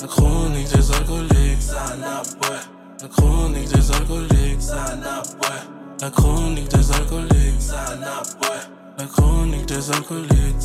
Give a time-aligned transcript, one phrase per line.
[0.00, 1.58] La chronique des alcooliques,
[3.00, 4.60] La chronique des alcooliques,
[6.00, 7.70] La chronique des alcooliques,
[8.98, 10.56] La chronique des alcooliques,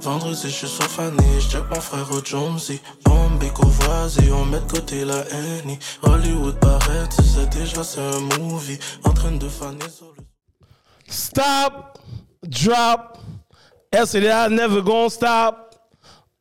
[0.00, 2.80] Vendredi, je suis sur Fanny, j'check mon frère au Jonesy.
[3.04, 5.76] Bombay, Courvoisier, on met de côté la haine.
[6.02, 8.78] Hollywood paraît, tu sais déjà, c'est un movie.
[9.04, 10.14] En train de faner sur.
[11.08, 11.98] Stop,
[12.46, 13.18] drop,
[13.92, 15.67] LCDI never gonna stop.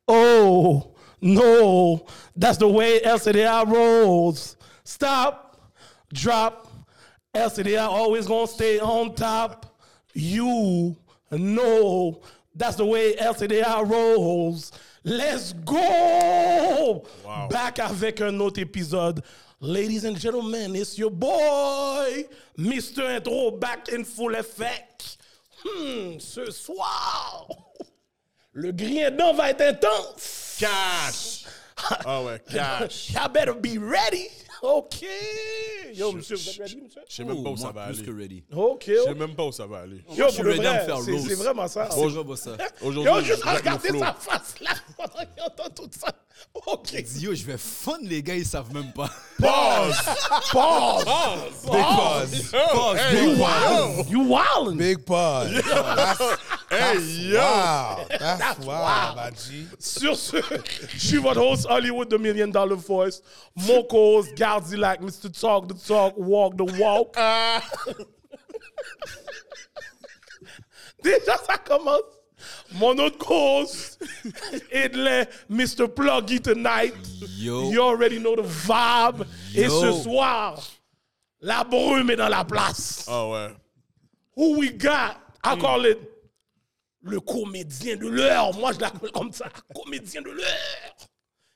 [0.08, 4.56] Oh, no, that's the way LCDI rolls.
[4.84, 5.60] Stop,
[6.14, 6.68] drop,
[7.36, 9.78] LCDI always gonna stay on top.
[10.14, 10.96] You
[11.32, 12.22] know,
[12.56, 14.72] that's the way LCDI rolls.
[15.04, 17.04] Let's go!
[17.50, 19.24] Back avec un autre épisode.
[19.60, 22.26] Ladies and gentlemen, it's your boy,
[22.58, 23.16] Mr.
[23.16, 25.18] Intro, back in full effect.
[25.64, 27.48] Hmm, ce soir,
[28.58, 30.58] le griendon va être intense.
[30.60, 31.44] Cash!
[32.04, 33.12] Ah ouais, cash.
[33.12, 34.28] Y'all better be ready.
[34.64, 35.06] OK.
[35.94, 37.02] Yo, monsieur, vous êtes ready, monsieur?
[37.08, 38.06] Je sais même pas où ça va plus aller.
[38.08, 38.44] que ready.
[38.52, 38.84] OK.
[38.88, 40.04] Je sais même pas où ça va aller.
[40.10, 41.90] Yo, je suis pour le ready à me vrai, faire c'est- vraiment ça.
[41.92, 42.58] C'est genre ça.
[42.82, 46.08] Aujourd'hui, Yo, juste je règle regarder sa face là pendant qu'il entend tout ça.
[46.68, 46.92] OK.
[47.04, 49.10] Dis, Yo, je vais fun, les gars, ils savent même pas.
[49.40, 49.96] Pause!
[50.52, 51.06] Pause.
[51.72, 52.52] Big pause.
[52.74, 53.46] Pause, Hey, bro.
[53.46, 54.06] wow!
[54.10, 54.78] You wildin'.
[54.78, 55.52] Big pause.
[56.72, 57.00] Hey,
[57.30, 57.38] yo!
[57.40, 58.06] wow.
[58.10, 59.16] That's, That's wow, wild.
[59.18, 59.68] Badji.
[59.80, 60.38] Sur ce,
[60.94, 63.22] je suis votre host Hollywood The Million Dollar Voice.
[63.56, 65.30] Mon co-host Gardi like Mr.
[65.32, 67.16] Talk the Talk, Walk the Walk.
[71.04, 72.02] Déjà, ça commence.
[72.76, 73.98] Mon autre co-host,
[74.72, 75.88] Edley, Mr.
[75.88, 76.94] Pluggy Tonight.
[77.38, 77.72] Yo.
[77.72, 79.26] You already know the vibe.
[79.56, 79.82] Et Yo.
[79.82, 80.62] ce soir,
[81.40, 83.06] la brume est dans la place.
[83.08, 83.56] Ah ouais.
[84.36, 85.18] Who we got?
[85.44, 85.98] I call it
[87.02, 88.54] le comédien de l'heure.
[88.54, 90.96] Moi, je l'appelle comme ça, comédien de l'heure.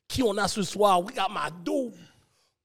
[0.08, 1.02] Qui on a ce soir?
[1.03, 1.91] We got Mado.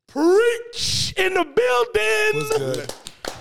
[0.06, 2.87] Preach in the building.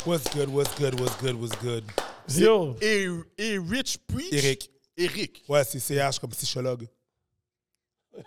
[0.05, 0.49] What's good?
[0.49, 0.75] What's good?
[0.75, 0.99] What's good?
[0.99, 1.39] What's good?
[1.39, 1.83] What's good?
[2.27, 3.07] Yo, Et,
[3.37, 4.33] et Rich Preach?
[4.33, 4.69] Eric.
[4.97, 5.43] Eric.
[5.47, 6.87] Ouais, c'est CH comme psychologue.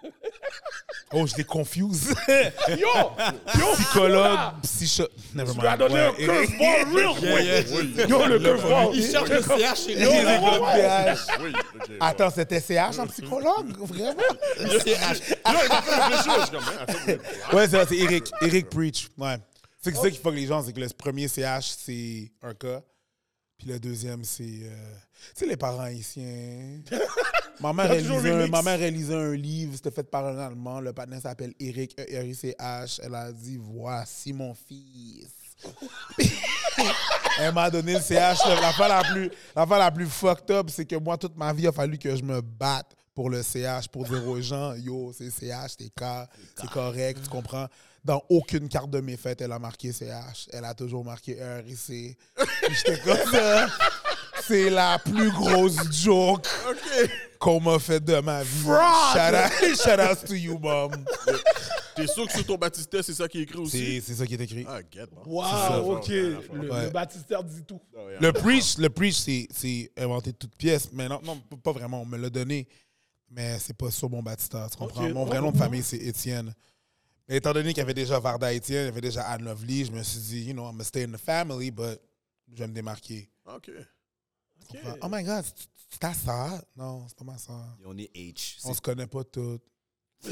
[1.10, 2.14] Oh, je les confuse.
[2.68, 5.04] yo, yo, Psychologue, psycho...
[5.34, 5.78] Never Tu lui as mind.
[5.78, 6.58] donné Ouais, un Eric.
[6.58, 8.08] curveball real quick.
[8.10, 8.94] Yo, le curveball.
[8.94, 11.14] Il cherche le CH Yo, ouais.
[11.16, 11.96] CH.
[12.00, 13.74] Attends, c'était CH en psychologue?
[13.78, 14.20] Vraiment?
[14.60, 15.38] Yo, il m'a fait
[17.14, 18.30] attends, Ouais, c'est Eric.
[18.42, 19.08] Eric Preach.
[19.16, 19.38] Ouais.
[19.80, 22.82] C'est ça qui fuck les gens, c'est que le premier CH, c'est un cas.
[23.58, 24.44] Puis le deuxième, c'est.
[24.44, 24.94] euh,
[25.34, 26.80] Tu sais, les parents haïtiens.
[27.60, 30.80] ma, mère, elle toujours lisait un, ma mère, un livre, c'était fait par un Allemand.
[30.80, 33.00] Le patin s'appelle Eric, E-R-I-C-H.
[33.02, 35.26] Elle a dit Voici mon fils.
[37.40, 38.38] elle m'a donné le CH.
[38.46, 41.68] L'affaire la plus, l'affaire la plus fucked up, c'est que moi, toute ma vie, il
[41.68, 45.30] a fallu que je me batte pour le CH, pour dire aux gens Yo, c'est
[45.30, 47.66] CH, t'es cas, c'est correct, tu comprends?
[48.08, 50.48] Dans aucune carte de mes fêtes, elle a marqué CH.
[50.50, 52.16] Elle a toujours marqué E-R-I-C.
[52.62, 53.66] Puis J'étais comme ça.
[54.46, 56.46] C'est la plus grosse joke
[57.38, 58.64] qu'on m'a fait de ma vie.
[58.64, 58.72] Shout
[59.34, 60.90] out, shout out to you, mom.
[61.94, 63.78] T'es sûr que sur ton baptistère, c'est ça qui est écrit aussi?
[63.96, 64.64] C'est c'est ça qui est écrit.
[64.66, 65.04] Ah, get.
[65.26, 66.08] Wow, ok.
[66.08, 66.84] Le, Ouais.
[66.84, 67.80] le baptistère dit tout.
[67.94, 70.88] Ah, Le preach, le preach, c'est- inventé de toutes pièces.
[70.94, 72.00] Mais non, non, pas vraiment.
[72.00, 72.66] On me l'a donné.
[73.30, 75.06] Mais c'est pas sur mon baptistère, tu comprends?
[75.10, 76.54] Mon vrai nom de famille, c'est Étienne.
[77.28, 79.84] Mais étant donné qu'il y avait déjà Varda Étienne, il y avait déjà Anne Lovely,
[79.84, 82.00] je me suis dit, you know, I'm gonna stay in the family, but
[82.50, 83.30] je vais me démarquer.
[83.44, 83.70] OK.
[84.68, 84.96] Comprends?
[85.02, 85.44] Oh my God,
[85.90, 86.62] c'est ta soeur?
[86.76, 87.76] Non, c'est pas ma soeur.
[87.84, 88.58] On est H.
[88.64, 89.62] On se connaît pas toutes.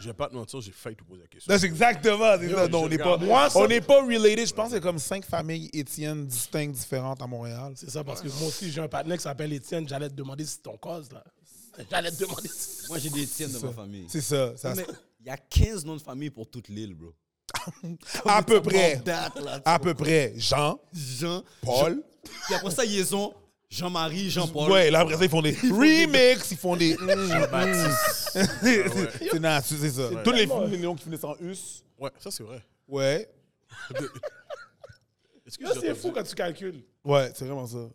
[0.00, 1.56] Je vais pas te mentir, j'ai failli te poser la question.
[1.56, 2.36] C'est exactement.
[2.38, 2.68] c'est ça.
[2.68, 4.46] Non, on n'est pas, Moi, ça- on n'est pas related.
[4.48, 7.72] Je pense qu'il y a comme cinq familles Étienne distinctes, différentes à Montréal.
[7.76, 9.88] C'est ça, parce que moi aussi, j'ai un partenaire qui s'appelle Étienne.
[9.88, 11.24] J'allais te demander si c'est ton cause, là.
[11.90, 12.48] J'allais te demander.
[12.88, 14.06] Moi, j'ai des tiennes dans ma famille.
[14.08, 14.56] C'est ça.
[14.56, 14.86] ça Mais
[15.20, 17.12] il y a 15 noms de famille pour toute l'île, bro.
[18.24, 18.96] à peu près.
[19.04, 20.34] Date, là, tu À peu près.
[20.36, 21.42] Jean, Jean.
[21.62, 22.02] Paul.
[22.46, 23.32] Puis après ça, ils ont
[23.70, 24.70] Jean-Marie, Jean-Paul.
[24.70, 26.96] Ouais, là, après ça, ils font des remix, ils font des.
[28.34, 30.10] C'est non, c'est c'est ça.
[30.24, 31.84] Tous les films, les noms qui finissent en us.
[31.98, 32.62] Ouais, ça, c'est vrai.
[32.88, 33.28] Ouais.
[35.46, 36.82] C'est fou quand tu calcules.
[37.04, 37.88] Ouais, c'est vraiment ça.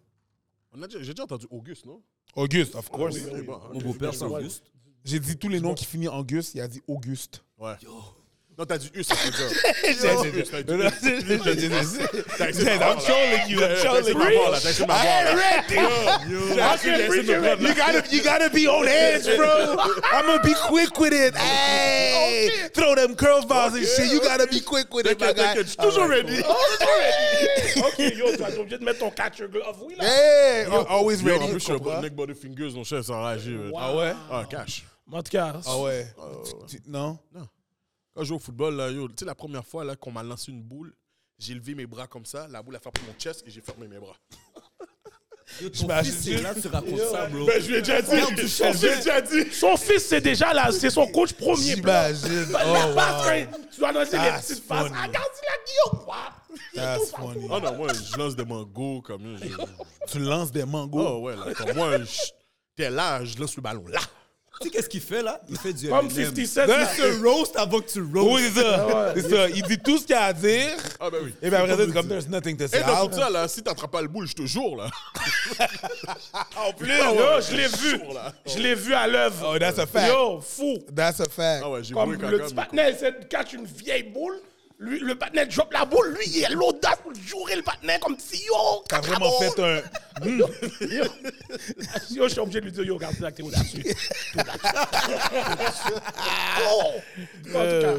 [0.71, 2.01] On a déjà- J'ai déjà entendu Auguste, non?
[2.35, 3.15] Auguste, of course.
[3.15, 4.63] Oui, oui, bon, Mon beau-père, c'est Auguste.
[5.03, 7.43] J'ai dit tous les noms qui finissent en Gus, il a dit Auguste.
[7.57, 7.75] Ouais.
[8.59, 9.49] Non, t'as dit Us, ça veut dire.
[9.85, 11.97] J'ai- dit Us.
[12.37, 14.19] T'as essayé de I'm trolling you, I'm trolling you.
[14.19, 14.19] là.
[14.19, 14.59] T'as essayé de m'avoir, là.
[14.59, 15.23] T'as essayé de me prendre,
[16.57, 17.69] là.
[17.69, 19.77] You gotta, you gotta be on edge, bro.
[20.11, 21.33] I'm gonna be quick with it.
[21.37, 24.11] Hey, throw them curveballs and shit.
[24.11, 25.43] You gotta be quick with it, my T'inquiète, guy.
[25.55, 26.39] t'inquiète, je toujours ready.
[27.77, 29.77] OK, yo, tu vas être obligé de mettre ton catcher glove.
[29.83, 30.03] Oui, là.
[30.05, 31.45] Hey, always Yo, ready.
[31.45, 31.93] En plus, je suis comprends?
[31.99, 33.57] un Nick Body Fingers, mon chef, sans rager.
[33.77, 34.13] Ah ouais?
[34.29, 34.83] Ah, cash.
[35.11, 36.07] En tout cas, Ah ouais.
[36.17, 37.17] Oh, Tu- tu- non?
[38.15, 40.23] Quand je joue au football, là, yo, tu sais, la première fois là, qu'on m'a
[40.23, 40.93] lancé une boule,
[41.37, 43.87] j'ai levé mes bras comme ça, la boule a frappé mon chest et j'ai fermé
[43.87, 44.15] mes bras.
[45.61, 47.45] Yo, ton J'imagine- fils, là, tu racontes ça, bro.
[47.47, 48.09] Ben, je lui ai déjà dit.
[48.11, 49.51] Je déjà dit.
[49.51, 51.75] son fils, c'est déjà là, c'est son coach premier.
[51.75, 52.45] J'imagine.
[52.51, 53.57] Bah, Oh, wow.
[53.71, 54.91] tu dois lancer les petites faces.
[54.91, 56.07] Regarde, il a Guillaume.
[56.07, 56.33] Wap.
[56.75, 57.47] That's funny.
[57.49, 59.45] Oh non, moi, je lance des mangos comme ça.
[59.45, 60.99] je- Tu lances des mangos.
[61.03, 62.31] Oh ouais, là, comme moi, je-
[62.75, 63.99] t'es là, je lance le ballon là.
[64.59, 65.39] Tu sais qu'est-ce qu'il fait, là?
[65.49, 66.35] Il fait du Comme M&M.
[66.35, 66.61] 50 Cent.
[66.65, 68.29] Il te roast avant que tu roast.
[68.33, 69.13] Oui, c'est ça.
[69.15, 69.49] C'est ça.
[69.49, 70.75] Il dit tout ce qu'il a à dire.
[70.99, 71.33] Ah ben oui.
[71.41, 72.79] Et puis après ça, c'est comme there's nothing to say.
[72.79, 74.89] Et dans tout ça, là, si t'attrapes pas le boule, je te jure, là.
[76.57, 78.01] En plus, Yo, je l'ai vu.
[78.45, 79.53] Je l'ai vu à l'œuvre.
[79.53, 80.09] Oh, that's a fact.
[80.11, 80.77] Yo, fou.
[80.93, 81.63] That's a fact.
[81.63, 84.39] Ah ouais, j'ai Comme le petit patinet essaie de catch une vieille boule.
[84.81, 86.13] Lui, le patinet drop la boule.
[86.13, 89.81] Lui, il a l'audace pour jouer le patinet comme si yo, T'as vraiment fait un.
[90.25, 90.47] Yo,
[92.09, 93.83] yo, je suis obligé de lui dire, yo, regarde, là t'es audacieux.
[96.71, 96.93] Oh.
[97.51, 97.97] Cas,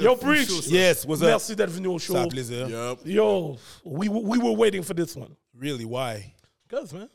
[0.00, 0.66] Yo, Preach.
[0.66, 1.28] Yes, what's up?
[1.28, 2.14] Merci d'être venu au show.
[2.14, 2.68] Ça a plaisir.
[3.04, 5.34] Yo, we, we were waiting for this one.
[5.54, 6.34] Really, why?
[6.68, 7.08] Because, man,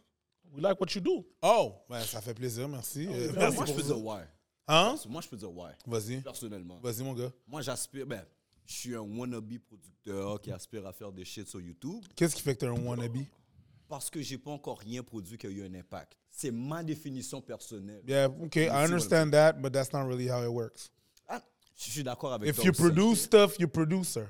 [0.53, 1.25] we like what you do.
[1.41, 3.07] Oh, ben, ça fait plaisir, merci.
[3.07, 4.21] Euh, Moi, merci moi, je peux dire why.
[4.67, 4.95] Hein?
[5.09, 5.71] Moi, je peux dire why.
[5.85, 6.21] Vas-y.
[6.21, 6.79] Personnellement.
[6.81, 7.31] Vas-y, mon gars.
[7.47, 8.05] Moi, j'aspire.
[8.05, 8.23] Ben,
[8.65, 12.41] je suis un wannabe producteur qui aspire à faire des shit sur YouTube Qu'est-ce qui
[12.41, 13.25] fait que t'es un wannabe?
[13.87, 16.17] parce que j'ai pas encore rien produit qui a eu un impact.
[16.29, 18.01] C'est ma définition personnelle.
[18.07, 20.89] Yeah, okay, I understand that, but that's not really how it works.
[21.27, 21.43] Ah,
[21.75, 22.81] je suis d'accord avec If toi you aussi.
[22.81, 24.25] produce stuff, you producer.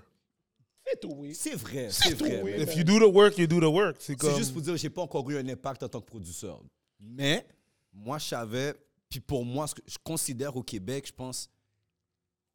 [0.86, 1.34] C'est tout, oui.
[1.34, 2.42] C'est vrai, c'est vrai.
[2.44, 3.96] mais If you do the work, you do the work.
[4.00, 4.36] C'est C'est comme.
[4.38, 6.62] juste pour dire que j'ai pas encore eu un impact en tant que producteur.
[7.00, 7.48] Mais
[7.94, 8.74] moi, je savais,
[9.08, 11.50] puis pour moi, ce que je considère au Québec, je pense,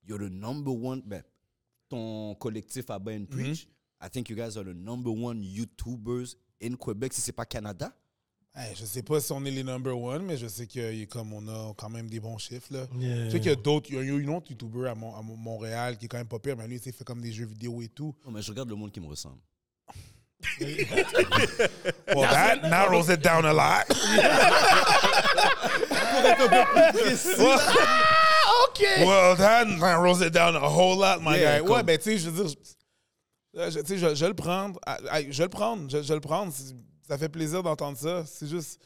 [0.06, 1.22] you're the number one, ben,
[1.88, 3.68] ton collectif à Ben Preach,
[4.02, 7.92] I think you guys are the number one YouTubers in Quebec, si c'est pas Canada?
[8.54, 11.32] Hey, je sais pas si on est les number one, mais je sais que comme
[11.32, 12.72] on a quand même des bons chiffres.
[12.72, 12.86] Là.
[12.98, 13.26] Yeah.
[13.26, 13.86] Je sais qu'il y a d'autres.
[13.90, 16.16] Il y a eu un autre YouTuber à, Mon- à Mon- Montréal qui est quand
[16.18, 18.14] même pas pire, mais lui, il s'est fait comme des jeux vidéo et tout.
[18.24, 19.38] Non, mais je regarde le monde qui me ressemble.
[22.14, 23.86] Well, that narrows it down a lot.
[28.80, 29.06] OK.
[29.06, 31.66] well, that narrows it down a whole lot, my Yeah, guy.
[31.66, 32.54] comme- Ouais, ben, tu sais, je veux dire,
[33.54, 34.78] je, je- tu sais, je, je vais le prendre.
[34.86, 35.90] Ah, Je vais le prendre.
[35.90, 36.52] Je, je vais le prendre.
[36.52, 36.74] C'est-
[37.08, 38.24] Ça fait plaisir d'entendre ça.
[38.26, 38.78] C'est juste.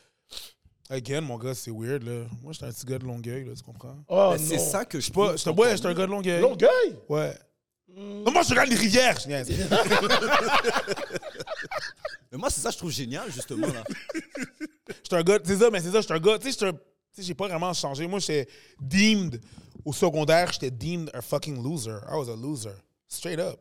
[0.89, 2.27] Again, mon gars, c'est weird, là.
[2.43, 3.97] Moi, j'étais un petit gars de Longueuil, là, tu comprends?
[4.09, 6.41] Oh, Ben, c'est ça que je Pas, j'étais encore ouais, j'étais un gars de Longueuil.
[6.41, 6.97] Longueuil?
[7.09, 7.37] Ouais.
[7.97, 9.19] Non, moi, je regarde les rivières.
[9.21, 9.49] je niaise.
[12.31, 13.67] Mais moi, c'est ça que je trouve génial, justement.
[13.67, 13.83] Là.
[15.03, 16.79] J'étais un gars, c'est ça, mais c'est ça, j'étais un gars, tu sais, j'étais un-
[17.13, 18.07] sais, j'ai pas vraiment changé.
[18.07, 18.49] Moi, j'étais
[18.81, 19.41] deemed,
[19.85, 22.01] au secondaire, j'étais deemed a fucking loser.
[22.11, 22.77] I was a loser.
[23.09, 23.61] Straight up.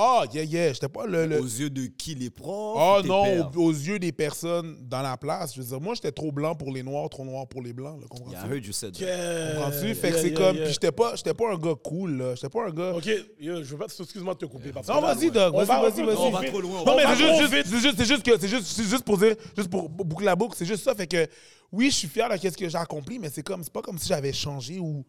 [0.00, 1.26] Oh, yeah, yeah, j'étais pas le...
[1.26, 3.50] le- Aux yeux de qui les profs Oh tes non, pères?
[3.56, 5.54] aux, aux yeux des personnes dans la place.
[5.56, 8.00] Je veux dire, moi, j'étais trop blanc pour les noirs, trop noir pour les blancs,
[8.00, 8.36] là, comprends-tu?
[8.36, 9.00] Yeah, I heard you said that.
[9.04, 9.54] Yeah.
[9.54, 9.94] Comprends-tu?
[9.96, 10.64] Fait que Yeah, c'est yeah, comme, yeah.
[10.66, 12.34] puis j'étais pas, j'étais pas un gars cool, là.
[12.36, 12.92] J'étais pas un gars...
[12.94, 13.06] OK,
[13.40, 14.70] yo, je veux pas, excuse-moi de te couper.
[14.70, 15.30] parce Non, vas-y.
[15.32, 16.16] Doug, vas-y, va- vas-y, vas-y.
[16.16, 16.80] On va trop loin.
[16.82, 19.18] on Non, mais c'est juste, c'est juste, c'est juste que, c'est juste, c'est juste pour
[19.18, 20.94] dire, juste pour bou- boucler la boucle, c'est juste ça.
[20.94, 21.26] Fait que,
[21.72, 23.98] oui, je suis fier de ce que j'ai accompli, mais c'est comme, c'est pas comme
[23.98, 25.04] si j'avais changé ou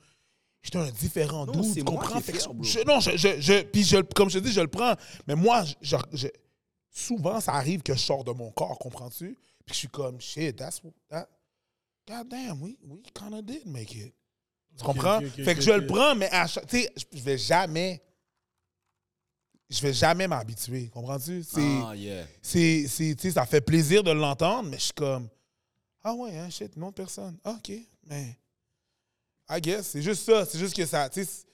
[0.61, 2.19] j'étais un différent Non, c'est tu comprends?
[2.19, 4.95] fier, je- non, je, je, je- puis je, comme je te dis, je le prends,
[5.27, 6.27] mais moi, je, je-
[6.91, 9.37] souvent, ça arrive que je sors de mon corps, comprends-tu?
[9.65, 11.27] Puis je suis comme, shit, that's, that,
[12.07, 14.13] god damn, we, we kinda did make it.
[14.77, 15.19] Tu comprends?
[15.21, 18.01] fait que je le prends, mais à chaque, tu sais, je- vais jamais,
[19.69, 21.43] je vais jamais m'habituer, comprends-tu?
[21.43, 22.25] C'est Ah, yeah.
[22.41, 25.29] c'est, c'est, tu sais, ça fait plaisir de l'entendre, mais je suis comme,
[26.03, 27.37] ah ouais, hein, shit, autre personne.
[27.43, 27.71] Ah, ok,
[28.05, 28.37] mais,
[29.49, 31.45] I guess, c'est juste ça, c'est juste que ça, tu sais,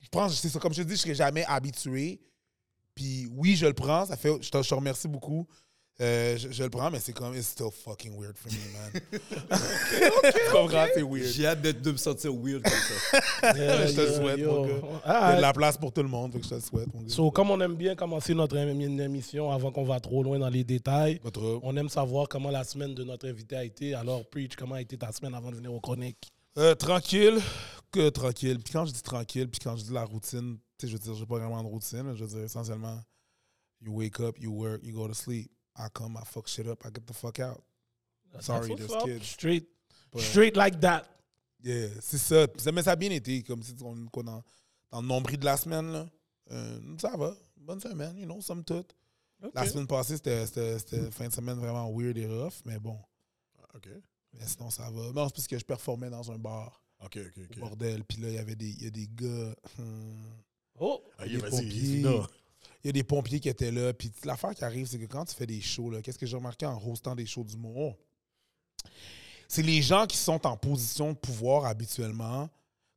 [0.00, 2.20] je pense, c'est ça, comme je te dis, je serai jamais habitué.
[2.94, 5.46] Puis oui, je le prends, ça fait, je te, je te remercie beaucoup.
[6.00, 8.92] Euh, je, je le prends, mais c'est comme, it's still fucking weird for me, man.
[10.32, 10.86] Tu comprends?
[10.94, 11.26] C'est weird.
[11.26, 13.52] J'ai hâte d'être- de me sentir weird comme ça.
[13.56, 14.52] Yeah, Je te yeah, souhaite, yo.
[14.52, 14.74] mon gars.
[14.74, 16.60] Il y Ah, a de la place pour tout le monde, que je te le
[16.60, 17.08] souhaite, mon gars.
[17.12, 20.48] So, comme on aime bien commencer notre émi- émission avant qu'on va trop loin dans
[20.50, 21.20] les détails,
[21.62, 23.94] on aime savoir comment la semaine de notre invité a été.
[23.94, 26.30] Alors, Preach, comment a été ta semaine avant de venir aux chroniques?
[26.56, 27.40] Euh, tranquille,
[27.92, 28.58] que tranquille.
[28.58, 30.98] Puis quand je dis tranquille, puis quand je dis la routine, tu sais, je veux
[30.98, 32.14] dire, j'ai pas vraiment de routine.
[32.14, 33.00] Je veux dire, essentiellement,
[33.80, 35.50] you wake up, you work, you go to sleep.
[35.76, 37.62] I come, I fuck shit up, I get the fuck out.
[38.40, 39.04] Sorry, up.
[39.04, 39.24] kids.
[39.26, 39.68] Straight,
[40.12, 41.04] But, straight like that.
[41.62, 42.46] yeah, c'est ça.
[42.72, 44.42] Mais ça a bien été, comme si on quoi, dans,
[44.90, 46.06] dans le nombril de la semaine, là.
[46.50, 47.34] Euh, ça va.
[47.56, 48.94] Bonne semaine, you know, somme toute.
[49.54, 50.46] La semaine passée, c'était
[51.12, 52.98] fin de semaine vraiment weird et rough, mais bon.
[53.74, 53.88] Ok.
[54.38, 55.12] Mais sinon, ça va.
[55.12, 56.82] Non, c'est parce que je performais dans un bar.
[57.00, 57.58] Ok, ok, ok.
[57.58, 58.04] Bordel.
[58.04, 59.54] Puis là, il y avait des, il y a des gars.
[59.78, 60.32] hmm,
[60.80, 62.00] Oh, Allez, des vas-y, pompiers.
[62.02, 62.26] non.
[62.84, 63.92] Il y a des pompiers qui étaient là.
[63.92, 66.36] Puis l'affaire qui arrive, c'est que quand tu fais des shows, là, qu'est-ce que j'ai
[66.36, 67.96] remarqué en hostant des shows d'humour?
[69.48, 72.48] C'est les gens qui sont en position de pouvoir habituellement,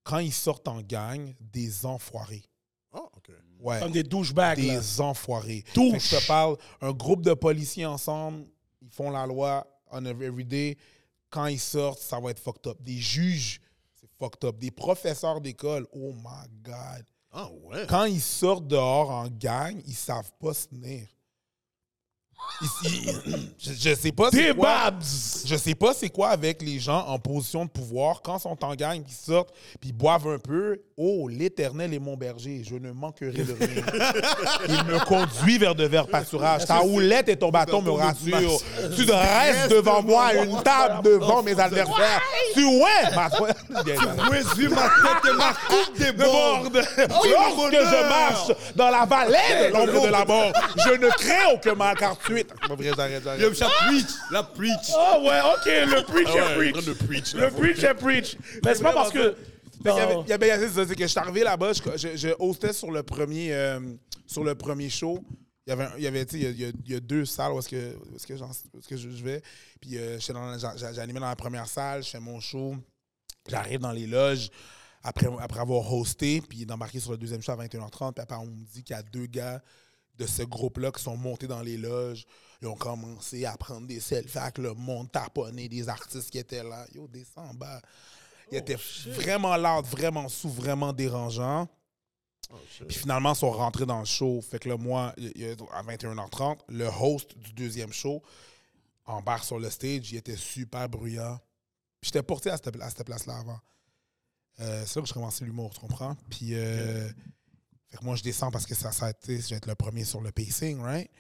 [0.03, 2.43] quand ils sortent en gang, des enfoirés.
[2.91, 3.31] Ah, OK.
[3.60, 3.79] Ouais.
[3.79, 4.60] Comme des douchebags.
[4.60, 4.79] là.
[4.79, 5.63] Des enfoirés.
[5.74, 6.10] Douche.
[6.12, 8.45] Je te parle, un groupe de policiers ensemble,
[8.81, 10.77] ils font la loi on every every day.
[11.31, 12.77] Quand ils sortent, ça va être fucked up.
[12.81, 13.59] Des juges,
[13.95, 14.59] c'est fucked up.
[14.59, 17.05] Des professeurs d'école, oh my God.
[17.31, 17.85] Ah, ouais.
[17.88, 21.07] Quand ils sortent dehors en gang, ils savent pas se tenir.
[22.62, 24.91] Je, je sais pas c'est quoi.
[25.45, 28.63] Je sais pas c'est quoi avec les gens en position de pouvoir quand ils sont
[28.63, 30.79] en gang, ils sortent, puis ils boivent un peu.
[30.98, 33.83] Oh, l'Éternel est mon berger, je ne manquerai de rien.
[34.69, 36.65] Il me conduit vers de verts pâturages.
[36.65, 38.60] Ta houlette et ton bâton me rassurent.
[38.95, 42.21] Tu te restes devant moi à une table devant mes adversaires.
[42.53, 43.27] Tu ouais, ma
[44.29, 46.75] Résume ma tête et ma coupe des déborde.
[46.98, 51.74] Lorsque je marche dans la vallée de l'ombre de la mort, je ne crains aucun
[51.74, 52.43] mal car tu es.
[52.43, 53.41] Pas vrai, j'arrête, j'arrête.
[53.41, 54.89] Yo, preach, la preach.
[54.95, 56.85] Oh ouais, ok, le preach Ah ouais, est en preach.
[56.85, 57.33] de preach.
[57.33, 58.38] Le preach est preach.
[58.65, 59.35] Mais c'est pas parce que.
[59.83, 59.88] Il
[60.29, 63.51] y avait- c'est que je suis arrivé là-bas, je, je, je hostais sur le premier,
[63.51, 63.79] euh,
[64.27, 65.19] sur le premier show.
[65.65, 66.91] Il y avait, il y avait tu sais, il y a, il y a- il
[66.91, 69.09] y a deux salles où est-ce que, où est-ce que, j'en- où est-ce que je,
[69.09, 69.41] je vais.
[69.79, 72.75] Puis euh, j'animais dans la première salle, je fais mon show.
[73.50, 74.50] J'arrive dans les loges
[75.03, 78.13] après, après avoir hosté, puis d'embarquer sur le deuxième show à 21h30.
[78.13, 79.61] Puis après, on me dit qu'il y a deux gars
[80.21, 82.25] de ce groupe-là qui sont montés dans les loges.
[82.61, 86.63] Ils ont commencé à prendre des selfies avec le monde taponné des artistes qui étaient
[86.63, 86.85] là.
[86.93, 87.81] Yo, descends en bas.
[88.51, 91.67] Il était vraiment loud, vraiment sous, vraiment dérangeant.
[92.87, 94.41] Puis finalement, ils sont rentrés dans le show.
[94.41, 95.15] Fait que là, moi,
[95.73, 98.21] à 21h30, le host du deuxième show
[99.05, 100.11] embarque sur le stage.
[100.11, 101.39] Il était super bruyant.
[101.99, 103.59] Puis j'étais porté à cette, à cette place-là avant.
[104.59, 106.15] Euh, c'est là que j'ai commencé l'humour, tu comprends?
[106.29, 107.09] Puis euh,
[107.91, 110.21] fait que moi, je descends parce que ça, ça je vais être le premier sur
[110.21, 111.12] le pacing, right?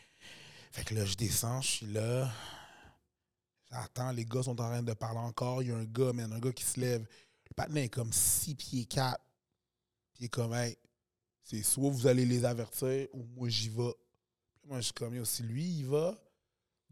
[0.71, 2.31] Fait que là, je descends, je suis là.
[3.69, 5.61] J'attends, les gars sont en train de parler encore.
[5.61, 7.05] Il y a un gars, man, un gars qui se lève.
[7.49, 9.19] Le patin est comme 6 pieds 4.
[10.13, 10.77] Puis il est comme, hey,
[11.43, 13.93] c'est soit vous allez les avertir ou moi j'y vais.
[14.63, 16.17] Moi, je suis comme, yo, si lui, il va,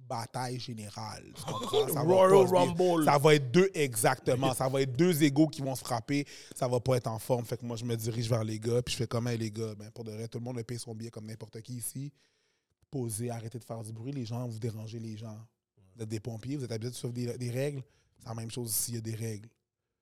[0.09, 1.23] bataille générale.
[1.93, 2.47] Ça va Royal.
[2.47, 3.05] Rumble.
[3.05, 4.53] Ça va être deux, exactement.
[4.53, 6.25] Ça va être deux égaux qui vont se frapper.
[6.55, 7.45] Ça va pas être en forme.
[7.45, 8.81] Fait que moi, je me dirige vers les gars.
[8.81, 10.63] Puis je fais comme, hey, les gars, ben, pour de vrai, tout le monde a
[10.63, 12.11] payé son billet comme n'importe qui ici.
[12.89, 14.11] Posez, arrêtez de faire du bruit.
[14.11, 15.37] Les gens, vous dérangez les gens.
[15.95, 17.83] Vous êtes des pompiers, vous êtes habitués de suivre des, des règles.
[18.19, 19.49] C'est la même chose ici, il y a des règles.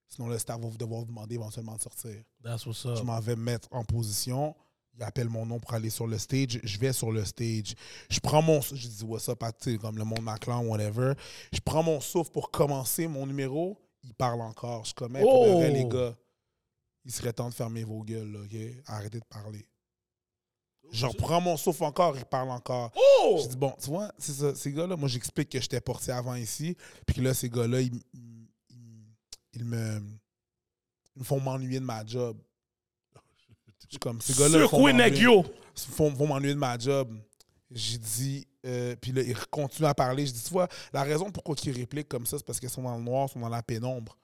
[0.09, 2.23] Sinon, le staff va vous devoir vous demander éventuellement de sortir.
[2.41, 3.03] That's what's Je up.
[3.03, 4.55] m'en vais me mettre en position.
[4.97, 6.59] Il appelle mon nom pour aller sur le stage.
[6.63, 7.75] Je vais sur le stage.
[8.09, 8.61] Je prends mon.
[8.61, 9.43] Je dis, what's up,
[9.79, 11.13] comme le monde Maclan, whatever.
[11.53, 13.77] Je prends mon souffle pour commencer mon numéro.
[14.03, 14.81] Il parle encore.
[14.81, 15.73] Je suis comme, hey, pour de vrai, Oh!
[15.73, 16.15] les gars,
[17.05, 18.57] il serait temps de fermer vos gueules, là, OK?
[18.87, 19.67] Arrêtez de parler.
[20.91, 22.91] J'en prends mon souffle encore, il parle encore.
[22.95, 23.39] Oh!
[23.43, 26.35] Je dis, bon, tu vois, c'est ça, ces gars-là, moi, j'explique que j'étais porté avant
[26.35, 26.75] ici.
[27.05, 28.01] Puis là, ces gars-là, ils-
[29.53, 30.01] ils me,
[31.15, 32.37] ils me font m'ennuyer de ma job.
[33.89, 35.45] Suis comme, ces gars-là, ils font Secoué m'ennuyer- Negio.
[35.75, 37.13] font, vont m'ennuyer de ma job.
[37.71, 40.25] J'ai dit, euh, puis là, ils continuent à parler.
[40.25, 42.81] Je dis, tu vois, la raison pourquoi ils répliquent comme ça, c'est parce qu'ils sont
[42.83, 44.17] dans le noir, ils sont dans la pénombre.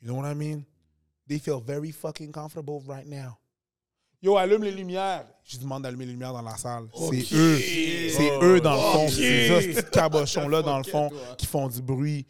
[0.00, 0.62] You know what I mean?
[1.28, 3.36] They feel very fucking comfortable right now.
[4.20, 5.26] Yo, allume les lumières.
[5.44, 6.88] Je demande d'allumer les lumières dans la salle.
[7.10, 7.58] C'est eux.
[7.58, 9.08] C'est eux, dans le fond.
[9.08, 12.26] C'est ça, ces cabochons-là, dans le fond, qui font du bruit.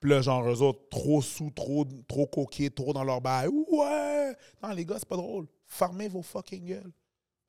[0.00, 3.48] Puis là, genre, eux autres, trop sous, trop, trop coqués, trop dans leur bail.
[3.48, 4.34] Ouais!
[4.62, 5.46] Non, les gars, c'est pas drôle.
[5.72, 6.92] Fermez vos fucking gueules.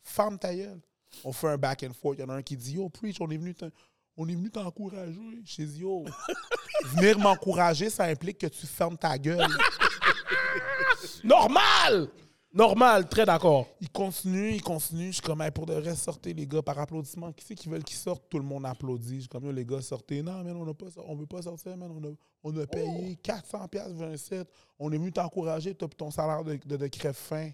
[0.04, 0.80] Ferme ta gueule.
[1.24, 2.18] On fait un back and forth.
[2.20, 3.72] Il y en a un qui dit Yo, Preach, on est venu t'en-
[4.16, 5.20] on est venu t'encourager.
[5.44, 6.06] Je dis Yo,
[6.96, 9.46] venir m'encourager, ça implique que tu fermes ta gueule.
[11.24, 12.10] Normal!
[12.54, 13.66] Normal, très d'accord.
[13.80, 15.08] Il continue, il continue.
[15.08, 17.32] Je suis comme, Hey, pour de vrai, sortez les gars par applaudissement.
[17.32, 18.28] Qui c'est qui veulent qu'ils sortent?
[18.30, 19.16] Tout le monde applaudit.
[19.16, 20.22] Je suis comme, les gars, sortez.
[20.22, 20.74] Non, man, on ne
[21.08, 21.90] on veut pas sortir, man.
[21.92, 22.13] On a,
[22.44, 24.48] on a payé 400 pièces 27.
[24.78, 25.74] On est venu t'encourager.
[25.74, 27.51] T'as ton salaire de, de, de crève-fin.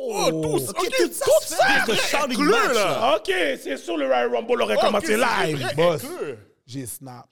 [0.00, 0.68] Oh, tous.
[0.70, 1.26] Ok, tout ça,
[1.86, 2.74] c'est un shouting inclus, match, là.
[2.74, 3.16] là.
[3.16, 5.74] OK, c'est sûr le Royal Rumble aurait commencé live.
[5.76, 6.02] Boss.
[6.66, 7.28] J'ai snap.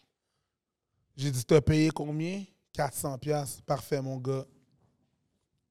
[1.16, 2.44] J'ai dit, t'as payé combien?
[2.74, 3.60] 400 pièces.
[3.66, 4.44] Parfait, mon gars.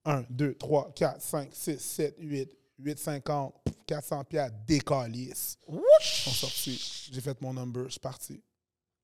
[0.06, 2.50] 1, 2, 3, 4, 5, 6, 7, 8,
[2.82, 3.52] 8,50,
[3.88, 5.58] 400 pièces, décalisse.
[5.68, 7.10] Ils sont sortis.
[7.12, 8.42] J'ai fait mon number, je suis parti.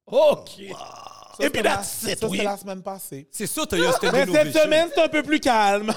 [0.06, 0.50] OK.
[1.38, 2.38] Ça, Et puis ça, oui.
[2.44, 3.28] la semaine passée.
[3.32, 5.88] C'est sûr, t'as eu un Mais cette semaine, c'est un peu plus calme.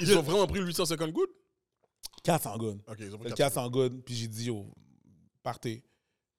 [0.00, 1.28] Ils ont vraiment pris le 850 good?
[2.24, 2.80] 400 good.
[2.86, 3.60] Ok, ils ont pris Le 400.
[3.62, 4.66] 400 good, puis j'ai dit, yo,
[5.42, 5.82] partez.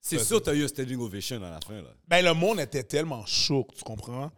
[0.02, 1.90] C'est sûr, t'as eu un standing ovation à la fin, là.
[2.08, 4.32] Ben, le monde était tellement chaud, tu comprends?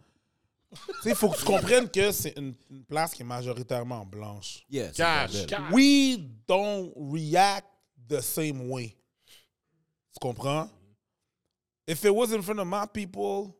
[0.70, 4.04] tu sais, il faut que tu comprennes que c'est une, une place qui est majoritairement
[4.04, 4.64] blanche.
[4.70, 5.46] Yeah, Cash, bordel.
[5.46, 5.72] cash.
[5.72, 7.66] We don't react
[8.08, 8.96] the same way.
[10.12, 10.68] Tu comprends?
[11.86, 13.56] If it was in front of my people,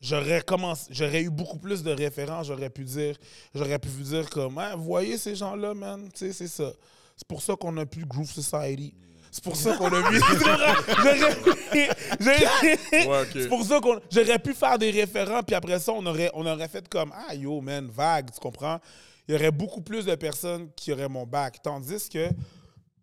[0.00, 2.42] j'aurais commencé, j'aurais eu beaucoup plus de référents.
[2.42, 3.16] J'aurais pu dire,
[3.54, 6.72] j'aurais pu vous dire comme, vous voyez ces gens-là, man, tu sais, c'est ça.
[7.16, 8.94] C'est pour ça qu'on a plus Groove Society.
[9.30, 10.18] C'est pour ça qu'on a mis.
[13.08, 13.26] Ouais.
[13.32, 16.46] C'est pour ça qu'on j'aurais pu faire des référents, puis après ça, on aurait, on
[16.46, 18.78] aurait fait comme Ah yo, man, vague, tu comprends?
[19.26, 21.60] Il y aurait beaucoup plus de personnes qui auraient mon bac.
[21.62, 22.30] Tandis que,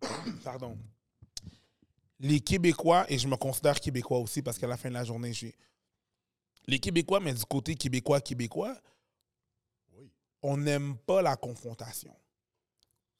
[0.44, 0.76] pardon,
[2.18, 5.32] les Québécois, et je me considère Québécois aussi parce qu'à la fin de la journée,
[5.32, 5.54] je suis.
[6.66, 8.74] Les Québécois, mais du côté Québécois-Québécois,
[10.42, 12.14] on n'aime pas la confrontation.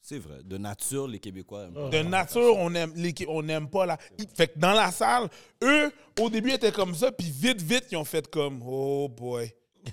[0.00, 0.43] C'est vrai.
[0.45, 1.65] De nature, les Québécois.
[1.65, 1.88] aiment pas.
[1.91, 3.99] De nature, on aime, les- on n'aime pas la.
[4.37, 5.29] Fait que dans la salle,
[5.65, 9.53] eux, au début, étaient comme ça, puis vite, vite, ils ont fait comme Oh boy.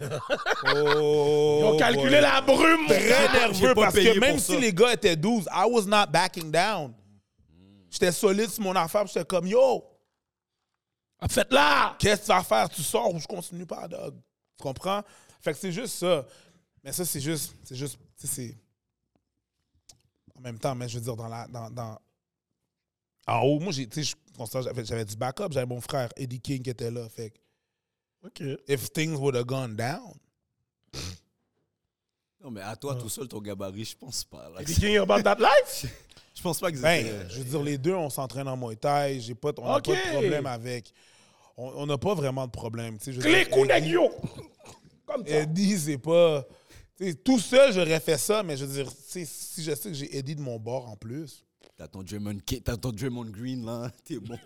[0.75, 1.57] Oh.
[1.60, 2.22] Ils ont calculé boy.
[2.22, 4.60] la brume, Très nerveux parce que même si ça.
[4.60, 6.93] les gars étaient 12, I was not backing down.
[7.89, 9.83] J'étais solide sur mon affaire, puis j'étais comme Yo,
[11.29, 11.95] Faites-la!
[11.99, 12.69] qu'est-ce que tu vas faire?
[12.69, 14.15] Tu sors ou je continue pas, dog?
[14.57, 15.01] Tu comprends?
[15.41, 16.25] Fait que c'est juste ça.
[16.83, 17.55] Mais ça, c'est juste.
[17.63, 17.97] C'est juste.
[18.19, 18.57] tu sais, c'est.
[20.37, 21.47] En même temps, mais je veux dire, dans la.
[21.47, 21.99] Dans, dans-
[23.27, 25.47] En haut, moi, j'ai, j'avais, du backup.
[25.51, 27.07] J'avais mon frère Eddie King qui était là.
[27.09, 27.39] Fait que,
[28.27, 28.59] OK.
[28.67, 30.13] if things would have gone down.
[32.43, 34.49] Non, mais à toi, tout seul, ton gabarit, je pense pas.
[34.49, 34.61] là.
[34.61, 35.85] Eddie King about that life?
[36.35, 38.75] Je pense pas que Ben, c'était- je veux dire, les deux, on s'entraîne en Muay
[38.75, 39.19] Thai.
[39.21, 40.91] J'ai pas, on n'a pas de problème avec.
[41.57, 42.98] On n'a pas vraiment de problème.
[42.98, 44.10] tu sais, je veux Clé dire, coup Eddie- yo!
[45.05, 45.36] Comme ça.
[45.41, 46.43] Eddie, c'est pas.
[46.98, 49.25] tu sais, tout seul, j'aurais fait ça, mais je veux dire, si
[49.63, 51.43] je sais que j'ai Eddie de mon bord en plus.
[51.77, 53.91] T'as ton Draymond, t'as ton Draymond Green, là.
[54.05, 54.38] T'es bon.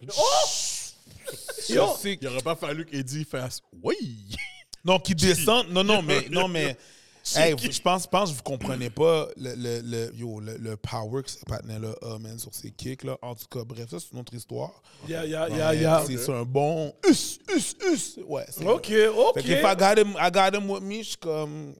[1.99, 4.35] Sais que- Il aurait pas fallu qu'Eddie fasse Oui!
[4.85, 5.69] Non, qui descendent.
[5.69, 6.27] Non, non, mais.
[6.29, 6.77] Non, mais
[7.35, 10.57] hey, vous- je pense, je pense que vous comprenez pas le, le, le, yo, le,
[10.57, 13.03] le power que ce patinet-là a, man, sur ses kicks.
[13.03, 13.17] Là.
[13.21, 14.71] En tout cas, bref, ça, c'est une autre histoire.
[15.07, 16.03] Yeah, yeah, yeah, yeah.
[16.07, 16.93] C'est c'est un bon.
[17.09, 18.19] Us, us, us.
[18.27, 19.33] Ouais, c'est OK, Fait OK.
[19.35, 21.73] que if I got him, I got him with me, je suis comme.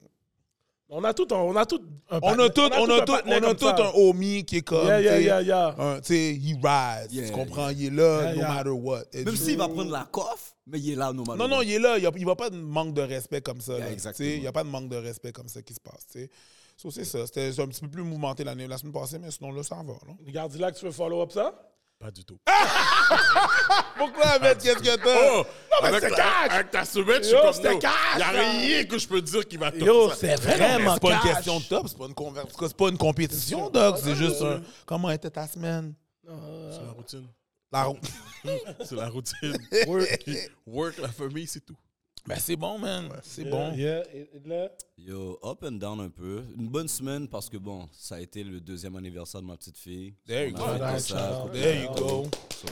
[0.90, 3.12] On a tout, un- on a tout un On a tout, on a un tout,
[3.26, 4.86] on a tout un homie qui est comme.
[4.86, 5.74] Yeah, yeah, tu sais, yeah, yeah.
[5.78, 7.10] un- he.
[7.10, 7.68] Yeah, tu comprends?
[7.68, 8.48] Il est là, Yeah, no yeah.
[8.54, 9.02] matter what.
[9.12, 11.46] Et Même s'il va prendre la coiffe, mais il est là, normalement.
[11.46, 11.98] Non, non, il est là.
[11.98, 13.78] Il n'y va pas de manque de respect comme ça.
[13.78, 14.28] Là, exactement.
[14.30, 16.06] Il n'y a pas de manque de respect comme ça qui se passe.
[16.10, 16.30] tu sais.
[16.76, 17.26] So, c'est ça.
[17.26, 19.82] C'était un petit peu plus mouvementé l'année, la semaine passée, mais sinon, là, ça va.
[19.82, 20.16] Non?
[20.24, 21.52] Regarde, là que tu veux follow up ça?
[21.98, 22.38] Pas du tout.
[23.96, 25.32] Pourquoi, Ahmed, qu'est-ce que t'as?
[25.32, 25.44] Oh!
[25.82, 26.50] avec, c'est ta, cash!
[26.50, 27.78] avec ta semaine, je suis comme non.
[27.80, 30.36] cash, Il n'y a rien que je peux dire qui va te Yo, c'est Mais
[30.36, 32.14] vraiment c'est pas une question de top, c'est pas une
[32.60, 33.98] c'est pas une compétition, Doc.
[34.02, 34.62] C'est juste un.
[34.86, 35.94] Comment était ta semaine?
[36.24, 37.28] C'est la routine.
[37.72, 38.04] La route.
[38.84, 39.58] C'est la routine.
[39.86, 40.30] Work,
[40.66, 41.76] work, la famille, c'est tout.
[42.26, 43.08] Ben, c'est bon, man.
[43.22, 43.74] C'est Yeah, bon.
[43.74, 46.42] yeah, et- et là, Yo, up and down un peu.
[46.58, 49.78] Une bonne semaine parce que bon, ça a été le deuxième anniversaire de ma petite
[49.78, 50.14] fille.
[50.26, 50.64] There you go.
[51.52, 52.26] There you go.
[52.54, 52.66] So,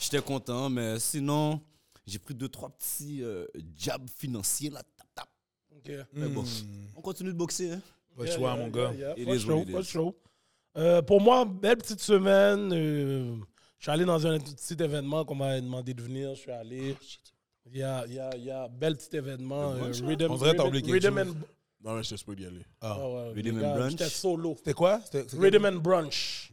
[0.00, 1.60] J'étais content, mais sinon,
[2.06, 3.46] j'ai pris deux, trois petits euh,
[3.76, 4.82] jabs financiers là.
[4.96, 5.28] Tap, tap.
[5.76, 5.92] OK.
[6.14, 6.44] Mais bon,
[6.96, 7.72] on continue de boxer.
[7.72, 7.82] Hein?
[8.16, 8.92] Pas le Yeah, choix, yeah, mon gars.
[9.72, 9.84] Pas is.
[9.84, 10.16] chaud.
[10.78, 12.72] Euh, pour moi, belle petite semaine.
[12.72, 13.36] euh,
[13.78, 16.34] je suis allé dans un petit événement qu'on m'a demandé de venir.
[16.34, 16.96] Je suis allé.
[17.70, 19.72] Il y a, il y a, il y a bel petit événement.
[19.72, 21.28] euh, Rhythm, On dirait t'as oublié quelque Rhythm chose.
[21.28, 21.34] and,
[21.84, 22.64] Non, mais je te peux y aller.
[22.80, 22.96] Ah.
[23.00, 23.90] Ah ouais, Rhythm les and gars, Brunch.
[23.92, 24.54] J'étais solo.
[24.58, 25.00] C'était quoi?
[25.04, 26.52] C'était- c'était- Rhythm and Brunch.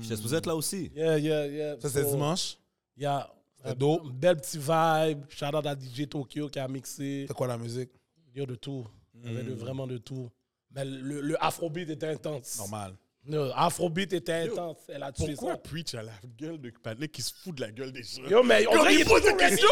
[0.00, 0.90] J'étais supposé être là aussi.
[0.94, 1.80] Yeah, yeah, yeah.
[1.80, 2.56] Ça, c'est So, dimanche?
[2.96, 4.12] Il y a C'était un dope.
[4.12, 5.24] bel petit vibe.
[5.28, 7.22] Shout out à DJ Tokyo qui a mixé.
[7.22, 7.90] C'était quoi la musique?
[8.34, 8.84] Il y a de tout.
[9.14, 9.48] Il y avait Hmm.
[9.50, 10.28] de, vraiment de tout.
[10.72, 12.58] Mais le, le Afrobeat était intense.
[12.58, 12.94] Normal.
[13.28, 14.78] Le Afrobeat était intense.
[14.88, 15.58] Elle a tué Pourquoi ça.
[15.58, 18.22] Preach a la gueule de Panic qui se fout de la gueule des gens?
[18.28, 19.68] Yo, mais on Comme dirait il pose des questions,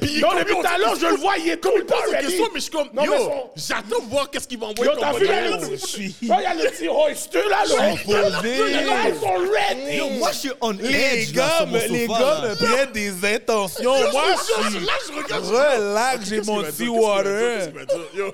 [0.00, 1.76] puis il Non, comme, depuis yo, tout à l'heure, je le vois, il est tout
[1.76, 4.30] le temps pose des questions, mais je suis comme, Non, yo, son- j'attends de voir
[4.30, 6.10] qu'est-ce qu'il va envoyer Yo, t'as comme vu, là, Je le suis.
[6.12, 6.26] petit...
[6.28, 9.96] Là, il y a le petit royster, là, gars, ils sont ready.
[9.98, 12.48] Yo, moi, je suis on Les edge là, gars, les gars là.
[12.50, 14.10] me prennent des intentions.
[14.12, 14.86] Moi, je suis.
[14.86, 15.44] Là, je regarde.
[15.46, 16.94] Relax, j'ai mon dire?
[16.94, 17.72] water.
[18.14, 18.32] Yo.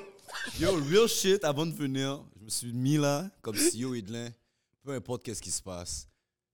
[0.60, 4.28] Yo, real shit, avant de venir, je me suis mis là, comme yo, Edlin,
[4.88, 6.06] peu importe qu'est-ce qui se passe.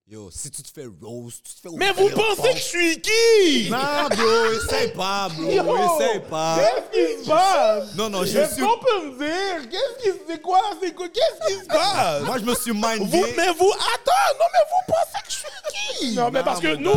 [0.09, 3.01] Yo, si tu te fais rose, tu te fais Mais vous pensez que je suis
[3.01, 3.71] qui?
[3.71, 6.59] Non, bro, essaye pas, bro, essaye pas.
[6.59, 7.95] Qu'est-ce qui se passe?
[7.95, 8.61] Non, non, je suis...
[8.61, 9.71] qu'on peut me dire?
[9.71, 10.61] Qu'est-ce qui c'est quoi?
[10.83, 11.09] C'est quoi?
[11.09, 12.23] Qu'est-ce qui se passe?
[12.25, 13.05] Moi, je me suis mindé.
[13.05, 16.17] Vous, mais vous, attends, non, mais vous pensez que je suis qui?
[16.17, 16.91] Non, mais parce que nous,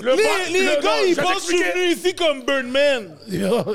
[0.00, 2.42] le Les, ba- les le- gars, non, ils pensent que je suis venu ici comme
[2.44, 3.16] Birdman.
[3.28, 3.74] Yo,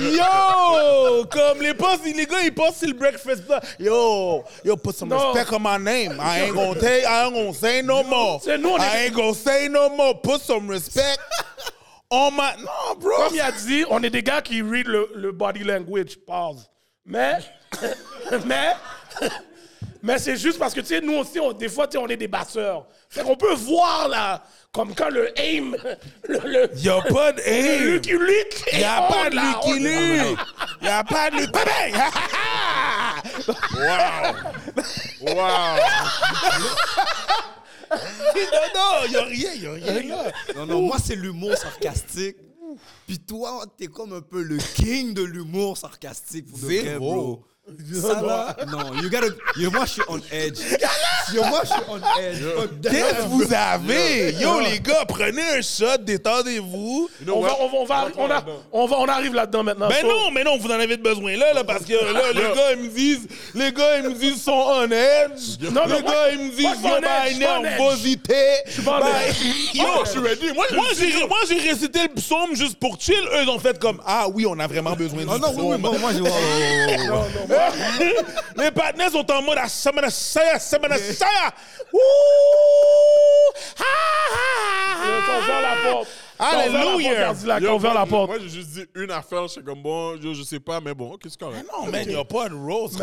[0.00, 3.48] Yo, comme les boss, les gars, ils pensent c'est le breakfast.
[3.48, 3.60] là.
[3.78, 5.32] Yo, yo, put some Non.
[5.32, 6.18] respect on my name.
[6.20, 8.40] I ain't gonna take, I ain't gonna say no more.
[8.42, 10.20] c'est nous, on I est- ain't gonna say no more.
[10.20, 11.18] Put some respect
[12.10, 12.54] on my.
[12.58, 13.16] Non, bro.
[13.16, 16.16] Comme il a dit, on est des gars qui read le, le body language.
[16.26, 16.68] Pause.
[17.06, 17.38] Mais,
[18.46, 18.74] mais,
[20.06, 22.06] Mais c'est juste parce que, tu sais, nous aussi, on- des fois, tu sais, on
[22.08, 22.86] est des basseurs.
[23.08, 25.72] Fait qu'on peut voir, là, comme quand le aim,
[26.28, 27.92] le, le, Y a pas de le aim.
[27.94, 30.38] Lucky Luke Y a pas de Lucky Luke.
[30.82, 31.52] Y a pas de Lucky!
[33.74, 34.34] Wow!
[35.22, 35.78] wow!
[37.90, 37.98] Non,
[38.74, 40.32] non, y a rien, y a rien là.
[40.56, 42.36] Non, non, moi, c'est l'humour sarcastique.
[43.06, 46.50] Puis toi, t'es comme un peu le king de l'humour sarcastique.
[46.50, 47.42] Pour Zéro.
[47.94, 48.20] Ça,
[48.70, 50.58] non, you gotta, yo, moi, je suis on edge.
[51.32, 52.42] Yo, moi, je suis on edge.
[52.82, 54.32] Qu'est-ce que vous avez?
[54.34, 57.08] Yo, les gars, prenez un shot, détendez-vous.
[57.26, 59.88] On va, on va, on va, on, a- on va, on arrive là-dedans maintenant.
[59.88, 62.72] Ben non, mais non, vous en avez besoin là, là parce que là, les gars,
[62.72, 65.58] ils me disent, les gars, ils me disent, sont on edge.
[65.62, 68.34] Non, non, les gars, ils me disent, yo, on ma edge, je suis nervosité.
[68.84, 69.00] pas.
[69.72, 70.52] Yo, je suis ready.
[70.54, 73.14] Moi, moi, j'ai, moi, j'ai récité le psaume juste pour chill.
[73.34, 75.78] Eux, ils ont fait comme, ah oui, on a vraiment besoin de Oh non, oui,
[75.78, 77.53] moi, je
[78.56, 81.52] Les partenaires sont en mode Samana Saya, Samana Saya.
[81.92, 81.98] Ouh!
[83.78, 83.84] Ha,
[84.30, 86.02] ha, ha.
[86.52, 87.14] La la Alléluia.
[87.14, 88.28] Gardilac, Yo, on ouvre moi, la porte.
[88.28, 90.94] Moi, j'ai juste dit une affaire, je suis comme bon, yo, je sais pas, mais
[90.94, 91.66] bon, ok, c'est correct.
[91.72, 92.98] Non, man, y a pas de rose.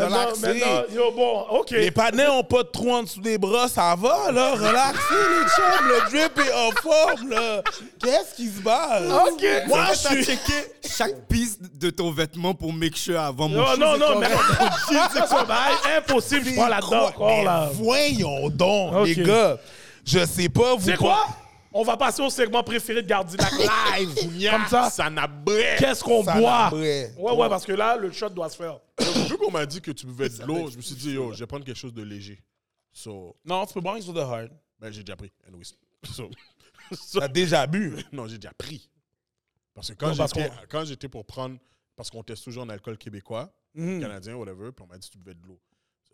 [0.94, 1.70] Yo, bon, OK.
[1.70, 4.52] Les partenaires ont pas de trou en dessous des bras, ça va, là.
[4.54, 5.88] Relaxez, les chums.
[5.88, 7.62] Le drip est en forme, là.
[8.00, 9.02] Qu'est-ce qui se passe?
[9.28, 9.44] OK.
[9.66, 10.24] Moi, je suis.
[10.24, 14.28] checké chaque piste de ton vêtement pour make sure avant mon Non, non, non, mais
[15.48, 17.70] bail impossible, je prends là-dedans encore, Mais là.
[17.74, 19.56] Voyons donc, les gars.
[20.04, 20.84] Je sais pas, vous.
[20.84, 21.26] C'est quoi?
[21.74, 23.50] On va passer au segment préféré de Gardilac
[23.98, 24.50] live.
[24.50, 24.90] Comme ça?
[24.90, 25.28] Ça n'a.
[25.78, 26.74] Qu'est-ce qu'on Ça boit?
[26.74, 28.78] Ouais, ouais, parce que là, le shot doit se faire.
[29.28, 31.38] Vu qu'on m'a dit que tu buvais de l'eau, je me suis dit, yo, je
[31.40, 32.38] vais prendre quelque chose de léger.
[32.92, 34.50] So, Non, tu peux boire sur the hard.
[34.78, 35.32] ben, j'ai déjà pris.
[35.46, 35.72] Anyways.
[36.12, 36.28] So,
[36.92, 37.96] so- T'as déjà bu?
[38.12, 38.90] non, j'ai déjà pris.
[39.74, 41.56] Parce que quand j'étais qu'on- quand j'étais pour prendre,
[41.96, 45.34] parce qu'on teste toujours en alcool québécois, canadien, whatever, puis on m'a dit, tu buvais
[45.34, 45.58] de l'eau.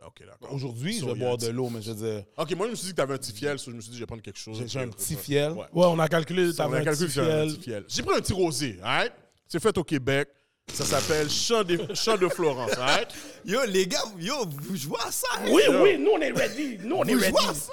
[0.06, 0.54] Ok, d'accord.
[0.54, 2.24] Aujourd'hui, je vais boire de l'eau, mais je veux dire.
[2.36, 3.90] Ok, moi, je me suis dit que t'avais un petit fiel, so je me suis
[3.90, 4.62] dit, je vais prendre quelque chose.
[4.66, 5.52] J'ai- un petit fiel.
[5.52, 5.58] Ouais.
[5.72, 7.48] Ouais, on a calculé, On t'avais a un calculé petit fiel.
[7.48, 7.84] petit fiel.
[7.88, 9.12] J'ai pris un petit rosé, alright?
[9.48, 10.28] C'est fait au Québec.
[10.72, 11.76] Ça s'appelle Champ de,
[12.20, 13.08] de Florence, alright?
[13.44, 15.26] Yo, les gars, yo, vous jouez à ça?
[15.50, 16.78] Oui, oui, nous, on est ready.
[16.84, 17.32] Nous, on est Vous ready.
[17.32, 17.72] jouez à ça?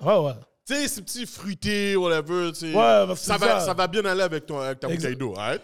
[0.00, 0.32] Ouais, ouais.
[0.66, 2.66] Tu sais, ces petits fruités, whatever, tu sais.
[2.68, 2.72] Ouais,
[3.06, 3.66] parce que ça, va, ça.
[3.66, 5.62] ça va bien aller avec, ton, avec ta bouteille d'eau, alright?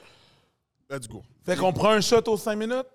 [0.90, 1.22] Let's go.
[1.46, 2.86] Fait qu'on prend un shot aux 5 minutes?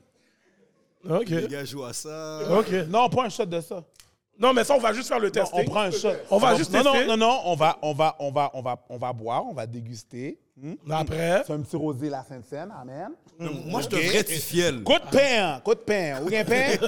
[1.07, 1.29] OK.
[1.29, 2.39] Les gars jouent à ça.
[2.59, 2.71] OK.
[2.89, 3.83] Non, pas un shot de ça.
[4.39, 5.51] Non, mais ça, on va juste faire le test.
[5.53, 6.13] on prend un shot.
[6.31, 7.05] On va juste non, tester.
[7.05, 9.53] non, non, non, on va, on va, on va, on va, on va boire, on
[9.53, 10.39] va déguster.
[10.55, 10.75] Hmm?
[10.89, 11.43] Après?
[11.45, 13.09] C'est un petit rosé la Sainte-Seine, amen.
[13.65, 14.81] Moi, je te vrai fiel.
[14.83, 16.21] Coup de pain, coup de pain.
[16.23, 16.87] Où est pain?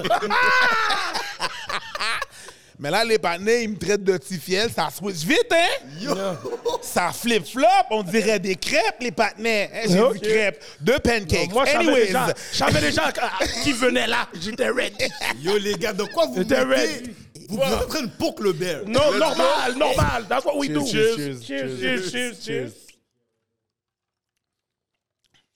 [2.78, 4.70] Mais là, les panais, ils me traitent de petit fiel.
[4.70, 6.36] Ça switch vite, hein?
[6.82, 7.66] Ça flip-flop.
[7.90, 9.70] On dirait des crêpes, les panais.
[9.72, 10.14] Hein, J'ai Ok.
[10.14, 11.50] vu crêpes, deux pancakes.
[11.52, 14.28] Moi, je savais Anyways, déjà, je savais déjà à- qui venait là.
[14.40, 14.96] J'étais ready.
[15.40, 17.14] Yo, les gars, de quoi vous ready.
[17.48, 18.80] Vous êtes en train de poke le bear.
[18.86, 20.26] Non, normal, normal.
[20.28, 20.86] That's what we do.
[20.86, 22.72] Cheers, Cheers, cheers, cheers, cheers, cheers.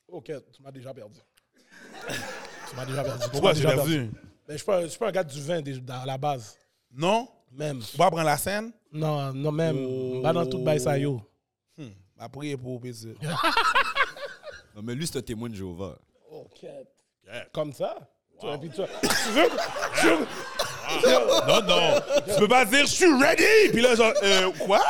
[0.08, 1.18] OK, tu m'as déjà perdu.
[2.70, 3.24] tu m'as déjà perdu.
[3.24, 4.10] Tu Pourquoi m'as j'ai déjà perdu?
[4.48, 6.56] Mais je suis pas, je suis pas un gars du vin à la base.
[6.96, 7.28] Non?
[7.52, 7.80] Même.
[7.80, 8.72] Tu vas prendre la scène?
[8.92, 10.22] Non, non, même.
[10.22, 11.20] Pas dans tout bail ça, yo.
[12.16, 13.14] Va prier pour PC.
[14.74, 15.96] Non, mais lui, c'est un témoin de Jéhovah.
[16.30, 16.66] OK.
[17.50, 17.96] Comme ça?
[18.38, 18.72] Vois- tu veux...
[18.74, 20.26] Tu veux...
[21.48, 22.00] Non, non.
[22.32, 23.70] Tu peux pas dire, je suis ready.
[23.72, 24.80] Puis là, genre, euh, quoi?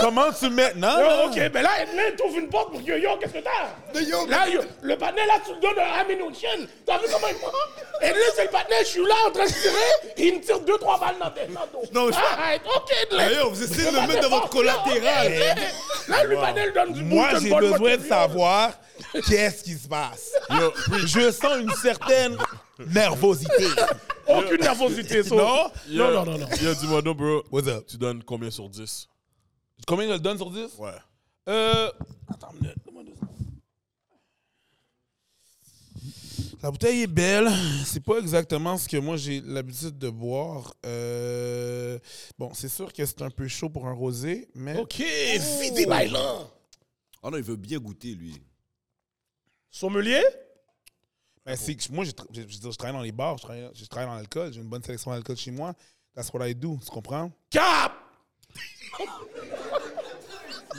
[0.00, 0.72] Comment tu mets?
[0.74, 1.24] Non, Yo, non.
[1.26, 4.00] OK, mais là, là, il t'ouvre une porte pour que yo, qu'est-ce que t'as?
[4.00, 6.66] yo, Là, yo, le panel, là, tu le donnes à Aminouchen.
[6.86, 7.50] T'as vu comment il prend?
[8.02, 10.60] Et là, c'est le panel, je suis là en train de tirer, il me tire
[10.60, 11.82] deux, trois balles dans tes le dos.
[11.92, 12.92] Non, je- Arrête, OK.
[13.20, 15.32] Hey, yo, vous essayez de Le le mettre dans votre yo, collatéral.
[16.08, 18.70] Là, le panel donne du Moi, Bolton j'ai besoin de savoir
[19.28, 20.32] qu'est-ce qui se passe.
[21.06, 22.36] Je sens une certaine
[22.88, 23.66] nervosité.
[24.38, 25.34] Aucune nervosité, ça.
[25.34, 25.70] Non?
[25.90, 26.46] Non, non, non, non.
[26.62, 27.42] Yo, dis-moi non, bro.
[27.50, 27.86] What's up?
[27.86, 29.08] Tu donnes combien sur 10?
[29.86, 30.76] Combien je le donne sur 10?
[30.78, 30.90] Ouais.
[31.48, 31.90] Euh.
[32.28, 32.76] Attends une minute.
[32.84, 33.12] donne-moi deux.
[36.62, 37.50] La bouteille est belle.
[37.84, 40.74] C'est pas exactement ce que moi j'ai l'habitude de boire.
[40.86, 41.98] Euh,
[42.38, 44.78] Bon, c'est sûr que c'est un peu chaud pour un rosé, mais.
[44.78, 45.02] OK,
[45.60, 46.48] videz là.
[47.22, 48.40] Oh non, il veut bien goûter, lui.
[49.70, 50.22] Sommelier?
[51.44, 51.56] Ben,
[51.90, 54.60] moi, je, je je travaille dans les bars, je travaille, je travaille dans l'alcool, j'ai
[54.60, 55.74] une bonne sélection d'alcool chez moi.
[56.14, 57.32] That's what I do, tu comprends?
[57.50, 57.92] Cap!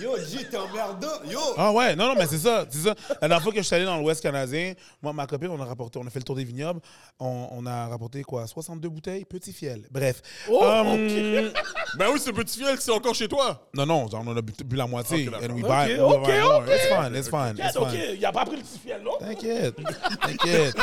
[0.02, 1.24] Yo, J, t'es emmerdant.
[1.30, 1.40] Yo.
[1.58, 2.96] Ah ouais, non, non, mais c'est ça, c'est ça.
[3.22, 5.66] La dernière fois que je suis allé dans l'Ouest canadien, moi, ma copine, on a
[5.66, 6.80] rapporté, on a fait le tour des vignobles,
[7.20, 9.84] on, on a rapporté quoi, 62 bouteilles, petit fiel.
[9.92, 10.22] Bref.
[10.50, 10.98] Oh, Hum,
[11.98, 13.68] Ben oui, ce petit fiel, c'est encore chez toi.
[13.74, 15.28] Non, non, on en a bu, bu la moitié.
[15.28, 15.50] Ok, d'accord.
[15.50, 16.70] and we Ok, buy, ok, ok.
[16.70, 18.16] It's fine, it's fine, it's ok, fine.
[18.18, 19.12] il a pas pris le petit fiel, non?
[19.20, 19.76] T'inquiète,
[20.22, 20.76] t'inquiète,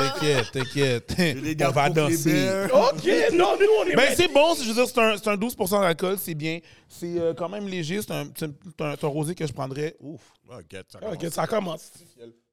[0.52, 1.62] t'inquiète, t'inquiète.
[1.68, 2.48] On va danser.
[2.72, 3.96] Ok, non, nous, on est.
[3.96, 6.58] Ben, c'est bon, je veux dire, c'est un, c'est un 12% d'alcool, c'est bien.
[6.88, 9.52] C'est euh, quand même léger, c'est un, c'est un, c'est un- un rosé que je
[9.52, 9.96] prendrais.
[10.00, 10.32] Ouf.
[10.50, 11.90] Ah, get, ça Ok, ça commence.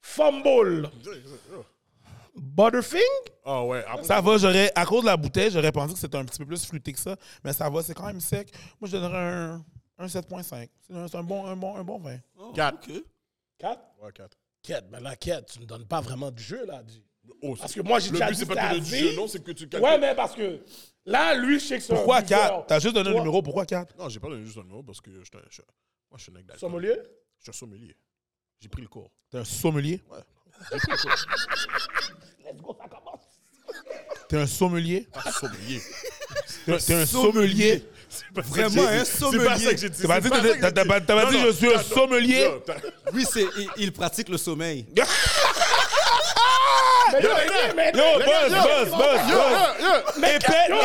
[0.01, 0.89] Fumble.
[2.35, 3.01] Butterfing?
[3.43, 3.83] Ah ouais.
[3.87, 6.37] après- Ça va, j'aurais, à cause de la bouteille, j'aurais pensé que c'était un petit
[6.39, 8.51] peu plus fruité que ça, mais ça va, c'est quand même sec.
[8.79, 9.65] Moi, je donnerais un,
[9.97, 10.69] un 7.5.
[10.87, 12.17] C'est un, c'est un bon, un, bon, un bon vin.
[12.53, 12.87] Quatre.
[13.57, 13.81] 4?
[14.01, 14.37] Ouais, quatre.
[14.61, 16.83] Quête, mais là, Quête, tu ne donnes pas vraiment du jeu, là.
[16.83, 17.01] Dis.
[17.41, 18.97] Oh, Parce que moi, j'ai Le déjà but, dit c'est pas vie.
[19.09, 19.89] jeu, non, c'est que tu calcules.
[19.89, 20.61] Ouais, mais parce que
[21.05, 22.39] là, lui, je sais que c'est un Pourquoi buveur.
[22.39, 24.83] 4 T'as juste donné un numéro, pourquoi 4 Non, j'ai pas donné juste un numéro
[24.83, 25.61] parce que je suis un- je-
[26.09, 26.69] moi, je suis un mec d'alcool.
[26.69, 26.95] Sommelier?
[27.39, 27.97] Je suis un sommelier.
[28.59, 29.11] J'ai pris le cours.
[29.31, 30.01] T'es un sommelier?
[30.71, 31.11] J'ai pris le cours.
[32.45, 33.21] Let's go, ça commence.
[34.29, 35.07] T'es un sommelier?
[35.13, 35.81] Pas sommelier.
[36.65, 37.85] T'es t'es un sommelier
[38.33, 39.65] Vraiment un C'est pas sommelier.
[39.65, 40.01] ça que j'ai dit.
[40.01, 40.87] T'as pas C'est dit pas t'as- ça que t'as- j'ai t'as dit.
[40.87, 42.51] pas- t'as pas dit non, je suis un t'as- sommelier?
[42.65, 44.85] T'as- Lui, c'est, il, il pratique le sommeil.
[47.13, 47.29] Yo,
[48.19, 49.37] buzz, buzz, buzz, Yo, buzz yo,
[49.81, 49.93] yo.
[50.17, 50.75] Mais Épais, yo.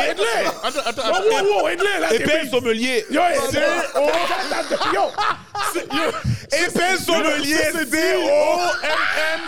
[0.63, 1.69] Attends, attends, Wow, wow,
[2.01, 4.95] là, épais sommelier Yo, aide-le.
[4.95, 5.05] Yo,
[6.53, 9.41] Épais sommelier, C'est c'est O-M-M.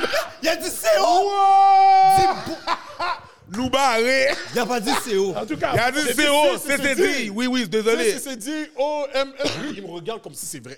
[0.42, 1.30] Il a dit CO!
[3.56, 4.28] nous barré.
[4.54, 5.34] Il a pas dit CO.
[5.36, 7.30] en tout cas, Il a dit C'est- CO, c'est- c'est- c'était c'est dit.
[7.30, 8.18] Oui, oui, désolé.
[8.18, 9.32] c'est dit O-M-M.
[9.76, 10.76] Il me regarde comme si c'est vrai.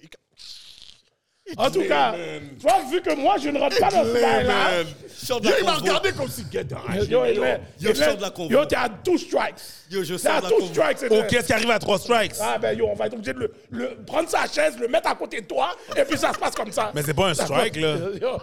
[1.56, 2.14] En tout cas,
[2.58, 4.82] vois, vu que moi, je ne rentre pas dans ce bail-là.
[4.82, 6.66] Yo, il m'a regardé comme si get.
[7.08, 7.40] Yo, aide-le.
[7.80, 7.94] Yo, Aide-le.
[7.94, 8.50] sors de la convo.
[8.50, 9.54] Yo, t'es à 12 strikes.
[9.90, 10.72] Yo, je T'es à sors de la 12 convo.
[10.74, 13.32] strikes, Ok, qu'est-ce qui arrive à 3 strikes Ah ben yo, on va être obligé
[13.32, 16.32] de le, le- prendre sa chaise, le mettre à côté de toi, et puis ça
[16.32, 16.90] se passe comme ça.
[16.94, 17.96] Mais c'est pas un strike, là.
[18.20, 18.38] Yo,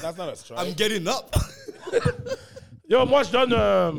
[0.00, 0.58] That's not a strike.
[0.60, 1.34] I'm getting up.
[2.88, 3.52] yo, moi je donne.
[3.52, 3.92] euh,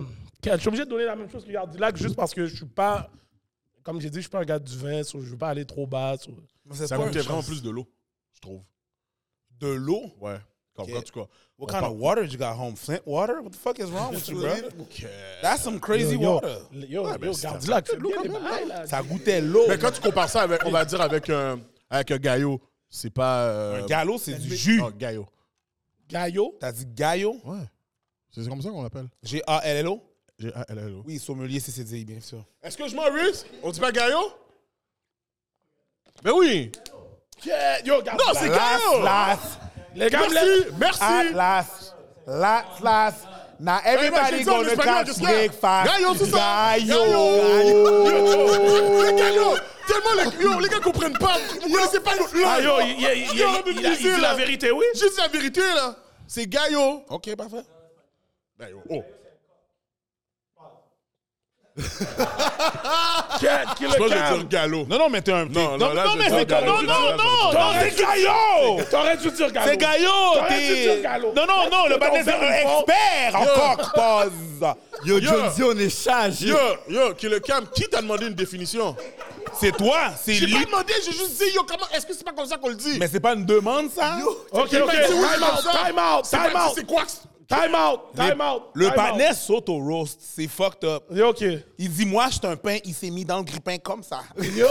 [0.46, 2.66] je suis obligé de donner la même chose que Yardilac juste parce que je suis
[2.66, 3.10] pas.
[3.84, 5.66] Comme j'ai dit, je suis pas un gars du vin, so je veux pas aller
[5.66, 6.16] trop bas.
[6.20, 6.32] so-
[6.74, 7.88] Ça goûtait vraiment plus de l'eau,
[8.34, 8.62] je trouve.
[9.60, 10.04] De l'eau?
[10.22, 10.38] Ouais.
[10.76, 10.94] Comme Ok.
[10.94, 11.28] quand tu quoi?
[11.58, 12.76] What kind of water you got home?
[12.78, 13.42] Flint water?
[13.42, 14.54] What the fuck is wrong with you, bro?
[15.42, 16.58] That's some crazy Yo, water.
[16.72, 18.88] yo, Ouais, yo, c'est- Gardilac, ça là.
[18.88, 19.66] Ça goûtait l'eau.
[19.68, 23.10] Mais quand tu compares ça avec, on va dire, avec un, avec un gaillot, c'est
[23.10, 23.48] pas.
[23.50, 24.82] euh, Un gallo, c'est du jus.
[24.82, 25.28] Oh, gaillot.
[26.08, 26.56] Gaillot.
[26.62, 27.36] T'as dit gallo?
[27.44, 27.58] Ouais.
[28.32, 29.10] C'est comme ça qu'on l'appelle.
[29.22, 30.02] G-A-L-L-O?
[30.38, 31.04] G-A-L-L-O.
[31.06, 32.46] Oui, sommelier, c'est dit, bien sûr.
[32.64, 33.46] Est-ce que je m'en Reese?
[33.64, 34.32] On dit pas gaillot?
[36.24, 36.72] Ben oui!
[37.46, 38.28] Yeah, Yo, Gardilac.
[38.28, 39.04] Non, c'est gaillot!
[39.04, 39.60] Last,
[39.96, 40.66] Les gars, me Merci!
[40.78, 41.02] Merci!
[41.04, 41.96] at last,
[42.28, 43.28] last, last.
[43.62, 45.62] Now everybody gonna catch breakfast.
[45.90, 46.76] Gaillot, c'est ça?
[46.78, 47.36] Gaillot.
[49.04, 49.58] Les gaillots!
[49.88, 51.38] Tellement les, yo, les gars comprennent pas!
[51.62, 53.16] Vous connaissez pas l'autre Ah yo, il, a-
[53.96, 54.86] dit la vérité, oui.
[54.94, 55.96] Dit la vérité, là!
[56.28, 57.04] C'est gaillot!
[57.10, 57.64] OK, parfait.
[58.60, 58.84] Gaillot.
[58.90, 59.04] Oh!
[63.40, 63.46] Qui-
[63.78, 64.86] qui le Moi, je vais dire galop.
[64.90, 65.46] Non, non, mais t'es un...
[65.46, 66.46] Non, non, non, mais c'est...
[66.46, 66.66] galop.
[66.66, 68.84] Non, non, non, non, c'est Gaillot!
[68.90, 69.68] T'aurais dû dire Gallo.
[69.70, 70.10] C'est Gaillot!
[70.34, 71.34] T'aurais dû dire Gallo.
[71.36, 74.74] Non, non, non, le bâtiment, c'est un expert en coq pause.
[75.06, 75.30] Yo, Yo.
[75.30, 76.48] Jonesy, on est chargé.
[76.48, 76.58] Yo,
[76.90, 78.96] yo, qui le calme, qui t'a demandé une définition?
[79.58, 80.54] C'est toi, c'est J'ai lui.
[80.54, 82.76] pas demandé, j'ai juste dit, yo, comment, est-ce que c'est pas comme ça qu'on le
[82.76, 82.98] dit?
[83.00, 84.18] Mais c'est pas une demande, ça?
[84.52, 87.04] Ok, ok, J'ai time out, time out, time out, C'est quoi?
[87.50, 88.70] Time out, time out.
[88.76, 90.20] Le time panais saute au roast.
[90.22, 91.04] C'est fucked up.
[91.12, 91.20] out.
[91.20, 91.44] Ok.
[91.78, 92.78] Il dit, moi, je suis un pain.
[92.86, 94.22] Il s'est mis dans le grippin comme ça.
[94.56, 94.68] Yo.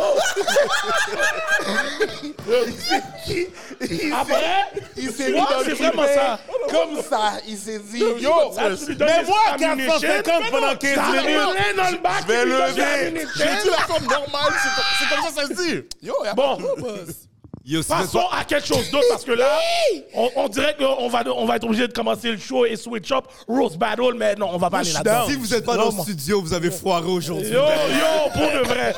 [4.14, 6.38] Après, Il s'est Ouais, c'est vraiment ça.
[6.70, 7.32] Comme ça.
[7.46, 8.52] Il s'est dit, yo,
[8.98, 10.00] mais moi, ammunitions.
[10.00, 11.36] 450 pendant 15 T'as minutes.
[11.76, 11.98] dans le.
[12.22, 13.26] Je vais lever.
[13.36, 14.52] J'ai dit la forme normale,
[14.98, 15.82] c'est comme, ça que ça se dit.
[16.02, 16.56] Yo, y a Bon.
[16.56, 17.27] pas de.
[17.86, 19.58] Passons à quelque chose d'autre parce que là,
[20.14, 23.10] on, on dirait qu'on va, on va être obligé de commencer le show et switch
[23.12, 25.26] up, Rose Battle, mais non, on va pas aller là-dedans.
[25.28, 27.48] si vous êtes pas dans le studio, vous avez foiré aujourd'hui.
[27.50, 28.94] Yo, yo, pour de vrai.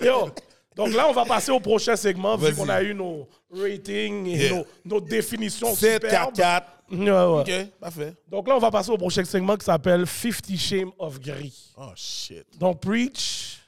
[0.00, 0.28] Yo.
[0.76, 4.36] Donc là, on va passer au prochain segment, vu qu'on a eu nos ratings et
[4.36, 4.54] Yeah.
[4.54, 6.36] nos, nos définitions 7, 4, superbes.
[6.36, 6.66] 4.
[6.90, 7.62] Ouais, ouais.
[7.64, 8.14] OK, parfait.
[8.28, 11.72] Donc là, on va passer au prochain segment qui s'appelle 50 Shame of Gris.
[11.76, 12.46] Oh, shit.
[12.58, 13.58] Donc, Preach,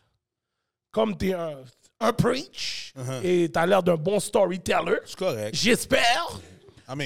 [0.93, 1.57] comme t'es un,
[2.01, 3.25] un Preach Uh-huh.
[3.25, 5.55] et t'as l'air d'un bon storyteller, C'est correct.
[5.55, 6.41] j'espère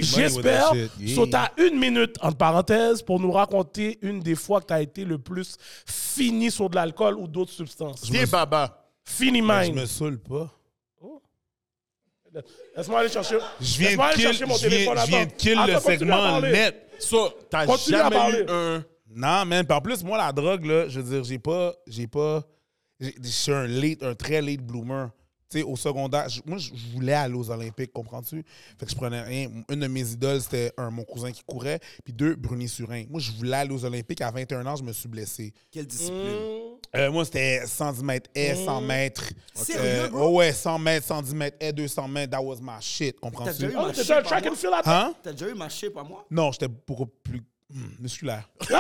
[0.01, 0.73] J'espère.
[0.99, 1.15] Yeah.
[1.15, 5.05] So, t'as une minute, entre parenthèses, pour nous raconter une des fois que t'as été
[5.05, 8.01] le plus fini sur de l'alcool ou d'autres substances.
[8.01, 8.83] Tiens, baba.
[9.05, 9.75] Fini Je mind.
[9.75, 10.51] me saoule pas.
[12.75, 13.37] Laisse-moi aller chercher.
[13.61, 14.99] Je viens de aller kill, chercher mon je viens, téléphone.
[15.05, 16.91] je viens de kill Attends, le segment net.
[16.99, 18.85] So, t'as jamais eu un.
[19.15, 19.67] Non, man.
[19.69, 21.75] En plus, moi, la drogue, là, je veux dire, j'ai pas.
[21.87, 22.43] J'ai pas.
[23.23, 25.09] Je suis un late, un très late bloomer.
[25.51, 28.43] Tu Tu sais, au secondaire, moi, je voulais aller aux Olympiques, comprends-tu?
[28.79, 29.49] Fait que je prenais rien.
[29.71, 33.05] Une de mes idoles, c'était un, mon cousin qui courait, puis deux, Bruni Surin.
[33.09, 34.21] Moi, je voulais aller aux Olympiques.
[34.23, 35.53] À 21 ans, je me suis blessé.
[35.71, 36.73] Quelle discipline?
[36.97, 39.33] Euh, moi, c'était 110 mètres haies, 100 mètres.
[39.55, 40.29] Sérieux, Euh, bro?
[40.31, 42.31] ouais, ouais, 100 mètres, 110 mètres haies, 200 mètres.
[42.33, 43.67] That was my shit, T'as comprends-tu?
[43.77, 43.91] Oh,
[44.87, 45.15] Hein?
[45.23, 46.25] T'as déjà eu ma shape à moi?
[46.31, 47.43] Non, j'étais beaucoup plus
[47.75, 48.49] hmm, musculaire.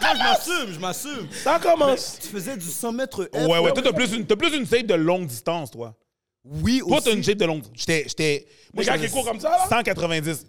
[0.00, 1.28] Moi, je m'assume, je m'assume.
[1.44, 2.18] Ça commence.
[2.20, 3.36] Tu faisais du 100 mètres F.
[3.46, 5.94] Ouais, ouais, toi, t'as plus, une- t'as plus une shape de longue distance, toi.
[6.44, 7.04] Oui, Toi, aussi.
[7.04, 7.62] t'as une shape de longue.
[7.74, 8.04] J'étais.
[8.08, 9.66] j'étais moi, Les gars j'avais qui courent comme ça, là?
[9.68, 10.46] 190.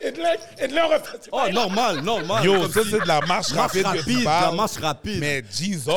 [0.00, 0.24] Hitler,
[0.62, 1.28] Hitler aurait fait.
[1.32, 2.44] Oh, normal, normal.
[2.44, 4.30] Yo, Comme ça, si- c'est de la marche marche rapide, rapide, que tu de la
[4.30, 4.56] parles.
[4.56, 5.18] marche rapide.
[5.20, 5.90] Mais, Mais Jesus!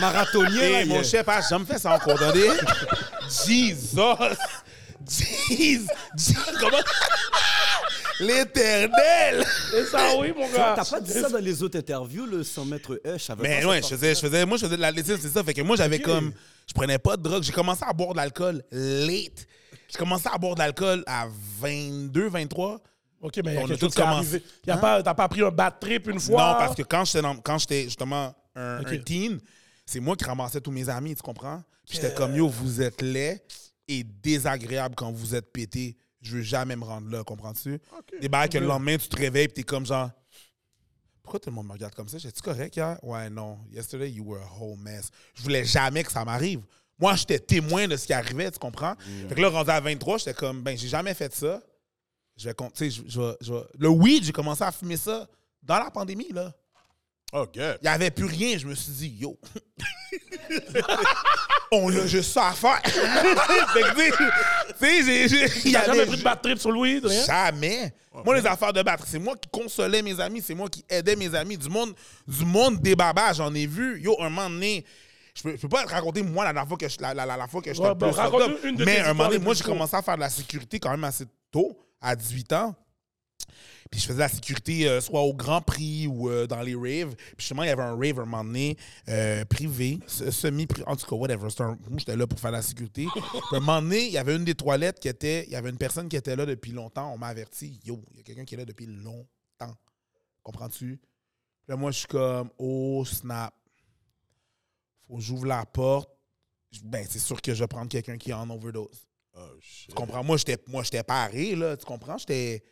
[0.00, 2.48] marathonien, là, Hey, il mon est- chef, ah, jamais fait ça encore, attendez.
[3.46, 4.00] Jesus!
[5.08, 5.86] Jesus!
[6.16, 6.34] Jesus!
[6.60, 6.78] Comment?
[8.20, 9.44] L'éternel!
[9.70, 10.74] C'est ça, oui, mon gars.
[10.76, 13.88] T'as pas dit ça dans les autres interviews, le 100 mètres savais Mais ouais, je
[13.88, 15.42] faisais, je faisais, moi, je faisais de l'athlétisme, c'est ça.
[15.44, 16.32] Fait que moi, j'avais comme.
[16.66, 17.42] Je prenais pas de drogue.
[17.42, 19.46] J'ai commencé à boire de l'alcool late.
[19.90, 21.26] J'ai commencé à boire de l'alcool à
[21.60, 22.80] 22, 23.
[23.20, 24.42] Ok, mais il y a On a est commencé.
[24.66, 26.52] Y a pas, t'as pas pris un bad trip une fois?
[26.52, 28.92] Non, parce que quand j'étais dans- quand j'étais justement un, Ok.
[28.92, 29.40] un teen,
[29.86, 31.62] c'est moi qui ramassais tous mes amis, tu comprends?
[31.88, 33.40] Puis j'étais comme yo, vous êtes laid
[33.88, 35.96] et désagréable quand vous êtes pété.
[36.20, 37.78] Je veux jamais me rendre là, comprends-tu?
[38.20, 40.10] Des bails que le lendemain, tu te réveilles et t'es comme genre.
[41.22, 42.18] Pourquoi tout le monde me regarde comme ça?
[42.18, 42.98] J'étais-tu correct hier?
[43.02, 43.58] Ouais, non.
[43.70, 45.10] Yesterday, you were a whole mess.
[45.34, 46.62] Je voulais jamais que ça m'arrive.
[46.98, 48.94] Moi, j'étais témoin de ce qui arrivait, tu comprends?
[49.28, 51.62] Fait que là, rendu à 23, j'étais comme, ben, j'ai jamais fait ça.
[52.36, 54.96] Je vais, con- tu sais, je, je vais- je Le weed, j'ai commencé à fumer
[54.96, 55.28] ça
[55.62, 56.52] dans la pandémie, là.
[57.32, 57.78] Oh, God.
[57.82, 58.56] Il n'y avait plus rien.
[58.56, 59.38] Je me suis dit, yo.
[61.70, 62.80] On a juste ça à faire.
[62.84, 64.16] fait que,
[64.78, 67.00] tu sais, j'ai- il y T'as jamais pris de bad trip sur rien?
[67.26, 67.92] Jamais.
[68.24, 71.14] Moi, les affaires de battre, c'est moi qui consolais mes amis, c'est moi qui aidais
[71.16, 71.58] mes amis.
[71.58, 71.94] Du monde,
[72.26, 74.00] du monde débaba, j'en ai vu.
[74.00, 74.84] Yo, un moment donné,
[75.34, 77.26] je peux, je peux pas te raconter, moi, la dernière fois que je, la, la,
[77.26, 78.10] la, la fois que je Ouais, ben,
[78.64, 80.80] une de tes Mais un moment donné, moi, j'ai commencé à faire de la sécurité
[80.80, 82.74] quand même assez tôt, à 18 ans.
[83.90, 87.14] Puis je faisais la sécurité euh, soit au Grand Prix ou euh, dans les raves.
[87.16, 88.76] Puis justement, il y avait un rave un moment donné,
[89.08, 91.48] euh, privé, se- semi-privé, en tout cas, whatever.
[91.50, 93.06] C'était un- moi, j'étais là pour faire la sécurité.
[93.12, 93.22] Puis
[93.52, 95.78] un moment donné, il y avait une des toilettes qui était, il y avait une
[95.78, 97.12] personne qui était là depuis longtemps.
[97.14, 99.76] On m'a averti, yo, il y a quelqu'un qui est là depuis longtemps.
[100.42, 100.98] Comprends-tu?
[100.98, 103.54] Puis là, moi, je suis comme, oh snap.
[105.06, 106.10] Faut que j'ouvre la porte.
[106.84, 109.08] Ben, c'est sûr que je vais prendre quelqu'un qui est en overdose.
[109.34, 109.40] Oh.
[109.86, 110.22] Tu comprends?
[110.22, 111.76] Moi, j'étais, moi, j'étais paré, là.
[111.76, 112.18] Tu comprends?
[112.18, 112.62] J'étais.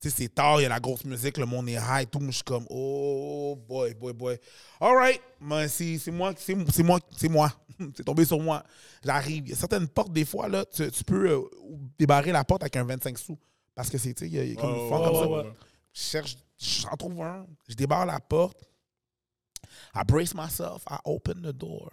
[0.00, 2.20] Tu sais, c'est tard, il y a la grosse musique, le monde est high, tout.
[2.26, 4.38] Je suis comme, oh boy, boy, boy.
[4.80, 7.50] All right, mais c'est, c'est moi, c'est, c'est moi, c'est moi.
[7.96, 8.62] c'est tombé sur moi.
[9.02, 9.44] J'arrive.
[9.46, 11.40] Il y a certaines portes, des fois, là, tu, tu peux euh,
[11.98, 13.38] débarrer la porte avec un 25 sous.
[13.74, 15.04] Parce que c'est, tu sais, il y a- il y a comme Oh, une forme
[15.04, 15.28] comme ça.
[15.28, 15.52] ouais.
[15.92, 17.46] Je cherche, j'en trouve un.
[17.68, 18.62] Je débarre la porte.
[19.94, 20.84] I brace myself.
[20.90, 21.90] I open the door.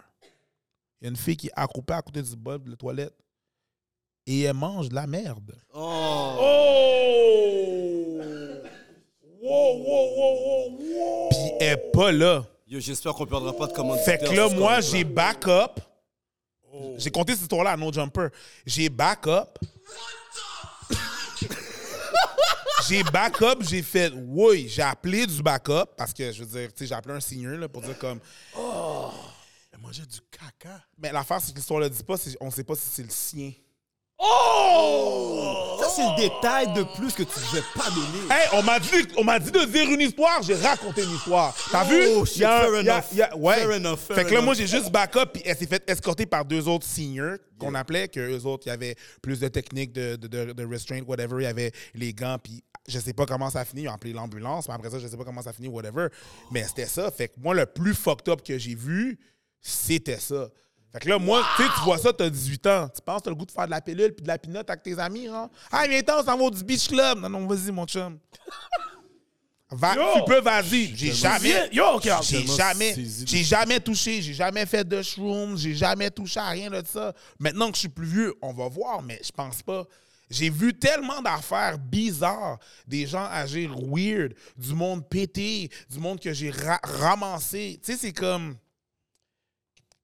[0.99, 3.15] Il y a une fille qui est accroupie à côté du bas de la toilette.
[4.27, 5.55] Et elle mange de la merde.
[5.73, 6.38] Oh.
[6.39, 7.01] Oh!
[9.41, 11.29] Wow, wow, wow, wow, wow!
[11.29, 12.45] Puis elle est pas là.
[12.67, 14.19] Yo, j'espère qu'on perdra pas de commanditaire.
[14.19, 15.79] Fait que là, moi, j'ai back up.
[16.97, 18.29] J'ai compté cette histoire-là à No Jumper.
[18.65, 19.60] J'ai back up.
[22.88, 26.69] j'ai back up, j'ai fait oui, j'ai appelé du backup parce que je veux dire,
[26.73, 28.19] tu sais, j'ai appelé un senior là, pour dire comme
[29.73, 30.81] Elle mangeait du caca.
[30.97, 33.51] mais l'affaire c'est que l'histoire le dit pas, on sait pas si c'est le sien.
[34.23, 35.77] Oh!
[35.81, 38.27] Ça, c'est le détail de plus que tu devais pas donner.
[38.29, 41.55] Hey, on m'a dit, on m'a dit de dire une histoire, j'ai raconté une histoire.
[41.71, 42.25] T'as Oh, vu?
[42.27, 43.36] shit, un- fair enough.
[43.41, 43.55] ouais.
[43.55, 46.25] Fair enough, fair fait que là, moi, j'ai juste backup, puis elle s'est fait escorter
[46.25, 49.91] par deux autres seniors qu'on appelait, que eux autres, il y avait plus de techniques
[49.93, 51.38] de, de, de, de restraint, whatever.
[51.39, 53.84] Il y avait les gants, puis je sais pas comment ça a fini.
[53.84, 56.07] Ils ont appelé l'ambulance, mais après ça, je sais pas comment ça a fini, whatever.
[56.51, 57.10] Mais c'était ça.
[57.12, 59.17] Fait que moi, le plus fucked up que j'ai vu,
[59.62, 60.47] c'était ça.
[60.93, 62.89] Fait que là, moi, tu sais, tu vois ça, t'as 18 ans.
[62.93, 64.69] Tu penses que t'as le goût de faire de la pilule puis de la pinotte
[64.69, 65.49] avec tes amis, hein?
[65.71, 67.19] Ah, viens-t'en, on s'en va au du beach club.
[67.19, 68.19] Non, non, vas-y, mon chum.
[69.73, 70.01] Va, Yo!
[70.15, 70.93] tu peux, vas-y.
[70.97, 71.69] J'ai jamais.
[71.71, 72.23] Yo, ok, ok.
[72.23, 72.93] J'ai jamais,
[73.25, 77.13] j'ai jamais touché, j'ai jamais fait de shroom, j'ai jamais touché à rien de ça.
[77.39, 79.86] Maintenant que je suis plus vieux, on va voir, mais je pense pas.
[80.30, 86.34] J'ai vu tellement d'affaires bizarres, des gens agir weird, du monde pété, du monde que
[86.34, 87.80] j'ai ra- ramassé.
[87.82, 88.56] Tu sais, c'est comme.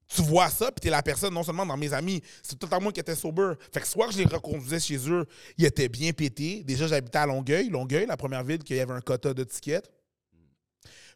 [0.07, 2.79] Tu vois ça, puis t'es la personne, non seulement dans mes amis, c'est tout à
[2.79, 3.53] moi qui était sober.
[3.73, 5.25] Fait que soit que je les reconduisais chez eux,
[5.57, 6.63] ils étaient bien pétés.
[6.63, 7.69] Déjà, j'habitais à Longueuil.
[7.69, 9.91] Longueuil, la première ville qu'il y avait un quota de tickets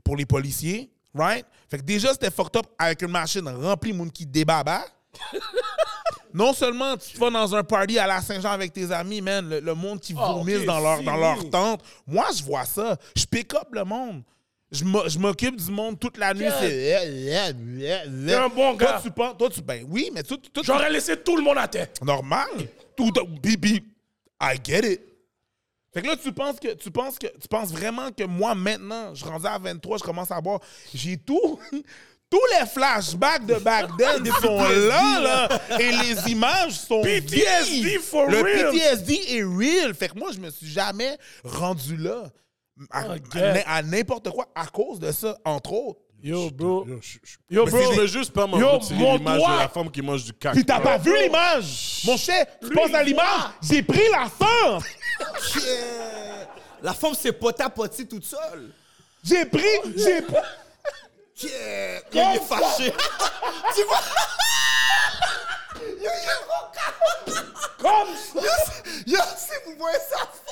[0.04, 1.46] pour les policiers, right?
[1.70, 4.84] Fait que déjà, c'était fucked up avec une machine remplie de monde qui débaba.
[6.34, 9.60] non seulement tu vas dans un party à la Saint-Jean avec tes amis, man, le,
[9.60, 11.82] le monde qui Ah, vomisse dans, leur, dans leur tente.
[12.08, 12.98] Moi, je vois ça.
[13.16, 14.24] Je pick up le monde.
[14.72, 16.45] Je m'o- je m'occupe du monde toute la nuit.
[16.59, 16.95] C'est.
[18.26, 19.01] T'es un bon Toi, gars.
[19.03, 19.36] tu penses.
[19.38, 19.61] Toi, tu.
[19.61, 20.38] Ben oui, mais tout.
[20.38, 21.88] tout J'aurais laissé tout le monde à terre.
[22.01, 22.47] normal.
[22.95, 23.11] Tout.
[23.61, 23.84] Puis,
[24.41, 25.01] I get it.
[25.93, 29.13] Fait que là, tu penses que tu penses que tu penses vraiment que moi maintenant,
[29.13, 30.61] je rendu à 23, je commence à boire,
[30.95, 31.59] j'ai tout
[32.30, 35.49] tous les flashbacks de back then sont là, là,
[35.82, 37.99] et les images sont PTSD vives.
[37.99, 38.72] for Le real.
[38.72, 39.93] PTSD est real.
[39.93, 42.24] Fait que moi, je me suis jamais rendu là
[42.90, 46.00] à, Oh, à n'importe quoi à cause de ça, entre autres.
[46.24, 46.86] Yo, bro.
[46.88, 47.80] Yo, je- je- Yo, bro.
[47.94, 50.34] je veux juste pas m'en Yo, retirer mon l'image de la femme qui mange du
[50.34, 50.54] caca.
[50.54, 52.46] Puis t'as pas vu l'image, mon cher.
[52.62, 53.26] Tu penses à l'image.
[53.64, 54.84] J'ai pris la fente.
[55.56, 56.48] Yeah.
[56.84, 58.72] La femme s'est potée à potée toute seule.
[59.24, 59.64] J'ai pris,
[59.96, 60.36] j'ai pris.
[61.44, 62.02] Yeah.
[62.14, 62.94] Il est fâché.
[63.76, 64.00] tu vois?
[67.80, 68.42] Comme ça.
[69.08, 70.51] Yo, si vous voyez sa face.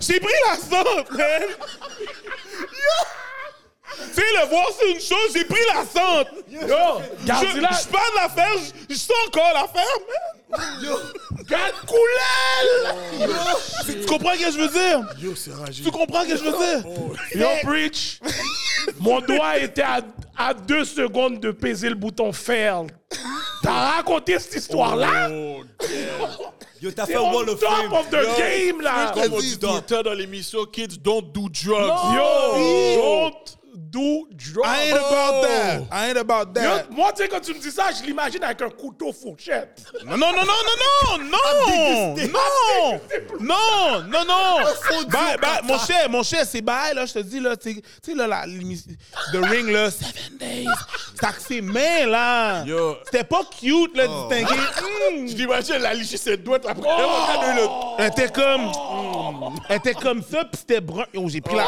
[0.00, 0.56] J'ai pris la
[1.16, 1.42] man.
[4.14, 6.28] Tu sais, le voir, c'est une chose, j'ai pris la fente.
[6.50, 7.70] Yo, Je, garde-la.
[7.72, 8.52] je parle de l'affaire,
[8.88, 10.96] je, je sens encore l'affaire, man.
[11.46, 12.94] Garde coulelle.
[14.00, 15.00] Tu comprends ce que je veux dire?
[15.18, 15.82] Yo, c'est ragé.
[15.82, 16.84] Tu comprends ce que je veux dire?
[17.34, 18.20] Yo, Preach.
[18.98, 20.00] Mon doigt était à,
[20.38, 22.86] à deux secondes de peser le bouton fail.
[23.62, 25.30] T'as raconté cette histoire-là?
[25.30, 25.62] Oh,
[26.80, 27.92] Yo, t'as fait Wall of top Fame.
[27.92, 29.12] of the Yo, game, là.
[29.14, 32.14] Comme on dit dans l'émission, kids don't do drugs.
[32.14, 33.58] Yo, don't
[33.92, 34.66] do drugs.
[34.66, 35.82] I ain't about that.
[35.92, 36.90] I ain't about Yo, that.
[36.90, 39.84] moi, tu sais, quand tu me dis ça, je l'imagine avec un couteau fourchette.
[40.06, 43.00] Non, non, non, non, non, non, non,
[43.38, 45.08] non, non, non, non.
[45.08, 48.14] Bye, bye, mon cher, mon cher, c'est bye, là, je te dis, là, tu sais-
[48.14, 50.66] là, la, The Ring, là, Seven Days,
[51.46, 52.64] ses mains, là.
[52.64, 52.96] Yo.
[53.04, 54.60] C'était pas cute, là, distingué.
[55.12, 55.28] Mm.
[55.28, 56.88] Je l'imagine, elle a liché ses doigts après.
[57.98, 59.56] Elle était comme, mm.
[59.68, 61.04] elle était comme ça, puis c'était brun.
[61.16, 61.64] Oh, j'ai pris la...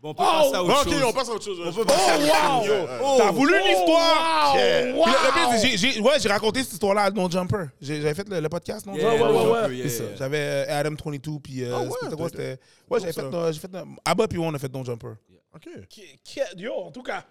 [0.00, 1.02] Bon, on peut passer à Bon, autre ok, chose.
[1.08, 1.58] on passe à autre chose.
[1.66, 3.18] On peut passer à autre chose.
[3.18, 4.54] T'as voulu l'histoire?
[4.54, 5.06] Wow, Puis wow.
[5.06, 7.64] le- le pire, c'est que j'ai- j'ai- ouais, j'ai raconté cette histoire-là à Non Jumper.
[7.80, 9.24] J'avais fait le, le podcast Non Yeah, Jumper.
[9.24, 9.88] ouais, ouais, ouais.
[9.88, 10.04] C'est ça.
[10.16, 13.20] J'avais euh, Adam 22 puis euh, Ah ouais, c'était quoi t'as- c'était Ouais, j'avais fait
[13.22, 15.14] euh, j'ai fait euh, Abba puis on a fait Don Jumper.
[15.52, 15.68] Ok.
[16.56, 17.24] Yo, en tout cas,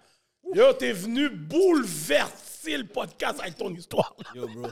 [0.54, 4.14] yo, t'es venu bouleverser le podcast avec ton histoire.
[4.34, 4.68] Yo, bro.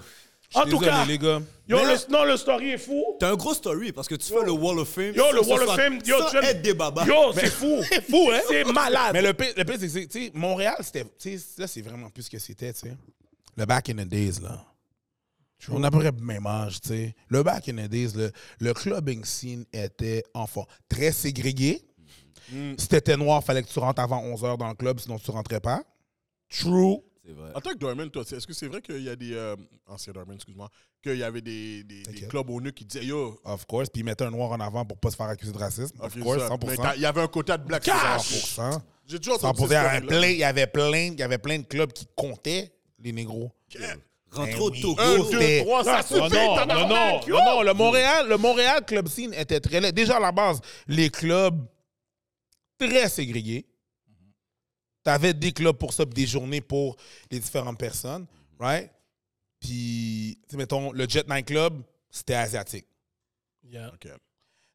[0.56, 1.40] En tout Désolé, cas, les gars.
[1.68, 3.04] yo, Mais- le, non, le story est fou.
[3.20, 5.12] T'as un gros story parce que tu fais le Wall of Fame.
[5.14, 7.04] Yo, le Wall of Fame, yo, tu être des babas.
[7.06, 7.80] Yo, c'est fou.
[7.88, 8.40] C'est fou hein?
[8.48, 9.10] C'est malade.
[9.12, 11.82] Mais le pire, le pire c'est que tu sais Montréal c'était tu sais là c'est
[11.82, 12.96] vraiment plus ce que c'était, tu sais.
[13.56, 14.64] Le back in the days là.
[15.70, 17.14] On a à peu près le même âge, tu sais.
[17.28, 18.30] Le back in the days, le,
[18.60, 20.66] le clubbing scene était enfant.
[20.88, 21.82] Très ségrégué.
[22.78, 25.58] Si t'étais noir, fallait que tu rentres avant 11h dans le club, sinon tu rentrais
[25.60, 25.82] pas.
[26.48, 26.98] True.
[27.26, 27.50] C'est vrai.
[27.54, 29.34] En tant que Dorman, toi, est-ce que c'est vrai qu'il y a des.
[29.34, 29.56] Euh,
[29.86, 30.68] ancien Dorman, excuse-moi.
[31.02, 33.40] Qu'il y avait des, des, clubs au nœud qui disaient Yo.
[33.44, 33.88] Of course.
[33.88, 35.96] Puis ils mettaient un noir en avant pour pas se faire accuser de racisme.
[36.00, 36.48] Of course, ça.
[36.48, 36.66] 100%.
[36.66, 37.82] Mais t'as- il y avait un quota de black.
[37.82, 38.56] Cash!
[38.56, 38.80] 100%.
[39.06, 42.06] J'ai toujours entendu poser, il y avait plein, il y avait plein, de clubs qui
[42.14, 43.50] comptaient les négros.
[44.30, 44.70] Rentre Ben au.
[44.70, 45.00] Togo.
[45.00, 49.08] Un, deux, C'était- trois, ça se Non, non, non, non, le Montréal, le Montréal club
[49.08, 49.92] scene était très laid.
[49.92, 51.64] Déjà à la base, les clubs
[52.78, 53.66] très ségrégés.
[55.06, 56.96] T'avais des clubs pour ça, des journées pour
[57.30, 58.26] les différentes personnes,
[58.58, 58.90] right?
[59.60, 61.80] Puis, tu mettons, le Jet Night Club,
[62.10, 62.88] c'était asiatique.
[63.62, 63.92] Yeah.
[63.94, 64.08] Ok.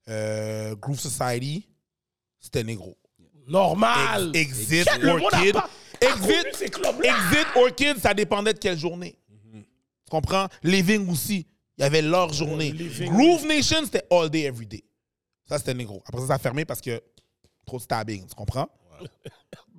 [0.08, 1.68] Euh, Groove Society,
[2.40, 2.98] c'était négro.
[3.46, 4.32] Normal.
[4.34, 5.54] Ex- Exit, Orchid.
[5.54, 5.70] pas-
[6.00, 9.20] Exit, Orchid, ça dépendait de quelle journée.
[9.52, 10.48] Tu comprends?
[10.64, 11.46] Living aussi,
[11.78, 12.72] il y avait leur journée.
[12.72, 14.84] Living, Groove Nation, c'était all day, every day.
[15.46, 16.02] Ça, c'était négro.
[16.06, 17.04] Après ça, ça a fermé parce que
[17.66, 18.70] trop de stabbing, tu comprends?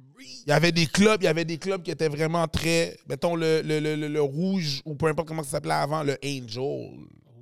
[0.47, 3.35] Il y avait des clubs, il y avait des clubs qui étaient vraiment très, mettons
[3.37, 6.91] le, le, le, le- le rouge ou peu importe comment ça s'appelait avant, le Angel,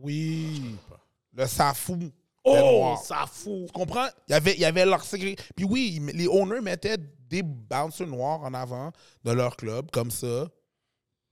[0.03, 0.77] Oui.
[1.35, 2.11] le Safou.
[2.43, 2.97] Oh,
[3.31, 3.67] fout.
[3.67, 4.07] Tu comprends?
[4.29, 6.97] Il y avait, il y avait leur Puis oui, ils- les owners mettaient
[7.29, 8.93] des bouncers noirs en avant
[9.25, 10.49] de leur club, comme ça.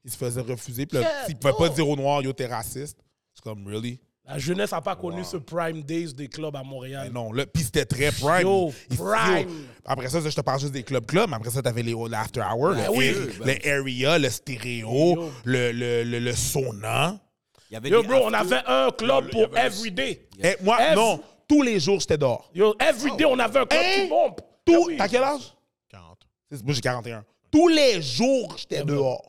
[0.05, 0.87] Ils se faisaient refuser.
[0.87, 2.99] Puis là, s'ils ne pouvaient pas dire au noir, yo, t'es raciste.
[3.35, 4.01] C'est comme, really?
[4.29, 7.11] La jeunesse n'a pas connu ce prime days des clubs à Mais Montréal.
[7.13, 8.43] non, là, puis c'était très prime.
[8.43, 9.49] Yo, prime.
[9.87, 12.75] Après ça, je te parle juste des clubs-clubs, mais après ça, t'avais les l'after hour,
[12.75, 13.09] Ben le, oui.
[13.09, 15.31] area- le area, le stéréo, Yo.
[15.45, 17.19] le, le, le, le sauna.
[17.71, 20.29] Y avait Yo, bro, on after- avait un club pour avait un- everyday.
[20.43, 22.51] Et moi, Ev- non, tous les jours, j'étais dehors.
[22.55, 24.03] Yo, everyday, on avait un club Hein?
[24.03, 24.35] qui bombe.
[24.67, 24.97] Tout, Ah oui.
[24.99, 25.55] T'as quel âge?
[25.89, 26.19] 40.
[26.51, 27.25] C'est- Moi, j'ai 41.
[27.51, 29.23] Tous les jours, j'étais dehors.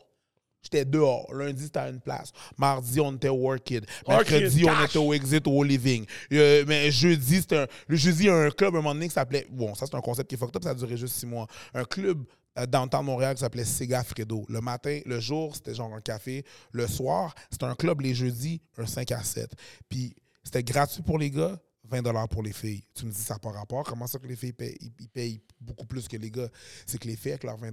[0.62, 1.34] J'étais dehors.
[1.34, 2.32] Lundi, c'était à une place.
[2.58, 3.86] Mardi, on était au Orchid.
[4.08, 6.06] Mercredi, on était au Exit ou au Living.
[6.34, 8.94] Euh, mais jeudi, c'était un, le jeudi, il y a un club, à un moment
[8.94, 9.48] donné, qui s'appelait.
[9.50, 11.48] Bon, ça, c'est un concept qui est fucked up, ça a duré juste six mois.
[11.74, 12.24] Un club
[12.58, 14.46] euh, downtown Montréal qui s'appelait Sega Fredo.
[14.50, 16.44] Le matin, le jour, c'était genre un café.
[16.72, 19.52] Le soir, c'était un club les jeudis, un 5 à 7.
[19.88, 21.60] Puis, c'était gratuit pour les gars.
[21.90, 22.84] 20 pour les filles.
[22.94, 23.84] Tu me dis, ça n'a pas rapport.
[23.84, 26.50] Comment ça que les filles payent, ils payent beaucoup plus que les gars?
[26.86, 27.72] C'est que les filles, avec leurs 20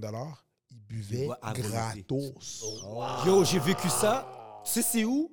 [0.89, 1.61] boivent volonté.
[1.61, 2.63] gratos.
[3.25, 4.27] Yo, j'ai vécu ça.
[4.65, 5.31] Tu sais, c'est où?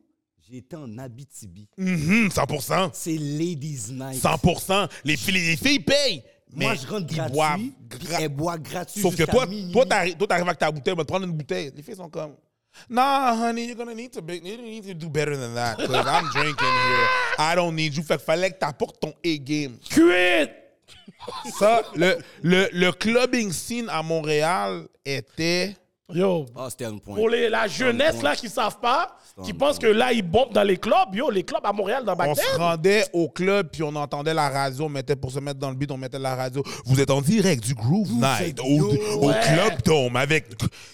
[0.52, 1.66] Été en Abitibi.
[1.76, 2.90] Mhm, 100%.
[2.92, 4.22] C'est Ladies Night.
[4.22, 4.88] 100%.
[5.04, 6.22] Les filles, les filles payent.
[6.52, 7.32] Moi, mais je rentre gratuit.
[7.34, 9.00] boivent gra- Elle boit gratuit.
[9.02, 9.72] Sauf que toi, minuit.
[9.72, 11.72] toi, t'arrives toi, t'arrives avec ta bouteille, va te prendre une bouteille.
[11.74, 12.36] Les filles sont comme,
[12.88, 15.76] Nah, honey, you're gonna need to, be, you need to do better than that.
[15.78, 17.08] Because I'm drinking here.
[17.38, 18.02] I don't need you.
[18.04, 19.78] Fait qu'il fallait que t'apportes ton A-game.
[19.90, 20.50] Cuite!
[21.58, 25.76] Ça, le, le, le clubbing scene à Montréal était.
[26.12, 27.14] Yo, Ah, c'était un point.
[27.16, 30.52] pour les, la jeunesse là qui savent pas, qui un pensent que là ils bombent
[30.52, 33.82] dans les clubs, yo, les clubs à Montréal dans On se rendait au club, puis
[33.82, 36.34] on entendait la radio, on mettait pour se mettre dans le beat, on mettait la
[36.36, 36.62] radio.
[36.84, 38.64] Vous êtes en direct du Groove Night au,
[39.22, 39.40] au Ouais.
[39.42, 40.48] Club Dome avec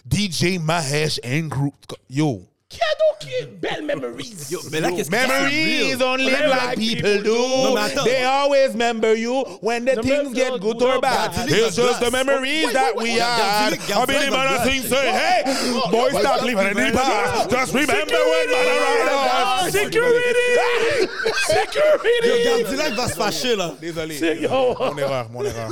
[0.08, 1.72] DJ Mahesh and Groove.
[2.08, 2.42] Yo.
[2.70, 4.32] Cadeau qui est belle memories.
[4.48, 7.36] Yo, mais là, qu'est-ce que Memories c'est only Whatever black black people people do.
[7.36, 8.04] Non, mais attends.
[8.04, 11.32] They always remember you when the The things men- get good or bad.
[11.32, 12.12] Gardez It's les just the glaces.
[12.12, 13.20] memories Wait, that wait, we wait.
[13.20, 13.40] had.
[13.40, 14.88] Gardez les- I gardez mean, les man, I glaces.
[14.88, 15.42] say, hey,
[15.90, 17.50] boys, stop living in the past.
[17.50, 21.08] Just remember when man around Security!
[21.46, 22.44] Security!
[22.44, 23.74] Gardilak va se fâcher, là.
[23.80, 24.16] Désolé.
[24.16, 24.76] C'est- yo.
[24.78, 25.70] Mon erreur, mon erreur.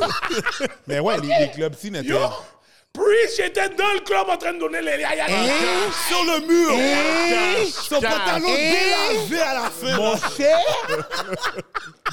[0.89, 2.09] Mais ouais, les, les clubs scene étaient.
[2.09, 2.19] Yo!
[2.93, 5.09] Preach, j'étais dans le club en train de donner les liens.
[6.09, 6.73] Sur le mur.
[6.75, 9.97] Eh, Son pantalon délavé à la fin.
[9.97, 10.59] Mon cher,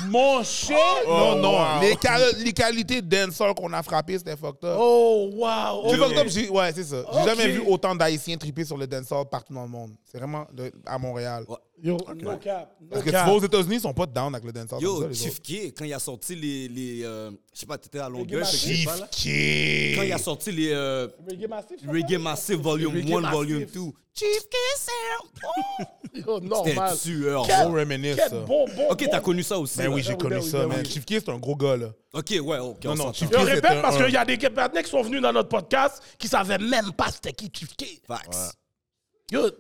[0.10, 0.78] mon cher.
[1.08, 1.82] non, non, wow.
[1.82, 4.78] les, les qualités de dancehall qu'on a frappé, c'était fucked up.
[4.78, 5.90] Oh, wow.
[5.90, 6.04] C'est ok.
[6.08, 6.98] fucked up, j'ai- ouais, c'est ça.
[7.14, 7.26] J'ai Ok.
[7.26, 9.92] jamais vu autant d'Haïtiens triper sur le dancehall partout dans le monde.
[10.12, 11.46] C'est vraiment de- à Montréal.
[11.84, 12.72] Yo, no cap.
[12.82, 13.28] No Parce que tu cap.
[13.28, 14.82] vas aux États-Unis, ils sont pas down avec le dancehall.
[14.82, 15.42] Yo, Chief.
[15.42, 16.68] Key, quand il a sorti les.
[16.70, 18.46] les euh, je sais pas, t'étais à Longueuil.
[18.46, 18.88] Chief.
[19.12, 19.94] Key.
[19.96, 23.36] Quand il a sorti les euh, Reggae Massive Volume Reggae 1, Massive.
[23.36, 23.82] Volume 2.
[24.18, 25.86] Chief Key, Sam.
[26.16, 26.98] Yo, C'était normal.
[26.98, 27.46] tueur.
[27.46, 29.78] Quel- reminisce, quel bon, bon, Ok, t'as connu ça aussi.
[29.78, 30.86] Ben oui, j'ai oui, connu ben ça, ben man.
[30.86, 31.92] Chief Key, c'est un gros gars, là.
[32.14, 32.86] Ok, ouais, ok.
[32.86, 33.14] Non, on non.
[33.14, 35.50] Chief Je répète parce un- qu'il y a des partenaires qui sont venus dans notre
[35.50, 38.00] podcast qui savaient même pas c'était qui Chief Key.
[38.08, 38.56] Facts.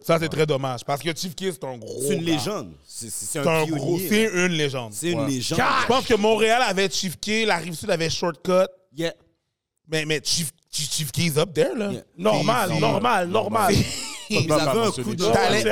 [0.03, 0.83] Ça, c'est très dommage.
[0.85, 2.01] Parce que Chief Key, c'est un gros.
[2.07, 2.71] C'est une légende.
[2.87, 3.97] C'est un, un gros.
[3.99, 4.93] C'est une légende.
[4.93, 5.27] C'est une Ouais.
[5.29, 5.59] légende.
[5.81, 8.67] Je pense que Montréal avait Chief Key, la Rive-Sud avait Shortcut.
[8.95, 9.13] Yeah.
[9.87, 11.91] Mais, mais Chief, Chief, Chief Key's up there, là.
[11.91, 12.03] Yeah.
[12.17, 13.73] normal, normal, normal.
[14.29, 15.23] Ils avaient un coup de.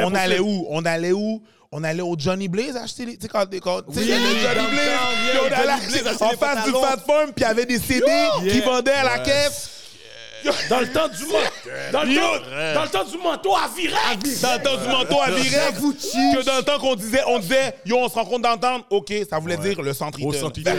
[0.03, 0.65] On allait où?
[0.69, 1.41] On allait où?
[1.71, 3.15] On allait au Johnny Blaze acheter les.
[3.17, 3.45] Tu sais, quand.
[3.61, 4.89] quand tu sais, Oui, Johnny Blaze.
[5.35, 8.05] on Johnny allait en face du Farm, puis il y avait des CD
[8.51, 9.69] qui vendaient à la caisse.
[10.69, 11.69] Dans le temps du manteau.
[11.91, 14.41] Dans, le temps- dans le temps du manteau à Virex.
[14.41, 15.79] Dans le temps du manteau à Virex.
[15.79, 18.85] Que dans le temps qu'on disait, on disait, yo, on se rencontre d'entendre.
[18.89, 20.71] OK, ça voulait dire le centre Au centre Eaton.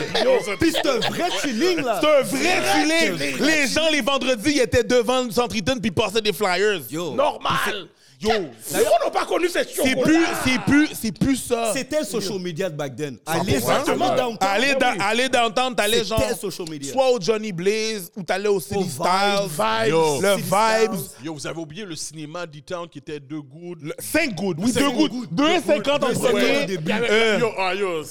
[0.60, 2.00] Puis c'est un vrai feeling, là.
[2.00, 3.38] C'est un vrai feeling.
[3.40, 6.80] Les gens, les vendredis, ils étaient devant le centre puis ils passaient des flyers.
[6.90, 7.14] Yo.
[7.14, 7.88] Normal.
[8.20, 8.30] Yo,
[8.72, 11.72] Pourquoi on n'a pas connu cette chose c'est plus, c'est plus, c'est plus ça.
[11.74, 13.18] C'était le social media de back then.
[13.26, 14.06] Allez, Exactement.
[14.10, 14.48] allez downtown.
[14.50, 16.20] Aller dans, aller downtown, t'allais genre.
[16.20, 16.92] C'était social media.
[16.92, 19.48] Soit au Johnny Blaze ou t'allais au City Au Styles.
[19.48, 19.88] Vibes.
[19.90, 20.20] Yo.
[20.20, 21.00] Le Vibes.
[21.24, 23.92] Yo, vous avez oublié le cinéma D-Town qui était deux good.
[23.98, 24.58] 5 gouttes.
[24.60, 25.10] Oui, Cinq 2 gouttes.
[25.12, 25.32] gouttes.
[25.32, 26.66] 2,50 en Deux premier.
[27.10, 28.02] Euh, Yo, ah, yo,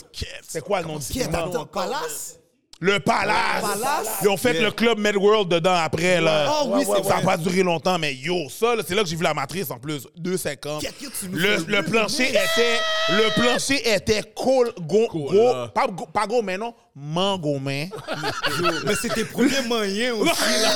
[0.48, 1.50] C'est quoi le nom du Qui est cinéma?
[1.72, 2.40] Palace?
[2.86, 3.62] Le Palace.
[3.62, 4.08] Palace.
[4.24, 4.64] Ils ont fait Yeah.
[4.64, 6.20] le club Med World dedans après.
[6.20, 6.46] Là.
[6.50, 7.24] Ah oui, c'est Ça n'a vrai.
[7.24, 9.78] pas duré longtemps, mais yo, ça, là, c'est là que j'ai vu la matrice en
[9.80, 10.06] plus.
[10.18, 10.82] 2,50.
[10.82, 11.72] Qu'est-ce que tu nous Le, fais?
[11.72, 12.80] le plancher était.
[13.10, 15.70] Le plancher était cool, go, go, là.
[15.74, 17.90] pas, go- pas go, mais non, mango, mais.
[18.86, 20.70] Mais c'était premier moyen aussi, là.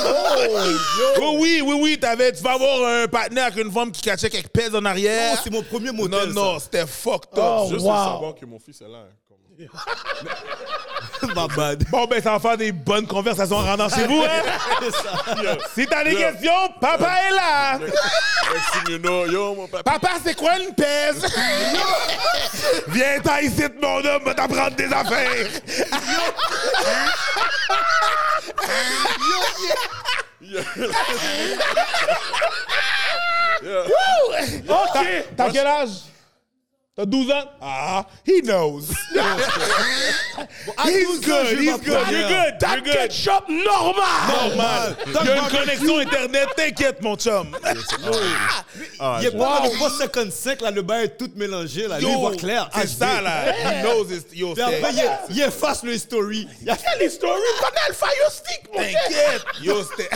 [1.21, 4.29] Oh, oui, oui, oui, t'avais, tu vas avoir un partenaire avec une femme qui cachait
[4.29, 5.33] quelques pèses en arrière.
[5.35, 7.43] Oh, c'est mon premier non, motel, non, c'était fucked up.
[7.59, 7.91] Oh, Juste wow.
[7.91, 9.07] de savoir que mon fils est là.
[11.35, 11.83] My bad.
[11.89, 14.43] Bon, ben, ça va faire des bonnes conversations en rentrant chez vous, hein?
[15.75, 17.79] si t'as des questions, papa est là!
[17.79, 19.93] Next thing you know, yo, mon papa.
[19.93, 21.25] Papa, c'est quoi une pèse?
[22.89, 25.47] Viens t'en ici, mon homme, va t'apprendre des affaires!
[34.69, 35.25] OK.
[35.35, 35.89] T'as quel âge?
[36.97, 37.43] T'as 12 ans?
[37.61, 38.89] Ah, he knows.
[40.83, 42.91] he's good, he's good, you're good, good.
[42.91, 44.49] ketchup normal.
[44.49, 44.95] Normal.
[45.05, 47.55] Il y a une connexion Internet, t'inquiète, mon chum.
[48.99, 51.99] Ah, Il est pas dans le 355, là, le bain est tout mélangé, là.
[51.99, 52.67] Lui, il voit clair.
[52.73, 53.51] C'est ça, là.
[53.51, 54.25] He knows it.
[54.33, 56.47] Yo, Puis après, il, il efface le story.
[56.63, 57.35] Il a Quelle histoire?
[57.59, 58.87] Connais le Fire Stick, mon gars.
[58.87, 59.45] T'inquiète.
[59.61, 60.09] Yo, c'était...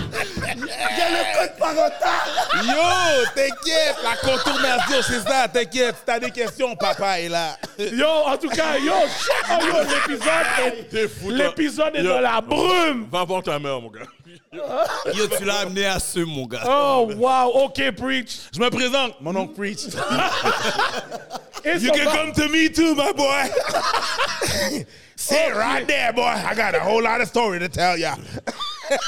[0.00, 2.28] le code parental.
[2.64, 3.96] Yo, t'inquiète.
[4.02, 5.69] La contournation, c'est ça, t'inquiète.
[5.72, 7.56] Si t'as des questions, papa est là.
[7.78, 10.30] Yo, en tout cas, yo, oh, yo, l'épisode
[10.92, 12.12] est, l'épisode est Yo.
[12.12, 13.06] dans la brume.
[13.10, 14.00] Va voir ta mère, mon gars.
[14.52, 16.62] Yo, tu l'as amené à ce, mon gars.
[16.66, 18.38] Oh, wow, OK, preach.
[18.52, 19.84] Je me présente, mon oncle Preach.
[21.64, 23.50] You can come to me too, my boy.
[25.16, 26.22] Sit right there, boy.
[26.22, 28.16] I got a whole lot of story to tell ya.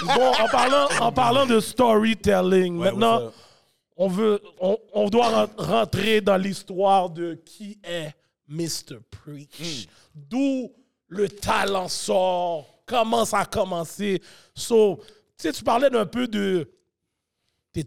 [0.04, 3.32] Bon, en parlant, en parlant de storytelling, maintenant?
[4.04, 8.12] On, veut, on, on doit ren- rentrer dans l'histoire de qui est
[8.48, 8.98] Mr.
[9.10, 9.86] Preach.
[10.14, 10.72] D'où
[11.08, 14.20] le talent sort, comment ça a commencé.
[14.54, 14.96] So,
[15.36, 16.68] tu sais, tu parlais d'un peu de.
[17.72, 17.82] tu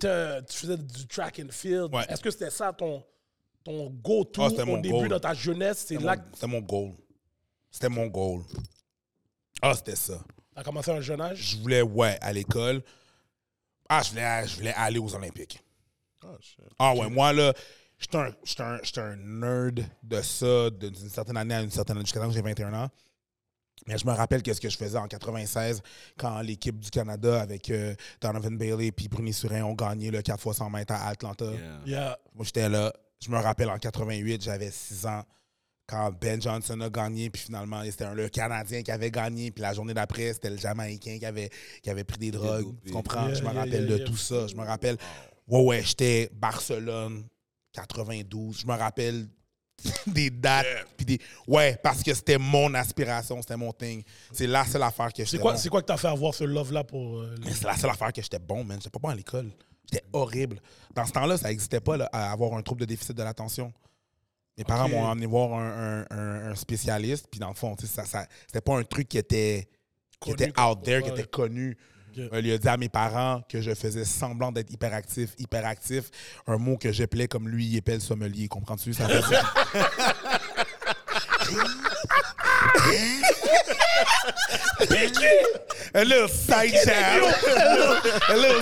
[0.49, 1.93] faisais du track and field.
[1.93, 2.05] Ouais.
[2.09, 3.03] Est-ce que c'était ça ton,
[3.63, 5.07] ton go-to Ah, c'était au mon début goal.
[5.09, 5.85] dans ta jeunesse?
[5.87, 6.91] C'est là que C'était mon goal.
[7.71, 8.41] C'était mon goal.
[9.61, 10.19] Ah, c'était ça.
[10.53, 11.37] tu as commencé à un jeune âge?
[11.39, 12.81] Je voulais, ouais, à l'école.
[13.89, 15.59] Ah, je voulais, je voulais aller aux Olympiques.
[16.25, 17.53] Oh, Ah ouais, moi là,
[17.97, 21.97] j'étais un, j'étais un, j'étais un nerd de ça d'une certaine année à une certaine
[21.97, 22.89] année, jusqu'à temps que j'ai 21 ans.
[23.87, 25.81] Mais je me rappelle qu'est-ce que je faisais en 96
[26.17, 30.47] quand l'équipe du Canada avec euh, Donovan Bailey puis Bruni Surin ont gagné le 4
[30.47, 31.45] x 100 mètres à Atlanta.
[31.85, 32.17] Yeah.
[32.33, 32.91] Moi, j'étais là.
[33.23, 35.23] Je me rappelle en 88, j'avais 6 ans
[35.87, 39.61] quand Ben Johnson a gagné, puis finalement, c'était un- le Canadien qui avait gagné, puis
[39.61, 41.49] la journée d'après, c'était le Jamaïcain qui avait,
[41.83, 42.73] qui avait pris des drogues.
[42.85, 43.27] Tu comprends?
[43.27, 44.05] Yeah, je me rappelle yeah, de yeah.
[44.05, 44.47] tout ça.
[44.47, 44.97] Je me rappelle,
[45.47, 47.23] ouais, ouais, j'étais Barcelone,
[47.73, 48.59] 92.
[48.61, 49.27] Je me rappelle
[50.07, 50.65] des dates,
[50.97, 51.19] puis des...
[51.47, 54.03] Ouais, parce que c'était mon aspiration, c'était mon thing.
[54.31, 55.57] C'est la seule affaire que C'est j'étais quoi, bon.
[55.59, 57.19] c'est quoi que t'as fait avoir ce love-là pour.
[57.19, 58.77] euh, les- c'est la seule affaire que j'étais bon, man.
[58.79, 59.51] J'étais pas bon à l'école.
[59.91, 60.59] J'étais horrible.
[60.95, 63.71] Dans ce temps-là, ça n'existait pas là, à avoir un trouble de déficit de l'attention.
[64.57, 68.05] Mes parents m'ont emmené voir un, un- un- un spécialiste, puis dans le fond, ça,
[68.05, 69.67] ça, c'était pas un truc qui était,
[70.21, 71.77] qui Connu était out there, qui était connu.
[72.15, 72.23] Ok.
[72.33, 75.31] Euh, il a dit à mes parents que je faisais semblant d'être hyperactif.
[75.37, 76.05] Hyperactif,
[76.47, 78.47] un mot que j'appelais comme lui, il épelle sommelier.
[78.47, 78.93] Comprends-tu?
[78.93, 79.41] Ça fait ça.
[85.93, 87.21] A little side chat.
[88.29, 88.61] A little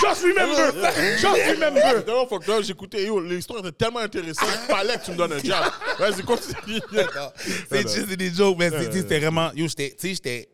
[0.00, 0.72] Just remember!
[1.18, 2.04] Just remember!
[2.06, 5.32] Non, fuck that, j'écoutais, yo, l'histoire était tellement intéressante, il fallait que tu me donnes
[5.32, 5.72] un jab.
[5.98, 6.80] Vas-y, continue.
[7.70, 9.50] C'est juste des jokes, mais c'était vraiment.
[9.54, 10.48] Yo, j'étais, tu sais, j'étais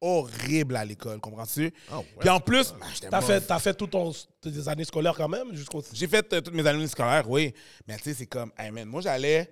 [0.00, 1.72] horrible à l'école, comprends-tu?
[2.20, 3.94] Puis en plus, j'étais T'as fait, t'as fait toutes
[4.40, 5.82] tes années scolaires quand même jusqu'au.
[5.92, 7.52] J'ai fait euh, toutes mes années scolaires, oui.
[7.86, 9.50] Mais tu sais, c'est comme, hey man, moi j'allais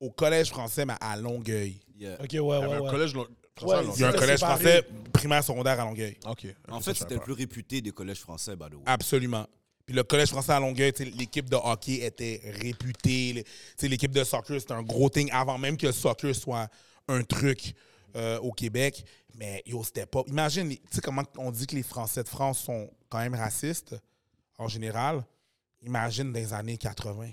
[0.00, 1.80] au collège français, mais à Longueuil.
[1.96, 2.14] Yeah.
[2.22, 2.90] Ok, ouais, ouais, Un ouais.
[2.90, 3.28] collège lo-
[3.62, 4.62] Ouais, français, Il y a un collège séparé.
[4.64, 6.16] français primaire, secondaire à Longueuil.
[6.26, 6.46] Ok.
[6.68, 8.80] En fait, c'était le plus réputé des collèges français, by the way.
[8.86, 9.46] Absolument.
[9.86, 13.44] Puis le collège français à Longueuil, l'équipe de hockey était réputée.
[13.82, 16.68] L'équipe de soccer, c'était un gros thing avant même que le soccer soit
[17.06, 17.74] un truc
[18.16, 19.04] euh, au Québec.
[19.34, 20.22] Mais yo, c'était pas.
[20.26, 23.96] Imagine, tu sais comment on dit que les Français de France sont quand même racistes
[24.58, 25.24] en général.
[25.82, 27.30] Imagine dans les années 80.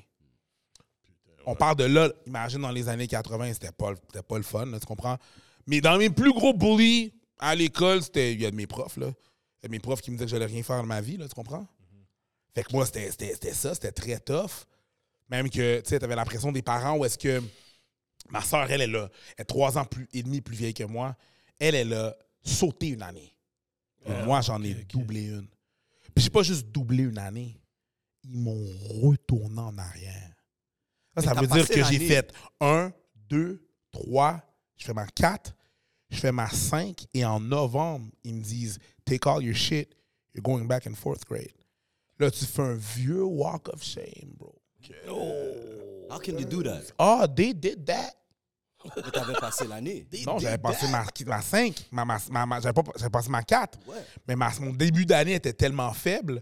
[1.45, 3.93] On parle de là, imagine dans les années 80, c'était pas,
[4.27, 5.17] pas le fun, là, tu comprends?
[5.65, 8.33] Mais dans mes plus gros bullies à l'école, c'était.
[8.33, 9.07] Il y a de mes profs, là.
[9.07, 11.01] Il y a de mes profs qui me disaient que j'allais rien faire de ma
[11.01, 11.67] vie, là, tu comprends?
[12.53, 14.65] Fait que moi, c'était ça, c'était très tough.
[15.29, 17.41] Même que, tu sais, t'avais l'impression des parents où est-ce que
[18.29, 20.83] ma soeur, elle, elle, a- elle est trois ans plus, et demi plus vieille que
[20.83, 21.15] moi.
[21.61, 23.35] Elle, elle a sauté une année.
[24.07, 25.47] Et moi, j'en ai doublé une.
[26.15, 27.55] Puis j'ai pas juste doublé une année.
[28.23, 28.65] Ils m'ont
[29.03, 30.33] retourné en arrière.
[31.17, 32.91] Ça, veut dire que j'ai fait un,
[33.29, 34.41] deux, trois,
[34.75, 35.55] je fais ma quatre,
[36.09, 39.93] je fais ma cinq, et en novembre, ils me disent Take all your shit,
[40.33, 41.53] you're going back in fourth grade.
[42.17, 44.55] Là, tu fais un vieux walk of shame, bro.
[46.09, 46.91] How can you do that?
[46.97, 48.15] Ah, they did that.
[48.95, 50.07] Mais t'avais passé l'année.
[50.25, 53.43] Non, j'avais passé ma, ma 5, ma, ma, ma- ma- j'avais, pas, j'avais passé ma
[53.43, 53.79] 4.
[53.87, 53.95] Ouais.
[54.27, 56.41] Mais ma- mon début d'année était tellement faible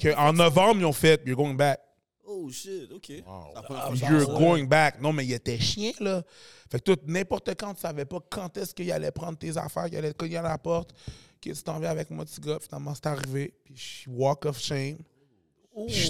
[0.00, 1.80] qu'en novembre, ils ont fait You're going back.
[2.26, 3.22] Oh shit, ok.
[3.22, 4.38] Prend Ah, You're ouais.
[4.38, 5.00] going back.
[5.00, 6.22] Non, mais il était chien, là.
[6.70, 9.86] Fait que toi, n'importe quand, tu savais pas quand est-ce qu'il allait prendre tes affaires,
[9.86, 10.92] qu'il allait cogner à la porte,
[11.40, 12.58] que tu t'en viens avec moi, petit gars.
[12.60, 13.52] Finalement, c'est arrivé.
[13.64, 14.96] Puis je suis walk of shame.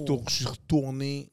[0.06, 1.30] Tour- je suis retourné.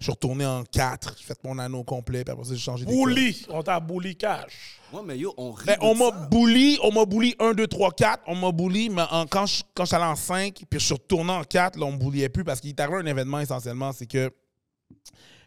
[0.00, 1.14] Je suis retourné en 4.
[1.18, 2.24] J'ai fait mon anneau complet.
[2.24, 3.12] Puis après ça, j'ai changé d'école.
[3.14, 3.46] Bully!
[3.50, 4.80] On t'a bully cash.
[4.92, 5.66] Ouais, mais yo, on rit.
[5.66, 6.26] Ben, de on m'a ça.
[6.30, 8.22] bully, on m'a bully 1, 2, 3, 4.
[8.26, 11.30] On m'a bully, mais en- quand je quand j'allais en 5, puis je suis retourné
[11.32, 14.06] en 4, là, on me bulliait plus parce qu'il est arrivé un événement essentiellement, c'est
[14.06, 14.32] que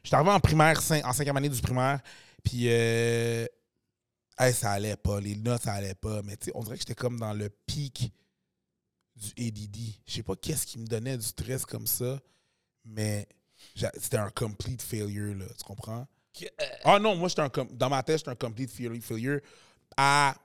[0.04, 2.00] j'étais arrivé en primaire, cin- en cinquième année du primaire,
[2.44, 3.46] puis euh,
[4.40, 6.82] hey, ça allait pas, les notes, ça allait pas, mais tu sais, on dirait que
[6.82, 8.14] j'étais comme dans le pic
[9.16, 9.78] du ADD.
[10.06, 12.20] Je sais pas qu'est-ce qui me donnait du stress comme ça,
[12.86, 13.28] mais
[13.76, 16.08] c'était un complete failure, là, tu comprends?
[16.84, 19.40] Ah non, moi, j'étais un dans ma tête, j'étais un complete fail- failure.
[19.96, 20.36] À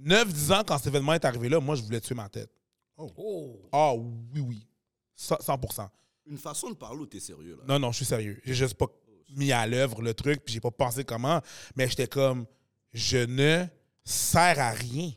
[0.00, 2.50] 9-10 ans, quand cet événement est arrivé là, moi, je voulais tuer ma tête.
[2.96, 3.68] Oh!
[3.72, 4.66] Ah oui, oui.
[5.14, 5.88] Ça, 100%.
[6.26, 7.64] Une façon de parler où t'es sérieux, là.
[7.66, 8.40] Non, non, je suis sérieux.
[8.44, 8.86] J'ai juste pas
[9.30, 11.40] mis à l'œuvre le truc, puis j'ai pas pensé comment,
[11.76, 12.46] mais j'étais comme,
[12.92, 13.64] je ne
[14.04, 15.12] sers à rien.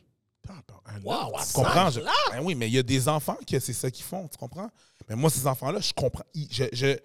[1.04, 1.90] Wow, Tu comprends?
[1.90, 4.36] Je- Ben oui, mais il y a des enfants que c'est ça qu'ils font, tu
[4.36, 4.68] comprends?
[5.08, 6.24] Mais moi, ces enfants-là, je comprends.
[6.34, 6.98] Je, je-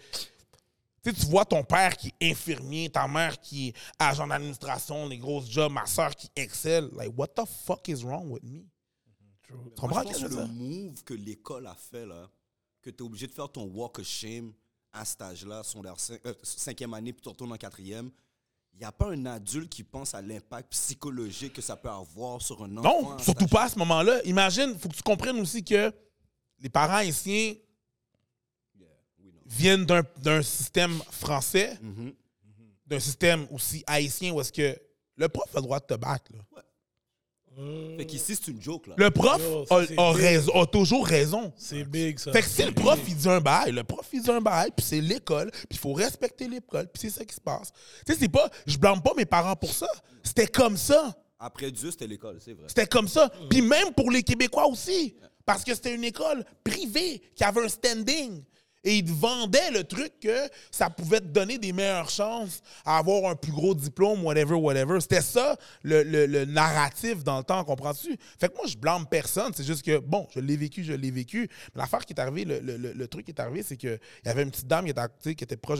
[1.03, 5.49] tu vois ton père qui est infirmier, ta mère qui est agent d'administration, les grosses
[5.49, 6.89] jobs, ma soeur qui excelle.
[6.97, 8.65] Like, what the fuck is wrong with me?
[9.47, 12.29] Tu comprends que le move que l'école a fait, là,
[12.81, 14.51] que tu es obligé de faire ton walk of shame
[14.91, 15.61] à cet âge-là,
[16.25, 18.09] euh, cinquième année, puis tu retournes en quatrième,
[18.73, 22.41] il n'y a pas un adulte qui pense à l'impact psychologique que ça peut avoir
[22.41, 23.11] sur un enfant.
[23.13, 24.21] Non, surtout pas à ce moment-là.
[24.25, 25.93] Imagine, il faut que tu comprennes aussi que
[26.59, 27.53] les parents haïtiens.
[29.47, 32.13] Viennent d'un- d'un système français, Mhm.
[32.85, 34.77] d'un système aussi haïtien où est-ce que
[35.15, 36.31] le prof a le droit de te battre.
[36.33, 36.63] là.
[37.97, 38.93] Fait qu'ici, c'est une joke, là.
[38.99, 40.21] Le prof Yo, ça, a, c'est a big.
[40.21, 41.51] raison, a toujours raison.
[41.57, 42.31] C'est big, ça.
[42.31, 44.69] Fait que si le prof, il dit un bail, le prof, il dit un bail,
[44.77, 47.71] puis c'est l'école, puis il faut respecter l'école, puis c'est ça qui se passe.
[48.05, 48.47] Tu sais, c'est pas...
[48.67, 49.87] Je blâme pas mes parents pour ça.
[50.23, 51.17] C'était comme ça.
[51.39, 52.65] Après Dieu, c'était l'école, c'est vrai.
[52.67, 53.27] C'était comme ça.
[53.49, 55.15] Puis même pour les Québécois aussi.
[55.43, 58.43] Parce que c'était une école privée qui avait un standing.
[58.83, 62.97] Et ils te vendaient le truc que ça pouvait te donner des meilleures chances à
[62.99, 65.01] avoir un plus gros diplôme, whatever, whatever.
[65.01, 68.15] C'était ça le, le- le narratif dans le temps, comprends-tu?
[68.39, 69.51] Fait que moi, je blâme personne.
[69.53, 71.49] C'est juste que, bon, je l'ai vécu, je l'ai vécu.
[71.75, 74.43] Mais l'affaire qui est arrivée, le, le- truc qui est arrivé, c'est qu'il y avait
[74.43, 75.79] une petite dame qui était, qui était proche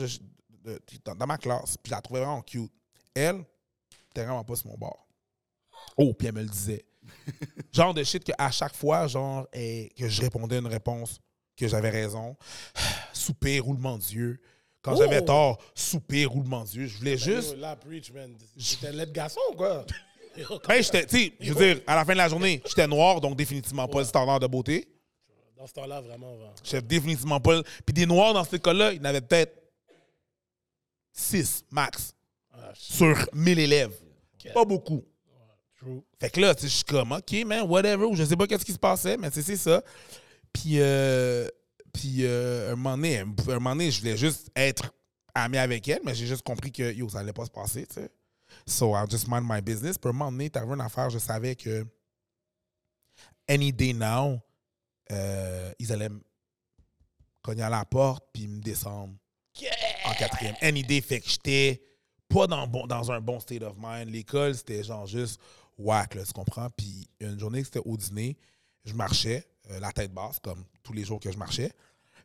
[0.64, 1.76] de, de- dans, dans ma classe.
[1.78, 2.72] Puis je la trouvais vraiment cute.
[3.14, 3.42] Elle,
[4.10, 5.06] était vraiment pas sur mon bord.
[5.96, 6.84] Oh, puis elle me le disait.
[7.72, 11.18] genre de shit que à chaque fois, genre, que je répondais une réponse,
[11.58, 12.36] que j'avais raison.
[13.12, 14.40] Soupir, roulement d'yeux.
[14.80, 14.98] Quand Oh!
[15.02, 16.86] j'avais tort, soupir, roulement d'yeux.
[16.86, 17.52] Je voulais juste.
[17.52, 18.32] Yo, Là, preach, man.
[18.56, 19.84] J'étais laid garçon, quoi.
[20.68, 23.20] Ben, j'étais, tu sais, je veux dire, à la fin de la journée, j'étais noir,
[23.20, 24.86] donc définitivement pas le standard de beauté.
[25.56, 26.36] Dans ce temps-là, vraiment.
[26.36, 26.54] vraiment.
[26.62, 27.60] J'étais définitivement pas.
[27.84, 29.52] Puis des noirs dans cette école-là, il y en avait peut-être
[31.12, 32.12] 6 max
[32.52, 33.94] Ah, sur 1000 élèves.
[34.54, 35.04] Pas beaucoup.
[35.76, 36.02] true.
[36.20, 38.04] Fait que là, tu sais, je suis comme, OK, man, whatever.
[38.04, 39.82] ou Je sais pas qu'est-ce qui se passait, mais c'est ça.
[40.52, 41.48] Puis, euh,
[41.92, 43.24] puis euh, un, moment donné, un
[43.54, 44.92] moment donné, je voulais juste être
[45.34, 47.94] ami avec elle, mais j'ai juste compris que, yo, ça allait pas se passer, tu
[47.94, 48.10] sais.
[48.66, 49.98] So, I'll just mind my business.
[49.98, 51.86] Puis, un moment donné, t'arrives une affaire, je savais que
[53.48, 54.40] any day now,
[55.10, 56.20] euh, ils allaient me
[57.42, 59.14] cogner à la porte puis me descendre
[60.04, 60.54] en quatrième.
[60.60, 61.82] Any day, fait que j'étais
[62.28, 64.10] pas dans, bon, dans un bon state of mind.
[64.10, 65.40] L'école, c'était genre juste
[65.78, 66.68] whack, là, tu comprends?
[66.70, 68.36] Puis une journée que c'était au dîner,
[68.84, 71.72] je marchais, euh, la tête basse, comme tous les jours que je marchais.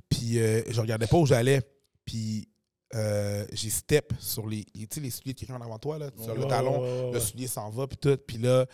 [0.10, 1.62] Puis euh, je regardais pas où j'allais.
[2.06, 2.48] Puis
[2.96, 6.36] euh, j'ai step sur les, tu sais, les souliers de quelqu'un avant toi, là, sur
[6.36, 8.18] le talon, ouais, ouais, le soulier s'en va, puis tout.
[8.28, 8.66] Puis là,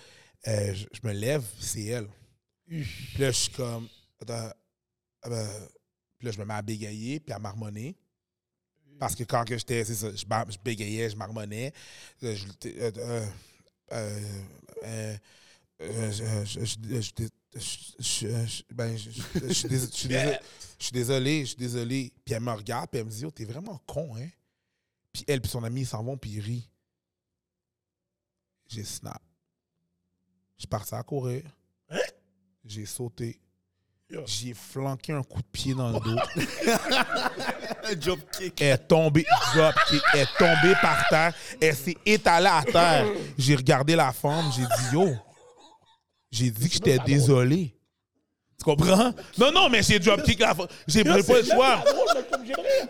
[0.48, 2.08] euh, je, je me lève, c'est elle.
[3.14, 3.88] Puis là, je suis comme,
[4.22, 4.52] attends,
[5.24, 5.48] ah ben,
[6.18, 7.96] puis là, je me mets à bégayer, puis à marmonner.
[9.00, 11.72] Parce que quand que j'étais, c'est ça, je, bégayais, je marmonnais.
[12.22, 12.28] Je,
[12.66, 12.92] euh,
[13.94, 14.08] euh,
[14.84, 15.18] euh,
[16.12, 17.62] je- je- je-
[20.80, 22.14] suis désolé, je suis désolé.
[22.24, 24.28] Puis elle me regarde, puis elle me dit, oh, t'es vraiment con, hein?
[25.12, 26.70] Puis elle, puis son ami, ils s'en vont, puis ils rient.
[28.68, 29.22] J'ai snap.
[30.58, 31.44] Je suis parti à courir.
[32.64, 33.40] J'ai sauté.
[34.26, 36.16] J'ai flanqué un coup de pied dans le dos.
[37.92, 38.60] Un job kick.
[38.62, 39.24] Elle est tombée,
[39.90, 41.34] kick, elle est tombée par terre.
[41.62, 43.08] Elle s'est étalée à terre.
[43.38, 45.16] J'ai regardé la femme, j'ai dit yo.
[46.32, 47.74] J'ai dit que j'étais désolé.
[48.58, 49.14] Tu comprends?
[49.38, 50.54] Non, non, mais j'ai drop kick la.
[50.86, 51.84] J'ai pris pas le choix.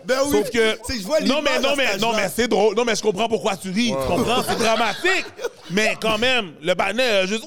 [0.04, 0.32] Ben oui.
[0.32, 0.78] Sauf que.
[0.88, 2.74] Je vois non, mais, non, mais, non, mais c'est drôle.
[2.74, 3.90] Non, mais je comprends pourquoi tu ris.
[3.90, 4.42] Tu comprends?
[4.42, 5.26] C'est dramatique.
[5.70, 7.46] Mais quand même, le bannet a juste.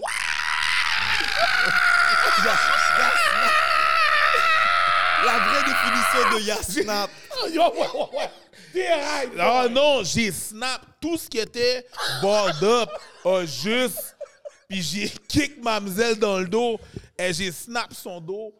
[5.26, 7.10] La vraie définition de Yasnap.
[9.40, 11.86] Ah non, j'ai snap tout ce qui était
[12.24, 12.90] balled up
[13.24, 14.16] a juste.
[14.74, 16.80] Puis j'ai kick mademoiselle dans le dos.
[17.18, 18.54] Et j'ai snap son dos.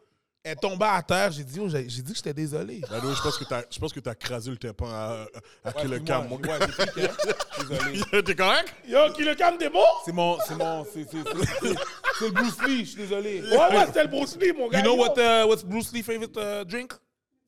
[0.46, 1.32] Elle tombée à terre.
[1.32, 2.82] J'ai dit, oh, j'ai j'ai dit que j'étais désolé.
[2.90, 5.26] Ben, oui, je pense que t'as, je pense que t'as crasé le tympan à,
[5.64, 6.66] à Ouais, Killer Cam, mon excuse-moi, gars.
[6.66, 8.22] ouais, j'ai pris que- Désolé.
[8.24, 8.74] T'es correct?
[8.86, 9.80] Yo, qui le calme des mots?
[10.04, 11.74] C'est mon, c'est mon, c'est, c'est, c'est,
[12.18, 13.40] c'est le Bruce Lee, je suis désolé.
[13.42, 14.80] Ouais, ouais, c'était le Bruce Lee, mon gars.
[14.80, 16.92] You know what, uh, what's Bruce Lee's favorite uh, drink?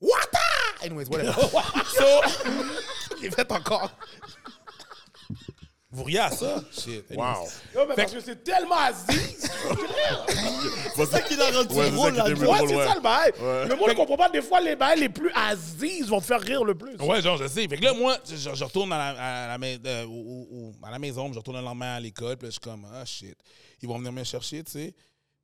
[0.01, 0.83] Water!
[0.83, 1.33] Anyways, whatever.
[1.97, 2.05] so,
[3.21, 3.91] j'ai fait encore.
[5.97, 6.63] Vous riez à ça?
[6.71, 7.05] Shit.
[7.15, 7.47] Wow.
[7.89, 9.49] Mais parce que c'est tellement Aziz.
[10.95, 12.35] C'est ça qui l'a rendu ouais, drôle, c'est ça qui là.
[12.35, 12.85] était Ouais, drôle, c'est ouais.
[12.87, 13.31] ça le bail.
[13.39, 13.67] Ouais.
[13.67, 14.29] Le monde ne comprend pas.
[14.29, 16.95] Des fois, les bails les plus Aziz vont te faire rire le plus.
[17.01, 17.67] Ouais, genre, je sais.
[17.67, 20.47] Fait que là, moi, je, je retourne à la, à la mai- euh, au- au-
[20.51, 22.59] au- à la maison, puis je retourne le lendemain à l'école, puis là, je suis
[22.59, 23.37] comme, ah, shit.
[23.81, 24.95] Ils vont venir me chercher, tu sais.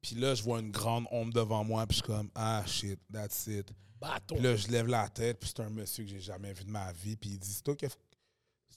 [0.01, 2.99] Puis là, je vois une grande ombre devant moi, puis je suis comme, ah, shit,
[3.11, 3.67] that's it.
[4.01, 4.35] Bâton.
[4.35, 6.71] Puis là, je lève la tête, puis c'est un monsieur que j'ai jamais vu de
[6.71, 7.95] ma vie, puis il dit, c'est toi qui as,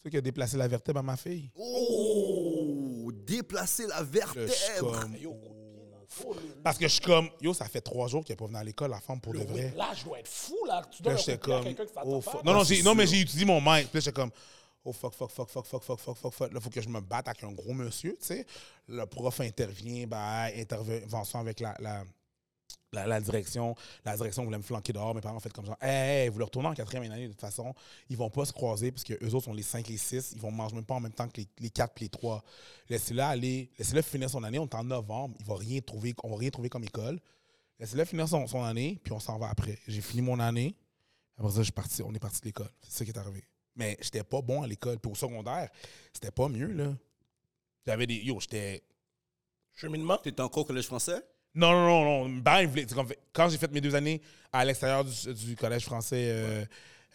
[0.06, 1.50] toi qui as déplacé la vertèbre à ma fille.
[1.56, 5.00] Oh, déplacer la vertèbre.
[5.00, 5.16] comme,
[6.62, 8.64] Parce que je suis comme, yo, ça fait trois jours qu'il n'est pas venu à
[8.64, 9.74] l'école, la femme, pour de vrai.
[9.76, 10.82] Là, je dois être fou, là.
[10.90, 11.64] Tu Puis dois j'étais comme...
[11.64, 12.44] quelqu'un qui Oh, fuck.
[12.44, 13.88] Non, non, non, mais j'ai utilisé mon mic.
[13.88, 14.30] Puis là, j'étais comme.
[14.84, 16.52] Oh, fuck, fuck, fuck, fuck, fuck, fuck, fuck, fuck, fuck.
[16.52, 18.46] Là, faut que je me batte avec un gros monsieur, tu sais.
[18.86, 22.04] Le prof intervient, ben, intervention avec la, la,
[22.92, 23.74] la, direction.
[24.04, 25.14] La direction voulait me flanquer dehors.
[25.14, 27.40] Mes parents ont fait comme genre, hey, vous le retournez en quatrième année, de toute
[27.40, 27.74] façon,
[28.08, 30.32] ils vont pas se croiser parce que eux autres sont les 5, les 6.
[30.34, 32.42] Ils vont manger même pas en même temps que les, les 4 puis les 3.
[32.88, 34.58] Laissez-le aller, laissez-le finir son année.
[34.58, 35.36] On est en novembre.
[35.40, 37.20] Il va rien trouver, on va rien trouver comme école.
[37.78, 39.78] Laissez-le finir son, son année, puis on s'en va après.
[39.86, 40.74] J'ai fini mon année.
[41.38, 42.70] Après ça, je suis parti, on est parti de l'école.
[42.82, 43.44] C'est ça qui est arrivé.
[43.74, 44.98] Mais j'étais pas bon à l'école.
[44.98, 45.68] Puis au secondaire,
[46.12, 46.94] c'était pas mieux, là.
[47.86, 48.16] J'avais des.
[48.16, 48.82] Yo, j'étais.
[49.74, 50.16] Cheminement.
[50.16, 51.22] T'étais encore au collège français?
[51.56, 52.36] Non, non, non, non.
[52.40, 52.86] Ben, il voulait-
[53.32, 54.20] quand j'ai fait mes deux années
[54.52, 56.64] à l'extérieur du, du collège français euh,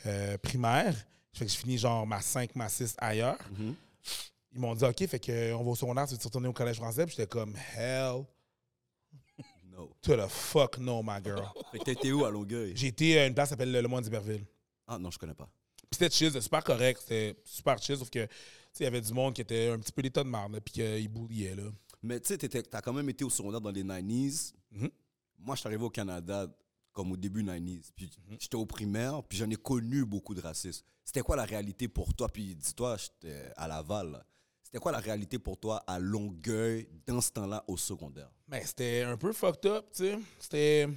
[0.07, 0.95] euh, primaire,
[1.31, 3.37] fait que j'ai fini genre ma 5, ma 6 ailleurs.
[3.57, 3.75] Mhm.
[4.53, 7.05] Ils m'ont dit, OK, fait on va au secondaire, tu veux retourner au collège français?
[7.05, 8.23] Puis j'étais comme, hell
[9.71, 9.89] No.
[10.01, 11.45] to the fuck no, my girl.
[11.71, 12.73] Fait que t'étais où à Longueuil?
[12.75, 14.43] j'ai été à une place qui s'appelle le, Moine d'Iberville.
[14.85, 15.47] Ah non, je connais pas.
[15.89, 18.31] Puis c'était chill, c'était super correct, c'était super chill, sauf que, tu
[18.73, 20.59] sais, il y avait du monde qui était un petit peu des tas de marde,
[20.59, 21.63] puis qu'ils boulillaient, là.
[22.03, 24.53] Mais tu sais, t'as quand même été au secondaire dans les 90s.
[24.71, 24.89] Mhm.
[25.39, 26.47] Moi, je suis arrivé au Canada
[26.91, 27.91] comme au début 90s.
[27.95, 28.37] Puis Mhm.
[28.39, 30.85] j'étais au primaire, puis j'en ai connu beaucoup de racisme.
[31.03, 32.27] C'était quoi la réalité pour toi?
[32.29, 34.23] Puis dis-toi, j'étais à Laval.
[34.63, 38.31] C'était quoi la réalité pour toi à Longueuil dans ce temps-là au secondaire?
[38.47, 40.19] Mais c'était un peu fucked up, tu sais.
[40.39, 40.87] C'était.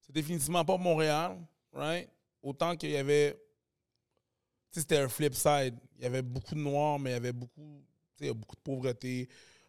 [0.00, 1.38] C'est définitivement pas Montréal,
[1.72, 2.08] right?
[2.42, 3.32] Autant qu'il y avait.
[3.32, 5.76] Tu sais, c'était un flip side.
[5.96, 7.82] Il y avait beaucoup de noirs, mais il y avait beaucoup.
[8.16, 9.28] Tu sais, beaucoup de pauvreté,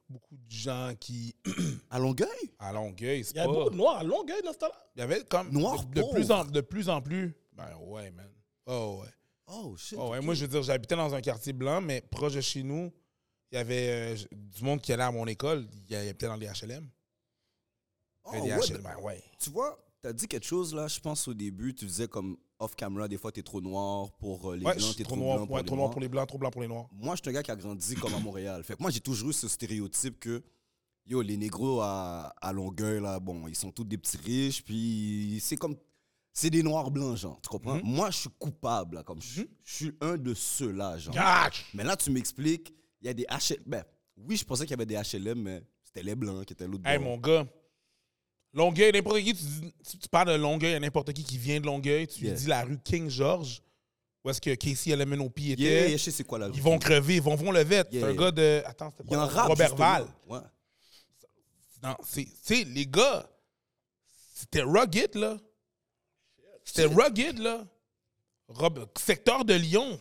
[0.09, 1.35] beaucoup de gens qui.
[1.89, 2.27] À Longueuil?
[2.59, 3.51] À Longueuil, c'est Il y a pas.
[3.53, 4.87] beaucoup de noirs à Longueuil dans ce temps-là.
[4.95, 5.49] Il y avait comme.
[5.51, 7.35] Noirs de, de plus en, de plus en plus.
[7.53, 8.29] Ben ouais, man.
[8.65, 9.09] Oh ouais.
[9.47, 9.97] Oh, shit.
[10.01, 10.21] Oh, ouais.
[10.21, 12.91] Moi, je veux dire, j'habitais dans un quartier blanc, mais proche de chez nous,
[13.51, 15.67] il y avait euh, du monde qui allait à mon école.
[15.87, 16.89] Il y avait peut-être dans les HLM.
[18.25, 19.23] Oh, Il y ouais, HLM, ben ouais.
[19.39, 22.37] Tu vois, tu as dit quelque chose là, je pense au début, tu disais comme
[22.59, 25.05] off-camera, des fois tu es trop noir pour euh, les Ouais, blancs, suis tu es
[25.05, 26.61] trop trop, noir, blanc pour ouais, les trop noir pour les blancs, trop blanc pour
[26.61, 26.87] les noirs.
[26.91, 28.63] Moi, je suis un gars qui a grandi comme à Montréal.
[28.63, 30.43] Fait que moi, j'ai toujours eu ce stéréotype que
[31.05, 35.39] yo, les négros à, à Longueuil, là, bon, ils sont tous des petits riches, puis
[35.41, 35.75] c'est comme.
[36.37, 37.39] C'est des noirs blancs, genre.
[37.41, 37.79] Tu comprends?
[37.81, 41.15] Moi, je suis coupable, là, comme je, je suis un de ceux-là, genre.
[41.73, 43.63] Mais là, tu m'expliques, il y a des HLM.
[43.65, 43.83] Ben,
[44.17, 46.83] oui, je pensais qu'il y avait des HLM, mais c'était les blancs qui étaient l'autre
[46.85, 47.07] Hey, bord.
[47.07, 47.45] mon gars.
[48.55, 51.59] Longueuil, n'importe qui, tu, dis- tu- tu parles de Longueuil à n'importe qui qui vient
[51.59, 53.61] de Longueuil, tu dis la rue King George,
[54.23, 55.61] où est-ce que Casey LMNOP était.
[55.61, 57.91] Yeah, yeah, je sais c'est quoi la Ils vont crever, ils vont, vont le vêtre.
[57.93, 58.63] Yeah, c'est un gars de.
[58.65, 59.25] Attends, c'était quoi?
[59.25, 59.47] rap.
[59.49, 59.75] Robert.
[59.75, 60.07] Val.
[60.27, 60.39] Ouais.
[61.83, 62.23] Non, c'est.
[62.23, 63.29] Tu sais, les gars,
[64.33, 65.37] c'était rugged, là.
[66.63, 67.63] C'était rugged, là.
[68.47, 69.99] Rob- secteur de Lyon.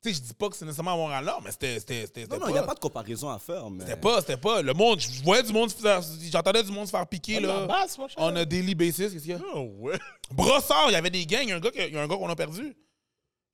[0.00, 1.80] Tu sais, je dis pas que c'est nécessairement à Montréal-Nord, mais c'était.
[1.80, 3.84] c'était- c'était- Non, c'était non, il n'y a pas de comparaison à faire, mais.
[3.84, 4.62] C'était pas, c'était pas.
[4.62, 6.00] Le monde, je voyais du monde se faire.
[6.30, 7.66] J'entendais du monde se faire piquer, là.
[7.66, 7.98] basse.
[8.16, 9.40] On a daily basis, qu'est-ce qu'il y a?
[9.54, 9.98] Oh, ouais.
[10.30, 11.42] Brossard, il y avait des gangs.
[11.42, 12.76] Il y a un gars, qui- il y a un gars qu'on a perdu.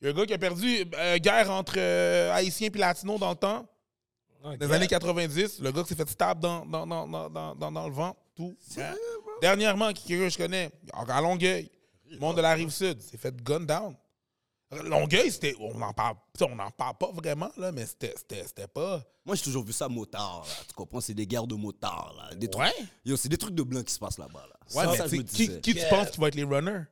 [0.03, 3.19] Il y a un gars qui a perdu euh, guerre entre euh, Haïtiens et Latinos
[3.19, 3.67] dans le temps,
[4.45, 5.61] Ah, des années 90.
[5.61, 8.21] Le gars qui s'est fait stab dans, dans, dans, dans, dans, dans- dans le ventre,
[8.37, 8.55] tout.
[8.77, 8.83] Ouais.
[9.41, 11.71] Dernièrement, qui quelqu'un que je connais, à Longueuil,
[12.11, 13.97] le monde de la rive sud, s'est fait gun down.
[14.83, 15.55] Longueuil, c'était.
[15.61, 19.03] On n'en parle, on parle pas vraiment, là, mais c'était, c'était, c'était pas.
[19.25, 20.65] Moi, j'ai toujours vu ça motard, là.
[20.69, 21.01] Tu comprends?
[21.01, 22.35] C'est des guerres de motards, là.
[22.35, 22.73] Des trucs- Ouais.
[23.05, 24.57] Yo, c'est des trucs de blancs qui se passent là-bas, là.
[24.77, 25.23] Ouais, Ça, mais ça, tu je sais, me
[25.59, 26.83] qui, qui tu penses qui va être les runners?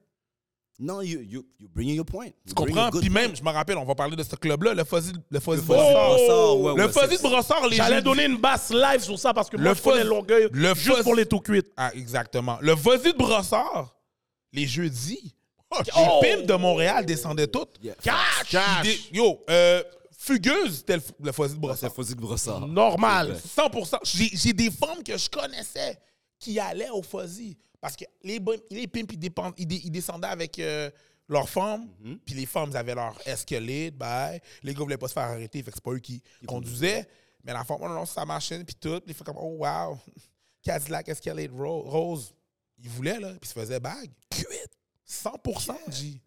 [0.78, 2.28] Non, you, you, you bringing your point.
[2.49, 2.91] Tu comprends?
[2.91, 5.57] Puis même, je me rappelle, on va parler de ce club-là, le Fuzzy, le Fuzzy
[5.59, 6.12] Le de Brossard.
[6.12, 9.01] Fuzzy de Brossard, ouais, le ouais, Fuzzy de Brossard, les J'allais donner une basse live
[9.01, 11.26] sur ça parce que Le moi, je connais fuzz- Longueuil le juste fuzz- pour les
[11.26, 11.70] tout cuites.
[11.76, 12.59] Ah, exactement.
[12.62, 13.95] Le Fuzzy de Brossard,
[14.53, 15.37] les jeudis,
[15.87, 16.20] les Oh!
[16.20, 17.79] pimps de Montréal descendaient toutes.
[17.83, 17.95] Yeah.
[18.03, 19.11] Cash!
[19.12, 19.83] Yo, euh,
[20.18, 21.95] Fugueuse, c'était le, le Fuzzy de C'est Brossard.
[21.95, 22.66] Fuzzy de Brossard.
[22.68, 23.37] Normal.
[23.57, 23.99] 100%.
[24.05, 25.99] J'ai j'ai des femmes que je connaissais
[26.39, 27.57] qui allaient au Fuzzy.
[27.81, 30.89] Parce que les, les pimps, ils, dépend- ils dé- ils descendaient avec euh,
[31.29, 31.89] leurs femmes.
[32.25, 33.95] Puis les femmes, ils avaient leur escalade.
[33.95, 34.41] Bye.
[34.62, 35.61] Les gars voulaient pas se faire arrêter.
[35.62, 37.09] Fait que c'est pas eux qui conduisaient.
[37.43, 38.64] Mais la femme, oh non, non, c'est sa machine.
[38.64, 39.01] Puis tout.
[39.01, 39.99] Puis ils font comme, oh wow.
[40.62, 42.33] Cadillac Escalade Ro- Rose.
[42.79, 43.31] Ils voulaient, là.
[43.31, 44.11] Puis ils se faisaient bague.
[44.31, 44.70] Cuite.
[45.12, 46.20] 100%, G.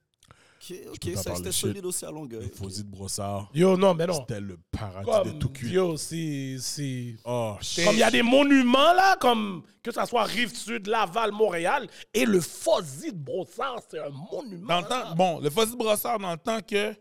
[0.68, 2.50] Ok, ok, peux pas ça parler c'était solide aussi à Longueuil.
[2.56, 3.52] Fauzi de Brossard.
[3.54, 4.14] Yo, non, mais non.
[4.16, 5.70] C'était le paradis Comme, de tout cuit.
[5.70, 7.16] yo, c'est...
[7.24, 7.86] Oh, shit.
[7.86, 12.26] Comme il y a des monuments, là, comme que ça soit Rive-Sud, Laval, Montréal, et
[12.26, 14.68] le Fuzzy de Brossard, c'est un monument.
[14.68, 16.96] Dans le temps, bon, le Fuzzy de Brossard, dans le temps que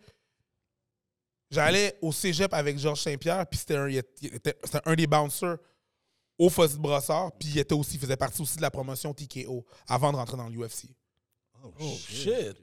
[1.51, 5.57] j'allais au cégep avec Georges Saint-Pierre, puis c'était un, était- un des bouncers
[6.39, 9.15] au Fuzzy de Brossard, puis il était aussi, il faisait partie aussi de la promotion
[9.15, 10.89] TKO avant de rentrer dans l'UFC.
[11.81, 12.57] Oh, shit.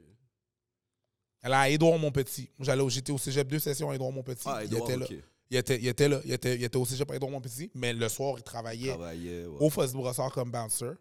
[1.42, 2.48] Elle a Édouard Montpetit.
[2.60, 4.44] J'allais au, j'étais au cégep deux sessions à Édouard Montpetit.
[4.46, 5.04] Ah, il Edouard, était là.
[5.06, 5.14] ok.
[5.50, 6.20] Il était, il était là.
[6.24, 9.44] Il était, il était au cégep avec mon petit, mais le soir, il travaillait Travaillait,
[9.46, 9.56] ouais.
[9.60, 10.92] au Fossi Brossard comme bouncer.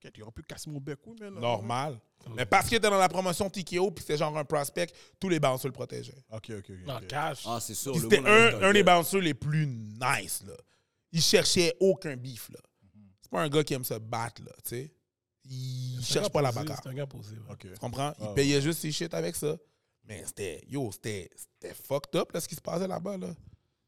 [0.00, 1.40] Qu'il aurait pu casser mon bec, oui, mais non.
[1.40, 2.00] Normal.
[2.34, 4.88] Mais parce qu'il était dans la promotion TKO, puis c'était genre un prospect,
[5.20, 6.24] tous les bouncers le protégeaient.
[6.30, 6.86] Ok, ok, ok.
[6.86, 7.42] Non, cash.
[7.46, 7.94] Ah, c'est sûr.
[8.00, 10.54] C'était un, un des bouncers les plus nice, là.
[11.12, 12.58] Il cherchait aucun beef, là.
[13.20, 14.92] C'est pas un gars qui aime se battre, là, tu sais.
[15.44, 16.80] Il cherche pas la bagarre.
[16.82, 17.36] C'est un gars posé.
[17.36, 17.56] ouais.
[17.58, 18.12] Tu comprends?
[18.20, 19.56] Il Ah, payait juste ses shit avec ça.
[20.04, 21.30] Mais c'était, yo, c'était
[21.86, 23.28] fucked up, là, ce qui se passait là-bas, là.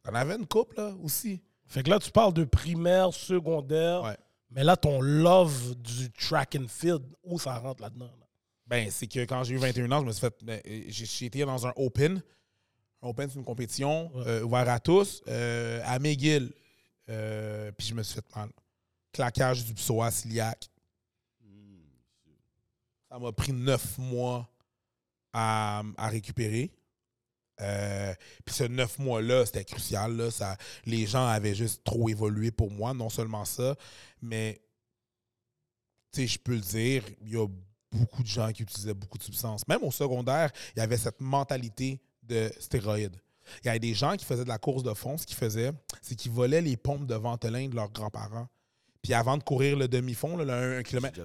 [0.03, 1.41] T'en avais une couple, là, aussi.
[1.67, 4.03] Fait que là, tu parles de primaire, secondaire.
[4.03, 4.17] Ouais.
[4.51, 8.05] Mais là, ton love du track and field, où ça rentre là-dedans?
[8.07, 8.27] là?
[8.67, 10.35] Ben, c'est que quand j'ai eu 21 ans, je me suis fait.
[10.45, 12.23] ben, j'ai j'ai été dans un Open.
[13.03, 14.25] Un Open, c'est une compétition Ouais.
[14.27, 16.53] euh, ouverte à tous, euh, à McGill.
[17.11, 18.49] Euh, puis je me suis fait mal.
[19.13, 20.69] Claquage du psoas ciliaque.
[23.15, 24.51] Ça m'a pris neuf mois
[25.33, 26.73] à, récupérer.
[27.61, 28.13] Euh,
[28.45, 30.21] puis ce neuf mois-là, c'était crucial.
[30.85, 32.93] Les gens avaient juste trop évolué pour moi.
[32.93, 33.77] Non seulement ça,
[34.21, 34.61] mais
[36.13, 37.47] je peux le dire, il y a
[37.93, 39.65] beaucoup de gens qui utilisaient beaucoup de substances.
[39.69, 43.17] Même au secondaire, il y avait cette mentalité de stéroïdes.
[43.63, 45.17] Il y avait des gens qui faisaient de la course de fond.
[45.19, 45.71] Ce qu'ils faisaient,
[46.03, 48.49] c'est qu'ils volaient les pompes de Ventolin de leurs grands-parents.
[49.03, 51.21] Puis avant de courir le demi-fond, là, le 1 J'ai km.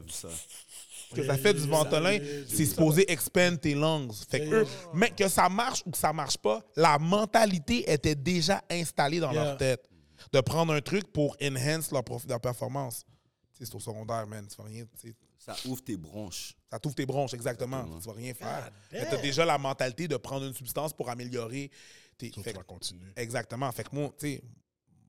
[1.14, 4.10] Que ça fait du Ventolin, c'est supposé expand tes lungs.
[4.30, 8.16] Fait que eux, mais que ça marche ou que ça marche pas, la mentalité était
[8.16, 9.44] déjà installée dans Yeah.
[9.44, 9.90] leur tête.
[10.34, 13.06] De prendre un truc pour enhance leur, prof- leur performance.
[13.54, 14.46] Tu sais, C'est au secondaire, man.
[14.48, 14.86] Tu fais rien.
[15.00, 15.16] tu.
[15.38, 16.54] Ça ouvre tes bronches.
[16.70, 17.78] Ça t'ouvre tes bronches, exactement.
[17.80, 18.00] Exactement.
[18.02, 18.70] Tu vas rien faire.
[18.92, 19.10] Mais damn.
[19.12, 21.72] t'as déjà la mentalité de prendre une substance pour améliorer
[22.18, 22.30] tes.
[22.34, 23.12] Ça, fait tu que- continuer.
[23.16, 23.72] exactement.
[23.72, 24.44] Fait que moi, tu sais,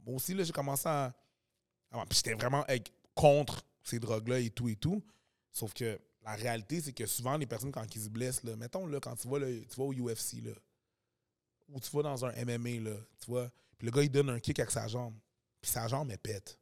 [0.06, 1.12] moi aussi, là, j'ai commencé à.
[2.08, 2.64] Puis j'étais vraiment
[3.14, 5.02] contre ces drogues-là et tout et tout.
[5.52, 8.86] Sauf que la réalité, c'est que souvent, les personnes, quand ils se blessent, là, mettons,
[8.86, 10.52] là, quand tu vas, là, tu vas au UFC, là,
[11.68, 14.40] ou tu vas dans un MMA, là, tu vois, puis le gars, il donne un
[14.40, 15.14] kick avec sa jambe,
[15.60, 16.58] puis sa jambe, elle pète.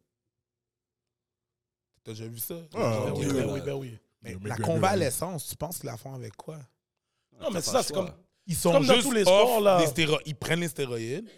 [2.04, 2.54] T'as déjà vu ça?
[2.74, 3.98] Ah, Ben oui, ben oui, ben oui.
[4.22, 6.58] Mais la convalescence, tu penses qu'ils la font avec quoi?
[7.40, 8.12] Non, mais c'est ça, c'est comme.
[8.46, 9.78] Ils sont comme dans juste tous les off sports, là.
[9.78, 11.28] des stéro- Ils prennent les stéroïdes,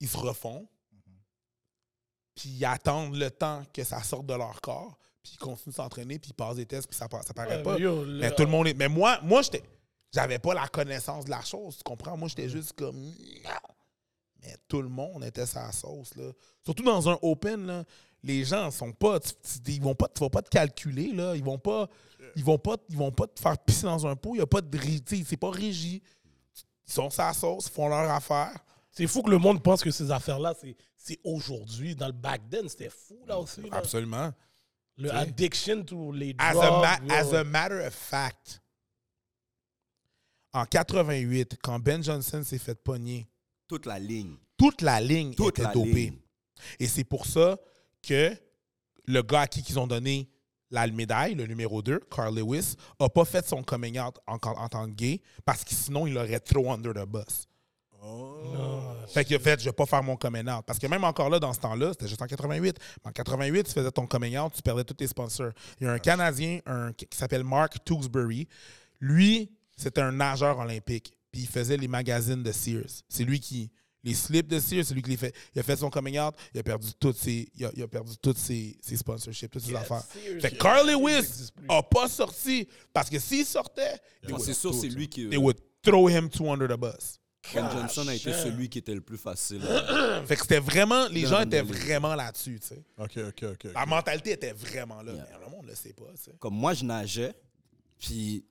[0.00, 0.66] ils se refont,
[2.34, 5.76] puis ils attendent le temps que ça sorte de leur corps, puis ils continuent de
[5.76, 7.74] s'entraîner, puis ils passent des tests, puis ça, ça paraît Ouais, pas.
[7.74, 8.74] mais yo, le- Mais tout le monde est.
[8.74, 9.62] Mais moi, moi j'étais.
[10.12, 12.16] J'avais pas la connaissance de la chose, tu comprends?
[12.16, 12.96] Moi, j'étais juste comme.
[14.42, 16.32] Mais tout le monde était sa sauce, là.
[16.64, 17.84] Surtout dans un open, là.
[18.22, 19.18] Les gens sont pas.
[19.66, 21.34] ils vont pas, tu vas pas te calculer, là.
[21.36, 21.88] Ils vont pas.
[22.36, 24.34] Ils vont pas, ils vont pas te faire pisser dans un pot.
[24.34, 24.78] Il y a pas de.
[25.24, 26.02] C'est pas régi.
[26.86, 28.52] Ils sont sa sauce, ils font leur affaire.
[28.90, 31.94] C'est fou que le monde pense que ces affaires-là, c'est, c'est aujourd'hui.
[31.94, 33.60] Dans le back then, c'était fou, là aussi.
[33.62, 33.68] là.
[33.76, 34.32] Absolument.
[34.98, 36.84] Le addiction to les As, drugs.
[36.84, 38.60] a, as a matter of fact,
[40.52, 43.28] en 88, quand Ben Johnson s'est fait pogner,
[43.68, 44.36] Toute la ligne.
[44.58, 45.92] toute la ligne Toute était la dopée.
[45.92, 46.18] ligne.
[46.78, 47.56] Et c'est pour ça
[48.02, 48.36] que
[49.06, 50.28] le gars à qui ils ont donné
[50.70, 54.68] la médaille, le numéro 2, Carl Lewis, n'a pas fait son coming out en, en
[54.68, 57.46] tant que gay parce que sinon, il aurait trop under the bus.
[59.08, 60.64] Fait qu'il a fait, je vais pas faire mon coming out.
[60.66, 62.76] Parce que même encore là, dans ce temps-là, c'était juste en 88.
[63.04, 65.52] En 88, tu faisais ton coming out, tu perdais tous tes sponsors.
[65.80, 68.46] Il y a un Canadien un, qui s'appelle Mark Tewksbury.
[69.00, 71.12] Lui, c'était un nageur olympique.
[71.32, 73.02] Puis il faisait les magazines de Sears.
[73.08, 73.70] C'est lui qui.
[74.02, 75.34] Les slips de Sears, c'est lui qui les fait.
[75.54, 77.88] Il a fait son coming out, il a perdu toutes ses, il a, il a
[77.88, 80.02] perdu toutes ses, ses sponsorships, toutes ses affaires.
[80.02, 80.62] Sears, Fait que yeah.
[80.62, 81.66] Carl Lewis n'existe plus.
[81.68, 82.66] a pas sorti.
[82.94, 85.28] Parce que s'il sortait, Ah, would, c'est sûr, c'est lui qui.
[85.28, 87.19] they would throw him to under the bus.
[87.54, 89.60] Ben Johnson a été celui qui était le plus facile.
[90.26, 92.82] Fait que c'était vraiment, les gens étaient vraiment là-dessus, tu sais.
[92.98, 93.72] Ok, ok, ok.
[93.74, 95.12] La mentalité était vraiment là.
[95.12, 95.26] Yeah.
[95.32, 96.32] Mais le monde ne le sait pas, tu sais.
[96.38, 97.34] Comme moi, je nageais,
[97.98, 98.44] puis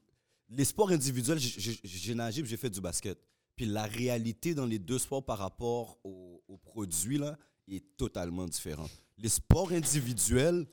[0.49, 3.17] les sports individuels, j'ai- nagé puis j'ai fait du basket.
[3.55, 7.37] Puis la réalité dans les deux sports par rapport aux, produits, là,
[7.67, 8.91] est totalement différente.
[9.17, 10.65] Les sports individuels,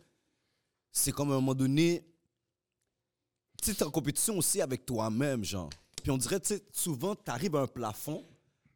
[0.93, 2.07] c'est comme à un moment donné,
[3.62, 5.70] tu t'es en compétition aussi avec toi-même, genre.
[6.07, 8.25] Puis on dirait, tu sais, souvent, tu arrives à un plafond,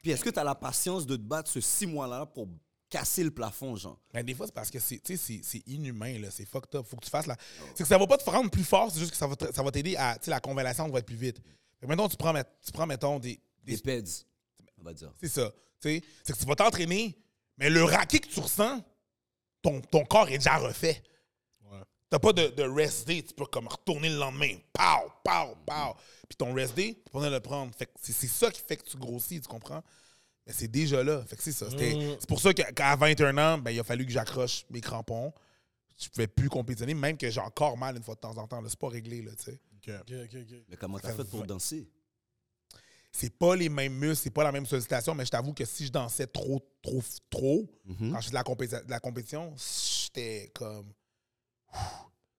[0.02, 2.48] puis est-ce que tu as la patience de te battre ce six mois-là pour
[2.88, 4.00] casser le plafond, genre?
[4.12, 6.28] Mais des fois, c'est parce que c'est, tu sais, c'est, c'est inhumain, là.
[6.32, 6.84] C'est fucked up.
[6.88, 7.36] Faut que tu fasses la.
[7.76, 9.52] C'est que ça va pas te rendre plus fort, c'est juste que ça va, te-
[9.54, 10.16] ça va t'aider à.
[10.18, 11.36] Tu sais, la convalescence va être plus vite.
[11.78, 13.40] Fait que mettons, tu prends, tu prends mettons, des.
[13.62, 14.26] des- Des peds,
[14.78, 15.12] on va dire.
[15.20, 15.52] c'est ça.
[15.80, 17.16] Tu sais, c'est que tu vas t'entraîner,
[17.58, 18.80] mais le raquet que tu ressens,
[19.62, 21.00] ton, ton corps est déjà refait.
[21.70, 21.78] Ouais.
[22.10, 24.56] T'as pas de, de rest day, tu peux comme retourner le lendemain.
[24.72, 25.94] Pow, pow, pow.
[26.30, 27.74] Puis ton rest day, tu peux pas le prendre.
[27.74, 29.82] Fait que c'est, c'est ça qui fait que tu grossis, tu comprends?
[30.46, 31.24] Mais c'est déjà là.
[31.24, 31.68] Fait que c'est ça.
[31.68, 32.16] C'était- Mm.
[32.20, 35.32] C'est pour ça que- qu'à 21 ans, ben, il a fallu que j'accroche mes crampons.
[36.00, 38.60] Je pouvais plus compétitionner, même que j'ai encore mal une fois de temps en temps.
[38.60, 38.68] là.
[38.70, 39.60] C'est pas réglé, là, tu sais.
[39.76, 39.92] Ok.
[40.02, 40.56] Ok, ok, ok.
[40.68, 41.90] Mais comment t'as Ça fait pour danser?
[43.12, 45.84] c'est pas les mêmes muscles, c'est pas la même sollicitation, mais je t'avoue que si
[45.84, 48.12] je dansais trop, trop, trop, Mhm.
[48.12, 50.92] quand je faisais de la, compéti- de la compétition, j'étais comme.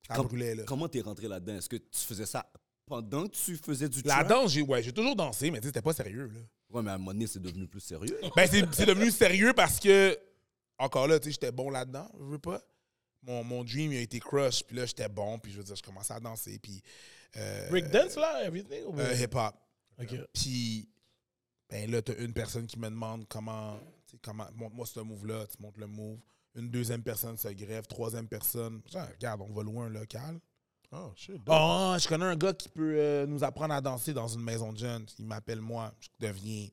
[0.08, 0.64] Ça Com- brûlait, là.
[0.66, 1.56] Comment t'es rentré là-dedans?
[1.58, 2.46] Est-ce que tu faisais ça
[2.92, 5.70] pendant que tu faisais du La danse, j'ai ouais, j'ai toujours dansé, mais tu sais,
[5.70, 6.40] c'était pas sérieux, là.
[6.70, 8.18] Ouais, mais à un moment donné, c'est devenu plus sérieux.
[8.36, 10.18] Ben, c'est c'est devenu sérieux parce que,
[10.78, 12.62] encore là, tu sais, j'étais bon là-dedans, je veux pas.
[13.24, 15.76] Mon, mon dream il a été crush, puis là, j'étais bon, puis je veux dire,
[15.76, 16.82] je commençais à danser, puis.
[17.38, 18.84] euh, Breakdance, là, everything?
[18.86, 19.54] ou- euh, hip-hop.
[20.02, 20.16] Ok.
[20.34, 20.90] Puis,
[21.70, 23.78] ben là, t'as une personne qui me demande comment,
[24.08, 26.18] tu sais, comment, montre-moi ce move-là, tu montres le move.
[26.56, 28.82] Une deuxième personne se grève, troisième personne.
[28.92, 30.38] Genre, regarde, on va louer un local.
[30.94, 31.42] Oh, shit.
[31.48, 34.74] Ah, je connais un gars qui peut euh, nous apprendre à danser dans une maison
[34.74, 35.06] de jeunes.
[35.20, 35.94] Il m'appelle moi.
[36.02, 36.68] Je deviens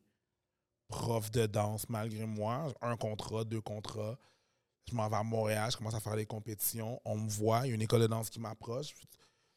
[0.89, 2.73] prof de danse malgré moi.
[2.83, 4.19] Un contrat, deux contrats.
[4.91, 6.99] Je m'en vais à Montréal, je commence à faire des compétitions.
[7.05, 8.95] On me voit, il y a une école de danse qui m'approche.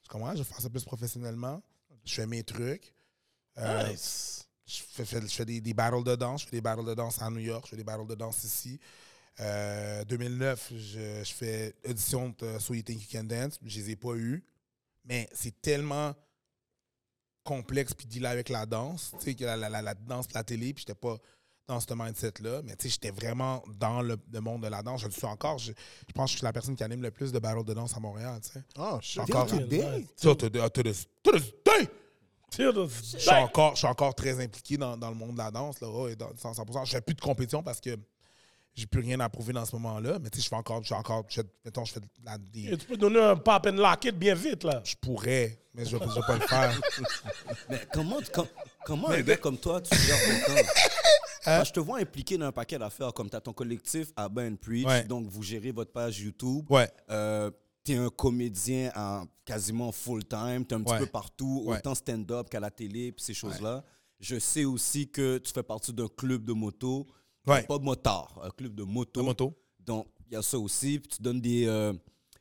[0.03, 1.63] Je commence, je vais faire ça plus professionnellement.
[2.03, 2.93] Je fais mes trucs.
[3.57, 4.45] Euh, Nice.
[4.65, 6.41] je fais, fais- je fais des, des battles de danse.
[6.41, 7.63] Je fais des battles de danse à New York.
[7.65, 8.77] Je fais des battles de danse ici.
[9.39, 13.57] Euh, 2009, je, je fais audition de So You Think You Can Dance.
[13.63, 14.43] Je les ai pas eues.
[15.05, 16.13] Mais c'est tellement
[17.43, 19.11] complexe puis dealer avec la danse.
[19.19, 21.17] Tu sais, que la, la, la, la danse, la télé, puis j'étais pas
[21.67, 22.61] dans ce mindset-là.
[22.63, 25.01] Mais tu sais, j'étais vraiment dans le, le monde de la danse.
[25.01, 25.57] Je le suis encore.
[25.57, 25.71] Je,
[26.07, 27.95] je pense que je suis la personne qui anime le plus de battles de danse
[27.95, 28.39] à Montréal.
[28.43, 28.63] Tu sais.
[28.77, 28.99] Oh.
[29.17, 29.47] Encore.
[29.47, 30.07] Till today.
[32.51, 35.51] Till Je suis encore, je suis encore très impliqué dans, dans le monde de la
[35.51, 36.85] danse, là, ouais, dans, 100%.
[36.85, 37.97] Je fais plus de compétition parce que
[38.73, 40.19] j'ai plus rien à prouver dans ce moment-là.
[40.19, 42.05] Mais tu sais, je fais encore, je fais encore, je fais- mettons, je fais de
[42.23, 44.81] la- des- Et tu peux donner un pop and lock it bien vite, là.
[44.83, 46.81] je pourrais, mais je vais, je vais pas le faire.
[47.69, 48.47] Mais comment, com-
[48.85, 50.59] comment un gars comme toi, tu gères ton temps?
[51.45, 51.55] Hein?
[51.55, 54.29] Moi, je te vois impliqué dans un paquet d'affaires, comme tu as ton collectif à
[54.29, 55.03] Ben Preach, Ouais.
[55.05, 56.65] donc vous gérez votre page YouTube.
[56.69, 56.87] Ouais.
[57.09, 57.49] Euh,
[57.83, 60.99] tu es un comédien en quasiment full-time, tu es un petit Ouais.
[60.99, 61.77] peu partout, Ouais.
[61.77, 63.83] autant stand-up qu'à la télé, puis ces choses-là.
[64.19, 67.07] Je sais aussi que tu fais partie d'un club de moto,
[67.47, 67.63] Ouais.
[67.63, 69.53] pas de motard, un club de moto.
[69.79, 70.99] Donc, il y a ça aussi.
[70.99, 71.65] Puis tu donnes des.
[71.67, 71.93] euh,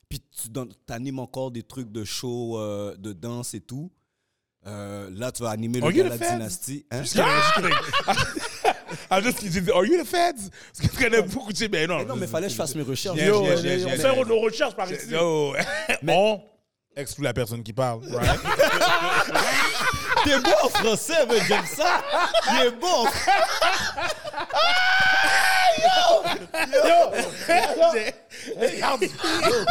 [0.08, 3.90] puis tu donnes, animes encore des trucs de show, euh, de danse et tout.
[4.66, 6.32] Euh, là, tu vas animer le Are you Gala the feds?
[6.32, 6.86] Dynasty.
[6.90, 7.02] Hein?
[9.08, 10.50] Ah, juste qu'il dit, Are you the feds?
[10.50, 11.98] Parce que tu connais beaucoup de ben non.
[11.98, 13.18] Mais non, mais fallait que je fasse mes recherches.
[13.18, 15.08] Yo, on fait nos recherches par ici.
[15.10, 15.54] Yo.
[16.06, 16.42] On
[16.96, 18.02] exclut la personne qui parle.
[18.12, 18.40] right?
[20.24, 22.02] T'es bon en français, mais j'aime ça.
[22.52, 23.06] Il est bon.
[26.40, 27.10] Yo,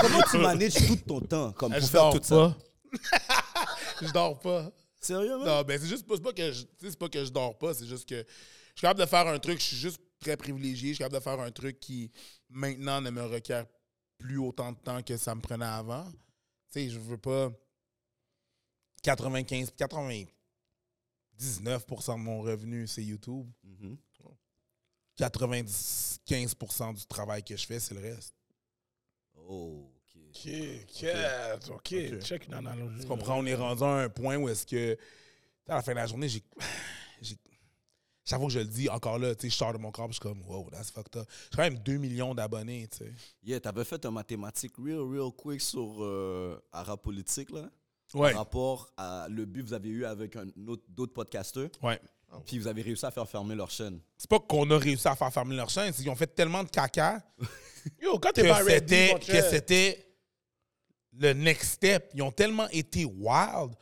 [0.01, 2.55] comment tu manages tout ton temps comme pour Je faire dors tout ça?
[2.91, 3.76] pas.
[4.01, 4.72] Je dors pas.
[4.99, 5.47] Sérieux, man?
[5.47, 7.30] Non, ben c'est juste pas, c'est pas que je, tu sais, c'est pas que je
[7.32, 8.24] dors pas, c'est juste que je
[8.76, 11.24] suis capable de faire un truc, je suis juste très privilégié, je suis capable de
[11.24, 12.11] faire un truc qui
[12.49, 13.65] maintenant ne me requiert
[14.17, 16.03] plus autant de temps que ça me prenait avant.
[16.72, 17.49] Tu sais, je veux pas
[19.03, 20.28] 95 99%
[22.15, 23.47] de mon revenu c'est YouTube.
[23.63, 23.97] Mhm.
[25.20, 28.34] 95% du travail que je fais, c'est le reste.
[29.47, 30.22] Oh, ok.
[30.84, 31.05] Ok,
[31.55, 32.20] ok, ok.
[32.22, 33.01] Check une analogie.
[33.01, 34.97] Tu comprends, on est rendu à un point où est-ce que,
[35.67, 36.43] à la fin de la journée, j'ai.
[37.22, 37.38] j'ai-
[38.26, 40.05] Chaque fois que je le dis, encore là, tu sais, je sors de mon corps,
[40.09, 41.28] je suis comme, wow, that's fucked up.
[41.49, 43.11] J'ai quand même 2 millions d'abonnés, tu sais.
[43.41, 47.72] Yeah, t'avais fait un mathématique real, real quick sur euh, Ara Politique, là?
[48.13, 48.30] Ouais.
[48.32, 51.70] Par rapport à le but que vous avez eu avec un autre, d'autres podcasteurs.
[51.82, 51.99] Ouais.
[52.45, 53.99] Puis vous avez réussi à faire fermer leur chaîne.
[54.17, 56.63] C'est pas qu'on a réussi à faire fermer leur chaîne, c'est qu'ils ont fait tellement
[56.63, 57.21] de caca
[58.01, 60.05] Yo, quand t'es que pas ready, c'était, que c'était
[61.17, 62.11] le next step.
[62.13, 63.73] Ils ont tellement été wild.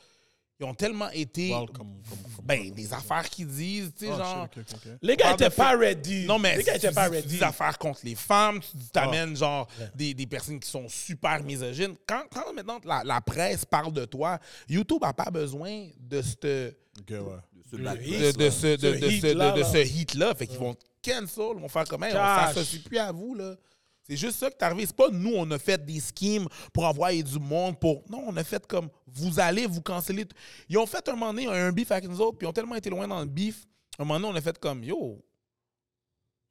[0.60, 1.54] Ils ont tellement été.
[1.54, 4.48] Wild comme- comme- comme- ben, des affaires qu'ils disent, tu sais, Ah, genre.
[4.54, 4.98] shit, ok, ok, ok.
[5.02, 6.26] Les gars étaient pas fait- ready.
[6.26, 7.38] Non, mais les gars tu, étaient pas dis, tu dis ready.
[7.40, 9.36] des affaires contre les femmes, tu t'amènes Ah.
[9.36, 11.96] genre des, des personnes qui sont super misogynes.
[12.08, 14.40] Quand, quand maintenant la, la presse parle de toi,
[14.70, 17.20] YouTube n'a pas besoin de cette Ok, ouais.
[17.72, 17.78] De
[18.32, 19.70] ce de, ce, de, Ce de ce, heat-là, de- de là.
[19.72, 20.36] ce hit-là.
[20.36, 22.16] Fait qu'ils vont cancel, ils vont faire comme, Hey, on
[22.54, 23.56] s'associe plus à vous, là.
[24.10, 24.86] C'est juste ça qui est arrivé.
[24.86, 28.04] C'est pas nous, on a fait des schemes pour envoyer du monde pour.
[28.10, 30.26] Non, on a fait comme vous allez vous canceller.
[30.70, 32.76] Ils ont fait un moment donné un beef avec nous autres, puis ils ont tellement
[32.76, 33.66] été loin dans le beef.
[34.00, 35.22] Un moment donné, on a fait comme Yo,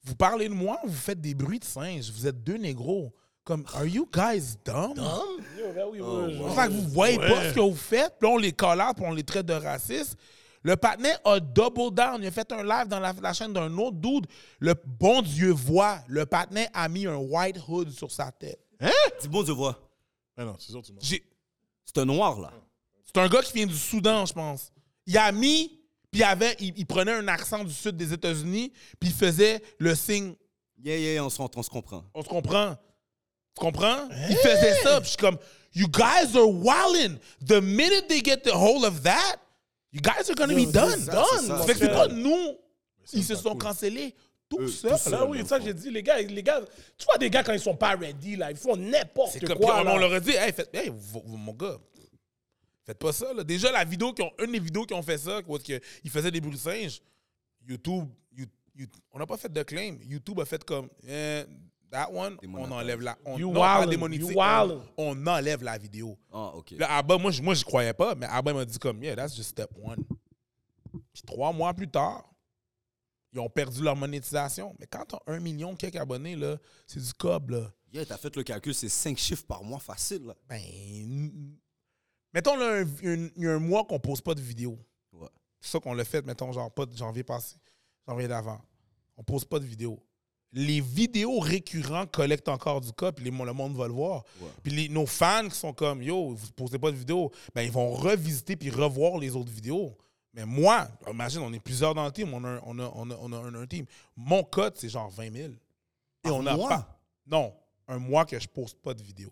[0.05, 3.14] vous parlez de moi, vous faites des bruits de singe, vous êtes deux négros.
[3.43, 4.94] Comme, are you guys dumb?
[4.97, 6.55] Yo, ben oui, Oh, wow.
[6.55, 9.12] Ça que vous voyez pas ce que vous faites, puis on les collate, puis on
[9.14, 10.16] les traite de racistes.
[10.66, 12.20] Le patinet a double down.
[12.20, 14.26] Il a fait un live dans la, la chaîne d'un autre dude.
[14.59, 16.01] Le bon Dieu voit.
[16.09, 18.59] Le patinet a mis un white hood sur sa tête.
[19.20, 19.78] Dis bon, je vois.
[20.36, 20.98] Ah non, c'est sûr, tu m'as.
[21.01, 21.22] J'ai-
[21.84, 22.51] C'est un noir, là.
[23.05, 24.72] C'est un gars qui vient du Soudan, je pense.
[25.06, 25.68] Il a mis,
[26.10, 29.62] puis il, avait, il, il prenait un accent du sud des États-Unis, puis il faisait
[29.78, 30.34] le signe.
[30.82, 32.02] Yeah, yeah, on se, on se comprend.
[32.12, 32.74] On se comprend.
[33.55, 34.09] Tu comprends?
[34.28, 35.38] Il faisait ça, puis je suis comme,
[35.74, 37.18] You guys are wildin'.
[37.47, 39.36] The minute they get the hold of that,
[39.92, 41.00] You guys are gonna be done.
[41.00, 41.24] ça, done.
[41.40, 41.58] c'est ça.
[41.62, 42.56] Fait que c'est pas nous.
[43.12, 43.58] Ils se sont cool.
[43.58, 44.14] cancellés
[44.48, 44.92] tout Eux, seuls.
[44.92, 45.14] tout seuls.
[45.20, 46.60] Ah oui, ça j'ai dit, les gars, les gars,
[46.98, 49.58] tu vois des gars quand ils sont pas ready, là, ils font n'importe C'est comme
[49.58, 49.80] quoi.
[49.80, 49.92] on, là.
[49.94, 51.78] on leur a dit, hey, faites, hey, vous- vous- mon gars,
[52.84, 53.32] faites pas ça.
[53.32, 53.42] Là.
[53.44, 55.80] Déjà, la vidéo qui ont, une des vidéos qui ont fait ça, où est-ce que
[56.04, 57.00] ils faisaient des bruits de singes,
[57.66, 58.04] YouTube,
[58.36, 58.46] you-
[58.76, 59.96] you- on n'a pas fait de claim.
[60.04, 61.44] YouTube a fait comme, eh,
[61.90, 63.16] that one, on enlève la.
[63.24, 66.18] On, You non, pas you on, on enlève la vidéo.
[66.32, 66.72] Ah, ok.
[66.72, 69.34] Là, Abba, moi, je moi, j'y croyais pas, mais Abba m'a dit comme, yeah, that's
[69.34, 70.04] just step one.
[71.12, 72.24] Puis trois mois plus tard,
[73.32, 74.74] ils ont perdu leur monétisation.
[74.78, 76.56] Mais quand t'as un million quelques abonnés, là,
[76.86, 77.72] c'est du cob, là.
[77.92, 80.26] Yeah, t'as fait le calcul, c'est 5 chiffres par mois facile.
[80.26, 80.34] Là.
[80.48, 80.60] Ben,
[82.32, 84.78] mettons là, il y a un mois qu'on pose pas de vidéo.
[85.12, 85.28] Ouais.
[85.60, 87.56] C'est ça qu'on l'a fait, mettons, genre pas de janvier passé,
[88.06, 88.60] janvier d'avant.
[89.16, 90.02] On pose pas de vidéo.
[90.52, 94.24] Les vidéos récurrents collectent encore du cas, puis les- le monde va le voir.
[94.40, 94.48] Ouais.
[94.62, 97.70] Puis les- nos fans qui sont comme Yo, vous posez pas de vidéo, ben ils
[97.70, 99.97] vont revisiter puis revoir les autres vidéos.
[100.32, 103.10] Mais moi, imagine, on est plusieurs dans le team, on a un, on a, on
[103.10, 103.86] a- on a un, un team.
[104.16, 105.48] Mon code, c'est genre 20 000.
[105.52, 105.55] Et
[106.23, 106.68] Par on n'a mois?
[106.68, 107.01] pas.
[107.27, 107.55] Non,
[107.89, 109.31] un mois que je poste pas de vidéo.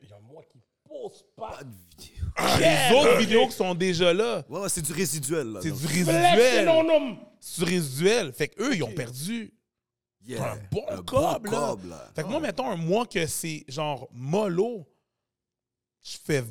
[0.00, 0.58] Il y a moi qui
[0.88, 1.50] pose pas.
[1.58, 2.26] Pas de vidéo.
[2.58, 5.58] Les autres vidéos qui sont déjà là, Ouais, c'est du résiduel.
[5.62, 7.18] c'est du résiduel.
[7.40, 8.32] C'est du résiduel.
[8.32, 9.52] Fait qu'eux, ils ont perdu.
[10.26, 11.50] Yeah, un bon un cob, là.
[11.50, 12.10] cob, là.
[12.14, 14.86] Fait que moi, mettons un mois que c'est genre mollo,
[16.02, 16.44] je fais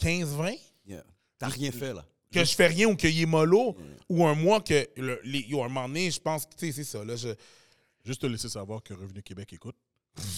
[0.00, 0.58] 15-20.
[0.86, 1.04] Yeah.
[1.38, 2.04] T'as rien fait, là.
[2.32, 3.76] Que je fais rien ou qu'il est mollo,
[4.08, 6.72] ou un mois que, le, les, yo, un moment donné, je pense que, tu sais,
[6.72, 7.04] c'est ça.
[7.04, 7.28] Là, je,
[8.04, 9.76] Juste te laisser savoir que Revenu Québec écoute.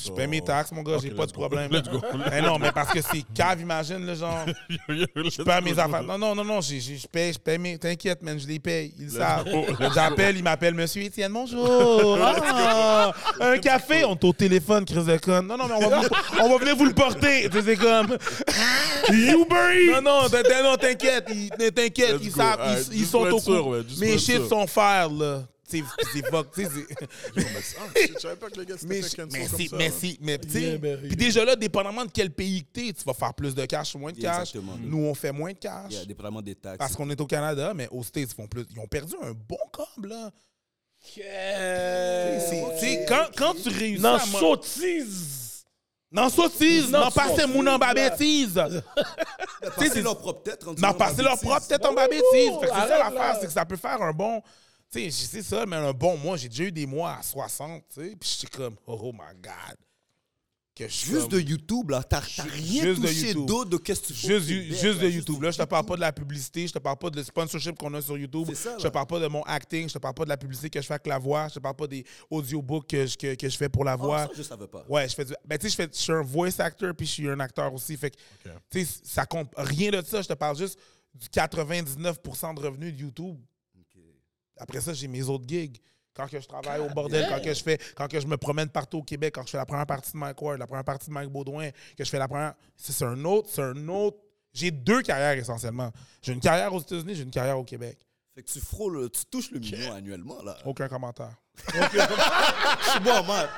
[0.06, 1.70] Je paie mes taxes, mon gars, j'ai pas de problème.
[1.70, 2.00] Let's go.
[2.30, 4.46] Mais non, mais parce que c'est cave, imagine, là, genre.
[4.88, 6.02] Je paie mes affaires.
[6.02, 7.76] Non, non, non, non, je paye, je paye mes.
[7.76, 8.94] T'inquiète, man, je les paye.
[8.98, 9.46] Ils le savent.
[9.94, 12.18] J'appelle, il m'appelle Monsieur Étienne, bonjour.
[12.58, 15.42] Ah, un café, on est au téléphone, Chris de con.
[15.42, 16.08] Non, non, mais on va, vous-
[16.42, 17.48] on va venir vous le porter.
[17.50, 18.16] Tu sais, c'est comme.
[19.10, 20.22] Uber Non, non,
[20.64, 23.76] non, t'inquiète, ils- t'inquiète, ils savent, ils, ils sont au courant.
[23.98, 25.42] Mes shit sont faire, là.
[25.68, 26.70] Tu sais, c'est fuck, tu sais,
[27.34, 29.94] Je savais pas que gars mais, s'étaient fait cancel mais, comme si, ça, mais, là.
[29.98, 30.78] si, mais tu sais,
[31.08, 33.94] puis déjà là, dépendamment de quel pays que t'es, tu vas faire plus de cash
[33.96, 34.50] ou moins de cash.
[34.54, 34.76] Exactement.
[34.80, 35.92] Nous, on fait moins de cash.
[35.92, 36.78] Yeah, dépendamment des taxes.
[36.78, 38.64] Parce qu'on est au Canada, mais aux States, ils font plus.
[38.70, 40.30] Ils ont perdu un bon cob, là.
[41.16, 42.40] Yeah.
[42.40, 44.20] C'est- tu sais, quand, quand tu réussis Non, à...
[44.20, 45.64] sottise.
[46.12, 47.92] Non, sottise, Non, non, passer mon en là.
[47.92, 48.54] bêtise.
[49.76, 50.64] passer c'est- leur propre tête.
[50.64, 50.72] en
[51.92, 52.22] bas bêtise.
[52.60, 54.40] Fait que c'est ça arrête, l'affaire, c'est que ça peut faire un bon.
[54.92, 56.36] Tu sais, c'est ça, mais un bon mois.
[56.36, 58.16] J'ai déjà eu des mois à 60, tu sais.
[58.18, 59.76] Puis j'étais comme, oh, my God.
[60.74, 62.02] Que Juste comme- de YouTube, là.
[62.02, 63.46] T'as rien Juste de touché YouTube.
[63.46, 64.28] d'autre de qu'est-ce que tu fais.
[64.28, 65.42] Juste, Québec, juste de YouTube.
[65.42, 67.78] Là, je te parle pas de la publicité, je te parle pas de le sponsorship
[67.78, 68.44] qu'on a sur YouTube.
[68.48, 70.36] C'est ça, je te parle pas de mon acting, je te parle pas de la
[70.36, 73.16] publicité que je fais avec la voix, je te parle pas des audiobooks que je,
[73.16, 74.26] que, que je fais pour la Ah, voix.
[74.26, 74.84] ça, je savais pas.
[74.86, 75.32] Ouais, je fais du.
[75.46, 77.72] Ben, tu sais, je fais- je suis un voice actor puis je suis un acteur
[77.72, 77.96] aussi.
[77.96, 78.16] Fait que,
[78.70, 80.20] tu sais, ça compte rien de ça.
[80.20, 80.78] Je te parle juste
[81.14, 83.38] du 99% de revenus de YouTube.
[84.56, 85.78] Après ça, j'ai mes autres gigs.
[86.14, 88.70] Quand que je travaille au bordel, quand que je fais, quand que je me promène
[88.70, 91.08] partout au Québec, quand je fais la première partie de Mike Ward, la première partie
[91.08, 92.54] de Mike Baudouin, que je fais la première.
[92.74, 94.16] C'est un autre, c'est un autre.
[94.54, 95.92] J'ai deux carrières essentiellement.
[96.22, 97.98] J'ai une carrière aux États-Unis, j'ai une carrière au Québec.
[98.34, 100.56] Fait que tu frôles, tu touches le million annuellement, là.
[100.64, 101.36] Aucun commentaire.
[101.72, 103.48] Je suis bon en maths.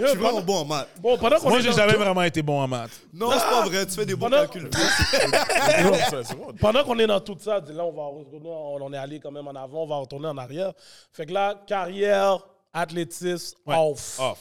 [0.00, 0.88] Je suis vraiment bon en maths.
[1.00, 2.90] Bon, pendant qu'on Moi, est j'ai dans jamais tout- vraiment été bon en maths.
[3.12, 3.86] Non, c'est pas vrai.
[3.86, 4.70] Tu fais des bons Pendant- calculs.
[5.12, 6.52] C'est bon, ça, c'est bon.
[6.58, 9.30] Pendant qu'on est dans tout ça, là, on va retourner, on on est allé quand
[9.30, 10.72] même en avant, on va retourner en arrière.
[11.12, 12.38] Fait que là, carrière,
[12.72, 13.76] athlétisme, Ouais.
[13.78, 14.18] off.
[14.18, 14.38] Off.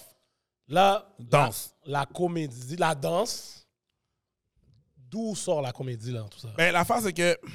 [0.68, 1.74] Là, Danse.
[1.86, 3.61] La, la comédie, la danse.
[5.12, 6.48] D'où sort la comédie, là, tout ça?
[6.58, 7.50] Ben, l'affaire, c'est que, tu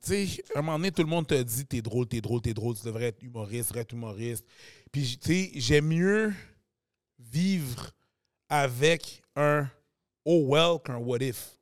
[0.00, 2.54] sais, à un moment donné, tout le monde te dit t'es drôle, t'es drôle, t'es
[2.54, 4.46] drôle, tu devrais être humoriste, devrais être humoriste.
[4.92, 6.32] Puis, tu sais, j'aime mieux
[7.18, 7.90] vivre
[8.48, 9.68] avec un
[10.24, 11.58] oh well qu'un what if.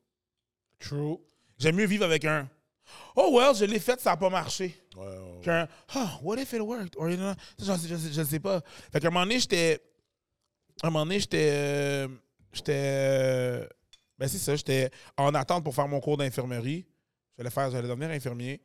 [0.78, 1.16] True.
[1.58, 2.46] J'aime mieux vivre avec un
[3.16, 4.74] oh well, je l'ai fait, ça n'a pas marché.
[4.94, 5.40] Ouais, ouais, ouais.
[5.42, 6.96] Qu'un oh, what if it worked?
[6.98, 8.60] Or, you know, je ne sais pas.
[8.92, 9.80] Fait qu'à un moment donné, j'étais.
[10.82, 11.48] À un moment donné, j'étais.
[11.50, 12.08] euh,
[12.52, 12.72] J'étais.
[12.76, 13.66] euh,
[14.18, 16.86] Ben, c'est ça, j'étais en attente pour faire mon cours d'infirmerie.
[17.36, 18.60] J'allais faire, j'allais devenir infirmier,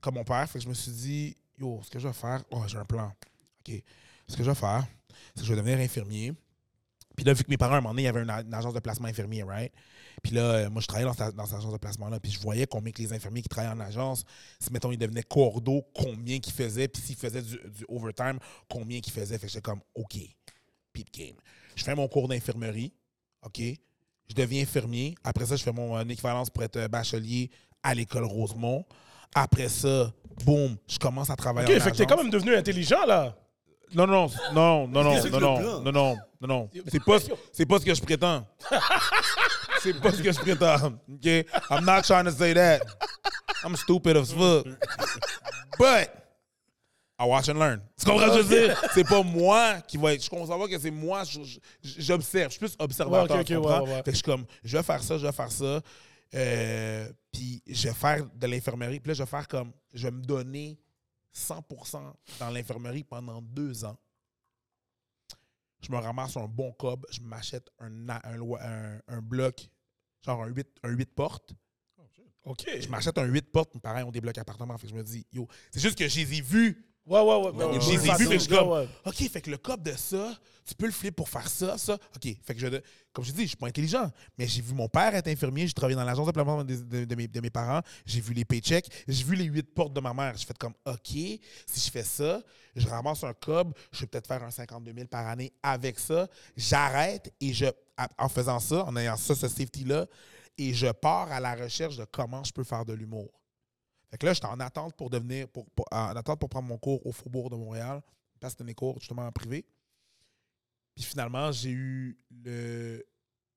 [0.00, 0.48] comme mon père.
[0.48, 2.84] Fait que je me suis dit, yo, ce que je vais faire, oh, j'ai un
[2.84, 3.12] plan.
[3.60, 3.82] OK.
[4.26, 4.86] Ce que je vais faire,
[5.34, 6.34] c'est que je vais devenir infirmier.
[7.16, 8.74] Puis là, vu que mes parents, à un moment donné, il y avait une, agence
[8.74, 9.72] de placement infirmier, right?
[10.22, 12.38] Puis là, euh, moi, je travaillais dans, cette- dans cette agence de placement-là, puis je
[12.38, 14.24] voyais combien que les infirmiers qui travaillaient en agence,
[14.60, 18.38] si, mettons, ils devenaient cordeaux, combien qu'ils faisaient, puis s'ils faisaient du, du overtime,
[18.68, 19.36] combien qu'ils faisaient.
[19.38, 20.16] Fait que j'étais comme, OK,
[20.92, 21.36] peep game.
[21.74, 22.92] Je fais mon cours d'infirmerie,
[23.42, 23.60] OK?
[24.28, 25.14] Je deviens infirmier.
[25.24, 27.50] Après ça, je fais mon équivalence pour être euh, bachelier
[27.82, 28.84] à l'école Rosemont.
[29.34, 30.12] Après ça,
[30.44, 32.16] boum, je commence à travailler OK, en fait que t'es agence.
[32.16, 33.34] quand même devenu intelligent, là.
[33.94, 35.60] Non, non, non, non, non, non, le non, plan.
[35.60, 36.70] non, non, non, non.
[36.88, 37.16] C'est pas,
[37.52, 38.46] c'est pas ce que je prétends.
[39.80, 40.86] C'est pas ce que je prétends.
[41.08, 41.46] OK?
[41.70, 42.80] I'm not trying to say that.
[43.64, 44.66] I'm stupid as fuck.
[45.78, 46.10] But,
[47.20, 47.80] I watch and learn.
[47.98, 48.82] Tu comprends ce que je veux dire?
[48.94, 50.22] C'est pas moi qui va être.
[50.24, 51.24] Je comprends pas que c'est moi,
[51.82, 52.50] j'observe.
[52.52, 53.36] Je suis plus observateur.
[53.36, 53.80] Ouais, ok, tu ok, comprends?
[53.82, 53.96] ouais, ouais, ouais.
[53.98, 55.80] Fait que je suis comme, je vais faire ça, je vais faire ça.
[56.34, 59.00] Euh, puis je vais faire de l'infirmerie.
[59.00, 60.78] Puis là, je vais faire comme, je vais me donner
[61.34, 63.96] 100% dans l'infirmerie pendant deux ans.
[65.80, 69.68] Je me ramasse un bon cob, je m'achète un, un, loi- un, un bloc,
[70.24, 71.52] genre un 8, un 8 portes.
[72.44, 72.64] OK.
[72.80, 74.76] Je m'achète un 8 portes, mes parents ont des blocs appartements.
[74.78, 76.84] Fait que je me dis, yo, c'est juste que je les ai vus.
[77.08, 77.52] Ouais, ouais, ouais.
[77.72, 78.68] mais je les ai façon, vus, fait que je suis comme.
[79.06, 80.36] OK, fait que le cob de ça,
[80.66, 81.94] tu peux le flip pour faire ça, ça.
[81.94, 82.66] OK, fait que je,
[83.12, 85.72] comme je dis, je suis pas intelligent, mais j'ai vu mon père être infirmier, j'ai
[85.72, 88.44] travaillé dans l'agence de placement de, de- de mes, de mes parents, j'ai vu les
[88.44, 90.34] paychecks, j'ai vu les huit portes de ma mère.
[90.36, 91.40] J'ai fait comme, OK, si
[91.74, 92.42] je fais ça,
[92.76, 96.28] je ramasse un cob, je vais peut-être faire un 52 000 par année avec ça.
[96.56, 97.66] J'arrête et je,
[98.18, 100.06] en faisant ça, en ayant ça, ce safety-là,
[100.58, 103.30] et je pars à la recherche de comment je peux faire de l'humour.
[104.10, 107.04] Fait que là, j'étais en attente pour devenir, pour, en attente pour prendre mon cours
[107.06, 108.02] au Faubourg de Montréal,
[108.40, 109.66] parce que mes cours justement en privé.
[110.94, 113.04] Puis finalement, j'ai eu le-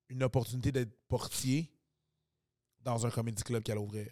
[0.09, 1.71] une opportunité d'être portier
[2.81, 4.07] dans un comedy club qui allait ouvrir.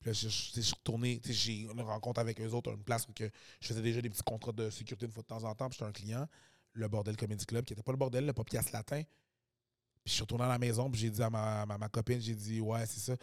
[0.00, 3.12] Puis là, je, je- suis retourné, j'ai une rencontre avec eux autres, une place où
[3.18, 3.28] je
[3.66, 5.88] faisais déjà des petits contrats de sécurité une fois de temps en temps, puis j'étais
[5.88, 6.28] un client,
[6.72, 9.02] le Bordel Comedy Club, qui n'était pas le bordel, le Papias Latin.
[9.02, 12.20] Puis je suis retourné à la maison, puis j'ai dit à ma, ma, ma copine,
[12.20, 13.16] j'ai dit, ouais, c'est ça.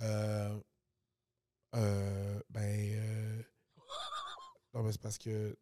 [0.00, 0.58] Euh,
[1.76, 3.42] euh, ben, euh,
[4.74, 5.30] non, mais c'est parce que.
[5.30, 5.54] euh,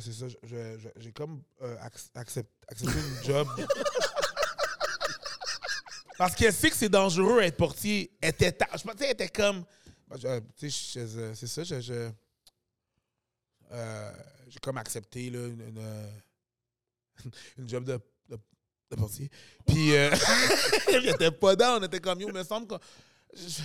[0.00, 0.26] C'est ça,
[0.96, 3.48] j'ai comme euh, ac- accept- accepté une job.
[6.18, 8.10] Parce qu'elle sait que c'est dangereux être portier.
[8.20, 9.64] Elle était, ta- je pensais était comme.
[10.08, 12.10] Ben, c'est ça, je.
[14.48, 15.60] j'ai comme accepté là, une,
[17.56, 17.98] une, job de,
[18.96, 19.30] portier.
[19.66, 19.92] Puis,
[21.02, 22.78] j'étais pas dans, on était comme, yo, il me semble qu'on.
[23.32, 23.62] je-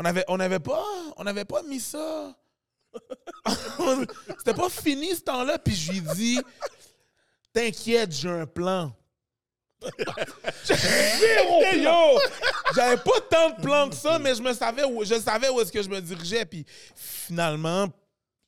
[0.00, 0.84] On avait, on avait pas,
[1.16, 2.32] on avait pas mis ça.
[4.38, 5.58] C'était pas fini ce temps-là.
[5.58, 6.40] Puis je lui dis,
[7.52, 8.92] t'inquiète, j'ai un plan.
[9.82, 9.90] Yo,
[12.76, 15.60] j'avais pas tant de plans que ça, mais je me savais où, je savais où
[15.60, 16.44] est-ce que je me dirigeais.
[16.44, 16.64] Puis
[16.94, 17.88] finalement,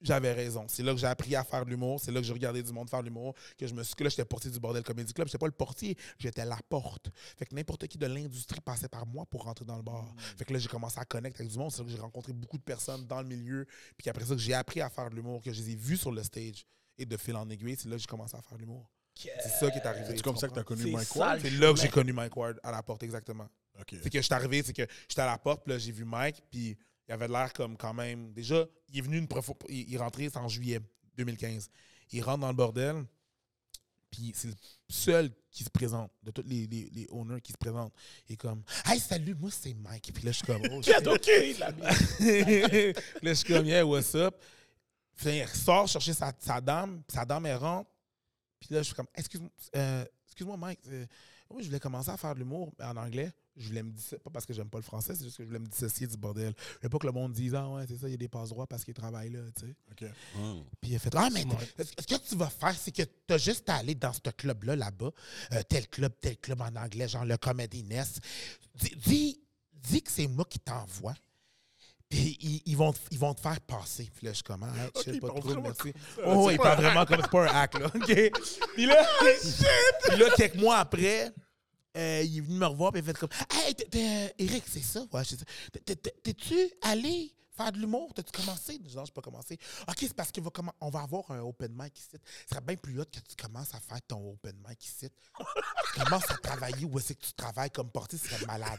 [0.01, 0.65] j'avais raison.
[0.69, 2.01] C'est là que j'ai appris à faire de l'humour.
[2.01, 3.35] C'est là que j'ai regardé du monde faire de l'humour.
[3.59, 5.29] Que je me suis que là, j'étais portier du Bordel Comedy Club.
[5.29, 7.11] J'étais pas le portier, j'étais la porte.
[7.37, 10.15] Fait que n'importe qui de l'industrie passait par moi pour rentrer dans le bar.
[10.37, 11.71] Fait que là, j'ai commencé à connecter avec du monde.
[11.71, 13.67] C'est là que j'ai rencontré beaucoup de personnes dans le milieu.
[13.97, 15.97] Puis après ça, que j'ai appris à faire de l'humour, que je les ai vus
[15.97, 16.65] sur le stage.
[16.99, 18.91] Et de fil en aiguille, c'est là que j'ai commencé à faire de l'humour.
[19.15, 20.07] C'est ça qui est arrivé.
[20.09, 21.15] C'est comme ça que tu as connu Mike.
[21.17, 21.41] Ward?
[21.43, 23.49] C'est là que j'ai connu Mike Ward à la porte, exactement.
[23.79, 23.97] Ok.
[24.03, 26.05] C'est que je suis arrivé, c'est que j'étais à la porte, puis là, j'ai vu
[26.05, 26.77] Mike, puis
[27.11, 28.33] il avait l'air comme quand même.
[28.33, 30.79] Déjà, il est venu une fois, il, il est rentré c'est en juillet
[31.17, 31.69] 2015.
[32.13, 33.05] Il rentre dans le bordel,
[34.13, 34.55] puis c'est le
[34.89, 37.93] seul qui se présente, de tous les, les, les owners qui se présentent.
[38.29, 40.13] Il est comme Hey, salut, moi c'est Mike.
[40.15, 41.05] Puis là, je suis comme Oh, shit.
[41.05, 41.29] OK,
[41.59, 42.93] la là,
[43.23, 44.37] je suis comme, yeah, what's up?
[45.17, 47.91] Puis là, il ressort chercher sa, sa dame, puis sa dame, elle rentre.
[48.61, 50.81] Puis là, je suis comme, excuse-moi, euh, excuse-moi, Mike.
[50.87, 51.07] euh,
[51.51, 53.33] moi, je voulais commencer à faire de l'humour en anglais.
[53.61, 55.49] Je voulais me dissocier, pas parce que j'aime pas le français, c'est juste que je
[55.49, 56.55] voulais me dissocier du bordel.
[56.59, 58.29] Je voulais pas que le monde dise, ah ouais, c'est ça, il y a des
[58.29, 59.75] passe droits parce qu'il travaille là, tu sais.
[59.93, 60.11] Ok.
[60.81, 61.45] Puis il a fait Ah, mais
[61.79, 64.77] ce que tu vas faire, c'est que tu as juste à aller dans ce club-là,
[64.77, 65.11] là-bas,
[65.53, 68.21] euh, tel club, tel club en anglais, genre le Comedy Nest.
[68.75, 69.41] Dis, dis,
[69.75, 71.15] dis que c'est moi qui t'envoie.
[72.09, 74.11] Puis ils, ils vont, te- ils vont te faire passer.
[74.17, 75.93] Puis là, je suis comme, ah, Ok, chill, il pas parle trop, vraiment merci.
[76.17, 76.25] comme.
[76.27, 77.87] Oh, il pas parle un vraiment comme c'est pas un hack, là.
[77.87, 78.31] OK?
[78.75, 79.07] Puis là,
[80.09, 81.31] puis là, quelques mois après,
[81.97, 84.65] euh, il est venu me revoir, puis il a fait comme Hey, t'es- t'es- Eric,
[84.67, 85.05] c'est ça?
[85.13, 85.45] Ouais, c'est ça.
[85.73, 88.13] T'es- t'es- t'es- T'es-tu allé faire de l'humour?
[88.15, 88.81] T'as-tu commencé?
[88.95, 89.59] Non, je pas commencé.
[89.89, 92.09] OK, c'est parce qu'on va, commen- on va avoir un open mic ici.
[92.13, 95.09] Ce serait bien plus hot que tu commences à faire ton open mic ici.
[95.95, 98.79] tu commences à travailler où est-ce que tu travailles comme portier, ce serait malade.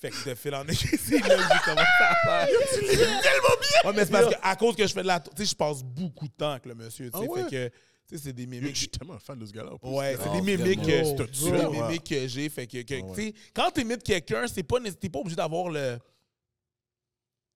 [0.00, 2.48] Fait que de fil en aiguille, c'est là que j'ai commencé à faire.
[2.78, 3.90] tellement bien!
[3.90, 5.20] Ouais, mais c'est parce qu'à cause que je fais de la.
[5.20, 7.10] Tu sais, je passe beaucoup de temps avec le monsieur.
[7.10, 7.44] Tu sais, Ah ouais?
[7.44, 7.76] fait que.
[8.08, 8.74] Sais, c'est des Yo, mimiques.
[8.74, 9.72] Je suis tellement fan de ce gars-là.
[9.82, 11.16] Ouais, c'est Ah, des mimiques vraiment.
[11.16, 12.48] que, c'est des mimiques que j'ai.
[12.48, 13.14] Fait que, que, Ah ouais.
[13.16, 15.98] tu sais, quand t'imites quelqu'un, c'est pas, t'es pas obligé d'avoir le.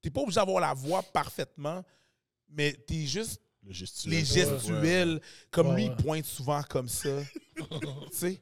[0.03, 1.85] T'es pas obligé d'avoir la voix parfaitement,
[2.49, 4.13] mais t'es juste Le gestuel.
[4.15, 5.21] les gestuels.
[5.53, 5.95] Comme Ouais, lui, ouais.
[5.97, 7.23] il pointe souvent comme ça.
[7.57, 7.61] tu
[8.11, 8.41] sais?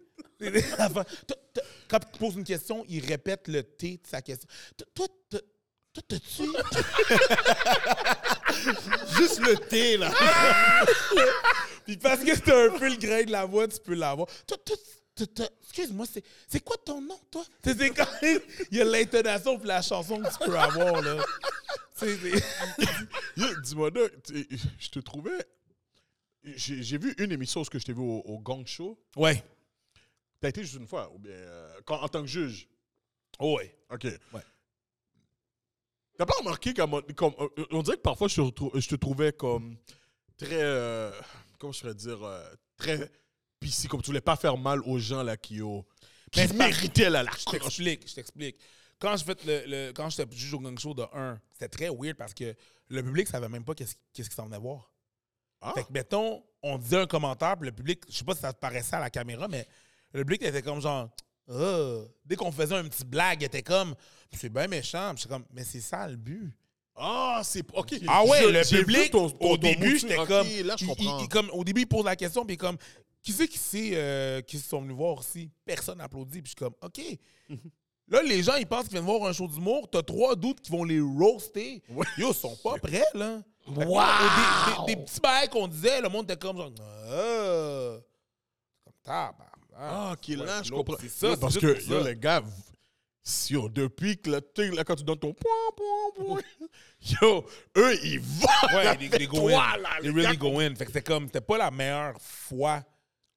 [1.89, 4.49] Quand tu poses une question, il répète le T de sa question.
[4.95, 5.07] Toi,
[6.01, 6.43] toi, t'as-tu.
[9.19, 10.11] Juste le thé, là.
[11.87, 14.29] Puis parce que t'as un peu le grain de la voix, tu peux l'avoir.
[14.47, 14.77] Toi, toi,
[15.65, 17.45] Excuse-moi, c'est, c'est quoi ton nom, toi?
[17.65, 18.39] C'est quand même.
[18.71, 21.17] Il y a l'intonation puis la chanson que tu peux avoir, là.
[21.99, 22.87] Tu sais, c'est-
[23.37, 23.91] Yo, Dis-moi
[24.79, 25.45] je te trouvais.
[26.45, 28.97] J'ai j'ai vu une émission ce que je t'ai vu au, au Gang Show.
[29.17, 29.43] Ouais.
[30.41, 32.69] T'as été juste une fois, ou bien euh, quand- en tant que juge.
[33.41, 33.75] Oh, ouais.
[33.91, 34.05] OK.
[34.05, 34.43] Ouais.
[36.19, 38.97] T'as pas remarqué mon- comme, euh, on dirait que parfois je te, retrou- je te
[38.97, 39.77] trouvais comme
[40.37, 41.13] très, euh,
[41.59, 42.45] comment je pourrais dire, euh,
[42.77, 43.11] très
[43.61, 45.85] PC, comme tu voulais pas faire mal aux gens là qui ont,
[46.33, 48.57] qui Mais méritaient la, la Je t'explique, je t'explique.
[48.99, 51.89] Quand je fait le, le- quand j'étais juge au gang show de 1, c'était très
[51.89, 52.53] weird parce que
[52.89, 54.93] le public savait même pas qu'est-ce qu'est-ce qu'il s'en venait voir.
[55.61, 55.73] Ah.
[55.77, 58.53] Fait que, mettons, on disait un commentaire, puis le public, je sais pas si ça
[58.53, 59.67] te paraissait à la caméra, mais
[60.13, 61.11] le public était comme genre,
[61.49, 62.01] Ah.
[62.25, 63.95] dès qu'on faisait un petit blague, il était comme,
[64.33, 65.15] c'est bien méchant.
[65.29, 66.53] Comme, mais c'est ça le but.
[66.95, 67.65] Ah, c'est.
[67.75, 67.95] OK.
[68.09, 70.87] Ah ouais, Je- le public, ton- ton- au début, j'étais comme, Là, je il- il-
[70.97, 71.19] comprends.
[71.21, 72.77] il- comme, au début, il pose la question, puis comme,
[73.23, 75.49] qui c'est qui sait, euh, qui sont venus voir aussi?
[75.65, 77.01] Personne n'applaudit, puis je suis comme, OK.
[78.11, 79.89] Là, les gens, ils pensent qu'ils viennent voir un show d'humour.
[79.91, 81.83] T'as trois doutes qui vont les roaster.
[81.91, 82.07] Ouais.
[82.17, 83.43] Yo, ils sont pas prêts, là.
[83.67, 83.77] Wow!
[83.77, 87.97] Des, des- des petits bails qu'on disait, le monde était comme genre, ah.
[88.85, 89.58] Comme tabarnak.
[89.81, 90.97] Ah, OK, là, je comprends.
[91.01, 92.01] C'est ça, parce que, ça.
[92.01, 92.43] les gars,
[93.49, 96.41] yo, depuis que thing, là, quand tu donnes ton point, point, point,
[97.01, 97.45] yo,
[97.77, 98.47] eux, ils vont.
[98.75, 99.77] Ouais, des go toi, in.
[99.79, 100.35] là, les really gars.
[100.37, 100.75] go in.
[100.75, 102.83] Fait que c'était comme, c'était pas la meilleure fois.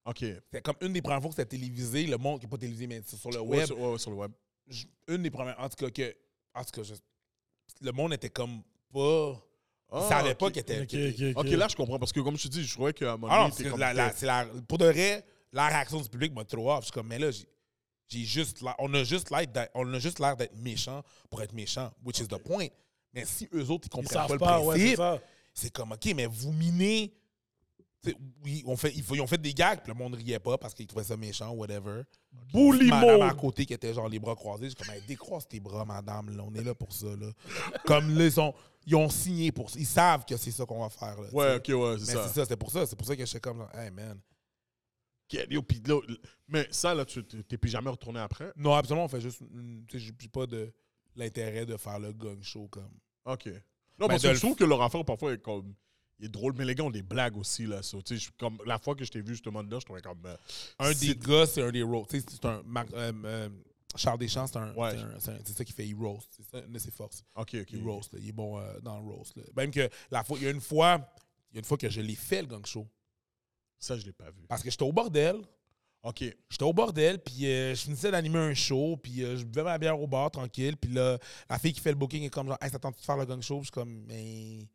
[0.04, 0.18] OK.
[0.18, 2.86] C'était comme une des premières fois que c'était télévisé, le monde qui n'est pas télévisé,
[2.88, 3.66] mais c'est sur le Ouais, web.
[3.66, 4.32] sur, ouais, ouais, sur le web.
[4.66, 5.58] j- une des premières.
[5.60, 6.14] En tout cas, que.
[6.54, 6.94] En tout cas, je-
[7.86, 8.62] le monde était comme
[8.92, 9.40] pas.
[9.94, 10.38] Ah, il savait ok.
[10.38, 10.80] pas qu'il était.
[10.80, 11.98] Ok, qu'il était- ok, OK, là, je comprends.
[12.00, 13.62] Parce que, comme je te dis, je trouvais qu'à un moment Ah non, donné, c'est
[13.64, 16.70] t'es comme- la- la- c'est la- pour de vrai, la réaction du public m'a trop
[16.72, 16.80] off.
[16.80, 20.18] Je suis comme, mais là, j'ai juste on a juste l'air d'être- on a juste
[20.18, 22.66] l'air d'être méchant pour être méchant, which is the point.
[23.14, 25.00] Mais si eux autres, ils comprennent pas, pas, le principe,
[25.54, 27.12] c'est comme, OK, mais vous minez.
[28.42, 30.74] Oui, on fait, ils, ils ont fait des gags, puis le monde riait pas parce
[30.74, 32.02] qu'ils trouvaient ça méchant, whatever.
[32.52, 34.64] Bully Madame à côté qui était genre les bras croisés.
[34.64, 37.06] Je suis comme, Hey, décroise tes bras, madame, là, on est là pour ça.
[37.06, 37.30] Là.
[37.86, 38.54] comme là, ils, sont-
[38.86, 39.78] ils ont signé pour ça.
[39.78, 41.20] Ils savent que c'est ça qu'on va faire.
[41.20, 41.74] Là, Ouais, t'sais.
[41.74, 42.26] OK, ouais, c'est ça.
[42.28, 42.86] c'est ça, c'est pour ça.
[42.86, 44.18] C'est pour ça que je suis comme, hey man.
[45.50, 46.00] Yo, puis là,
[46.48, 48.52] mais ça, là, tu t'es plus jamais retourné après?
[48.56, 49.38] Non, absolument, on fait juste.
[49.88, 50.72] Tu sais, j'ai pas de
[51.16, 52.90] l'intérêt de faire le gang show comme.
[53.24, 53.46] OK.
[53.98, 55.74] Non, Ben, parce que je trouve que leur affaire, parfois, est comme...
[56.18, 57.82] Il est drôle, mais les gars ont des blagues aussi, là.
[57.82, 58.00] So,
[58.38, 60.24] comme la fois que je t'ai vu, justement, dedans, je trouvais comme...
[60.24, 60.36] euh,
[60.78, 62.10] Un des gars, c'est un des roasts.
[62.10, 62.62] Tu sais, c'est un.
[62.94, 63.48] Euh, euh,
[63.96, 64.72] Charles Deschamps, c'est un.
[64.74, 64.96] Ouais.
[65.18, 66.28] c'est ça qui fait, il roast.
[66.36, 67.24] C'est ça, de ses forces.
[67.34, 67.72] OK, OK.
[67.72, 68.18] Il roast, là.
[68.22, 69.36] Il est bon euh, dans le roast.
[69.36, 69.42] là.
[69.56, 71.06] Même que la fois, il y a une fois,
[71.50, 72.86] il y a une fois que je l'ai fait, le gang show.
[73.82, 74.46] Ça, je l'ai pas vu.
[74.48, 75.36] Parce que j'étais au bordel.
[76.04, 76.24] OK.
[76.48, 79.76] J'étais au bordel, puis euh, je finissais d'animer un show, puis euh, je buvais ma
[79.78, 81.18] bière au bar tranquille, puis là,
[81.48, 83.24] la fille qui fait le booking est comme genre, hey, ça tente de faire le
[83.24, 83.56] gang show?
[83.56, 84.66] Puis je suis comme, mais.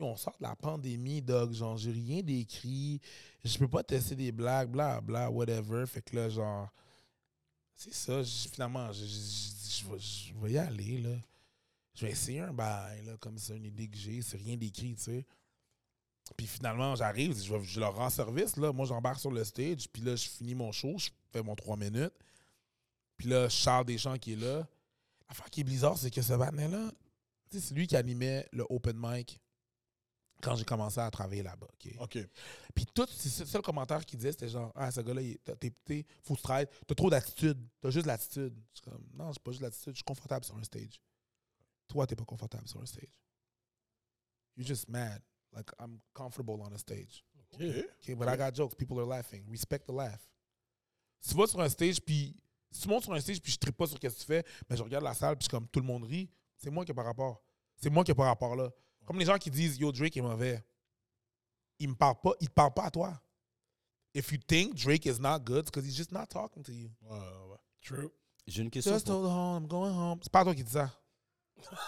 [0.00, 1.52] on sort de la pandémie, dog.
[1.52, 3.00] Genre, j'ai rien d'écrit.
[3.44, 5.84] Je peux pas tester des blagues, bla, bla, whatever.
[5.86, 6.68] Fait que là, genre.
[7.74, 11.16] C'est ça, finalement, je, je- je- je vais- y aller, là.
[11.94, 14.22] Je vais essayer un bail, là, comme c'est une idée que j'ai.
[14.22, 15.26] C'est rien d'écrit, tu sais.
[16.36, 18.56] Puis finalement, j'arrive, je, leur rends service.
[18.56, 18.72] Là.
[18.72, 19.88] Moi, j'embarque sur le stage.
[19.88, 20.96] Puis là, je finis mon show.
[20.98, 22.14] Je fais mon 3 minutes.
[23.16, 24.66] Puis là, Charles Deschamps qui est là.
[25.28, 26.90] L'affaire qui est bizarre, c'est que ce là
[27.50, 29.40] c'est lui qui animait le open mic
[30.40, 31.66] quand j'ai commencé à travailler là-bas.
[31.66, 31.94] OK?
[32.00, 32.18] OK.
[32.74, 35.22] Puis tout, c'est ça, le commentaire qu'il disait, c'était genre, ah, ce gars-là,
[35.58, 36.68] t'es, faut que tu travailles.
[36.86, 37.58] T'as trop d'attitude.
[37.80, 38.54] T'as juste l'attitude.
[38.72, 39.92] Je suis comme, non, c'est pas juste l'attitude.
[39.94, 41.00] Je suis confortable sur un stage.
[41.88, 43.20] Toi, t'es pas confortable sur un stage.
[44.56, 45.22] You're just mad.
[45.52, 47.24] Like, I'm comfortable on a stage.
[47.54, 47.84] OK.
[48.02, 48.74] Okay, but I got jokes.
[48.74, 49.44] People are laughing.
[49.50, 50.20] Respect the laugh.
[51.20, 52.36] Si tu vas sur un stage, puis
[52.70, 54.44] si tu montes sur un stage, puis je tripe pas sur ce que tu fais,
[54.68, 56.84] mais je regarde la salle, puis je suis comme tout le monde rit, c'est moi
[56.84, 57.42] qui ai pas rapport.
[57.76, 58.70] C'est moi qui ai pas rapport là.
[59.04, 60.62] Comme les gens qui disent Yo, Drake est mauvais.
[61.78, 63.20] Ils me parlent pas, ils te parlent pas à toi.
[64.14, 66.90] If you think Drake is not good, it's because he's just not talking to you.
[67.02, 67.58] Ouais, ouais.
[67.80, 68.10] True.
[68.46, 68.92] J'ai une question.
[68.92, 70.18] Just pour- told home, I'm going home.
[70.22, 70.92] C'est pas à toi qui dis ça.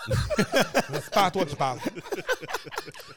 [0.06, 1.78] C'est pas à toi qui parle.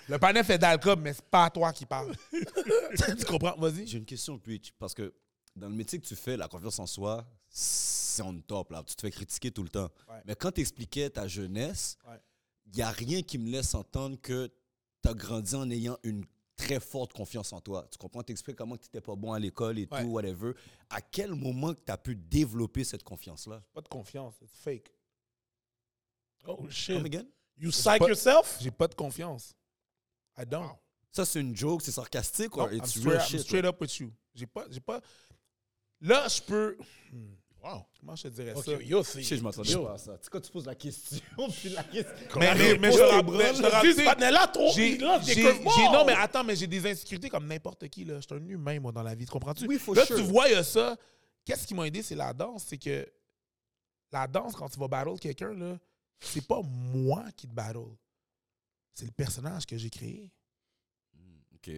[0.08, 2.16] Le panel fait d'alcool, mais c'est pas à toi qui parle.
[3.18, 3.56] tu comprends?
[3.58, 3.88] Vas-y.
[3.88, 5.14] J'ai une question, Preach, parce que
[5.56, 8.84] dans le métier que tu fais, la confiance en soi, c'est on top, là.
[8.86, 9.90] Tu te fais critiquer tout le temps.
[10.10, 10.22] Ouais.
[10.26, 12.20] Mais quand tu expliquais ta jeunesse, Ouais.
[12.68, 14.48] il n'y a rien qui me laisse entendre que
[15.04, 16.26] tu as grandi en ayant une
[16.56, 17.88] très forte confiance en toi.
[17.92, 18.22] Tu comprends?
[18.24, 20.02] Tu expliques comment tu n'étais pas bon à l'école et Ouais.
[20.04, 20.54] tout, whatever.
[20.90, 23.62] À quel moment tu as pu développer cette confiance-là?
[23.74, 24.92] Pas de confiance, c'est fake.
[26.48, 26.96] Oh shit.
[26.98, 27.28] Come again?
[27.58, 28.58] You psych pas- yourself?
[28.62, 29.54] J'ai pas de confiance.
[30.38, 30.70] I don't.
[31.12, 33.40] Ça, c'est une joke, c'est sarcastique, ou I'm it's straight, real I'm shit?
[33.42, 34.12] straight up with you.
[34.34, 35.00] J'ai pas, j'ai pas.
[36.02, 36.78] Là, je peux.
[37.12, 37.86] Hmm, Wow.
[37.98, 38.74] Comment je te dirais ça?
[38.74, 39.22] yo, c'est.
[39.22, 39.86] Je sais, je m'attendais Yo.
[39.86, 40.18] pas à ça.
[40.18, 41.22] Tu sais, quand tu poses la question,
[41.62, 42.14] puis la question...
[42.38, 43.70] Mais, mais, mais je te rappelle- je te là.
[43.70, 48.04] rappelle- trop, J'ai, non, mais attends, mais j'ai des insécurités comme n'importe qui.
[48.04, 48.16] Là.
[48.20, 49.24] Je suis un humain, moi, dans la vie.
[49.24, 49.66] Tu comprends-tu?
[49.66, 50.18] Oui, for là, sure.
[50.18, 50.98] tu vois, il y a ça.
[51.46, 52.66] Qu'est-ce qui m'a aidé, c'est la danse.
[52.68, 53.08] C'est que
[54.12, 55.78] la danse, quand tu vas battle quelqu'un, là,
[56.26, 57.96] c'est pas moi qui te battle.
[58.94, 60.32] C'est le personnage que j'ai créé.
[61.56, 61.72] OK.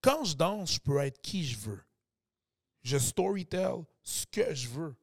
[0.00, 1.80] Quand je danse, je peux être qui je veux.
[2.82, 4.96] Je storytell ce que je veux.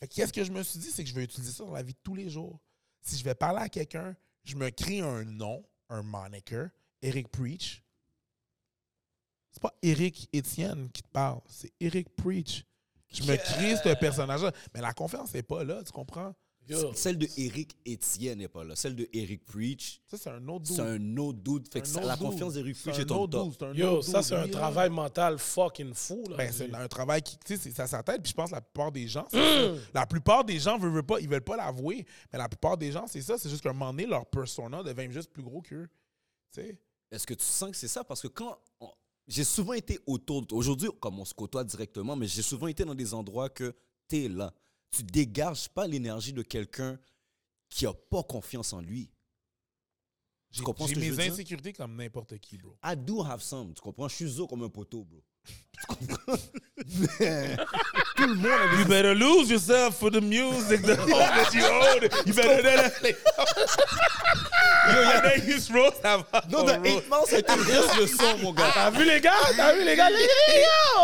[0.00, 1.82] Fait qu'est-ce que je me suis dit, c'est que je vais utiliser ça dans la
[1.82, 2.60] vie de tous les jours.
[3.00, 6.70] Si je vais parler à quelqu'un, je me crée un nom, un moniker,
[7.02, 7.82] Eric Preach.
[9.52, 12.64] C'est pas Eric Etienne qui te parle, c'est Eric Preach.
[13.10, 14.52] Je me crée ce personnage-là.
[14.74, 16.34] Mais la confiance n'est pas là, tu comprends?
[16.68, 16.92] Yo.
[16.94, 18.76] Celle de Eric Etienne n'est pas là.
[18.76, 20.82] Celle de Eric Preach, Ça, c'est un autre c'est dude.
[20.84, 21.72] un autre dude.
[21.72, 22.26] Fait que ça- la dude.
[22.26, 23.44] confiance d'Eric C'est Preach un est au autre top.
[23.48, 26.22] dude, c'est un Yo, autre ça, c'est un travail mental fucking fou.
[26.30, 26.36] Là.
[26.36, 28.22] Ben, c'est un travail qui, tu sais, c'est- ça sa tête.
[28.22, 29.74] Puis je pense que la plupart des gens, c'est ça.
[29.94, 32.04] La plupart des gens veulent, veulent pas, ils veulent pas l'avouer.
[32.32, 33.38] Mais la plupart des gens, c'est ça.
[33.38, 35.88] C'est juste qu'à un moment donné, leur persona devient juste plus gros qu'eux.
[36.52, 36.78] Tu sais?
[37.10, 38.04] Est-ce que tu sens que c'est ça?
[38.04, 38.58] Parce que quand.
[38.80, 38.90] on-
[39.26, 40.46] J'ai souvent été autour.
[40.46, 43.74] de- Aujourd'hui, comme on se côtoie directement, mais j'ai souvent été dans des endroits que
[44.08, 44.54] tu es là.
[44.90, 46.98] Tu dégages pas l'énergie de quelqu'un
[47.68, 49.10] qui a pas confiance en lui.
[50.50, 51.32] J'ai comprends ce j'ai que je mes veux dire?
[51.32, 52.74] insécurités comme n'importe qui, bro.
[52.82, 53.74] I do have some.
[53.74, 54.08] Tu comprends?
[54.08, 55.22] Je suis zo comme un poteau, bro.
[55.72, 56.36] Tu comprends?
[58.16, 61.52] Tout le monde a des You better lose yourself for the music, the home that
[61.52, 62.08] you own.
[62.26, 62.90] You better.
[64.94, 66.24] Yo, y'en a avant.
[66.50, 68.70] Non, de 8 Mile, ça a été juste le son, mon gars.
[68.74, 69.32] T'as vu les gars?
[69.56, 70.08] T'as vu les gars?
[70.10, 70.26] Les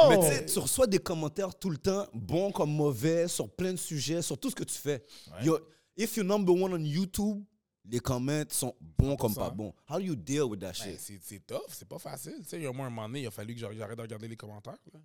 [0.09, 3.73] Mais tu sais, tu reçois des commentaires tout le temps, bons comme mauvais, sur plein
[3.73, 5.05] de sujets, sur tout ce que tu fais.
[5.43, 5.59] Yo,
[5.97, 7.43] if you're number one on YouTube,
[7.85, 9.55] les commentaires sont bons comme pas 100%.
[9.55, 9.75] bons.
[9.89, 11.01] How do you deal with that Ben, shit?
[11.01, 12.37] c'est c'est tough, c'est pas facile.
[12.43, 13.97] Tu sais, il y a au moins un moment donné, il a fallu que j'arrête
[13.97, 14.79] de regarder les commentaires.
[14.93, 15.01] Là.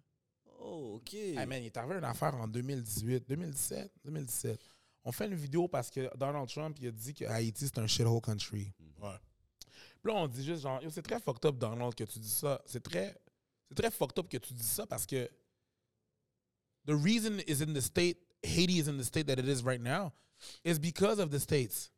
[0.62, 1.14] Oh, OK.
[1.14, 4.60] Hey man, il arrivé une affaire en 2018, 2017, 2017.
[5.04, 7.88] On fait une vidéo parce que Donald Trump il a dit que Haïti c'est un
[7.88, 8.74] shithole country.
[9.02, 9.16] Ouais.
[10.02, 12.30] Puis là, on dit juste genre, Yo, c'est très fucked up, Donald, que tu dis
[12.30, 12.62] ça.
[12.66, 13.16] C'est très,
[13.68, 15.30] c'est très fucked up que tu dis ça parce que
[16.86, 19.82] the reason is in the state, Haiti is in the state that it is right
[19.82, 20.14] now,
[20.64, 21.92] is because of the states.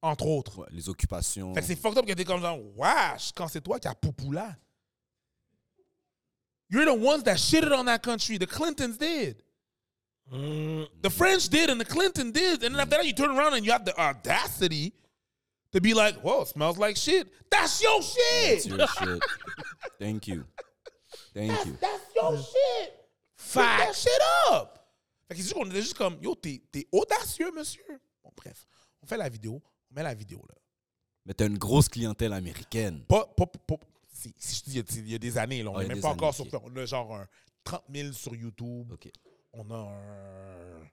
[0.00, 0.58] Entre autres.
[0.58, 1.54] Ouais, les occupations.
[1.54, 3.94] Fait que c'est fucked up que t'es comme genre, wesh, quand c'est toi qui as
[3.94, 4.56] poupou là.
[6.70, 8.38] You're the ones that shitted on that country.
[8.38, 9.43] The Clintons did.
[10.32, 12.62] Mm, The French did and the Clinton did.
[12.64, 14.92] And then after that, you turn around and you have the audacity
[15.72, 17.28] to be like, whoa, it smells like shit.
[17.50, 18.66] That's your That's shit.
[18.66, 19.22] your shit.
[19.98, 20.44] Thank you.
[21.34, 21.76] Thank you.
[21.80, 22.94] That's your shit.
[23.36, 24.20] Fuck that shit
[24.50, 24.80] up.
[25.28, 27.82] Fait juste qu'on était juste comme, yo, t'es t'es audacieux, monsieur.
[28.22, 28.66] Bon, bref,
[29.02, 29.62] on fait la vidéo.
[29.90, 30.54] On met la vidéo là.
[31.26, 33.02] Mais t'as une grosse clientèle américaine.
[33.06, 33.76] Pas, pas, pas-
[34.12, 35.86] si, si je dis il y a- il y, a des années, là, on n'est
[35.86, 36.48] a même pas années, encore ok.
[36.50, 36.62] sur.
[36.64, 37.26] On a genre un
[37.64, 38.92] 30 000 sur YouTube.
[38.92, 39.10] OK.
[39.56, 40.90] On a un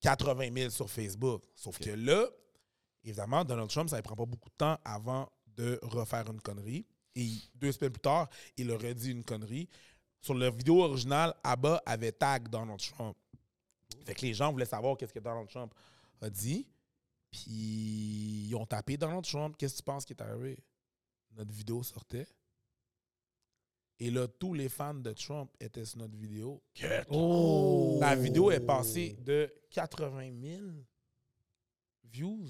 [0.00, 1.42] 80 000 sur Facebook.
[1.54, 2.26] Sauf que là,
[3.02, 6.86] évidemment, Donald Trump, ça ne prend pas beaucoup de temps avant de refaire une connerie.
[7.14, 9.68] Et deux semaines plus tard, il aurait dit une connerie.
[10.20, 13.16] Sur la vidéo originale, Abba avait tag Donald Trump.
[14.04, 15.72] Fait que les gens voulaient savoir qu'est-ce que Donald Trump
[16.20, 16.66] a dit.
[17.30, 19.56] Puis ils ont tapé Donald Trump.
[19.56, 20.58] Qu'est-ce que tu penses qui est arrivé?
[21.32, 22.26] Notre vidéo sortait.
[24.00, 26.62] Et là, tous les fans de Trump étaient sur notre vidéo.
[27.10, 27.98] Oh!
[28.00, 30.62] La vidéo est passée de 80 000
[32.04, 32.48] views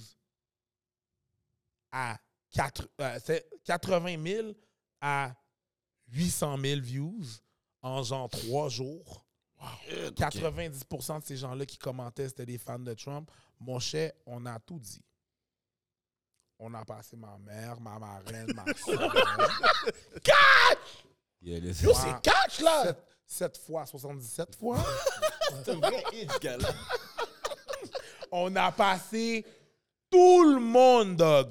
[1.92, 2.18] à
[2.50, 4.52] 4, euh, c'est 80 000
[5.00, 5.34] à
[6.08, 7.22] 800 000 views
[7.82, 9.24] en genre trois jours.
[10.16, 13.30] 90% de ces gens-là qui commentaient, c'était des fans de Trump.
[13.60, 15.02] Mon cher, on a tout dit.
[16.58, 19.14] On a passé ma mère, ma marraine, ma soeur.
[21.44, 22.96] Yeah, Yo, c'est catch, là!
[23.26, 24.78] 7 fois, 77 fois.
[25.64, 26.30] C'est un vrai hit.
[28.30, 29.44] On a passé
[30.10, 31.48] tout le monde, dog.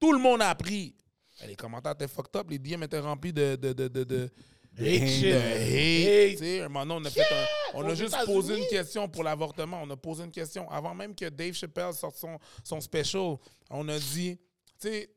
[0.00, 0.94] Tout le monde a appris.
[1.42, 3.56] Eh, Les commentaires étaient fucked up, les DM étaient remplis de.
[3.56, 4.30] de, de, de, de
[4.78, 6.42] Hate hate.
[6.64, 9.80] Un moment donné, on a, fait un- on a juste posé une question pour l'avortement.
[9.82, 10.70] On a posé une question.
[10.70, 13.36] Avant même que Dave Chappelle sorte son, son special,
[13.70, 14.38] on a dit.
[14.78, 15.10] Tu sais,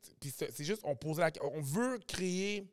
[0.53, 2.65] c'est juste, on posait la On veut créer.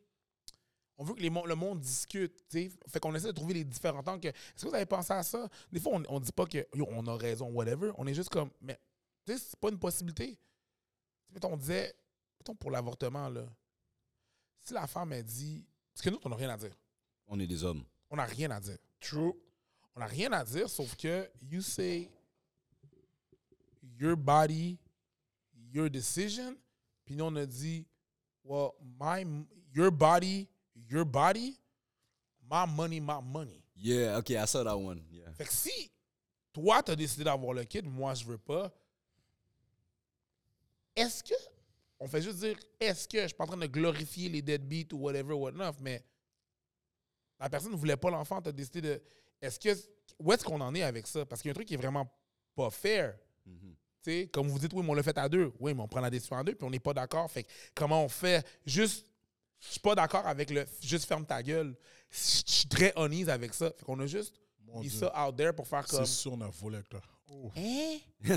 [0.99, 2.35] On veut que les mon- le monde discute.
[2.49, 2.73] tu sais.
[2.89, 4.21] Fait qu'on essaie de trouver les différents angles.
[4.21, 5.49] que- Est-ce que vous avez pensé à ça?
[5.71, 7.93] Des fois, on ne dit pas que yo, on a raison, whatever.
[7.99, 8.51] On est juste comme.
[8.61, 8.81] Mais
[9.25, 10.39] tu sais, c'est pas une possibilité.
[11.31, 11.95] Mettons, on disait.
[12.39, 13.45] Mettons pour l'avortement, là.
[14.61, 15.65] Si la femme, elle dit.
[15.93, 16.75] Parce que nous, on n'a rien à dire.
[17.29, 17.85] On est des hommes.
[18.11, 18.79] On n'a rien à dire.
[19.01, 19.35] True.
[19.95, 22.11] On n'a rien à dire, sauf que you say
[23.99, 24.79] your body,
[25.73, 26.57] your decision.
[27.05, 27.87] Puis nous, on a dit,
[28.45, 28.71] well,
[29.01, 29.25] my,
[29.75, 30.49] your body,
[30.89, 31.59] your body,
[32.51, 33.63] my money, my money.
[33.75, 35.03] Yeah, OK, I saw that one.
[35.11, 35.33] Yeah.
[35.35, 35.91] Fait que si
[36.53, 38.73] toi, tu as décidé d'avoir le kid, moi, je veux pas,
[40.95, 41.35] est-ce que,
[42.01, 44.95] on fait juste dire, est-ce que, je suis pas en train de glorifier les deadbeats
[44.95, 46.03] ou whatever, whatnot, mais
[47.39, 49.03] la personne ne voulait pas l'enfant, tu as décidé de,
[49.43, 49.69] est-ce que,
[50.19, 51.27] où est-ce qu'on en est avec ça?
[51.27, 52.11] Parce qu'il y a un truc qui est vraiment
[52.55, 53.19] pas fair.
[53.45, 53.77] Mhm.
[54.03, 55.53] Tu sais, comme vous dites, oui, mais on l'a fait à deux.
[55.61, 57.31] Oui, mais on prend la décision à deux, puis on n'est pas d'accord.
[57.31, 58.47] Fait que comment on fait?
[58.65, 59.07] Juste,
[59.61, 61.75] je suis pas d'accord avec le juste ferme ta gueule.
[62.11, 63.71] Je suis très honest avec ça.
[63.77, 64.35] Fait qu'on a juste
[64.65, 64.99] Mon mis Dieu.
[65.01, 65.99] ça out there pour faire comme.
[66.05, 67.01] C'est sûr, on a volé avec toi.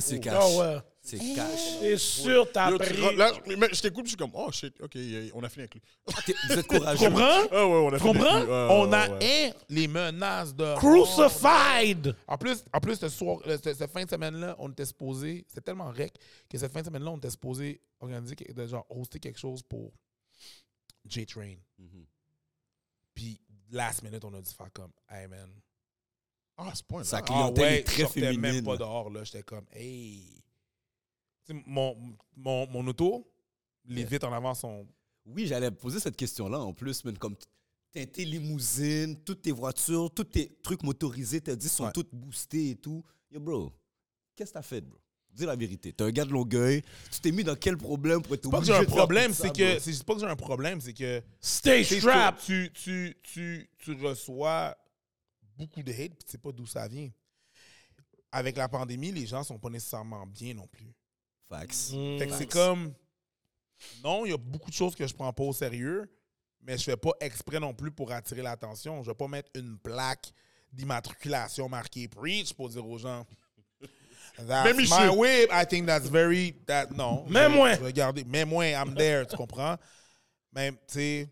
[0.02, 0.34] c'est cash.
[0.36, 0.78] Ah ouais.
[1.02, 1.80] C'est cash.
[1.80, 3.16] T'es sûr, t'as tu- pris.
[3.16, 4.98] là, mais je t'écoute, je suis comme, oh shit, ok,
[5.36, 5.82] on a fini avec lui.
[6.26, 7.06] T'es- Vous êtes courageux.
[7.08, 7.42] Comprends?
[7.52, 8.36] Ah ouais, on a fini Comprends?
[8.36, 8.52] avec lui.
[8.52, 9.50] Ouais, On ouais, a ouais.
[9.50, 10.76] un, les menaces de.
[10.78, 12.16] Crucified!
[12.28, 15.46] En plus, en plus ce soir, euh, ce- cette fin de semaine-là, on était supposé.
[15.48, 16.14] C'était tellement rec
[16.50, 19.62] que cette fin de semaine-là, on était supposé organiser, que- de genre, hoster quelque chose
[19.62, 19.92] pour
[21.06, 21.56] J-Train.
[21.78, 22.06] Mhm.
[23.14, 25.50] Puis, last minute, on a dû faire comme, hey man.
[26.58, 27.06] Ah, à ce point-là.
[27.06, 28.64] Ça- Ah clientèle ouais, est très je sortais même féminine.
[28.66, 29.24] pas dehors, là.
[29.24, 30.44] J'étais comme, hey.
[31.66, 33.28] Mon, mon, mon auto,
[33.86, 34.88] les vitres en avant sont.
[35.26, 37.36] Oui, j'allais poser cette question-là en plus, mais comme
[37.92, 41.92] t'as tes limousines, toutes tes voitures, tous tes trucs motorisés, t'as dit, sont Ouais.
[41.92, 43.04] toutes boostées et tout.
[43.32, 43.72] Yo, bro,
[44.36, 45.00] qu'est-ce que t'as fait, bro?
[45.40, 45.94] Dis la vérité.
[45.94, 46.84] T'es un gars de Longueuil.
[47.12, 49.34] Tu t'es mis dans quel problème pour être C'est pas que obligé j'ai un problème,
[49.34, 49.80] c'est que.
[49.80, 51.24] C'est pas que j'ai un problème, c'est que.
[51.40, 52.44] Stay strapped!
[52.44, 54.76] Tu, tu, tu, tu reçois
[55.58, 57.10] beaucoup de hate, puis tu sais pas d'où ça vient.
[58.34, 60.94] Avec la pandémie, les gens sont pas nécessairement bien non plus.
[61.48, 61.96] Facts.
[62.18, 62.94] Fait que c'est comme.
[64.04, 66.12] Non, il y a beaucoup de choses que je prends pas au sérieux,
[66.62, 69.04] mais je fais pas exprès non plus pour attirer l'attention.
[69.04, 70.34] Je vais pas mettre une plaque
[70.74, 73.26] d'immatriculation marquée Preach pour dire aux gens.
[74.38, 75.18] That's Même my Michel.
[75.18, 75.50] whip.
[75.52, 76.56] I think that's very.
[76.68, 77.26] That, non.
[77.30, 77.74] Même Je- moi.
[77.76, 79.78] je vais garder- Même moi, I'm there, tu comprends?
[80.54, 81.30] Même, tu sais,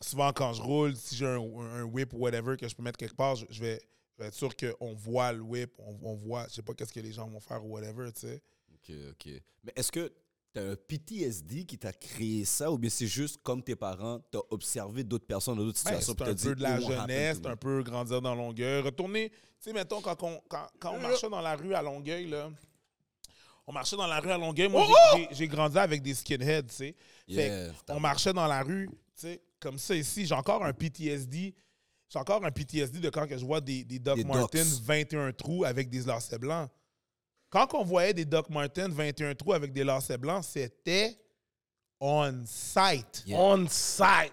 [0.00, 2.96] souvent quand je roule, si j'ai un, un whip ou whatever que je peux mettre
[2.98, 3.80] quelque part, je, je vais,
[4.16, 6.92] je vais être sûr qu'on voit le whip, on, on voit, je sais pas qu'est-ce
[6.92, 8.42] que les gens vont faire ou whatever, tu sais.
[8.72, 9.32] OK, OK.
[9.64, 10.10] Mais est-ce que
[10.52, 14.40] t'as un PTSD qui t'a créé ça ou bien c'est juste comme tes parents, t'as
[14.50, 16.86] observé d'autres personnes dans d'autres Ben, situations c'est puis un dit, peu de la happen
[16.88, 18.80] jeunesse, c'est un peu grandir dans Longueuil.
[18.82, 22.28] Retourner, tu sais, mettons, quand on, quand, quand on marchait dans la rue à Longueuil,
[22.28, 22.50] là,
[23.66, 24.68] on marchait dans la rue à Longueuil.
[24.68, 26.96] Moi, j'ai- j'ai- j'ai grandi avec des skinheads, tu sais.
[27.28, 30.26] Fait Yeah, on marchait dans la rue, tu sais, comme ça ici.
[30.26, 31.54] J'ai encore un PTSD.
[32.08, 34.82] J'ai encore un PTSD de quand que je vois des, des Doc Des Martens Docs.
[34.84, 36.68] 21 trous avec des lacets blancs.
[37.50, 41.18] Quand on voyait des Doc Martens 21 trous avec des lacets blancs, c'était
[42.00, 43.24] on site.
[43.26, 43.38] Yeah.
[43.38, 44.32] On site!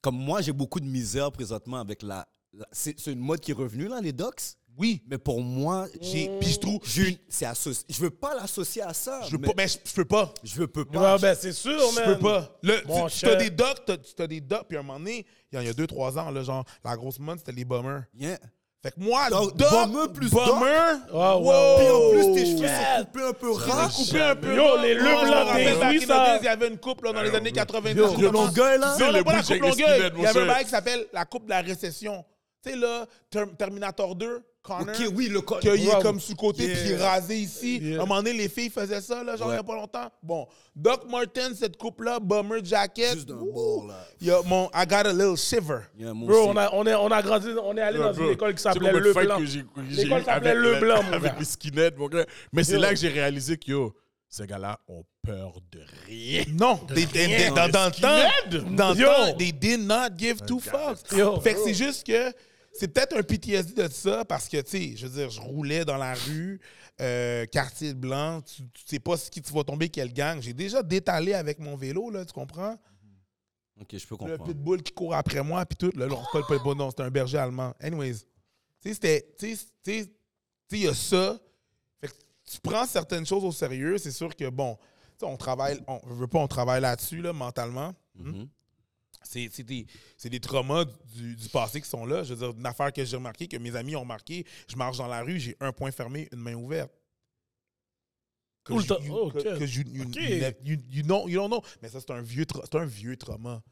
[0.00, 2.26] Comme moi, j'ai beaucoup de misère présentement avec la.
[2.52, 4.40] la- c'est une mode qui est revenue, là, les docs?
[4.78, 5.02] Oui.
[5.06, 6.80] Mais pour moi, J'ai, puis je trouve,
[7.28, 7.84] c'est associé.
[7.90, 9.20] Je veux pas l'associer à ça.
[9.26, 10.32] je veux mais pas, mais je, je peux pas.
[10.42, 11.14] Je peux pas.
[11.16, 12.04] Ouais, ben, c'est sûr, Je man.
[12.14, 12.58] peux pas.
[12.62, 14.98] Le, Mon tu, as des docs, t'as, tu as des docs, puis à un moment
[14.98, 17.38] donné, il y a- il y a deux, trois ans, là, genre, la grosse mode,
[17.38, 18.04] c'était les bummers.
[18.14, 18.38] Yeah.
[18.82, 21.76] Fait que moi, Donc, doc, bummer plus bummer, Ah, ouais, wow.
[21.78, 22.98] Puis en plus, tes cheveux Yeah.
[22.98, 23.88] sont coupés un peu ras.
[23.94, 24.56] coupé un peu.
[24.56, 24.82] Yo, là.
[24.82, 27.96] les back in oui, ça- Il y avait une coupe là, dans les années 90.
[27.96, 28.32] Yo, justement.
[28.46, 28.96] Longueuil, là.
[28.98, 30.12] Non, le non, pas la coupe Longueuil.
[30.16, 32.24] Il y avait un bail qui s'appelle la coupe de la récession.
[32.64, 34.94] Tu sais, là, Term- Terminator 2, Connor.
[34.94, 35.60] Ok, oui, le code.
[35.60, 36.76] qu'il est comme sous côté Yeah.
[36.76, 37.78] puis rasé ici.
[37.78, 37.98] Yeah.
[37.98, 40.08] À un moment donné, les filles faisaient ça, là, genre il n'y a pas longtemps.
[40.22, 43.14] Bon, Doc Martens, cette coupe-là, bomber jacket.
[43.14, 44.38] Juste d'un bord, là.
[44.38, 45.80] A mon I got a little shiver.
[45.98, 48.30] Yeah, Bro, on a, on, est, on a grandi, on est allé dans Bro, une
[48.32, 49.38] école qui s'appelait de Le Blanc.
[49.90, 52.24] L'école s'appelait Le la- Blanc, mon Avec les skinheads, mon gars.
[52.52, 52.80] Mais c'est Yo.
[52.80, 53.92] là que j'ai réalisé que, yo,
[54.28, 56.44] ces gars-là ont peur de rien.
[56.54, 60.40] Non, they- they- they- dans, dans le temps, dans le temps, they did not give
[60.46, 61.10] two fucks.
[61.18, 61.40] Yo.
[61.40, 62.32] Fait que c'est juste que
[62.74, 65.84] c'est peut-être un PTSD de ça parce que, tu sais, je veux dire, je roulais
[65.84, 66.60] dans la rue,
[67.00, 70.40] euh, quartier blanc, tu, tu sais pas ce qui tu vas tomber, quelle gang.
[70.40, 72.76] J'ai déjà détalé avec mon vélo, là, tu comprends?
[73.80, 74.44] Ok, je peux Le comprendre.
[74.44, 75.96] pitbull qui court après moi, puis tout.
[75.98, 77.74] Là, non, c'est pas le pitbull, non, c'est un berger allemand.
[77.80, 78.14] Anyways,
[78.80, 79.34] tu sais, c'était.
[79.38, 80.10] Tu sais,
[80.72, 81.38] il y a ça.
[82.00, 82.12] Fait que
[82.50, 84.80] tu prends certaines choses au sérieux, c'est sûr que, bon, tu
[85.20, 87.94] sais, on travaille, on veut pas, on travaille là-dessus, là, mentalement.
[88.16, 88.61] C'est
[89.32, 89.86] c'est des,
[90.16, 90.84] c'est des traumas
[91.14, 92.22] du, du passé qui sont là.
[92.22, 94.98] Je veux dire, une affaire que j'ai remarqué, que mes amis ont remarqué, je marche
[94.98, 96.92] dans la rue, j'ai un point fermé, une main ouverte.
[98.64, 99.32] Tout le you- Oh, ok.
[99.34, 100.16] que- que you- you- Ok.
[100.16, 101.62] you- you- you know- you don't know.
[101.82, 103.62] Mais ça, c'est un vieux, c'est un vieux trauma.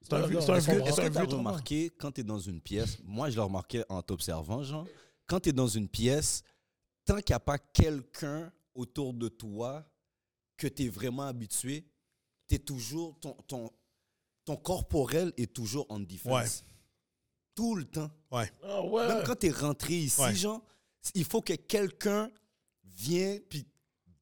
[0.00, 1.50] C'est un, Ouais, vieux- c'est un je vieux, c'est un que vieux trauma.
[1.50, 4.86] remarqué quand tu es dans une pièce, moi je l'ai remarqué en t'observant, genre,
[5.26, 6.44] quand tu es dans une pièce,
[7.04, 9.84] tant qu'il n'y a pas quelqu'un autour de toi
[10.56, 11.84] que tu es vraiment habitué,
[12.48, 13.70] tu es toujours, ton, ton,
[14.48, 16.32] ton corporel est toujours en défense.
[16.32, 16.66] Ouais.
[17.54, 18.10] Tout le temps.
[18.30, 18.50] Ouais.
[18.64, 19.06] Ah ouais.
[19.08, 20.34] Même quand tu es rentré ici, Ouais.
[20.34, 20.62] genre,
[21.14, 22.30] il faut que quelqu'un
[22.82, 23.66] vienne puis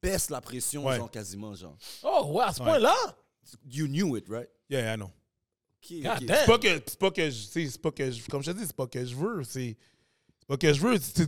[0.02, 0.96] baisse la pression, Ouais.
[0.96, 1.76] genre, quasiment, genre.
[2.02, 2.66] Oh ouais, à ce Ouais.
[2.66, 2.94] point-là?
[3.70, 4.48] You knew it, right?
[4.68, 5.06] Yeah, I know.
[5.80, 6.24] Ok, God ok.
[6.26, 6.36] damn.
[6.40, 8.50] C'est pas que, c'est pas que, je- tu sais, c'est pas que, je- comme je
[8.50, 9.76] te dis, c'est pas que je veux, c'est,
[10.58, 10.98] que je veux.
[10.98, 11.26] Tu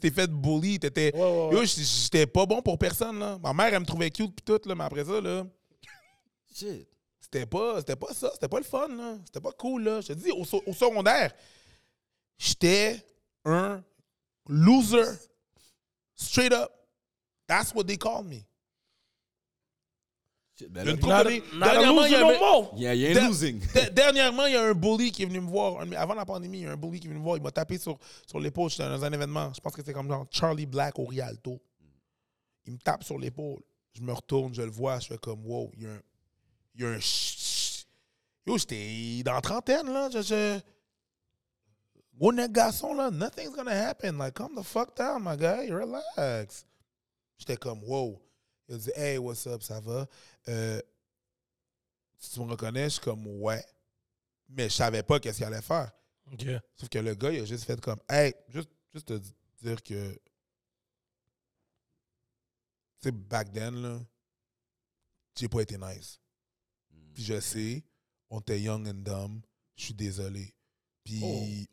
[0.00, 1.66] t'es fait bully, t'étais, Ouais, ouais, ouais.
[1.66, 3.38] j'étais pas bon pour personne là.
[3.42, 5.46] Ma mère elle me trouvait cute pis tout là, mais après ça là,
[6.54, 6.86] Shit.
[7.34, 10.00] C'était pas, c'était pas ça, c'était pas le fun là, c'était pas cool là.
[10.00, 11.32] Je te dis, au, so- au secondaire,
[12.38, 13.04] j'étais
[13.44, 13.82] un
[14.48, 15.04] loser,
[16.14, 16.70] straight up.
[17.46, 18.44] That's what they called me.
[20.70, 21.42] Ben, Une là, couple Not, d'années.
[21.54, 22.72] not a Dernièrement, il y loser a no un- more.
[22.76, 23.60] Il y a, il y a un Der- losing.
[23.74, 25.80] der- Dernièrement, il y a un bully qui est venu me voir.
[25.80, 27.36] Un- Avant la pandémie, il y a un bully qui est venu me voir.
[27.36, 28.70] Il m'a tapé sur, sur l'épaule.
[28.70, 29.52] J'étais dans un événement.
[29.52, 31.60] Je pense que c'était comme genre Charlie Black au Rialto.
[32.66, 33.60] Il me tape sur l'épaule.
[33.94, 35.00] Je me retourne, je le vois.
[35.00, 36.00] Je fais comme, wow, il y a un.
[36.74, 37.00] Il y a un.
[38.46, 40.10] Yo, j'étais dans la trentaine, là.
[40.10, 40.22] Je.
[40.22, 40.60] je...
[42.16, 44.18] Gros garçon, là, nothing's gonna happen.
[44.18, 45.70] Like, calm the fuck down, my guy.
[45.70, 46.64] Relax.
[47.38, 48.20] J'étais comme, wow.
[48.68, 50.06] Il a dit, hey, what's up, ça va?
[50.48, 50.80] Euh,
[52.16, 53.64] si tu me reconnais, je suis comme ouais.
[54.48, 55.90] Mais je savais pas qu'est-ce qu'il allait faire.
[56.32, 56.46] Ok.
[56.76, 59.20] Sauf que le gars, il a juste fait comme Hey, juste, juste te
[59.62, 60.12] dire que.
[63.00, 64.00] Tu sais, back then, là,
[65.36, 66.20] j'ai pas été nice.
[67.14, 67.82] Puis je sais,
[68.30, 69.40] on était young and dumb.
[69.76, 70.52] Je suis désolé.
[71.04, 71.20] Puis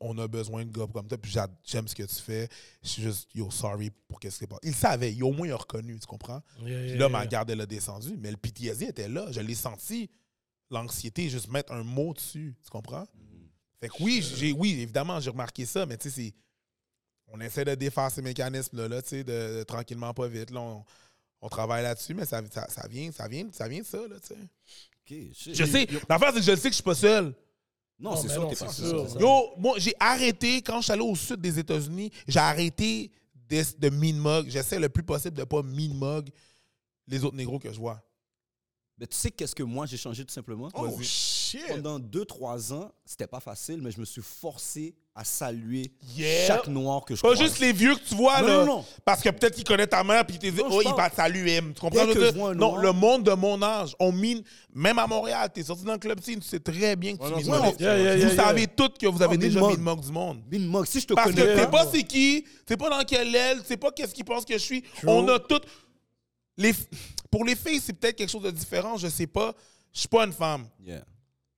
[0.02, 1.18] on a besoin de gars comme toi.
[1.18, 2.50] Puis j'a- j'aime ce que tu fais.
[2.84, 4.60] Je suis juste, yo, sorry pour qu'est-ce qui est pas.
[4.62, 6.42] Il savait, il, au moins il a reconnu, tu comprends?
[6.60, 8.18] Yeah, Puis yeah, là, ma garde, elle a descendu.
[8.18, 9.32] Mais le PTSD était là.
[9.32, 10.10] Je l'ai senti.
[10.70, 12.56] L'anxiété, juste mettre un mot dessus.
[12.64, 13.06] Tu comprends?
[13.80, 16.34] Fait que oui, j'ai, oui, évidemment, j'ai remarqué ça, mais tu sais, c'est-
[17.28, 20.52] on essaie de défaire ces mécanismes-là, là, tu sais, de, de tranquillement, pas vite.
[20.52, 20.84] Là, on,
[21.42, 24.16] on travaille là-dessus, mais ça, ça, ça vient, ça, vient, ça vient de ça, là,
[24.20, 25.54] tu sais.
[25.54, 27.34] Je sais, l'affaire, c'est que je sais que je suis pas seul.
[28.00, 29.20] Non, Non, c'est sûr que t'es c'est pas ça.
[29.20, 33.12] Yo, moi, j'ai arrêté, quand je suis allé au sud des États-Unis, j'ai arrêté
[33.50, 34.50] de, de mean mug.
[34.50, 36.30] J'essaie le plus possible de pas mean mug
[37.08, 38.02] les autres négros que je vois.
[38.98, 40.70] Mais tu sais qu'est-ce que moi j'ai changé tout simplement?
[40.76, 41.66] Oh shit!
[41.68, 46.46] Pendant 2-3 ans, c'était pas facile, mais je me suis forcé à saluer Yeah.
[46.48, 47.42] chaque noir que je Pas croise.
[47.48, 48.58] juste les vieux que tu vois, Non, là.
[48.60, 48.86] non, non.
[49.04, 51.16] Parce que peut-être qu'il connaît ta mère, puis il te dit, oh, il va te
[51.16, 51.60] saluer.
[51.74, 52.06] Tu comprends?
[52.06, 52.64] Dès ce que je je veux vois dire?
[52.64, 54.44] un non, le monde de mon âge, on mine,
[54.74, 57.42] même à Montréal, t'es sorti dans le club scene, tu sais très bien que Ouais,
[57.42, 57.56] tu mines.
[57.56, 58.36] Yeah, yeah, Vous yeah, yeah.
[58.36, 59.96] savez toutes que vous avez Oh, déjà mine mis mug.
[59.98, 60.42] mug du monde.
[60.44, 62.50] Bin Mog, si je te Parce que connais tu sais pas, pas c'est qui, tu
[62.68, 64.84] sais pas dans quelle aile, tu sais pas qu'est-ce qu'ils pensent que je suis.
[65.08, 65.66] On a toutes.
[66.58, 66.74] Les,
[67.32, 69.54] pour les filles, c'est peut-être quelque chose de différent, je sais pas.
[69.94, 70.68] Je suis pas une femme.
[70.80, 71.04] Yeah.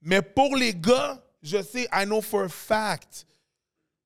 [0.01, 3.25] Mais pour les gars, je sais, I know for a fact.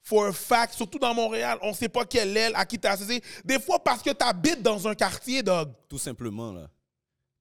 [0.02, 3.22] For a fact, surtout dans Montréal, on sait pas quelle aile, à qui t'as associé.
[3.44, 5.69] Des fois, parce que t'habites dans un quartier, dog.
[5.89, 6.69] Tout simplement, là.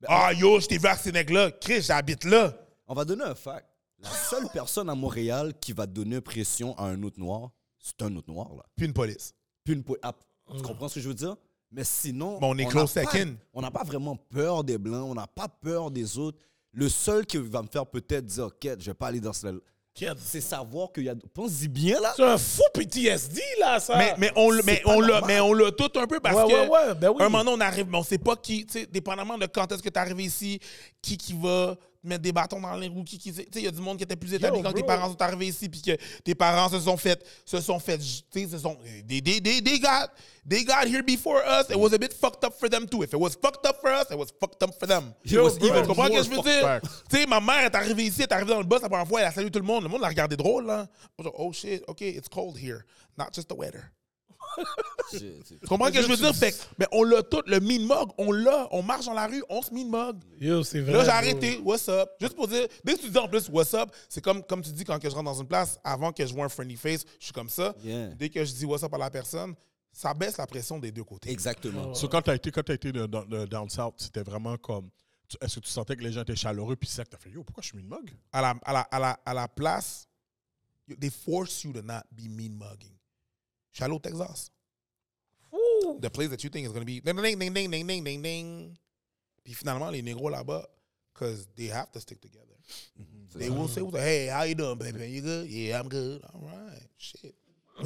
[0.01, 1.53] Ben, Ah, yo, je t'ai vu à Sénègue-là.
[1.53, 2.53] Chris, j'habite là.
[2.89, 3.67] On va donner un fact.
[3.99, 8.15] La seule personne à Montréal qui va donner pression à un autre noir, c'est un
[8.17, 8.65] autre noir, là.
[8.77, 9.33] Puis une police.
[9.65, 10.13] Puis une po- ah,
[10.55, 11.37] tu comprends ce que je veux dire?
[11.77, 12.39] Mais sinon.
[12.39, 13.37] Bon, on est close second.
[13.53, 16.39] On n'a pas vraiment peur des Blancs, on n'a pas peur des autres.
[16.73, 19.61] Le seul qui va me faire peut-être dire, OK, je vais pas aller dans ce.
[20.19, 21.15] C'est savoir qu'il y a.
[21.35, 22.13] Pense-y bien, là.
[22.17, 23.97] C'est un fou PTSD, là, ça.
[23.97, 25.25] Mais, mais on, le- mais, on l'a, normal.
[25.27, 26.69] mais on l'a tout un peu parce Ouais, que.
[26.69, 27.17] ouais, ouais, ben oui.
[27.23, 29.71] Un moment donné, on arrive, mais on sait pas qui, tu sais, dépendamment de quand
[29.73, 30.59] est-ce que tu es arrivé ici,
[31.01, 31.77] qui qui va
[32.07, 33.33] mettre des bâtons dans les roues, qui qui.
[33.33, 34.87] Tu sais, il y a du monde qui était plus établi Yo, quand tes bro.
[34.89, 38.05] parents sont arrivés ici, puis que tes parents se sont fait, se sont fait, tu
[38.31, 38.77] sais, se sont.
[39.09, 40.09] They, they, they, they got,
[40.49, 41.69] they got here before us.
[41.71, 43.03] It was a bit fucked up for them too.
[43.03, 45.15] If it was fucked up for us, it was fucked up for them.
[45.25, 46.81] It was Tu comprends ce que je veux dire?
[47.11, 49.07] Tu sais, ma mère est arrivée ici, elle est arrivée dans le bus la première
[49.09, 49.83] fois, elle a salué tout le monde.
[49.83, 50.87] Le monde l'a regardé drôle, là.
[51.19, 52.85] Genre, Oh shit, OK, it's cold here.
[53.19, 53.93] Not just the weather.
[55.11, 56.35] Tu comprends ce que je veux dire?
[56.35, 58.69] Fait que, mais on l'a tout, le mean mug, on l'a.
[58.73, 60.17] On marche dans la rue, on se mean mug.
[60.41, 60.93] Yo, c'est vrai.
[60.93, 61.61] Là, j'ai arrêté.
[61.65, 62.09] What's up?
[62.21, 64.71] Juste pour dire, dès que tu dis en plus what's up, c'est comme, comme tu
[64.73, 67.05] dis quand que je rentre dans une place, avant que je vois un friendly face,
[67.19, 67.75] je suis comme ça.
[67.85, 68.09] Yeah.
[68.15, 69.55] Dès que je dis what's up à la personne,
[69.93, 71.31] ça baisse la pression des deux côtés.
[71.31, 71.95] Exactement.
[71.95, 74.57] So, quand tu as été, quand as été de- dans- de- down south, c'était vraiment
[74.57, 74.91] comme.
[75.41, 77.09] Est-ce que tu sentais que les gens étaient chaleureux puis sec?
[77.09, 78.11] T'as fait yo, pourquoi je suis une mug?
[78.33, 80.07] À la, à la, à la, à la place,
[81.01, 82.93] they force you to not be mean mugging.
[83.77, 84.51] Je suis allé.
[86.01, 88.05] The place that you think is going to be ding, ding, ding, ding, ding, ding,
[88.05, 88.79] ding, ding.
[89.45, 90.67] Puis finalement, les négros là-bas,
[91.13, 92.57] because they have to stick together.
[92.99, 93.39] Mm-hmm.
[93.39, 95.11] They will say, hey, how you doing, baby?
[95.11, 95.47] You good?
[95.47, 96.23] Yeah, I'm good.
[96.25, 96.83] All right.
[96.97, 97.35] Shit.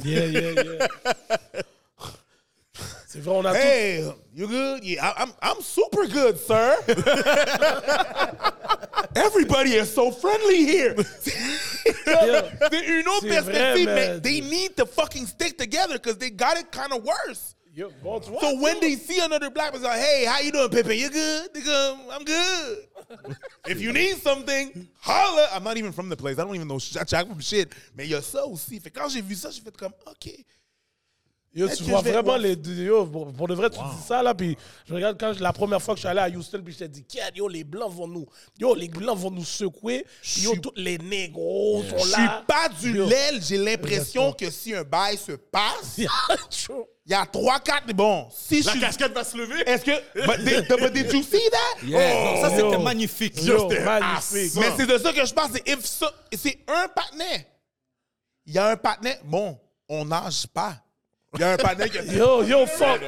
[0.03, 1.61] Yeah, yeah, yeah.
[3.11, 3.57] c'est vrai, on a tout.
[3.57, 4.83] Hey, you good?
[4.83, 6.75] Yeah, I'm, I'm super good, sir.
[9.15, 10.95] Everybody is so friendly here.
[10.95, 14.21] C'est une autre C'est perspective, vrai, mais man.
[14.21, 17.55] they need to fucking stick together because they got it kind of worse.
[17.73, 20.51] Yo, bon, tu vois, So when they see another black person, like, hey, how you
[20.51, 20.97] doing, Pippin?
[20.97, 21.49] You good?
[22.11, 22.77] I'm good.
[23.67, 25.47] if you need something, holla.
[25.53, 26.37] I'm not even from the place.
[26.37, 27.71] I don't even know jack from shit.
[27.95, 28.79] Mais il y a ça aussi.
[28.79, 30.29] Fait que quand j'ai vu ça, j'ai fait comme, OK.
[31.53, 32.71] Yo, tu vois je vraiment les deux.
[32.85, 34.57] Yo, pour, pour de vrai, tu dis ça là, puis
[34.87, 36.79] je regarde quand je- la première fois que je suis allé à Houston, puis je
[36.79, 37.05] t'ai dit,
[37.35, 38.25] yo, les blancs vont nous,
[38.57, 42.43] yo, les blancs vont nous secouer, puis yo, tous les négros sont Je suis là.
[42.47, 43.41] pas du l'aile.
[43.43, 46.07] J'ai l'impression que si un bail se passe, il
[47.07, 47.91] y a trois, quatre.
[47.93, 48.79] Bon, si je La suis.
[48.81, 49.61] casquette va se lever?
[49.67, 50.25] Est-ce que.
[50.25, 51.85] But did, but did you see that?
[51.85, 52.33] Yeah.
[52.37, 53.43] Oh, ça, c'était magnifique.
[53.43, 54.53] Yo, c'était magnifique.
[54.55, 55.49] Mais c'est de ça que je pense.
[56.33, 57.45] C'est un patinet.
[58.45, 59.19] Il y a un patinet.
[59.25, 59.59] Bon,
[59.89, 60.77] on nage pas.
[61.33, 62.99] Il y a un panel qui a dit Yo, yo, fuck.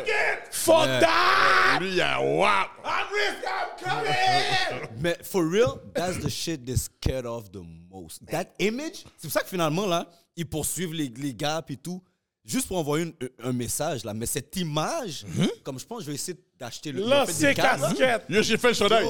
[0.52, 1.00] Fuck Yeah.
[1.02, 1.80] that!
[1.82, 2.70] Lui, il y a wap.
[2.86, 4.90] I'm risk, I'm coming!
[5.02, 8.22] Mais for real, that's the shit they're scared of the most.
[8.32, 12.02] That image, c'est pour ça que finalement, là, ils poursuivent les, les gars et tout,
[12.46, 14.14] juste pour envoyer une- un message, là.
[14.14, 15.26] Mais cette image,
[15.64, 17.02] comme je pense, je vais essayer d'acheter le.
[17.04, 18.24] des cadres, casquette.
[18.30, 19.06] Yo, j'ai fait le chandail.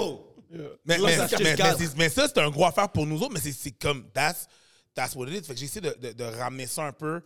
[0.86, 3.06] Mais, Là, mais, ça, c'est mais- mais c'est- mais ça, c'est un gros affaire pour
[3.08, 4.48] nous autres, mais c'est- c'est comme, that's,
[4.96, 5.48] that's what it is.
[5.48, 7.22] Fait que j'essaie de, de, de ramener ça un peu.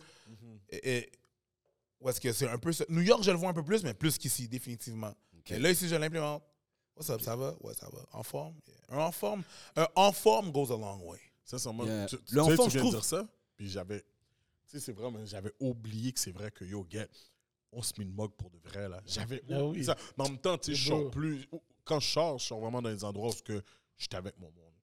[0.70, 1.10] Et- et-
[2.00, 2.84] où est-ce que c'est un peu ça?
[2.88, 5.12] New York, je le vois un peu plus, mais plus qu'ici, définitivement.
[5.50, 6.42] Et là, ici, je l'implémente.
[6.96, 7.54] What's up, ça va?
[7.60, 8.00] Ouais, ça va.
[8.12, 8.54] En forme?
[8.66, 8.76] Yeah.
[8.98, 9.42] Un en forme,
[9.76, 11.18] un en forme goes a long way.
[11.44, 12.06] Sincèrement, Yeah.
[12.06, 13.26] tu, tu Le sais, enfant, tu je viens de trouve- dire ça,
[13.56, 14.06] puis j'avais, tu
[14.66, 17.08] sais, c'est vrai, mais j'avais oublié que c'est vrai que yo, get,
[17.72, 19.00] on se met une mug pour de vrai, là.
[19.06, 19.84] J'avais Ah oublié oui.
[19.84, 19.96] ça.
[20.18, 21.46] Mais en même temps, tu sais, je C'est sors plus,
[21.84, 23.62] quand je sors, je sors vraiment dans des endroits où que
[23.96, 24.74] j'étais avec mon monde.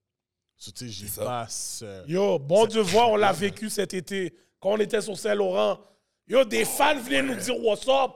[0.58, 1.26] So, tu sais, j'y ça.
[1.26, 1.82] passe.
[1.84, 4.34] euh, Yo, bon Dieu voir, on l'a vécu cet été.
[4.60, 5.80] Quand on était sur Saint-Laurent.
[6.28, 8.12] Yo, des fans venaient nous dire what's up.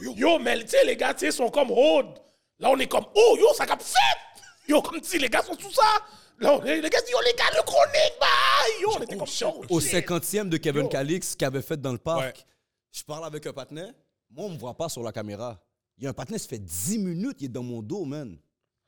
[0.00, 2.06] Yo, mais tu sais, les gars, tu sais, sont comme Hood.
[2.58, 3.96] Là, on est comme, oh, yo, ça cap fait.
[4.68, 5.82] Yo, comme si les gars sont tout ça.
[6.38, 8.82] Là, on- les gars disent, yo, les gars, le chronique, bye.
[8.82, 9.64] Yo, on était comme yo.
[9.68, 9.90] Au shit.
[9.92, 10.88] 50e de Kevin.
[10.88, 12.34] Calix qu'il avait fait dans le parc, Ouais.
[12.92, 13.92] je parle avec un partenaire.
[14.30, 15.58] Moi, on me voit pas sur la caméra.
[15.98, 18.36] Il y a un partenaire, ça fait 10 minutes, il est dans mon dos, man.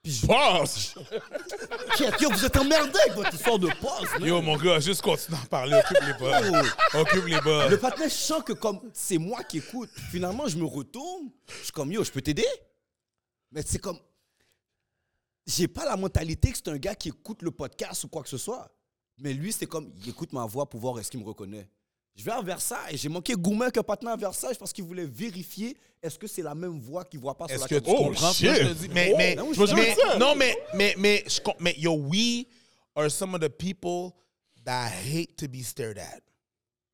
[0.05, 0.95] Puis je Passe!
[2.21, 4.29] Yo, vous êtes emmerdé avec votre histoire de passe, man.
[4.29, 5.81] Yo, mon gars, juste continue à parler.
[5.81, 6.63] Occupe les bas.
[6.93, 7.69] Occupe les bas.
[7.71, 9.89] Le partenaire, je sens que comme c'est moi qui écoute.
[10.11, 11.31] Finalement, je me retourne.
[11.49, 12.47] Je suis comme, yo, je peux t'aider?
[13.51, 13.99] Mais c'est comme.
[15.47, 18.29] J'ai pas la mentalité que c'est un gars qui écoute le podcast ou quoi que
[18.29, 18.71] ce soit.
[19.17, 21.67] Mais lui, c'est comme, il écoute ma voix pour voir est-ce qu'il me reconnaît.
[22.15, 22.99] Je vais à Versailles.
[22.99, 26.43] J'ai manqué Goumen avec un partenaire à Versailles parce qu'il voulait vérifier est-ce que c'est
[26.43, 28.05] la même voix qu'il voit pas sur Est-ce la que tu caméra.
[28.05, 28.33] comprends?
[28.33, 28.47] shit.
[28.55, 28.89] je te dis?
[28.93, 29.37] Mais, Oh, mais,
[29.75, 32.45] mais- non, mais, mais, mais, je mais, yo, we
[32.95, 34.11] are some of the people
[34.65, 36.21] that hate to be stared at.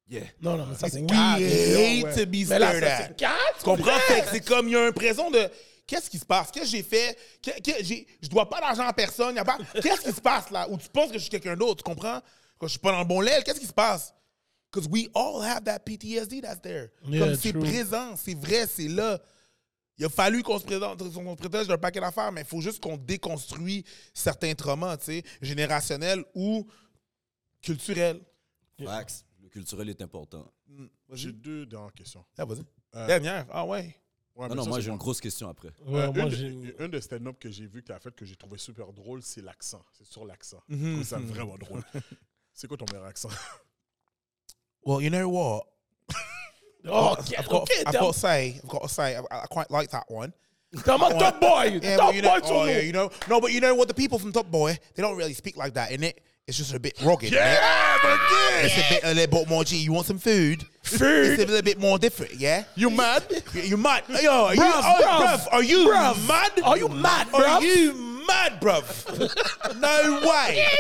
[0.09, 0.23] Yeah.
[0.41, 2.15] Non, non, mais ça, c'est We hate Ouais.
[2.25, 3.07] to be Mais là, stared ça, at.
[3.09, 3.59] c'est quatre.
[3.59, 3.99] Tu comprends?
[4.33, 5.49] C'est comme, il y a l'impression de.
[5.87, 6.51] Qu'est-ce qui se passe?
[6.53, 7.17] Qu'est-ce que j'ai fait?
[7.43, 9.35] Que- que j'ai- je dois pas d'argent à personne.
[9.35, 9.59] y a pas...
[9.83, 10.69] Qu'est-ce qui se passe là?
[10.71, 12.21] Ou tu penses que je suis quelqu'un d'autre, tu comprends?
[12.61, 14.15] Que je suis pas dans le bon lait, qu'est-ce qui se passe?
[14.73, 16.91] Because we all have that PTSD that's there.
[17.09, 19.21] Yeah, comme c'est présent, c'est vrai, c'est là.
[19.99, 22.61] Il a fallu qu'on se, présente, qu'on se protège d'un paquet d'affaires, mais il faut
[22.63, 23.85] juste qu'on déconstruit
[24.15, 26.67] certains traumas, tu sais, générationnels ou
[27.61, 28.21] culturels.
[28.83, 29.27] Facts.
[29.43, 30.51] Le culturel est important.
[31.13, 32.25] J'ai deux dernières questions.
[32.39, 32.63] Ah, vas-y.
[32.95, 33.47] Euh, Dernière.
[33.51, 33.95] Ah ouais.
[34.37, 35.69] Ouais, Non, non, ça, moi, j'ai une grosse question après.
[35.85, 36.51] Ouais, Euh, moi, une, j'ai.
[36.51, 38.93] de- un de stand-up que j'ai vu que tu as fait que j'ai trouvé super
[38.93, 39.85] drôle, c'est l'accent.
[39.93, 40.63] C'est sur l'accent.
[40.69, 40.79] Mhm.
[40.87, 41.83] Je trouve ça vraiment drôle.
[42.55, 43.29] C'est quoi ton meilleur accent?
[44.85, 45.67] Well, you know what?
[46.89, 47.69] Oh, I've got.
[47.87, 50.33] I've got to say, I've got to say, I, I quite like that one.
[50.83, 51.79] Come on, top boy.
[51.83, 53.89] Yeah, top you know, boy, oh, yeah, you know, no, but you know what?
[53.89, 56.15] The people from Top Boy, they don't really speak like that, innit?
[56.47, 57.33] It's just a bit rugged.
[57.33, 58.65] Yeah, but innit?
[58.65, 59.63] It's a bit, a little bit more.
[59.65, 60.65] Gee, you want some food?
[60.83, 61.33] Food?
[61.33, 62.65] It's a little bit more different, yeah.
[62.77, 63.25] You mad?
[63.53, 64.05] You, you mad?
[64.09, 65.89] Yo, are you, Bruv, oh, bruv, bruv, are you
[66.27, 66.61] mad?
[66.65, 69.81] Are you mad, Are you mad, bruv?
[69.81, 70.67] no way.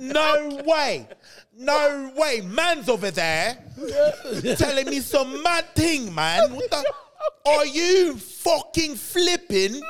[0.00, 1.06] No way.
[1.56, 2.40] No way.
[2.42, 3.58] Man's over there
[4.56, 6.54] telling me some mad thing, man.
[6.54, 6.84] What the?
[7.46, 9.74] Are you fucking flipping?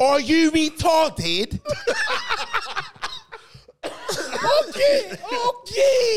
[0.00, 1.60] Are you retarded?
[4.10, 5.76] Ok, ok.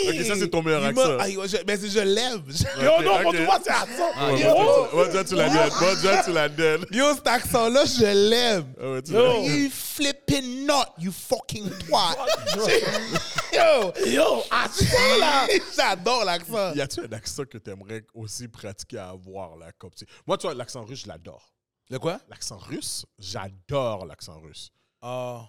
[0.10, 1.18] Ok, ça, c'est ton meilleur Il accent.
[1.20, 2.44] Ah, je, mais je l'aime.
[2.48, 3.24] Je- Yo, Ok, non, ok.
[3.24, 4.32] moi, tu vois, c'est accent.
[4.32, 4.48] Ouais, Yo,
[4.94, 5.72] moi, tu- la donnes.
[5.80, 6.86] Moi, déjà, tu la donnes.
[6.91, 8.74] Yo, cet accent-là, je l'aime.
[8.82, 9.44] Ah ouais, tu Yo.
[9.44, 12.18] You flipping not, you fucking twat.
[13.53, 15.48] Yo, yo, accent, là.
[15.76, 16.74] j'adore l'accent.
[16.74, 20.06] Y a-tu un accent que tu aimerais aussi pratiquer à avoir, là, comme tu?
[20.26, 21.53] Moi, tu vois, l'accent russe, je l'adore.
[21.90, 22.20] Le quoi?
[22.30, 24.70] L'accent russe, j'adore l'accent russe.
[25.02, 25.41] Oh,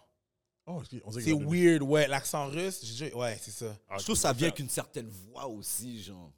[0.67, 2.09] Oh, c'est weird, ouais.
[2.09, 3.77] L'accent russe, ouais, c'est ça.
[3.89, 6.33] Ah, Je trouve que ça vient avec une certaine voix aussi, genre.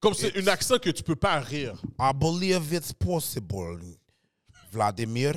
[0.00, 1.80] Comme c'est un accent que tu peux pas rire.
[2.00, 3.78] I believe it's possible,
[4.72, 5.34] Vladimir.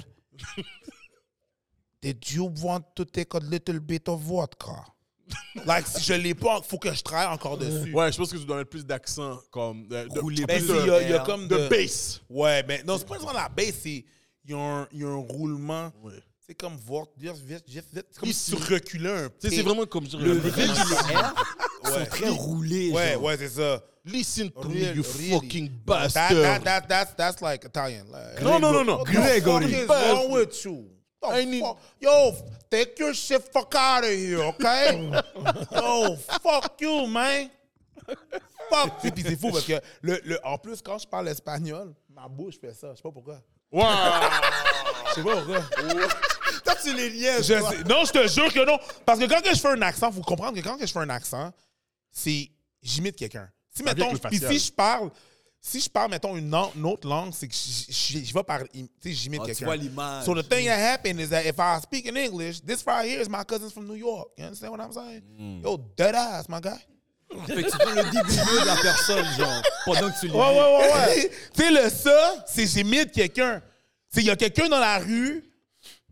[2.01, 4.85] Did you want to take a little bit of vodka?
[5.65, 7.91] like, si je l'ai pas, il faut que je travaille encore dessus.
[7.93, 9.87] Ouais, je pense que tu dois mettre plus d'accent, comme...
[9.87, 11.67] De, de- Rouler Ben, plus de, il y a, il y a comme de de...
[11.67, 12.21] bass.
[12.29, 14.05] Ouais, mais non, c'est pas vraiment la baisse, c'est.
[14.47, 15.91] Il y, a un- il y a un roulement.
[16.03, 16.21] Ouais.
[16.47, 17.05] C'est comme voir.
[17.19, 19.49] C'est comme tu reculais un peu.
[19.49, 20.19] C'est vraiment comme dire...
[20.19, 20.73] Le V et les
[21.15, 21.33] R
[21.85, 23.23] sont très roulés, Ouais, genre.
[23.23, 23.81] ouais, c'est ça.
[24.05, 25.31] Listen to me, you really.
[25.31, 26.35] fucking bastard.
[26.35, 28.05] that, that, that's, that's like Italian.
[28.11, 28.97] Like, Non, non, non, non.
[28.99, 29.71] What the Gregory.
[29.87, 30.89] fuck is wrong with you?
[31.23, 31.79] The I need- fuck?
[31.99, 32.33] Yo,
[32.69, 35.11] take your shit fuck out of here, okay?
[35.71, 37.49] Yo, fuck you, man.
[38.69, 39.03] Fuck.
[39.05, 42.27] Et puis c'est fou parce que, le, le, en plus, quand je parle espagnol, ma
[42.27, 42.91] bouche fait ça.
[42.91, 43.41] Je sais pas pourquoi.
[43.71, 43.83] Wow!
[45.09, 45.63] Je sais pas pourquoi.
[46.63, 48.77] Toi, tu les liens, Je sais- non, je te jure que non.
[49.05, 50.99] Parce que quand que je fais un accent, faut comprendre que quand que je fais
[50.99, 51.51] un accent,
[52.11, 52.49] c'est
[52.81, 53.49] j'imite quelqu'un.
[53.75, 55.09] Si, Ça mettons, puis si je parle,
[55.59, 58.43] si je parle, mettons, une, an- une autre langue, c'est que je, je, je vais
[58.43, 59.65] parler, tu sais, j'imite Ah, tu quelqu'un.
[59.65, 60.23] vois l'image.
[60.25, 63.21] So the thing that happened is that if I speak in English, this right here
[63.21, 64.29] is my cousin from New York.
[64.37, 65.23] You understand what I'm saying?
[65.37, 65.63] Mm.
[65.63, 66.77] Yo, dead ass, my guy.
[67.47, 70.33] Fait que tu prends le début de la personne, genre, pendant que tu lis.
[70.33, 71.31] Ouais, ouais, ouais, ouais.
[71.53, 73.59] tu sais, le ça, c'est j'imite quelqu'un.
[73.59, 75.43] Tu sais, il y a quelqu'un dans la rue,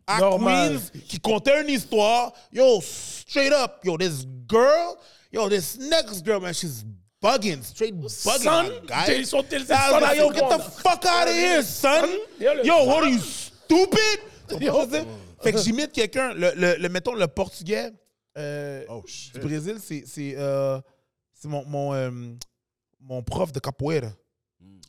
[0.08, 0.80] à Normal.
[0.80, 2.34] Queens, qui contait une histoire.
[2.52, 4.98] Yo, straight up, yo, this girl,
[5.32, 6.84] yo, this next girl, man, she's
[7.22, 11.64] bugging, straight bugging, Son, I was son like, yo, get the fuck out of here,
[11.64, 12.10] son.
[12.40, 14.20] Yo, what are you, stupid?
[15.44, 17.92] Fait que j'imite quelqu'un, le, le, le- mettons, le portugais
[18.38, 19.04] euh, Oh,
[19.34, 20.80] du Brésil, c'est c'est, euh,
[21.34, 22.10] c'est mon, mon, euh,
[23.02, 24.08] mon prof de capoeira.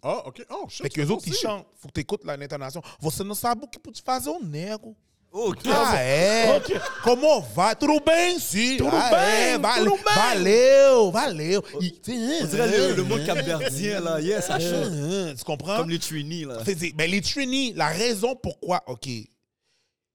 [0.04, 0.44] Ah, ok.
[0.50, 0.82] Oh, shit.
[0.82, 1.66] Fait que les autres, ils chantent.
[1.76, 2.82] Faut que tu écoutes l'intonation.
[3.00, 4.94] Você não sabe o que pode fazer o nego.
[5.32, 5.68] Ok.
[5.72, 6.60] Ah, é?
[7.02, 7.74] Como vai?
[7.74, 8.76] Tudo bem, sim.
[8.76, 10.14] Tudo ah, bem, é, vale- tudo bem.
[10.14, 11.64] Valeu, valeu.
[11.80, 14.20] E- On dirait le, le mot capverdien, là.
[14.20, 14.92] Yes, ça chante.
[14.92, 15.78] Ah, Tu comprends?
[15.78, 16.62] Comme les Trini, là.
[16.64, 19.08] C'est- ben, les Trini, la raison pourquoi, OK,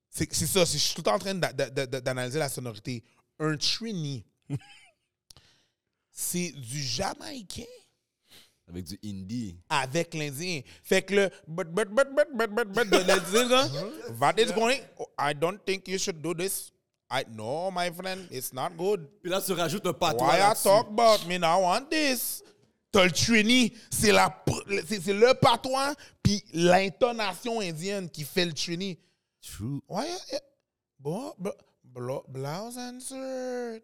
[0.09, 3.03] c'est ça, je suis tout le temps en train d'a- d'a- d'a- d'analyser la sonorité.
[3.39, 4.23] Un Trini,
[6.11, 7.63] c'est du jamaïcain
[8.69, 9.57] Avec du indie.
[9.69, 10.61] avec l'Indien.
[10.83, 13.67] Fait que le but, but, but, but, but, but, but, de l'Indien, là,
[14.19, 14.79] what is going
[15.17, 16.71] I don't think you should do this.
[17.11, 19.07] I know, my friend, it's not good.
[19.23, 22.43] Puis là, tu rajoutes un patois Why I talk about me now want this?
[22.91, 25.93] T'as le Trini, c'est la pr- c'est c'est le patois
[26.23, 28.97] puis l'intonation indienne qui fait le Trini.
[29.41, 29.81] True.
[29.87, 30.05] Why?
[30.33, 30.37] uh,
[30.99, 31.53] Bon, bl-
[31.95, 33.83] bl- blouse and shirt.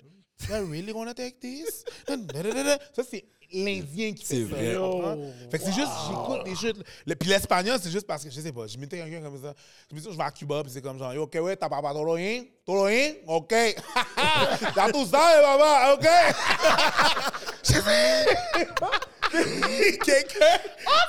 [0.50, 1.86] You're really gonna take this?
[2.08, 4.56] Ça, c'est l'Indien qui fait C'est ça.
[4.56, 4.76] vrai.
[4.76, 5.18] comprends?
[5.52, 6.84] Fait que c'est juste, j'écoute des chutes.
[7.06, 9.54] Le- Puis l'espagnol, c'est juste parce que, je sais pas, j'imitais quelqu'un comme ça.
[9.90, 11.82] Je me dis, je vais à Cuba, puis c'est comme genre, ok, ouais, t'as pas
[11.94, 12.44] todo bien?
[12.66, 13.14] Todo bien?
[13.28, 13.54] Ok.
[14.76, 16.08] T'as tout ça, papa, ok.
[17.64, 18.68] Je sais
[19.32, 20.60] Quelqu'un.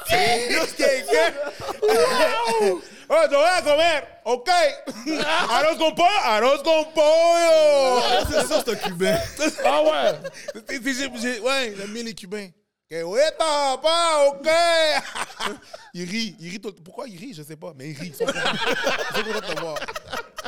[0.09, 1.33] C'est juste quelqu'un.
[3.09, 4.03] Oh, te voy a comer.
[4.25, 4.49] Ok.
[5.49, 6.09] Arroz con pollo.
[6.25, 8.03] Arroz con pollo.
[8.29, 9.19] C'est ça, c'est un cubain.
[9.65, 10.13] Ah ouais.
[10.69, 10.83] C'est-
[11.21, 12.49] c'est- Ouais, j'aime bien les Cubains.
[12.89, 14.49] Que hueta, pas, ok.
[15.95, 16.59] il rit, il rit.
[16.85, 18.13] Pourquoi il rit, je sais pas, mais il rit.
[18.17, 19.75] Sont contents de te voir.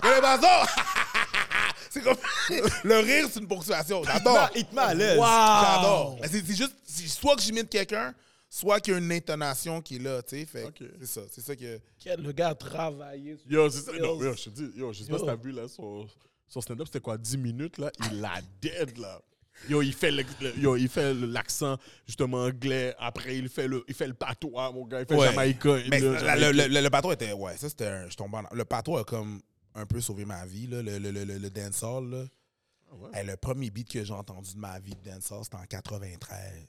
[0.03, 0.67] Que les.
[1.91, 2.17] C'est comme.
[2.85, 4.03] Le rire, c'est une ponctuation.
[4.05, 4.51] J'adore.
[4.55, 5.19] Il te met à l'aise.
[5.19, 6.19] J'adore.
[6.21, 6.75] Mais c'est c'est juste,
[7.09, 8.15] soit que j'imite quelqu'un,
[8.49, 10.47] soit qu'il y a une intonation qui est là, tu sais.
[10.47, 10.91] Fait que Ok.
[11.01, 11.81] c'est ça, c'est ça que.
[11.99, 13.37] Quel le gars a travaillé.
[13.37, 13.93] sur- Yo, c'est ça.
[13.99, 15.19] Non, yo, je te dis, yo, je sais pas Yo.
[15.21, 16.07] si t'as vu, là, son,
[16.49, 17.91] son stand-up, c'était quoi, 10 minutes, là?
[18.11, 19.21] Il la dead, là.
[19.69, 22.95] Yo, il fait le- le- yo, il fait le- l'accent, justement, anglais.
[22.99, 25.01] Après, il fait le, il fait le patois, mon gars.
[25.01, 25.27] Il fait Ouais.
[25.27, 25.83] le jamaïcain.
[25.91, 27.33] Mais le le, le, le, le patois était.
[27.33, 27.87] Ouais, ça c'était.
[27.89, 29.41] un- Je tombe en- Le patois a comme
[29.75, 32.11] un peu sauvé ma vie, là, le, le, le, le, le dancehall.
[32.11, 32.25] Là.
[33.13, 36.67] Hey, le premier beat que j'ai entendu de ma vie de dancehall, c'était en 93.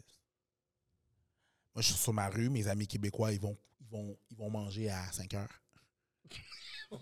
[1.76, 4.50] Moi, je suis sur ma rue, mes amis québécois, ils vont, ils vont, ils vont
[4.50, 5.62] manger à 5 heures.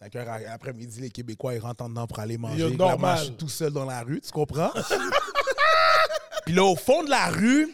[0.00, 2.70] 5 heures après-midi, les Québécois, ils rentrent en dedans pour aller manger.
[2.70, 3.18] Là, moi, normal.
[3.18, 4.70] je suis tout seul dans la rue, tu comprends?
[6.46, 7.68] Puis là, au fond de la rue,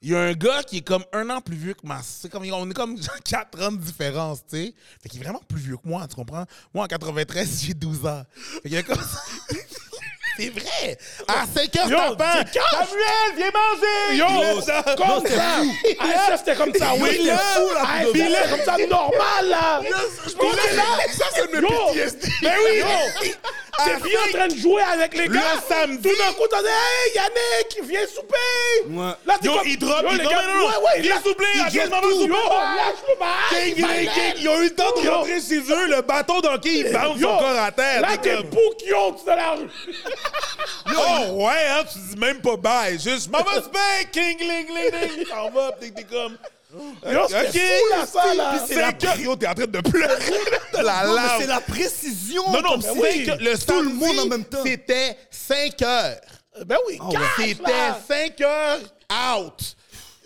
[0.00, 1.98] il y a un gars qui est comme un an plus vieux que moi.
[2.04, 4.74] C'est comme, on est comme 4 ans de différence, tu sais.
[5.02, 6.44] Fait qu'il est vraiment plus vieux que moi, tu comprends?
[6.72, 8.22] Moi, en 93, j'ai 12 ans.
[8.32, 8.96] Fait qu'il y a comme...
[10.38, 10.96] C'est vrai!
[11.26, 11.98] À 5 heures, Yo.
[11.98, 14.16] Samuel, viens manger!
[14.16, 14.26] Yo,
[14.96, 15.42] comme ça.
[15.98, 17.18] Ah, ça, c'était comme ça, oui.
[17.20, 19.80] Il est comme ça, normal, là.
[20.26, 20.82] Je pense là,
[21.18, 22.28] Ça, c'est une PTSD.
[22.42, 23.34] ben oui.
[23.84, 25.40] T'es bien en train de jouer avec les gars.
[25.54, 26.08] Le samedi.
[26.08, 28.88] Tout d'un coup, t'as dit, hey, Yannick, viens souper.
[28.88, 29.12] Ouais.
[29.24, 31.76] Là, Yo, il drop, Yo, il les drop, ouais, ouais, viens souper, souper.
[31.76, 35.58] yo, lâche-le, bye, King, King, bye, King, Ils ont eu le temps de rentrer chez
[35.60, 38.00] eux, le bâton d'hockey, il bounce encore à terre.
[38.00, 39.70] Là, T'es pouquillon de la rue.
[40.96, 42.98] Oh, ouais, hein, tu dis même pas bye.
[42.98, 43.78] Juste, maman, souper,
[44.12, 45.26] King, ling, ling, ling.
[45.28, 46.36] T'en vas, pis t'es comme.
[47.10, 48.64] Yo, c'était fou, là, là.
[48.66, 49.18] C'est la cœur.
[49.18, 50.32] Yo, t'es en train de pleurer
[50.74, 52.42] de la Non, c'est la précision.
[52.50, 54.58] Non, non, si- heures- le Tout le monde en même temps.
[54.64, 56.20] C'était 5 heures.
[56.66, 57.98] Ben oui, cash, C'était là.
[58.06, 58.78] 5 heures
[59.38, 59.76] out.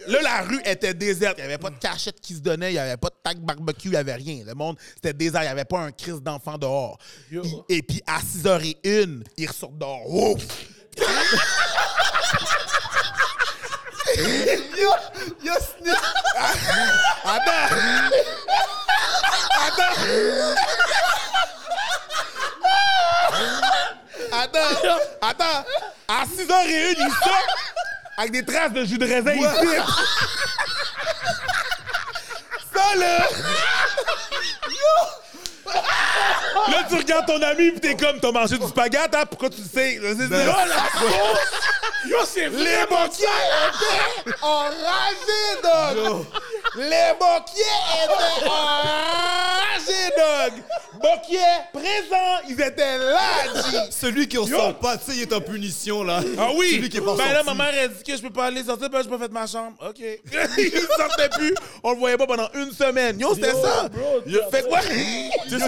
[0.08, 1.34] Là, la rue était déserte.
[1.38, 2.70] Il n'y avait pas de cachette qui se donnait.
[2.70, 3.88] Il n'y avait pas de tac barbecue.
[3.88, 4.42] Il n'y avait rien.
[4.46, 5.42] Le monde, c'était désert.
[5.42, 6.98] Il n'y avait pas un crise d'enfant dehors.
[7.30, 7.42] Yo.
[7.44, 10.06] Il- et puis, à 6h01, ils ressortent dehors.
[15.42, 15.96] Yo, Snip.
[17.24, 17.76] Attends!
[19.60, 19.94] Attends!
[24.32, 24.98] Attends!
[25.20, 25.64] Attends!
[26.08, 27.46] À 6h01, ils sortent
[28.16, 29.44] avec des traces de jus de raisin ici.
[32.74, 33.28] Ça, là!
[35.74, 39.24] Là, tu regardes ton ami pis t'es comme, t'as mangé du spaghetti, hein?
[39.28, 39.98] Pourquoi tu le sais?
[40.00, 41.38] C'est Yo, la sauce!
[42.08, 43.26] Yo, c'est Les vraiment moquiers
[43.68, 46.24] étaient enragés, dog!
[46.76, 47.62] Les moquiers
[48.04, 50.62] étaient enragés, dog!
[51.02, 51.38] Moquiers
[51.72, 53.90] présents, ils étaient là!
[53.90, 56.20] Celui qui ressort pas, tu sais, il est en punition, là.
[56.38, 56.72] Ah oui!
[56.76, 58.62] Celui qui est pas ben là, ma mère a dit que je peux pas aller
[58.62, 59.76] sortir, ben je peux pas faire ma chambre.
[59.80, 59.98] OK.
[60.58, 61.54] il sortait plus.
[61.82, 63.18] On le voyait pas pendant une semaine.
[63.18, 63.88] Yo, c'était ça!
[64.50, 64.80] Fait quoi?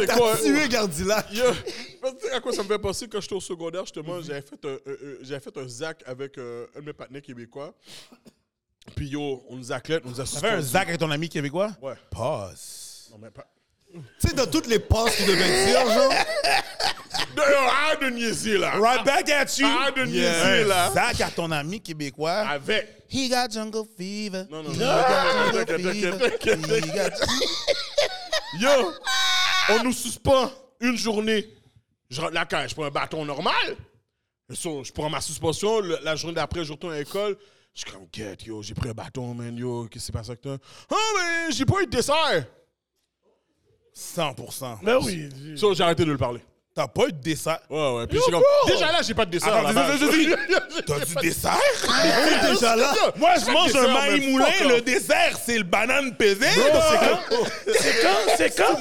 [0.01, 0.37] C'est T'as quoi?
[0.37, 1.27] tué Gardilac.
[1.33, 4.43] Yo, tu sais à quoi ça me fait penser quand j'étais au secondaire, justement, j'avais
[4.43, 4.77] fait un,
[5.23, 7.73] j'avais fait un zac avec euh, un de mes partenaires québécois.
[8.95, 10.61] Puis yo, on nous a clé, on nous a T'as fait un.
[10.61, 11.71] Zach avec ton ami québécois?
[11.81, 11.95] Ouais.
[12.11, 13.09] Pause.
[13.13, 13.47] Non, mais pas.
[14.21, 16.13] Tu sais, dans toutes les passes qu'il devait dire, genre.
[17.37, 18.73] Non, yo, arrête de niaiser, là.
[18.79, 19.67] Right back at you.
[19.67, 20.91] Arrête de niaiser, là.
[20.93, 22.33] Zach à ton ami québécois.
[22.49, 23.05] Avec.
[23.09, 24.45] He got jungle fever.
[24.51, 24.87] Non, non, He non.
[24.87, 26.81] got T'inquiète, jungle t'inquiète, fever.
[26.81, 28.93] t'inquiète, He got- Yo,
[29.71, 30.51] on nous suspend
[30.81, 31.49] une journée.
[32.11, 33.77] Je rentre la caisse, je prends un bâton normal.
[34.49, 35.81] Je prends ma suspension.
[35.81, 37.37] la journée d'après, je retourne à l'école.
[37.75, 40.31] Je suis comme, get, yo, j'ai pris un bâton, man, yo, qu'est-ce qui s'est passé
[40.31, 40.59] avec toi?
[40.91, 42.47] Ah, mais j'ai pas eu de dessert.
[43.95, 44.79] 100%.
[44.83, 45.57] Mais oui.
[45.57, 46.41] So, j'ai arrêté de le parler.
[46.77, 47.61] T'as pas eu de dessert?
[47.71, 48.07] Ouais, ouais.
[48.09, 49.55] Puis j'ai comme, déjà là, j'ai pas de dessert.
[49.55, 49.93] Attends, là-bas.
[49.93, 51.57] je- je- T'as du dessert?
[52.51, 52.93] Déjà là.
[53.15, 56.49] Moi, je mange dessert, un maï man, moulin, le dessert, c'est le banane pesée.
[56.51, 58.27] C'est quand?
[58.37, 58.79] C'est quand?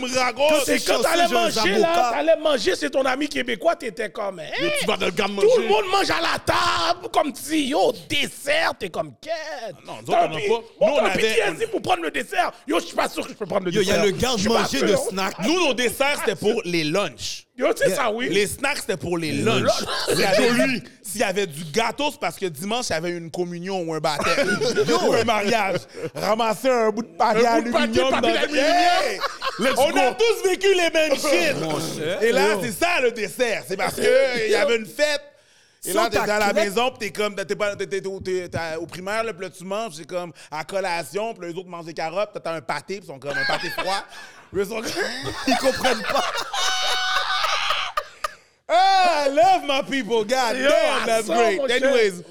[0.65, 1.01] C'est quand?
[1.03, 4.69] t'allais manger, là, t'allais manger, c'est ton ami québécois, t'étais comme, hein?
[4.79, 5.11] Tu vas Tout
[5.59, 9.75] le monde mange à la table, comme si, yo, dessert, t'es comme, quête.
[9.85, 10.39] Non, nous on a pas- nous,
[10.79, 12.51] on on avait- pour prendre le dessert.
[12.67, 14.01] Yo, je suis pas sûr que je peux prendre le Yo, il y dessert.
[14.01, 15.35] a le garde-manger de snack.
[15.43, 17.45] Nous, nos desserts, c'était pour les lunchs.
[17.55, 18.29] Yo, c'est ça, oui.
[18.29, 19.69] Les snacks, c'était pour les lunchs.
[20.09, 23.11] S'il y, avait, s'il y avait du gâteau, c'est parce que dimanche, il y avait
[23.11, 24.59] une communion ou un baptême.
[25.07, 25.81] ou un mariage.
[26.15, 28.09] Ramasser un bout de papier aluminium.
[28.09, 28.27] dans-.
[28.27, 29.19] Hey!
[29.77, 31.11] On a tous vécu les mêmes
[31.61, 32.21] Mon shit.
[32.23, 33.63] Et là, c'est ça le dessert.
[33.67, 35.21] C'est parce qu'il y avait une fête.
[35.85, 38.47] Et là, t'es à la maison, pis t'es comme, t'es pas, t'es, t'es au, t'es-
[38.47, 41.67] t'es au primaire, là, pis là, tu manges, c'est comme à collation, pis les autres
[41.67, 44.03] mangent des carottes, pis t'as un pâté, pis ils sont comme un pâté froid.
[44.55, 44.81] Ils sont
[45.47, 46.23] Ils comprennent pas.
[48.67, 51.71] Ah, I love my people, god Yo, damn, that's ça, great.
[51.71, 52.23] Anyways,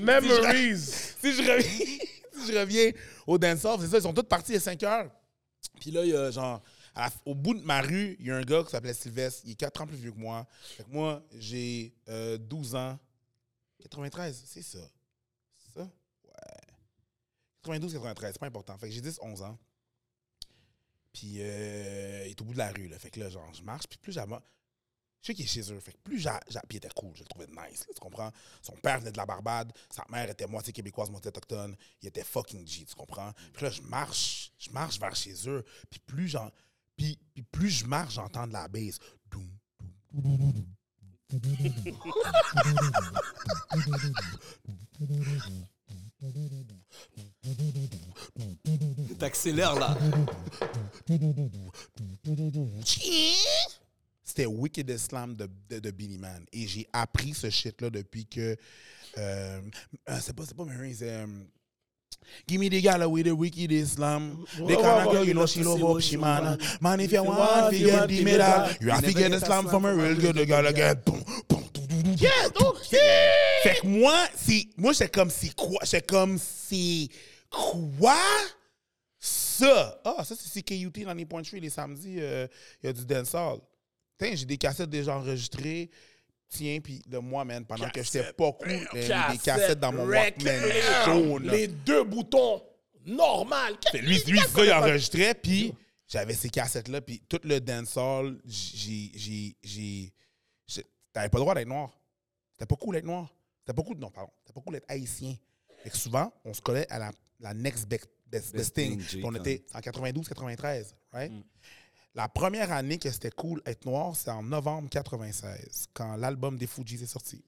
[0.00, 1.14] Memories.
[1.20, 1.98] si je reviens,
[2.44, 2.92] si je reviens
[3.26, 5.10] au dance-off, c'est ça, ils sont tous partis à 5 heures.
[5.80, 6.62] Puis là, il y a genre,
[6.94, 9.42] la- au bout de ma rue, il y a un gars qui s'appelait Sylvestre.
[9.44, 10.46] Il est 4 ans plus vieux que moi.
[10.76, 12.98] Fait que moi, j'ai euh, 12 ans.
[13.82, 14.78] 93, c'est ça.
[15.54, 15.82] C'est ça?
[16.24, 16.60] Ouais.
[17.62, 18.76] 92, 93, c'est pas important.
[18.78, 19.58] Fait que j'ai 10, 11 ans.
[21.12, 22.98] Puis euh, il est au bout de la rue, là.
[22.98, 23.86] Fait que là, genre, je marche.
[23.88, 24.42] Puis plus j'avance.
[25.22, 25.80] Je sais qu'il est chez eux.
[25.80, 26.40] Fait que plus j'a...
[26.48, 28.30] j'a- Puis il était cool, je le trouvais nice, tu comprends?
[28.62, 31.74] Son père venait de la Barbade, sa mère était moitié québécoise, moitié autochtone.
[32.02, 33.32] Il était fucking G, tu comprends?
[33.52, 35.64] Puis là, je marche, je marche vers chez eux.
[35.90, 36.50] Puis plus j'en...
[36.96, 37.18] Puis,
[37.52, 38.98] plus je marche, j'entends de la baisse.
[49.18, 49.96] T'accélères, là.
[54.36, 56.44] C'était Wicked Slam de, de, de Beanie Man.
[56.52, 58.54] Et j'ai appris ce shit-là depuis que.
[59.16, 59.60] euh,
[60.10, 61.08] euh, c'est pas, pas Mary, c'est.
[61.08, 61.26] euh,
[62.46, 64.44] Give me the gal with the wicked Islam.
[64.56, 66.58] The Ouais, kind of girl, you know she love up, she man.
[66.82, 69.40] Man, if you want to get the medal, you have to get get a a
[69.40, 70.32] slam slam from a real girl.
[70.34, 70.66] The good girl girl.
[70.66, 71.00] again.
[71.06, 71.82] Boom, boom, dou.
[72.18, 72.76] Yeah, donc,
[73.62, 75.78] Fait que moi, c'est, moi, j'étais comme, c'est quoi?
[75.84, 77.08] J'étais comme, c'est
[77.48, 78.16] quoi?
[79.18, 79.98] Ça?
[80.04, 82.16] Ah, ça, c'est CKUT dans les Point Tree les samedis.
[82.18, 82.46] euh,
[82.82, 83.60] Il y a du dancehall.
[84.18, 85.90] Tiens, j'ai des cassettes déjà enregistrées.
[86.48, 90.62] Tiens, puis de moi, man, pendant que j'étais pas cool, des cassettes dans mon Walkman
[90.62, 91.48] les- jaune.
[91.50, 92.62] Les deux boutons
[93.04, 93.74] normal.
[93.90, 95.74] Fait, lui, lui, ce gars, il enregistrait, puis
[96.06, 99.10] j'avais ces cassettes-là, puis tout le dancehall, j'ai,
[99.62, 100.12] j'ai,
[101.12, 101.90] t'avais pas le droit d'être noir.
[102.52, 103.28] C'était pas cool d'être noir.
[103.60, 104.30] C'était pas cool, non, pardon.
[104.42, 105.34] C'était pas cool d'être haïtien.
[105.82, 107.10] Fait que souvent, on se collait à la,
[107.40, 109.02] la next best, best, best thing.
[109.24, 111.32] on était en 92, 93, right?
[112.16, 116.66] La première année que c'était cool être noir, c'est en novembre 96, quand l'album des
[116.66, 117.44] Fujis est sorti.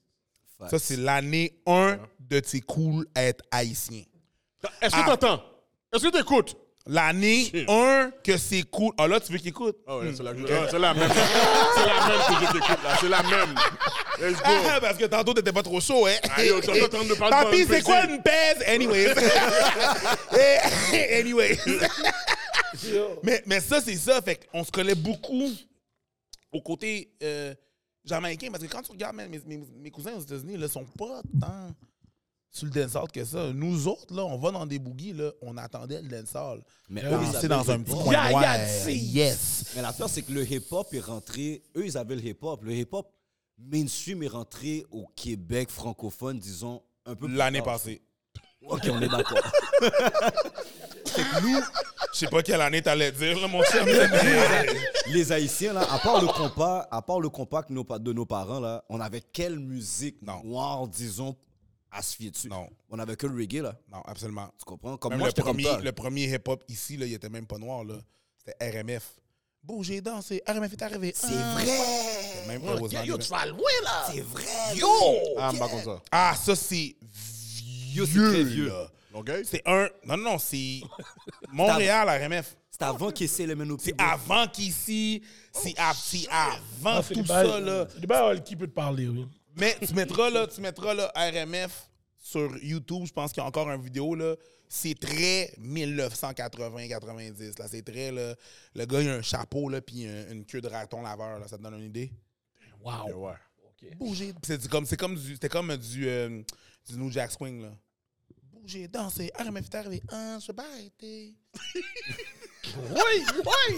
[0.69, 4.03] Ça, c'est l'année 1 de C'est cool être haïtien.
[4.79, 5.41] Est-ce que t'entends?
[5.91, 6.55] Est-ce que t'écoutes?
[6.85, 7.67] L'année Shit.
[7.67, 8.93] 1 que c'est cool.
[8.99, 9.77] Ah là, tu veux qu'il écoute?
[9.87, 11.09] Ah ouais, c'est la, ah, c'est la même.
[11.75, 12.97] c'est la même que je t'écoute là.
[12.99, 13.55] C'est la même.
[14.19, 14.43] Let's go.
[14.45, 16.15] Ah, parce que tantôt, t'étais pas trop chaud, hein?
[16.29, 18.63] Ah, yo, de parler Tant pis, de c'est quoi une pèse?
[18.67, 19.15] Anyways.
[20.93, 21.57] Eh, Anyways.
[23.23, 24.21] mais, mais ça, c'est ça.
[24.21, 25.49] Fait qu'on se connaît beaucoup
[26.51, 27.53] au côté euh,
[28.05, 28.49] jamaïcain.
[28.51, 31.71] Parce que quand tu regardes, mes, mes, mes cousins aux États-Unis, ils sont pas tant
[32.51, 33.53] sur le dancehall que ça.
[33.53, 36.63] Nous autres, là, on va dans des boogies, là, on attendait le dancehall.
[36.89, 38.03] Mais eux, ils avaient dans un petit hip-hop.
[38.03, 38.43] coin Yeah, noir.
[38.87, 38.91] yeah.
[38.91, 39.65] Yes.
[39.75, 41.61] Mais l'affaire, c'est que le hip-hop est rentré.
[41.75, 42.63] Eux, ils avaient le hip-hop.
[42.63, 43.07] Le hip-hop
[43.59, 48.01] mainstream est rentré au Québec francophone, disons, un peu plus L'année passée.
[48.61, 49.39] Ok, on est d'accord.
[52.13, 53.85] Je sais pas quelle année t'allais dire, là, mon cher.
[53.85, 57.99] mais- Les Haïtiens, là, à part le compas, à part le compas que nos pa-
[57.99, 60.41] de nos parents, là, on avait quelle musique Non.
[60.43, 61.35] noire, disons,
[61.91, 62.49] à se fier dessus?
[62.49, 62.67] Non.
[62.89, 63.75] On avait que le reggae, là.
[63.91, 64.49] Non, absolument.
[64.57, 64.97] Tu comprends?
[64.97, 65.79] Comme Même moi, le, comme premier, toi.
[65.81, 67.83] le premier hip-hop ici, là, il était même pas noir.
[67.83, 67.95] là.
[68.37, 69.03] C'était RMF.
[69.63, 71.13] Bouger, danser, RMF est arrivé.
[71.15, 71.53] C'est Ah.
[71.55, 72.47] vrai!
[72.47, 74.07] Même pas aux Yo, tu vas loin, là.
[74.11, 74.75] C'est vrai!
[74.75, 74.87] Yo!
[75.37, 76.01] Ah, pas comme ça.
[76.11, 76.95] Ah, ça, c'est
[77.91, 78.69] vieux, très vieux.
[78.69, 78.87] là.
[79.11, 79.43] Longueuil?
[79.45, 79.89] C'est un...
[80.05, 80.81] Non, non, c'est
[81.51, 82.55] Montréal, RMF.
[82.69, 83.83] C'était avant qu'ils essaient le Menopé.
[83.85, 85.21] C'est avant qu'ici,
[85.51, 87.87] c'est c'est avant c'est tout ça, là.
[87.91, 89.27] C'est des bails qui peut te parler, oui.
[89.57, 93.03] Mais tu mettras, là, tu mettras là, RMF sur YouTube.
[93.05, 94.15] Je pense qu'il y a encore une vidéo.
[94.15, 94.35] là.
[94.69, 97.59] C'est très 1980-90.
[97.59, 97.67] là.
[97.67, 98.11] C'est très.
[98.11, 98.35] Là,
[98.75, 101.39] le gars, il a un chapeau là, puis un- une queue de raton laveur.
[101.39, 101.47] Là.
[101.47, 102.11] Ça te donne une idée?
[102.83, 103.25] Wow.
[103.27, 103.33] Ouais.
[103.97, 104.33] Bouger.
[104.41, 106.41] Puis C'est comme, c'est comme du, c'était comme du, euh,
[106.87, 107.63] du New Jack Swing.
[107.63, 107.71] Là.
[108.61, 109.31] Bouger, danser.
[109.39, 110.01] RMF est arrivé.
[110.11, 111.33] Ah, je arrêter.
[112.75, 113.77] Oui, oui,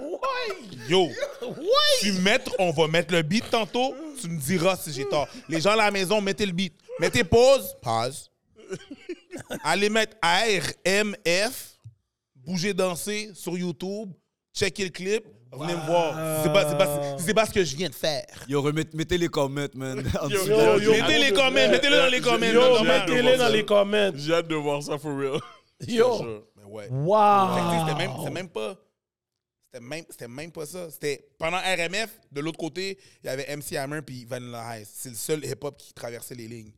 [0.00, 1.08] oui, Yo,
[1.42, 1.66] oui.
[2.00, 3.94] tu mettre, on va mettre le beat tantôt.
[4.20, 5.28] Tu me diras si j'ai tort.
[5.48, 6.74] Les gens à la maison, mettez le beat.
[6.98, 7.76] Mettez pause.
[7.82, 8.30] Pause.
[9.62, 11.78] Allez mettre RMF,
[12.34, 14.10] bouger, danser sur YouTube.
[14.54, 15.24] Checker le clip.
[15.58, 16.42] Venez me voir.
[16.42, 18.24] C'est pas, c'est pas, c'est pas ce que je viens de faire.
[18.48, 20.02] Yo, remet- mettez les comments, man.
[20.28, 20.92] Yo, yo.
[20.92, 22.46] Mettez les comments, mettez-le dans les comments.
[22.46, 24.10] Yo, mettez-les dans les comments.
[24.14, 25.40] J'ai hâte de voir ça for real.
[25.88, 26.22] Yo.
[26.56, 26.88] Mais ouais.
[26.90, 27.86] Wow.
[27.86, 28.76] C'était même, c'était même pas.
[29.72, 30.90] C'était même, c'était même pas ça.
[30.90, 34.88] C'était pendant RMF, de l'autre côté, il y avait MC Hammer puis Vanilla Ice.
[34.92, 36.72] C'est le seul hip-hop qui traversait les lignes.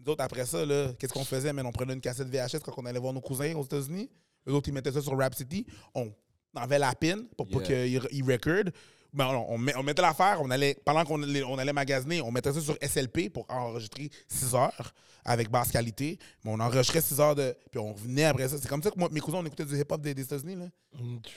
[0.00, 1.52] Nous autres, après ça, là, qu'est-ce qu'on faisait?
[1.52, 1.66] Man?
[1.66, 4.08] On prenait une cassette VHS quand on allait voir nos cousins aux États-Unis.
[4.46, 5.66] Les autres, ils mettaient ça sur Rap City.
[5.94, 6.12] On
[6.54, 7.86] la pin pour pas Yeah.
[7.86, 8.72] qu'ils ils record.
[9.14, 12.20] Ben, on, on met- on mettait l'affaire, on allait, pendant qu'on allait, on allait magasiner,
[12.20, 14.92] on mettait ça sur SLP pour enregistrer 6 heures
[15.24, 16.18] avec basse qualité.
[16.44, 17.56] Mais on enregistrait 6 heures de.
[17.70, 18.56] Puis on revenait après ça.
[18.60, 20.56] C'est comme ça que moi, mes cousins, on écoutait du hip-hop des, des États-Unis.
[20.56, 20.66] là.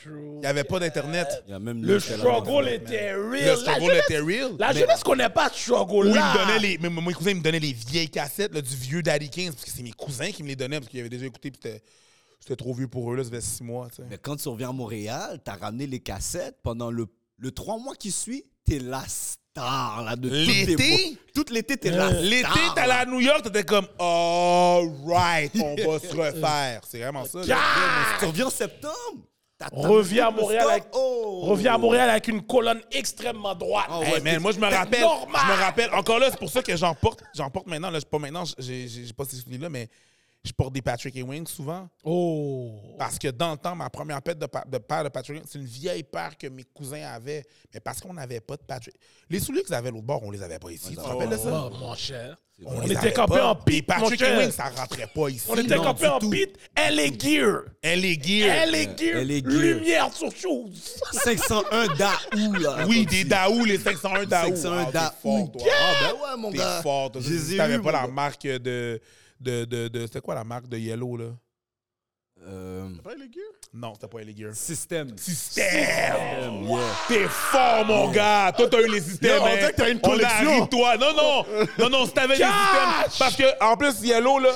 [0.03, 0.33] True.
[0.35, 1.27] Il n'y avait pas d'Internet.
[1.47, 3.31] Le struggle était real.
[3.31, 4.51] Le La struggle jeunesse, était real.
[4.59, 6.33] la jeunesse connaît pas de struggle Où ils là.
[6.33, 6.77] me donnaient les.
[6.77, 9.63] mais Mes cousins ils me donnaient les vieilles cassettes là, du vieux Daddy Kings, parce
[9.63, 11.71] que c'est mes cousins qui me les donnaient, parce qu'ils avaient déjà écouté, puis
[12.41, 13.87] c'était- trop vieux pour eux, là, ça fait six mois.
[14.09, 17.05] Mais quand tu reviens à Montréal, t'as ramené les cassettes pendant le,
[17.37, 21.17] le trois mois qui suit, t'es la star là, de L'été?
[21.33, 22.21] Toute l'été, t'es la star.
[22.21, 22.99] L'été, t'allais là.
[22.99, 26.81] à New York, t'étais comme, alright, on va se refaire.
[26.87, 27.43] C'est vraiment ça.
[27.43, 27.57] là.
[28.19, 28.93] Tu reviens en septembre.
[29.73, 31.41] Reviens à Montréal avec, Oh.
[31.43, 33.85] reviens à Montréal avec une colonne extrêmement droite.
[33.91, 35.01] Oh, Hey, ouais, man, t'es- moi, je me rappelle.
[35.01, 35.41] normal.
[35.47, 35.93] Je me rappelle.
[35.93, 37.21] Encore là, c'est pour ça que j'en porte.
[37.53, 37.91] Porte maintenant.
[37.91, 39.87] Là, pas maintenant, j'ai pas ces souvenirs-là, mais
[40.43, 41.87] je porte des Patrick Ewing souvent.
[42.03, 42.71] Oh.
[42.97, 45.47] Parce que dans le temps, ma première paire de, pa- de paire de Patrick Ewing,
[45.47, 47.43] c'est une vieille paire que mes cousins avaient.
[47.73, 48.95] Mais parce qu'on n'avait pas de Patrick.
[49.29, 50.89] Les souliers qu'ils avaient l'autre bord, on les avait pas ici.
[50.89, 51.69] Tu te rappelles de ça?
[51.71, 52.35] Oh, mon cher.
[52.63, 54.39] On, était campés en pit, mon Patrick cher.
[54.39, 55.45] Ewing, ça rentrait pas ici.
[55.49, 56.29] On était campés en tout.
[56.31, 56.55] pit.
[56.75, 57.61] Elle est gear.
[57.81, 58.49] Elle est gear.
[58.63, 59.17] Elle est gear.
[59.19, 59.59] Elle est gear.
[59.61, 60.99] Lumière sur chose.
[61.11, 62.85] 501 Daou, là.
[62.87, 64.55] Oui, des Daou, les 501 Daou.
[64.55, 65.11] 501 Ah, t'es Daou.
[65.21, 65.51] fort.
[65.71, 66.81] Ah, ben ouais, mon T'es gars.
[66.81, 67.11] fort.
[67.21, 68.99] Si ai t'avais pas la marque de...
[69.41, 71.25] de, de, de c'était quoi la marque de Yellow, là?
[72.47, 73.41] Euh, Pas les gars?
[73.73, 74.53] Non, c'était pas les gear.
[74.55, 75.15] système.
[75.17, 76.63] Système!
[76.65, 76.79] Yeah.
[77.07, 78.51] T'es fort, mon gars!
[78.57, 79.37] Toi, t'as eu les systèmes.
[79.37, 80.65] Yo, on dirait que t'as une collection.
[80.67, 80.97] toi.
[80.97, 81.45] Non, non!
[81.77, 83.11] Non, non, si t'avais les systèmes.
[83.19, 84.49] Parce que, en plus, Yellow, là.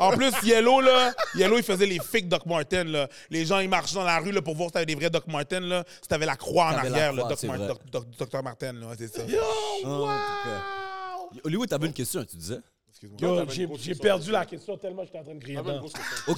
[0.00, 3.08] En plus, Yellow, là, Yellow, il faisait les fake Doc Marten, là.
[3.30, 5.26] Les gens, ils marchaient dans la rue, là, pour voir si t'avais des vrais Doc
[5.28, 5.84] Marten, là.
[6.02, 7.58] Si t'avais la croix en arrière, là, Doc Mar-.
[7.58, 8.42] Doc- Doc- Dr.
[8.42, 9.22] Martin, là, c'est ça.
[9.22, 11.40] En tout cas.
[11.44, 12.58] Hollywood, t'avais une question, tu disais?
[13.02, 13.76] Excuse-moi.
[13.78, 15.88] J'ai perdu la question tellement j'étais en train de crier J'avais une dedans.
[15.88, 16.32] grosse question.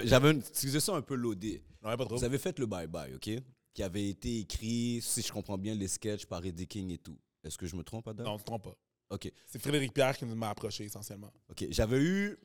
[0.00, 1.62] Ok, j'avais une- excusez ça un peu loadé.
[1.82, 2.16] Non, pas trop.
[2.16, 3.30] Vous avez fait le Bye Bye, ok?
[3.74, 7.18] Qui avait été écrit, si je comprends bien, les sketchs par Eddie King et tout.
[7.44, 8.24] Est-ce que je me trompe, Adam?
[8.24, 8.76] Non, tu te trompes pas.
[9.10, 11.30] Ok, C'est Frédéric Pierre qui m'a approché, essentiellement.
[11.50, 11.66] ok.
[11.70, 12.38] J'avais eu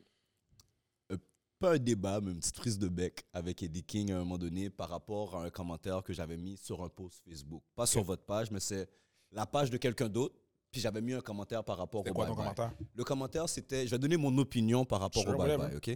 [1.11, 1.18] euh,
[1.60, 4.38] pas un débat, mais une petite prise de bec avec Eddie King à un moment
[4.38, 7.64] donné par rapport à un commentaire que j'avais mis sur un post Facebook.
[7.76, 8.90] Pas sur votre page, mais c'est
[9.32, 10.36] la page de quelqu'un d'autre.
[10.78, 12.54] Puis j'avais mis un commentaire par rapport au quoi Bye ton Bye.
[12.54, 12.72] commentaire?
[12.94, 13.88] Le commentaire, c'était.
[13.88, 15.90] Je vais donner mon opinion par rapport au bye bye, OK?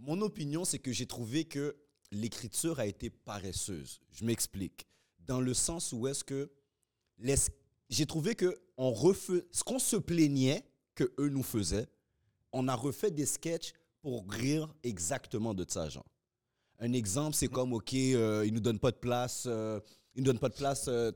[0.00, 1.76] Mon opinion, c'est que j'ai trouvé que
[2.10, 4.00] l'écriture a été paresseuse.
[4.10, 4.88] Je m'explique.
[5.20, 6.50] Dans le sens où est-ce que.
[7.18, 7.36] les-
[7.90, 9.46] J'ai trouvé que on refait.
[9.52, 10.64] Ce qu'on se plaignait
[10.96, 11.86] que eux nous faisaient,
[12.50, 16.04] on a refait des sketchs pour rire exactement de ça, genre.
[16.80, 19.78] Un exemple, c'est comme, OK, euh, ils nous donnent pas de place, euh,
[20.16, 21.12] ils nous donnent pas de place euh,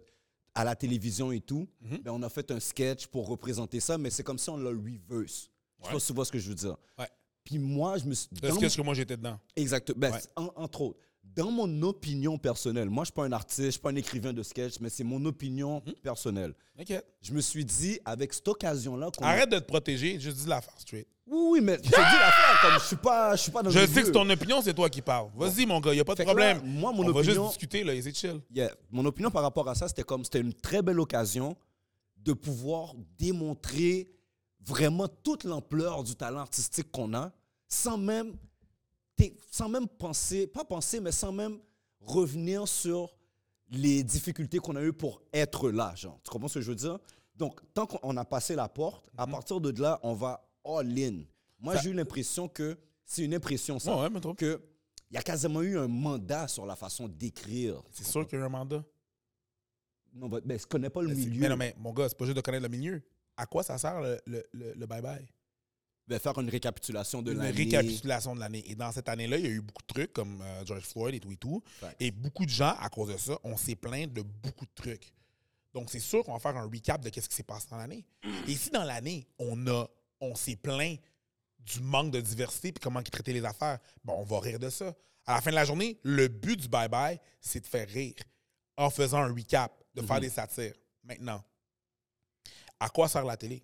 [0.56, 1.68] à la télévision et tout.
[1.82, 4.70] Ben, on a fait un sketch pour représenter ça, mais c'est comme si on l'a
[4.70, 5.50] reverse.
[5.82, 6.76] Tu vois- Tu vois ce que je veux dire?
[6.98, 7.08] Ouais.
[7.44, 8.28] Puis moi, je me suis.
[8.42, 9.38] Est-ce dans que, moi j'étais dedans?
[9.54, 9.98] Exactement.
[9.98, 10.20] Ben, Ouais.
[10.20, 10.98] c'est- en- entre autres,
[11.34, 13.90] dans mon opinion personnelle, moi, je ne suis pas un artiste, je ne suis pas
[13.90, 15.92] un écrivain de sketch, mais c'est mon opinion Hmm?
[16.02, 16.54] personnelle.
[16.80, 16.92] Ok.
[17.20, 20.46] Je me suis dit, avec cette occasion-là, qu'on a- Arrête de te protéger, juste dis
[20.48, 21.06] la face straight.
[21.26, 23.70] Oui, oui, mais je te dis l'affaire, comme je suis pas, je suis pas dans
[23.70, 25.28] Je le sais que c'est ton opinion, c'est toi qui parles.
[25.34, 26.78] Vas-y, mon gars, il a pas de Fait que là, problème.
[26.78, 28.40] moi, mon On va juste discuter, là, c'est chill.
[28.54, 28.70] Yeah.
[28.92, 31.56] Mon opinion par rapport à ça, c'était comme c'était une très belle occasion
[32.18, 34.08] de pouvoir démontrer
[34.64, 37.32] vraiment toute l'ampleur du talent artistique qu'on a,
[37.68, 38.32] sans même,
[39.51, 41.59] sans même penser, pas penser, mais sans même
[42.01, 43.16] revenir sur
[43.70, 46.20] les difficultés qu'on a eues pour être là, genre.
[46.22, 46.98] Tu comprends ce que je veux dire?
[47.34, 51.22] Donc, tant qu'on a passé la porte, à partir de là, on va all-in.
[51.59, 54.60] Moi, j'ai eu l'impression que, c'est une impression, ça, Ouais, ouais, que
[55.10, 57.82] il y a quasiment eu un mandat sur la façon d'écrire.
[57.93, 58.84] C'est sûr qu'il y a un mandat.
[60.12, 61.40] Non, mais, mais je connais pas le Mais c'est- milieu.
[61.40, 63.02] Mais non, mais mon gars, c'est pas juste de connaître le milieu.
[63.36, 65.26] À quoi ça sert le- le le- le bye-bye?
[66.08, 67.50] Ben, faire une récapitulation de une l'année.
[67.50, 68.62] récapitulation de l'année.
[68.70, 71.14] Et dans cette année-là, il y a eu beaucoup de trucs comme euh, George Floyd
[71.16, 71.62] et tout et tout.
[71.98, 75.12] Et beaucoup de gens, à cause de ça, on s'est plaint de beaucoup de trucs.
[75.74, 78.04] Donc, c'est sûr qu'on va faire un recap de ce qui s'est passé dans l'année.
[78.46, 79.88] Et si dans l'année, on a,
[80.20, 80.98] on s'est plaint
[81.58, 84.70] du manque de diversité puis comment ils traitaient les affaires, ben, on va rire de
[84.70, 84.94] ça.
[85.26, 88.14] À la fin de la journée, le but du bye-bye, c'est de faire rire
[88.76, 90.74] en faisant un recap, de faire des satires.
[91.02, 91.42] Maintenant,
[92.78, 93.62] à quoi sert la télé?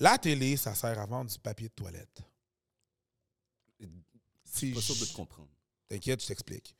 [0.00, 2.22] La télé, ça sert à vendre du papier de toilette.
[4.44, 5.50] Si Pas sûr de te comprendre.
[5.88, 6.74] T'inquiète, je t'explique.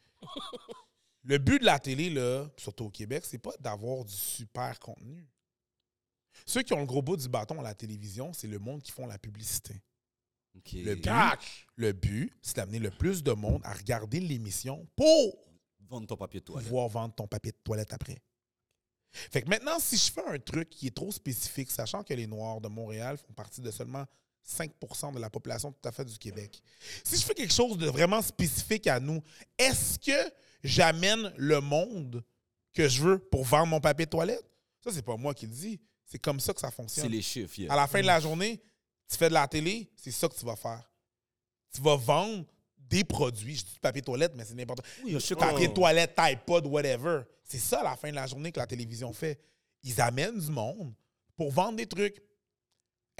[1.25, 5.27] Le but de la télé, là, surtout au Québec, c'est pas d'avoir du super contenu.
[6.47, 8.93] Ceux qui ont le gros bout du bâton à la télévision, c'est le monde qui
[8.93, 9.75] font la publicité.
[10.73, 11.09] Le but,
[11.77, 15.45] le but, c'est d'amener le plus de monde à regarder l'émission pour
[15.89, 16.67] Vendre ton papier de toilette.
[16.67, 18.21] pouvoir vendre ton papier de toilette après.
[19.13, 22.27] Fait que maintenant, si je fais un truc qui est trop spécifique, sachant que les
[22.27, 24.05] Noirs de Montréal font partie de seulement
[24.47, 26.63] 5% de la population tout à fait du Québec,
[27.05, 29.23] si je fais quelque chose de vraiment spécifique à nous,
[29.59, 30.33] est-ce que
[30.63, 32.25] j'amène le monde
[32.73, 34.45] que je veux pour vendre mon papier de toilette?
[34.83, 35.81] Ça, c'est pas moi qui le dis.
[36.05, 37.09] C'est comme ça que ça C'est fonctionne.
[37.11, 37.59] les chiffres.
[37.59, 37.73] yeah.
[37.73, 38.63] À la fin de la journée,
[39.11, 40.89] tu fais de la télé, c'est ça que tu vas faire.
[41.75, 42.45] Tu vas vendre
[42.79, 43.57] des produits.
[43.57, 44.89] Je dis du papier toilette, mais c'est n'importe quoi.
[45.05, 47.23] Oui, Papier toilette, iPod, whatever.
[47.49, 49.41] C'est ça, la fin de la journée, que la télévision fait.
[49.83, 50.93] Ils amènent du monde
[51.35, 52.23] pour vendre des trucs.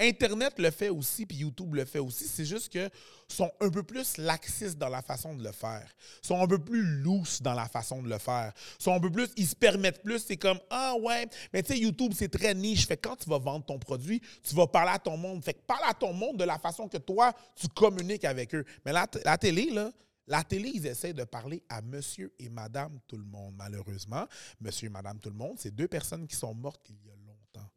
[0.01, 2.25] Internet le fait aussi, puis YouTube le fait aussi.
[2.25, 2.89] C'est juste que
[3.27, 5.93] sont un peu plus laxistes dans la façon de le faire.
[6.21, 8.53] sont un peu plus loose dans la façon de le faire.
[8.77, 10.19] sont un peu plus, ils se permettent plus.
[10.19, 12.87] C'est comme ah ouais, mais tu sais YouTube c'est très niche.
[12.87, 15.43] Fait quand tu vas vendre ton produit, tu vas parler à ton monde.
[15.43, 18.63] Fait que parle à ton monde de la façon que toi tu communiques avec eux.
[18.85, 19.91] Mais la, la télé là.
[20.29, 23.55] La télé, ils essaient de parler à monsieur et madame tout le monde.
[23.57, 24.27] Malheureusement,
[24.61, 27.15] monsieur et madame tout le monde, c'est deux personnes qui sont mortes il y a
[27.25, 27.69] longtemps.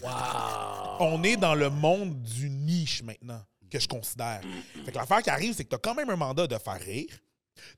[1.00, 4.42] On est dans le monde du niche maintenant, que je considère.
[4.84, 6.78] Fait que l'affaire qui arrive, c'est que tu as quand même un mandat de faire
[6.78, 7.18] rire,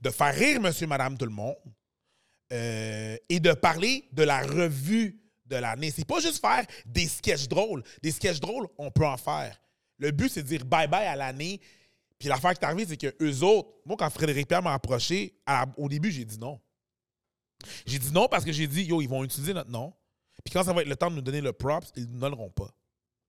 [0.01, 1.55] de faire rire monsieur, madame, tout le monde,
[2.53, 5.93] euh, et de parler de la revue de l'année.
[5.93, 7.85] C'est pas juste faire des sketchs drôles.
[8.03, 9.61] Des sketchs drôles, on peut en faire.
[9.99, 11.61] Le but, c'est de dire bye-bye à l'année.
[12.19, 15.35] Puis l'affaire qui est arrivée, c'est que eux autres, moi, quand Frédéric Pierre m'a approché,
[15.47, 16.61] la- au début, j'ai dit non.
[17.86, 19.93] J'ai dit non parce que j'ai dit, yo, ils vont utiliser notre nom.
[20.45, 22.51] Puis quand ça va être le temps de nous donner le props, ils ne donneront
[22.51, 22.70] pas.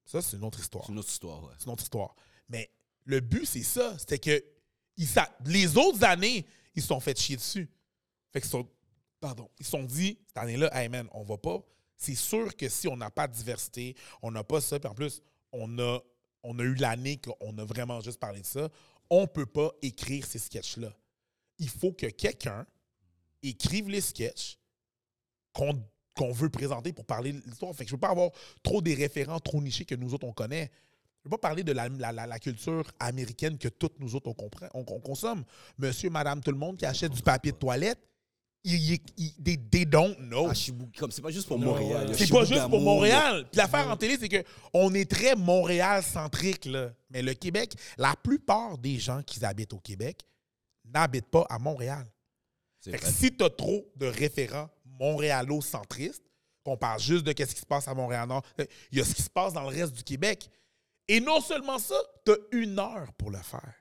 [0.05, 0.85] Ça, c'est une autre histoire.
[0.85, 1.53] C'est une autre histoire, ouais.
[1.57, 2.15] C'est une autre histoire.
[2.49, 2.69] Mais
[3.05, 3.97] le but, c'est ça.
[3.97, 4.43] C'était que
[4.97, 5.07] ils
[5.45, 6.45] les autres années,
[6.75, 7.69] ils se sont fait chier dessus.
[8.31, 8.67] Fait qu'ils sont.
[9.19, 9.49] Pardon.
[9.59, 11.59] Ils se sont dit, cette année-là, hey man, on va pas.
[11.97, 14.93] C'est sûr que si on n'a pas de diversité, on n'a pas ça, puis en
[14.93, 15.21] plus,
[15.51, 15.99] on a,
[16.45, 18.69] on a eu l'année qu'on a vraiment juste parlé de ça,
[19.09, 20.91] on peut pas écrire ces sketchs-là.
[21.59, 22.65] Il faut que quelqu'un
[23.43, 24.57] écrive les sketchs
[25.53, 27.73] qu'on veut présenter pour parler de l'histoire.
[27.79, 28.31] Je veux pas avoir
[28.63, 30.71] trop des référents trop nichés que nous autres on connaît.
[31.23, 34.33] Je veux pas parler de la, la- la- culture américaine que toutes nous autres on,
[34.33, 35.43] comprend, on consomme.
[35.77, 37.99] Monsieur, madame, tout le monde qui achète du papier de toilette,
[38.65, 40.47] ils, ils, they, they don't know.
[40.49, 40.53] Ah,
[40.97, 42.11] comme c'est pas juste pour Montréal.
[42.17, 43.45] C'est pas juste pour Montréal.
[43.51, 44.43] Puis l'affaire en télé, c'est que
[44.73, 46.91] on est très Montréal-centrique, là.
[47.11, 50.21] Mais le Québec, la plupart des gens qui habitent au Québec
[50.83, 52.05] n'habitent pas à Montréal.
[52.81, 54.69] Fait que si tu as trop de référents
[54.99, 56.23] montréalo-centristes,
[56.63, 58.43] qu'on parle juste de ce qui se passe à Montréal-Nord,
[58.91, 60.49] il y a ce qui se passe dans le reste du Québec.
[61.07, 63.73] Et non seulement ça, tu as une heure pour le faire.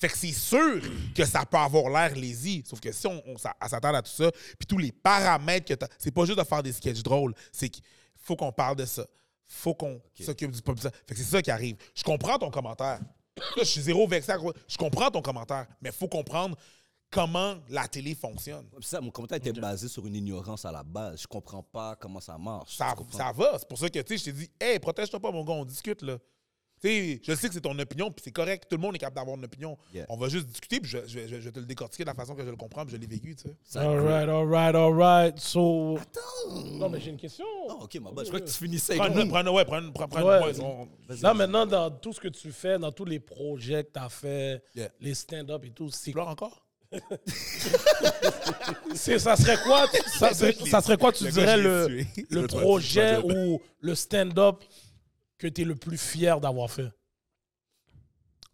[0.00, 0.80] Fait que c'est sûr
[1.14, 2.62] que ça peut avoir l'air lazy.
[2.66, 5.86] Sauf que si on, on s'a- à tout ça, puis tous les paramètres que tu
[5.98, 7.84] c'est pas juste de faire des sketchs drôles, c'est qu'il
[8.16, 9.04] faut qu'on parle de ça.
[9.46, 10.80] faut qu'on s'occupe du peuple.
[10.80, 11.76] Fait que c'est ça qui arrive.
[11.94, 13.00] Je comprends ton commentaire.
[13.36, 14.32] Là, je suis zéro vexé.
[14.32, 16.56] à Je comprends ton commentaire, mais il faut comprendre
[17.10, 18.66] comment la télé fonctionne.
[18.80, 21.22] Ça, mon commentaire était basé sur une ignorance à la base.
[21.22, 22.76] Je comprends pas comment ça marche.
[22.76, 23.58] Ça, ça va.
[23.58, 25.64] C'est pour ça que, tu sais, je t'ai dit, hey, protège-toi pas, mon gars, on
[25.64, 26.16] discute, là.
[26.82, 28.64] Tu sais, je sais que c'est ton opinion, puis c'est correct.
[28.70, 29.76] Tout le monde est capable d'avoir une opinion.
[29.92, 30.06] Yeah.
[30.08, 32.14] On va juste discuter, puis je, je- je- je vais te le décortiquer de la
[32.14, 33.78] façon que je le comprends, puis je l'ai vécu, tu sais.
[33.78, 35.38] All right, all right, all right.
[35.38, 35.98] So.
[36.72, 37.44] Non, mais j'ai une question.
[37.68, 38.24] Oh, ok, ma bad.
[38.24, 38.96] Je crois que tu finissais.
[38.96, 40.42] Prends, avec- prends, ouais, prends, prends, prends Ouais.
[40.42, 40.88] ouais, on-
[41.20, 44.08] Là, maintenant, dans tout ce que tu fais, dans tous les projets que tu as
[44.08, 44.88] fait, Yeah.
[45.00, 46.62] les stand-up et tout, c'est Tu encore?
[48.94, 49.86] c'est- ça serait quoi
[50.18, 54.56] ça, serait- ça serait quoi tu Le dirais le, le projet ou le stand-up?
[55.40, 56.92] Que tu es le plus fier d'avoir fait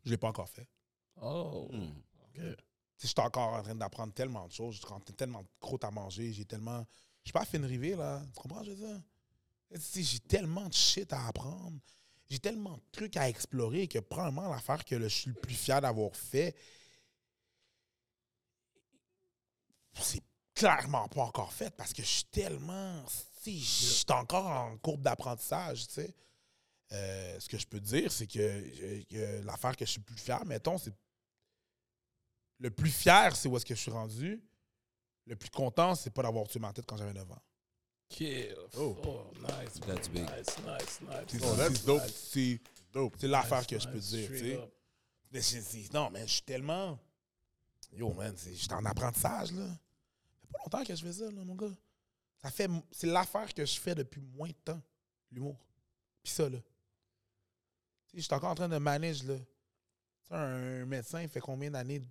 [0.05, 0.69] Je l'ai pas encore fait.
[1.21, 1.69] Oh.
[2.37, 2.57] Sais,
[3.01, 4.77] Je suis encore en train d'apprendre tellement de choses.
[4.77, 6.33] Je suis tellement de croûtes à manger.
[6.33, 6.87] J'ai tellement.
[7.25, 8.23] Je suis pas à fin de river, là.
[8.35, 9.03] Tu comprends, je veux dire?
[9.95, 11.77] J'ai tellement de shit à apprendre.
[12.31, 15.55] J'ai tellement de trucs à explorer que, probablement, l'affaire que le- je suis le plus
[15.55, 16.55] fier d'avoir fait,
[19.95, 20.23] c'est
[20.55, 23.05] clairement pas encore fait parce que je suis tellement.
[23.43, 26.15] si, Je suis encore en courbe d'apprentissage, tu sais.
[26.93, 30.05] Euh, ce que je peux te dire, c'est que, que l'affaire que je suis le
[30.05, 30.93] plus fier, mettons, c'est.
[32.59, 34.43] Le plus fier, c'est où est-ce que je suis rendu.
[35.27, 37.43] Le plus content, c'est pas d'avoir tué ma tête quand j'avais 9 ans.
[38.11, 38.25] Ok.
[38.79, 38.97] Oh.
[39.41, 39.81] nice.
[39.85, 40.23] That's big.
[40.23, 41.25] Nice, nice, nice.
[41.27, 42.03] C'est- Oh, that's dope.
[42.09, 42.61] C'est
[42.93, 43.15] Dope.
[43.19, 45.91] c'est l'affaire Nice, que je peux te dire, tu sais.
[45.93, 46.99] non, mais je suis tellement.
[47.93, 49.67] Yo, man, c'est- j'étais en apprentissage, là.
[49.67, 51.75] Ça fait pas longtemps que je fais ça, là, mon gars.
[52.41, 52.71] Ça fait.
[52.93, 54.81] C'est l'affaire que je fais depuis moins de temps,
[55.33, 55.57] l'humour.
[56.23, 56.59] Puis ça, là.
[58.07, 59.39] Sais, j'étais encore en train de manager,
[60.31, 62.03] un médecin, fait combien d'années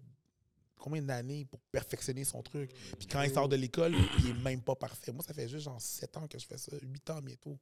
[0.86, 2.72] combien d'années pour perfectionner son truc?
[3.00, 5.12] Puis quand il sort de l'école, il est même pas parfait.
[5.12, 7.58] Moi, ça fait juste genre 7 ans que je fais ça, 8 ans bientôt.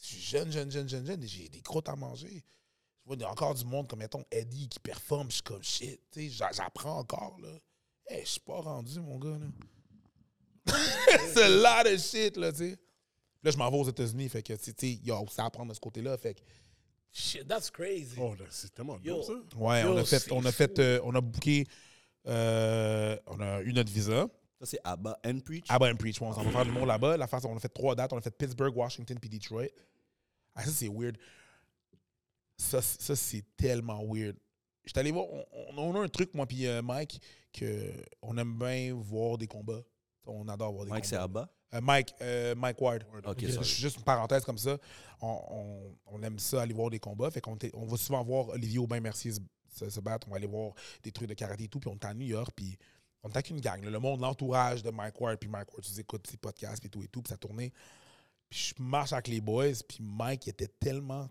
[0.00, 2.44] Je suis jeune, jeune, jeune, jeune, jeune, et j'ai des croûtes à manger.
[3.06, 6.00] Je vois encore du monde comme, mettons, Eddie qui performe, je suis comme shit,
[6.52, 7.58] j'apprends encore, là.
[8.06, 9.46] Hey, je suis pas rendu, mon gars, là.
[11.32, 12.78] C'est a lot of shit, là, tu sais.
[13.42, 15.46] Là, je m'en vais aux États-Unis, fait que, tu sais, il y a aussi à
[15.46, 16.40] apprendre de ce côté-là, fait que,
[17.12, 18.16] Shit, that's crazy.
[18.20, 19.16] Oh, là, c'est tellement Yo.
[19.16, 19.56] dope, ça.
[19.58, 21.66] ouais, Yo, on a fait, c'est on a fait, euh, on a booké,
[22.26, 24.28] euh, on a eu notre visa.
[24.60, 25.66] Ça, c'est Abba and Preach.
[25.68, 27.16] Ah ben, Preach, on s'en va faire du monde là-bas.
[27.16, 28.12] La face, on a fait trois dates.
[28.12, 29.66] On a fait Pittsburgh, Washington, puis Detroit.
[30.54, 31.16] Ah, ça, c'est weird.
[32.56, 34.36] Ça, ça c'est tellement weird.
[34.84, 35.44] J'étais allé voir, on,
[35.76, 37.20] on- a un truc, moi puis euh, Mike,
[37.52, 39.82] que on aime bien voir des combats.
[40.26, 41.42] On adore voir des Mike, c'est combats.
[41.42, 41.52] Abba?
[41.74, 43.04] Euh, Mike, euh, Mike Ward.
[43.62, 44.78] Juste une parenthèse comme ça.
[45.20, 47.30] On, on- on aime ça, aller voir des combats.
[47.30, 49.40] Fait qu'on était- on va souvent voir Olivier Aubin-Mercier se,
[49.74, 50.26] se- se battre.
[50.28, 50.72] On va aller voir
[51.02, 51.78] des trucs de karaté et tout.
[51.80, 52.50] Puis on est à New York.
[52.56, 52.78] Puis
[53.22, 53.82] on est avec une gang.
[53.84, 53.90] là.
[53.90, 55.38] le monde, l'entourage de Mike Ward.
[55.38, 57.20] Puis Mike Ward, tu écoutes ses podcasts et tout et tout.
[57.20, 57.72] Puis ça tournait.
[58.48, 59.72] Puis je marche avec les boys.
[59.86, 61.28] Puis Mike il était tellement...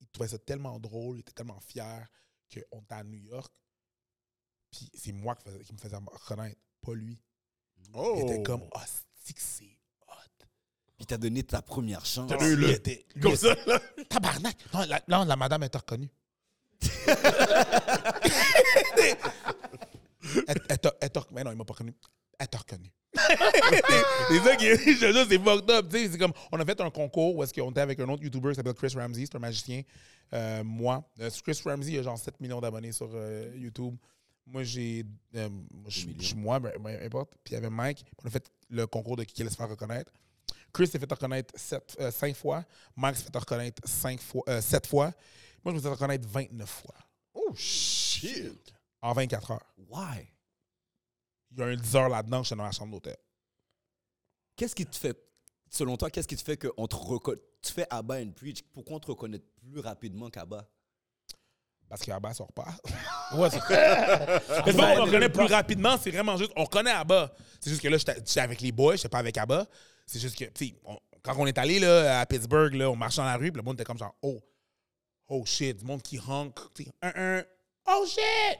[0.00, 1.16] Il trouvait ça tellement drôle.
[1.18, 2.06] Il était tellement fier
[2.52, 3.52] qu'on était à New York.
[4.70, 7.18] Puis c'est moi qui, faisais- qui me faisais reconnaître, pas lui.
[7.92, 8.14] Oh.
[8.18, 9.73] Il était comme, ah, c'est hot.
[11.04, 12.30] Puis t'as donné ta première chance.
[12.30, 13.78] T'as eu le- était- Comme était- ça, là.
[14.08, 14.56] Tabarnak!
[14.72, 16.08] Non, la, non, la madame est reconnue.
[20.48, 21.92] elle, elle t'a- elle t'a- mais non, il m'a pas reconnu.
[22.38, 22.90] Elle t'a reconnu.
[23.14, 25.86] c'est ça qui est, c'est fucked up.
[25.92, 28.48] C'est comme, on a fait un concours où est-ce qu'on était avec un autre YouTuber
[28.50, 29.82] qui s'appelle Chris Ramsey, c'est un magicien.
[30.32, 33.94] Euh, moi, euh, Chris Ramsey, il a genre 7 millions d'abonnés sur euh, YouTube.
[34.46, 35.04] Moi, j'ai.
[35.34, 35.50] moi,
[35.88, 37.34] je suis- moi, mais mais importe.
[37.44, 38.04] Puis il y avait Mike.
[38.24, 40.10] On a fait le concours de qui allait se faire reconnaître.
[40.74, 42.64] Chris s'est fait reconnaître 5 fois.
[42.96, 45.06] Mike s'est fait reconnaître 5 fois, 7 fois.
[45.64, 46.94] Moi, je me suis fait reconnaître 29 fois.
[47.32, 48.74] Oh, shit.
[49.00, 49.74] En 24 heures.
[49.88, 50.28] Why?
[51.52, 53.16] Il y a un 10 heures là-dedans, j'étais dans la chambre d'hôtel.
[54.56, 55.16] Qu'est-ce qui te fait,
[55.70, 58.62] selon toi, qu'est-ce qui te fait que on te reco- tu fais Abba and Preach?
[58.72, 60.68] Pourquoi on te reconnaît plus rapidement qu'Abba?
[61.88, 62.74] Parce qu'Abba sort pas.
[63.36, 66.52] Ouais, c'est Mais c'est pas qu'on reconnaît plus rapidement, c'est vraiment juste.
[66.56, 67.32] On reconnaît Abba.
[67.60, 69.66] C'est juste que là, j'étais j'étais avec les boys, j'étais pas avec Abba.
[70.06, 70.74] C'est juste que, tu sais,
[71.22, 73.64] quand on est allé là, à Pittsburgh, là, on marchait dans la rue, puis le
[73.64, 74.40] monde était comme genre, oh,
[75.28, 76.54] oh shit, du monde qui honk.
[76.74, 77.44] tu sais, un, un,
[77.88, 78.58] oh shit,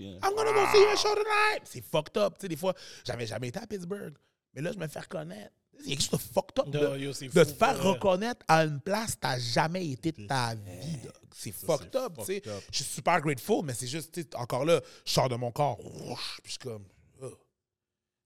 [0.00, 0.18] yeah.
[0.22, 1.62] I'm gonna go see you a show tonight.
[1.64, 2.34] C'est fucked up.
[2.34, 4.14] Tu sais, des fois, j'avais jamais été à Pittsburgh,
[4.54, 5.52] mais là, je me fais reconnaître.
[5.84, 6.68] Il y a quelque chose de fucked up.
[6.68, 10.26] De- yo, de fou, te faire reconnaître à une place que t'as jamais été de
[10.26, 10.96] ta vie.
[11.02, 11.12] dog.
[11.34, 12.34] C'est fucked up, tu sais.
[12.40, 12.62] fucked up.
[12.70, 15.50] Je suis super grateful, mais c'est juste, tu sais, encore là, je sors de mon
[15.50, 15.88] corps, puis
[16.44, 16.84] je suis comme,
[17.22, 17.30] oh,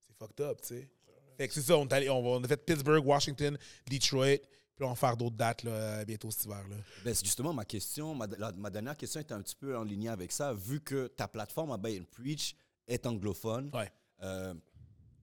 [0.08, 0.88] c'est fucked up, tu sais.
[1.36, 3.56] Fait que c'est ça, on, est allé- on, a fait Pittsburgh, Washington,
[3.90, 4.38] Detroit,
[4.74, 6.66] puis on va faire d'autres dates là, bientôt cet hiver.
[6.68, 6.76] Là.
[7.04, 9.84] Ben, c'est justement, ma question, ma, la- ma dernière question était un petit peu en
[9.84, 12.54] ligne avec ça, vu que ta plateforme Abba and Preach
[12.88, 13.70] est anglophone.
[13.74, 13.90] Ouais.
[14.22, 14.54] euh,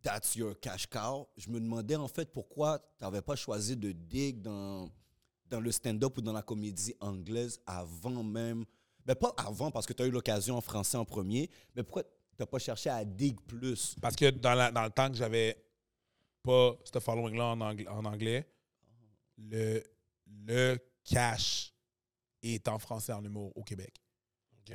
[0.02, 1.28] that's your cash cow.
[1.38, 4.90] Je me demandais en fait pourquoi tu n'avais pas choisi de dig dans,
[5.50, 8.66] dans le stand-up ou dans la comédie anglaise avant même.
[9.06, 12.04] Ben, pas avant parce que tu as eu l'occasion en français en premier, mais pourquoi
[12.36, 13.96] T'as pas cherché à dig plus?
[14.02, 15.56] Parce que dans, la- dans le temps que j'avais
[16.44, 18.48] pas ce following-là en anglais, en anglais,
[19.38, 19.82] le,
[20.28, 21.74] le cash
[22.42, 24.00] est en français en humour au Québec.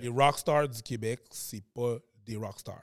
[0.00, 2.82] Les rockstars du Québec, c'est pas des rockstars.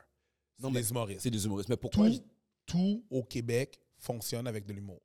[0.57, 1.21] C'est Non, mais des humoristes.
[1.21, 1.69] C'est des humoristes.
[1.69, 2.23] Mais pourquoi Tout,
[2.65, 5.01] tout au Québec fonctionne avec de l'humour.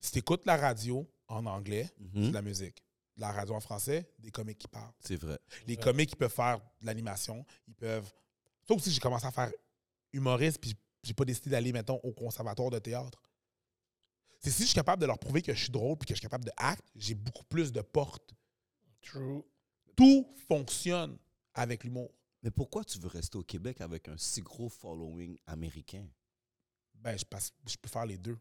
[0.00, 2.10] Si tu écoutes la radio en anglais, Mhm.
[2.24, 2.82] c'est de la musique.
[3.16, 4.92] La radio en français, des comiques qui parlent.
[5.00, 5.38] C'est vrai.
[5.66, 7.44] Les comiques, ils peuvent faire de l'animation.
[7.66, 8.10] Ils peuvent.
[8.68, 9.50] Ça aussi, j'ai commencé à faire
[10.12, 10.74] humoriste, puis
[11.06, 13.22] j'ai pas décidé d'aller, mettons, au conservatoire de théâtre.
[14.40, 16.18] C'est si je suis capable de leur prouver que je suis drôle puis que je
[16.18, 18.34] suis capable de acte, j'ai beaucoup plus de portes.
[19.02, 19.42] True.
[19.96, 21.16] Tout fonctionne
[21.54, 22.10] avec l'humour.
[22.42, 26.06] Mais pourquoi tu veux rester au Québec avec un si gros following américain?
[26.94, 28.38] Ben, je, passe, je peux faire les deux.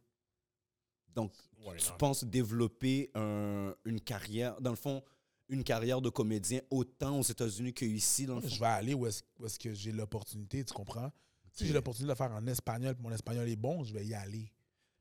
[1.15, 1.33] Donc,
[1.65, 1.97] Ouais, tu non.
[1.97, 5.01] penses développer un- une carrière, dans le fond,
[5.47, 9.23] une carrière de comédien autant aux États-Unis qu'ici, dans le Je vais aller où est-ce
[9.39, 11.11] où est-ce que j'ai l'opportunité, tu comprends?
[11.55, 14.05] Si j'ai l'opportunité de le faire en espagnol, puis mon espagnol est bon, je vais
[14.05, 14.51] y aller.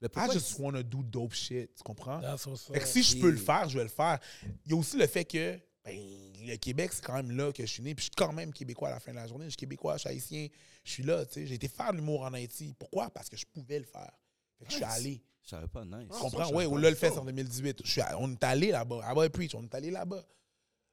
[0.06, 2.20] I just wanna do dope shit, tu comprends?
[2.20, 4.18] That's what's Fait que si je peux le faire, je vais le faire.
[4.66, 5.98] Il y a aussi le fait que ben,
[6.46, 7.94] le Québec, c'est quand même là que je suis né.
[7.94, 9.46] Puis je suis quand même québécois à la fin de la journée.
[9.46, 10.48] Je suis québécois, je suis haïtien.
[10.84, 11.46] Je suis là, tu sais.
[11.46, 12.74] J'ai été faire de l'humour en Haïti.
[12.78, 13.10] Pourquoi?
[13.10, 14.12] Parce que je pouvais le faire.
[14.58, 15.22] Fait que je suis allé.
[15.42, 16.08] Je savais pas, nice.
[16.10, 16.50] Tu comprends?
[16.54, 17.82] Oui, on l'a le fait en 2018.
[17.84, 19.00] Je suis à- on est allé là-bas.
[19.04, 20.22] À Boy Preach, on est allé là-bas.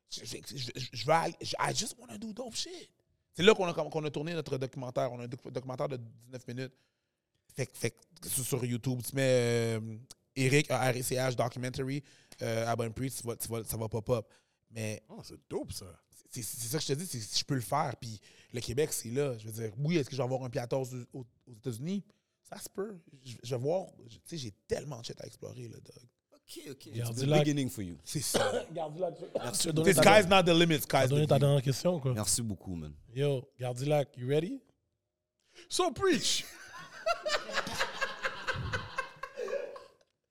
[0.09, 1.35] Je, je, je- je- je vais aller.
[1.41, 2.89] I just wanna do dope shit.
[3.33, 5.11] C'est là qu'on a, qu'on a tourné notre documentaire.
[5.11, 6.73] On a un doc- documentaire de 19 minutes.
[7.55, 7.95] Fait, que- fait
[8.27, 9.97] sur, YouTube, tu mets euh,
[10.35, 12.03] Eric, RCH Documentary,
[12.41, 12.75] euh, à
[13.09, 14.25] tu vas- tu vas- ça va pop-up.
[14.69, 15.85] Mais Oh, c'est dope, ça.
[16.29, 17.93] c'est ça que je te dis, c'est si je peux le faire.
[17.99, 18.19] Puis
[18.53, 19.37] le Québec, c'est là.
[19.37, 22.03] Je veux dire, oui, est-ce que je vais avoir un terre aux, aux- États-Unis?
[22.43, 22.97] Ça se peut.
[23.25, 23.87] Je, je vais voir.
[24.09, 26.03] Tu sais, j'ai tellement de shit à explorer, là, dog.
[26.51, 26.87] OK, OK.
[26.93, 27.97] It's the beginning for you.
[28.03, 28.65] C'est ça.
[28.73, 29.11] Garde là.
[29.11, 29.71] Tu Merci.
[29.73, 31.39] donné The ta- sky's not the limit, t'as sky's donné the ta limit.
[31.47, 32.13] dernière question, quoi.
[32.13, 32.93] Merci beaucoup, man.
[33.15, 34.61] Yo, Gardilac, you ready?
[35.69, 36.43] So, preach.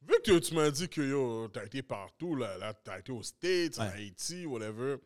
[0.03, 3.23] Vu que tu m'as dit que yo, t'as été partout, là, là t'as été aux
[3.23, 4.97] States, en Haïti, whatever.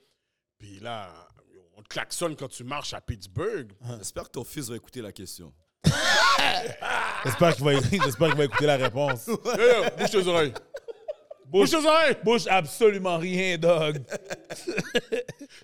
[0.59, 1.11] Puis là,
[1.53, 3.73] yo, on te klaxonne quand tu marches à Pittsburgh.
[3.99, 5.53] J'espère que ton fils va écouter la question.
[7.25, 9.27] J'espère qu'il va, j'espère qu'il va écouter la réponse.
[9.27, 10.55] Yo, yo, bouge tes oreilles.
[11.47, 12.17] Bouge tes oreilles.
[12.25, 14.03] Bouge absolument rien, dog.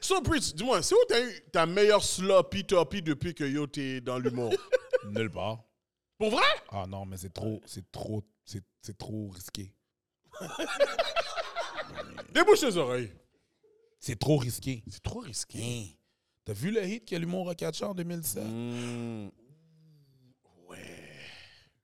[0.00, 4.00] So, preach, dis-moi, c'est où t'as eu ta meilleure sloppy toppy depuis que yo, t'es
[4.00, 4.52] dans l'humour?
[5.10, 5.64] Nulle part.
[6.18, 6.42] Pour vrai?
[6.70, 9.72] Ah non, mais c'est trop, c'est trop, c'est, c'est trop risqué.
[12.32, 13.12] Débouche tes oreilles.
[13.98, 14.82] C'est trop risqué.
[14.88, 15.58] C'est trop risqué.
[15.62, 15.86] Hein.
[16.44, 18.44] T'as vu le hit que l'humour a catché en 2017?
[18.44, 19.30] Mm.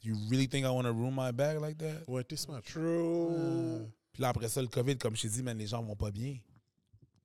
[0.07, 2.05] You really think I want to ruin my bag like that?
[2.07, 2.63] Ouais, t'es smart.
[2.63, 3.91] True.
[4.13, 6.13] Puis là, après ça, le COVID, comme je t'ai dit, man, les gens vont pas
[6.13, 6.35] bien.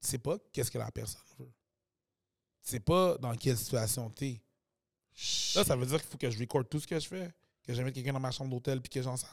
[0.01, 1.51] Tu sais pas qu'est-ce que la personne veut.
[2.63, 4.41] Tu sais pas dans quelle situation t'es.
[5.55, 7.31] Là, ça veut dire qu'il faut que je recorde tout ce que je fais,
[7.63, 9.29] que mette quelqu'un dans ma chambre d'hôtel puis que j'en sache.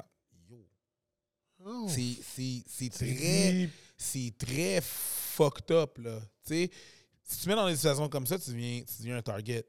[0.47, 1.89] Yo.
[1.89, 2.19] C'est,
[2.69, 6.21] c'est, très, c'est très fucked up, là.
[6.45, 6.71] Tu sais,
[7.23, 9.65] si tu mets dans des situations comme ça, tu deviens, tu deviens un target.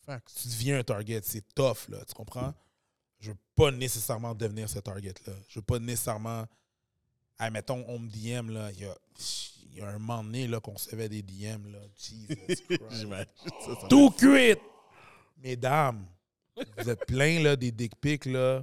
[0.00, 0.32] Facts.
[0.42, 1.20] Tu deviens un target.
[1.22, 2.04] C'est tough, là.
[2.04, 2.52] Tu comprends?
[3.24, 5.32] Je veux pas nécessairement devenir ce target-là.
[5.48, 6.44] Je veux pas nécessairement.
[7.40, 8.70] Hey, mettons, on me DM, là.
[8.72, 8.94] Il y a,
[9.74, 11.78] y a un moment donné, là, qu'on recevait des DM, là.
[11.96, 12.26] Jesus
[12.68, 13.06] Christ.
[13.80, 14.56] Ça- Tout cuit!
[15.42, 16.04] Mesdames,
[16.76, 18.62] vous êtes plein, là, des dick pics, là.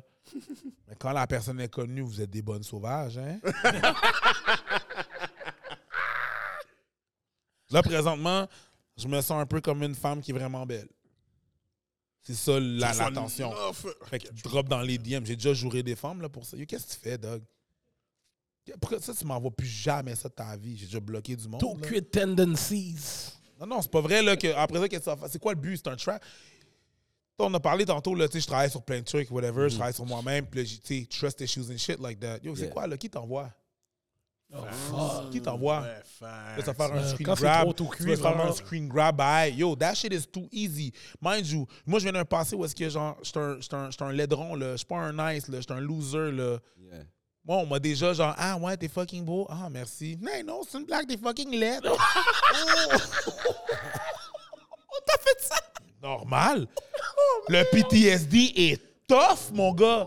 [0.88, 3.40] Mais quand la personne est connue, vous êtes des bonnes sauvages, hein?
[7.72, 8.48] Là, présentement,
[8.98, 10.90] je me sens un peu comme une femme qui est vraiment belle.
[12.24, 13.52] C'est ça la- l'attention.
[14.06, 15.26] Fait que drop dans les DM.
[15.26, 16.56] J'ai déjà juré des femmes là, pour ça.
[16.58, 17.42] Yo, Qu'est-ce que tu fais, Doug?
[18.80, 20.78] Pourquoi ça, tu m'envoies plus jamais ça de ta vie?
[20.78, 21.82] J'ai déjà bloqué du monde.
[21.82, 23.32] Cuit tendencies.
[23.60, 24.22] Non, non, c'est pas vrai.
[24.22, 25.30] Là, que, après ça, qu'est-ce que ça fait?
[25.30, 25.78] C'est quoi le but?
[25.78, 26.24] C'est un trap?
[27.40, 29.76] On a parlé tantôt, là, tu sais, je travaille sur plein de trucs, whatever, je
[29.76, 32.38] travaille sur moi-même, puis là, j'ai, tu sais, trust issues and shit like that.
[32.44, 32.70] Yo, c'est Yeah.
[32.72, 32.98] quoi, là?
[32.98, 33.50] Qui t'envoie?
[34.54, 35.30] Oh, fuck.
[35.32, 35.86] Qui t'envoie?
[36.20, 36.66] Facts.
[36.66, 37.74] te faire un screen grab?
[37.76, 39.22] tu vas faire un screen grab?
[39.56, 40.92] Yo, that shit is too easy.
[41.22, 43.90] Mind you, moi, je viens d'un passé où est-ce que, genre, j'étais un, j'étais un,
[43.90, 44.72] j'étais un laidron, là.
[44.72, 45.62] Je suis pas un nice, là.
[45.62, 46.58] J'étais un loser, là.
[46.78, 47.04] Yeah.
[47.46, 49.48] Moi, on m'a déjà, genre, ah ouais, t'es fucking beau.
[49.50, 50.18] Ah, merci.
[50.22, 51.82] Non, non, c'est une blague, t'es fucking laid.
[51.90, 51.98] oh!
[55.08, 55.56] T'as fait ça?
[56.04, 56.68] Normal.
[57.48, 60.06] Le PTSD est tough, mon gars.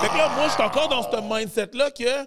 [0.00, 2.26] Fait que là, moi, je suis encore dans ce mindset-là que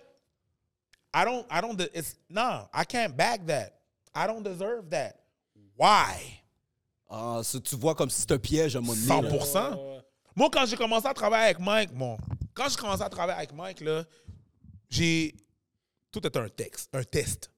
[1.14, 3.80] I don't, I don't, it's, non, I can't back that.
[4.16, 5.20] I don't deserve that.
[5.76, 6.42] Why?
[7.10, 9.08] Ah, ça, tu vois comme si c'était un piège à mon nez.
[9.08, 9.22] là.
[9.22, 10.02] 100%.
[10.36, 12.18] Moi, quand j'ai commencé à travailler avec Mike, bon,
[12.56, 14.04] quand j'ai commencé à travailler avec Mike, là,
[14.90, 15.36] j'ai.
[16.12, 17.52] Tout était un texte, un test.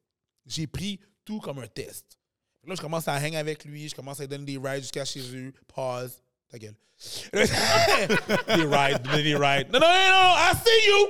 [0.45, 2.17] J'ai pris tout comme un test.
[2.65, 5.05] Là, je commence à hang avec lui, je commence à lui donner des rides jusqu'à
[5.05, 5.53] chez eux.
[5.73, 6.21] Pause.
[6.49, 6.75] Ta gueule.
[7.33, 9.69] des rides, des rides.
[9.71, 11.07] Non, non, non, non, I see you!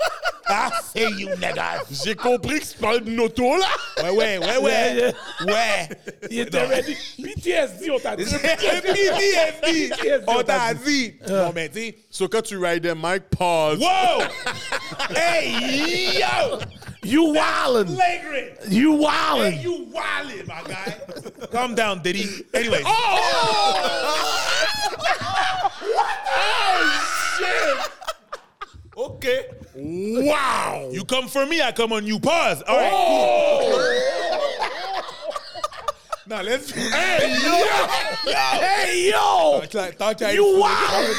[0.48, 1.82] I see you, nigga!
[1.90, 3.66] J'ai compris que tu parlais d'une auto, là.
[4.04, 5.14] Ouais, ouais, ouais, ouais.
[5.46, 5.88] Ouais.
[6.30, 6.96] Il était ready.
[7.20, 8.24] PTSD, on t'a dit.
[8.84, 9.92] PTSD!
[10.26, 11.14] On t'a dit!
[11.28, 13.78] Non, mais tu sais, So, quand tu ridais Mike, pause.
[13.80, 14.22] wow!
[15.16, 16.58] Hey, yo!
[17.02, 17.94] You wildin'.
[17.94, 18.70] Flagrant!
[18.70, 19.52] You wildin'.
[19.52, 20.96] Hey, you wildin', my guy.
[21.52, 22.28] Calm down, Diddy.
[22.54, 22.84] Anyways.
[28.96, 29.26] OK.
[29.74, 30.88] Wow!
[30.90, 32.18] You come for me, I come on you.
[32.18, 32.62] Pause.
[32.66, 32.90] All right.
[32.90, 32.98] cool.
[33.74, 33.92] Oh.
[36.26, 36.70] Now let's.
[36.76, 37.54] Hey, yo,
[38.58, 39.60] Hey, yo.
[39.70, 41.14] Qu'à You être- wildin'.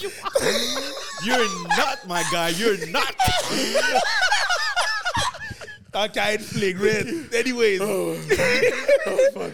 [0.00, 0.94] You wildin'.
[1.24, 2.50] You're not, my guy.
[2.50, 3.14] You're not.
[5.92, 7.08] Tant qu'à être flagrant.
[7.34, 7.80] Anyways.
[7.80, 8.14] Oh.
[9.06, 9.52] oh, fuck.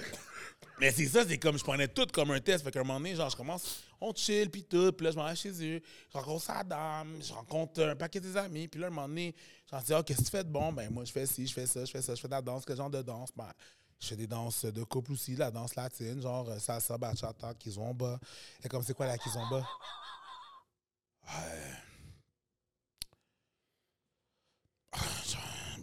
[0.80, 2.64] Mais c'est ça, c'est comme je prenais tout comme un test.
[2.64, 4.92] Fait qu'à un moment donné, genre, je commence, on chill, puis tout.
[4.92, 5.80] Puis là, je m'en vais chez eux.
[6.12, 8.68] Je rencontre sa dame, je rencontre un paquet de ses amis.
[8.68, 9.34] Puis là, à un moment donné,
[9.70, 10.72] j'en dis, ah, qu'est-ce que tu fais de bon?
[10.72, 12.42] Ben, moi, je fais ci, je fais ça, je fais ça, je fais de la
[12.42, 12.64] danse.
[12.64, 13.30] Quel genre de danse?
[13.34, 13.52] Ben,
[14.00, 18.18] je fais des danses de couple aussi, la danse latine, genre euh, salsa, bachata, kizomba.
[18.62, 19.66] Et comme, c'est quoi la kizomba?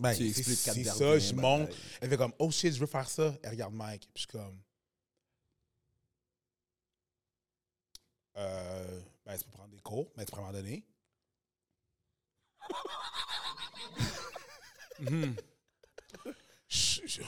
[0.02, 1.70] Ben, c'est ça, je monte.
[2.02, 3.36] Elle fait comme, oh shit, je veux faire ça.
[3.44, 4.10] Elle regarde Mike.
[4.12, 4.60] Puis je suis comme,
[8.42, 10.84] euh, ben, tu peux prendre des cours, mais tu peux m'en donner.
[16.68, 17.22] Je- je-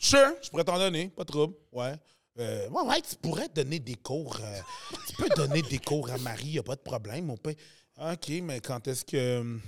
[0.00, 1.54] Sure, je pourrais t'en donner, pas de trouble.
[1.72, 1.94] Ouais.
[2.38, 4.36] Euh, ouais, ouais, tu pourrais donner des cours.
[4.40, 4.60] euh,
[5.08, 7.30] tu peux donner des cours à Marie, y a pas de problème.
[7.30, 7.54] On peut...
[8.00, 9.58] OK, mais quand est-ce que.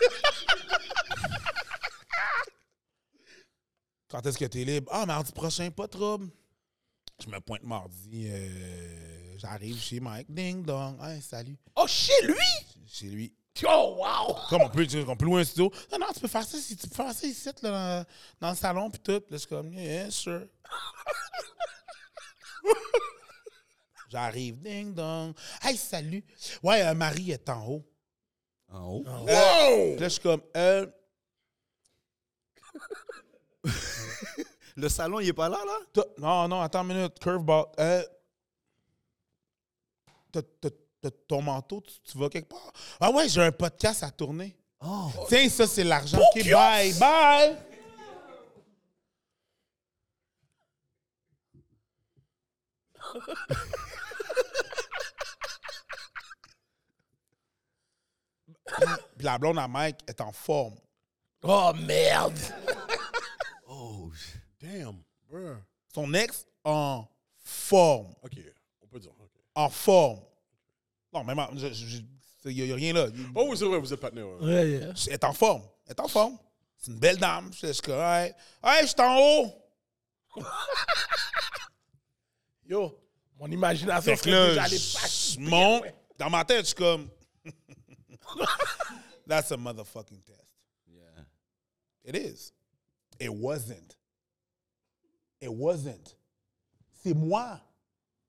[4.08, 4.90] quand est-ce que t'es libre?
[4.92, 6.28] Ah, mardi prochain, pas de trouble.
[7.24, 8.26] Je me pointe mardi.
[8.28, 10.26] euh, J'arrive chez Mike.
[10.28, 10.98] Ding dong.
[11.00, 11.56] Hey, salut.
[11.76, 12.34] Oh, chez lui?
[12.86, 13.32] Chez lui.
[13.68, 14.34] Oh, wow.
[14.48, 15.70] Comme on peut, on peut louer un studio.
[15.92, 18.04] Non, non, tu peux faire ça, si tu peux faire ça ici, là, dans,
[18.40, 19.12] dans le salon, puis tout.
[19.12, 20.46] Là, je suis comme, yeah, sure.
[24.10, 25.34] J'arrive, ding dong.
[25.62, 26.24] Hey, salut.
[26.62, 27.84] Ouais, euh, Marie est en haut.
[28.68, 29.04] En haut?
[29.28, 30.86] Euh, puis là, je suis comme, euh,
[34.76, 36.04] Le salon, il est pas là, là?
[36.18, 37.66] non, non, attends une minute, curveball.
[37.78, 38.02] Euh,
[41.28, 42.72] ton manteau, tu, tu vas quelque part?
[43.00, 44.56] Ah ouais, j'ai un podcast à tourner.
[44.80, 45.10] Oh.
[45.28, 46.18] Tiens, ça, c'est l'argent.
[46.18, 47.56] OK, bye, bye.
[59.16, 60.76] Puis la blonde à Mike est en forme.
[61.42, 62.38] Oh, merde.
[64.62, 65.56] Damn, bro.
[65.92, 67.04] Son ex en
[67.40, 68.14] forme.
[68.22, 68.38] OK,
[68.80, 69.10] on peut dire.
[69.54, 70.20] En forme.
[71.12, 71.44] Non, même,
[72.44, 73.08] il n'y a, rien là.
[73.34, 74.26] Oh oui, c'est vrai, vous êtes partenaire.
[74.26, 74.46] ouais.
[74.46, 74.94] Ouais, yeah.
[75.08, 75.62] Elle est en forme.
[75.86, 76.38] Elle est en forme.
[76.78, 77.50] C'est une belle dame.
[77.52, 78.32] Je suis comme, hey,
[78.64, 79.52] hey, je suis en haut.
[82.64, 82.98] Yo,
[83.38, 85.82] mon imagination Fait que je pas- monte.
[85.82, 85.94] Ouais.
[86.16, 87.10] Dans ma tête, je suis comme.
[89.26, 90.46] That's a motherfucking test.
[90.88, 91.24] Yeah.
[92.04, 92.52] It is.
[93.18, 93.96] It wasn't.
[95.42, 96.16] It wasn't.
[97.02, 97.60] C'est moi.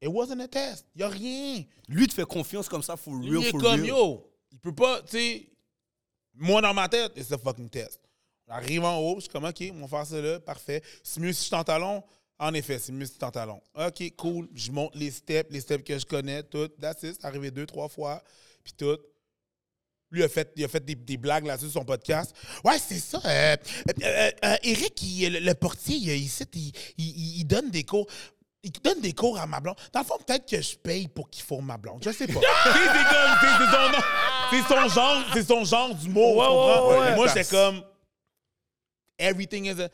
[0.02, 0.86] It wasn't a test.
[0.96, 1.64] Y a rien.
[1.88, 3.88] Lui te fait confiance comme ça, for real, il est for comme real.
[3.88, 4.30] yo.
[4.52, 5.50] Il peut pas, tu sais.
[6.34, 8.02] Moi, dans ma tête, it's a fucking test.
[8.48, 10.82] J'arrive en haut, je suis comme, OK, on va faire ça là, parfait.
[11.04, 12.04] C'est mieux si je suis en talon?
[12.40, 13.62] En effet, c'est mieux si je suis en talon.
[13.76, 14.50] OK, cool.
[14.54, 16.68] Je monte les steps, les steps que je connais, tout.
[16.80, 17.18] That's it.
[17.20, 18.22] C'est arrivé deux, trois fois,
[18.64, 18.98] puis tout.
[20.14, 22.34] Lui a fait, il a fait des, des blagues là-dessus sur son podcast.
[22.64, 23.20] Ouais, c'est ça.
[23.26, 23.56] euh,
[24.04, 28.08] euh, euh, Eric, il- le, le portier, il, ici, il, il- il donne des cours.
[28.66, 29.76] Il donne des cours à ma blonde.
[29.92, 32.02] Dans le fond, peut-être que je paye pour qu'il forme ma blonde.
[32.06, 32.40] Je sais pas.
[34.52, 36.38] C'est son, genre, c'est son genre d'humour.
[36.38, 37.84] Ouais, Moi, j'étais comme
[39.18, 39.86] everything is a.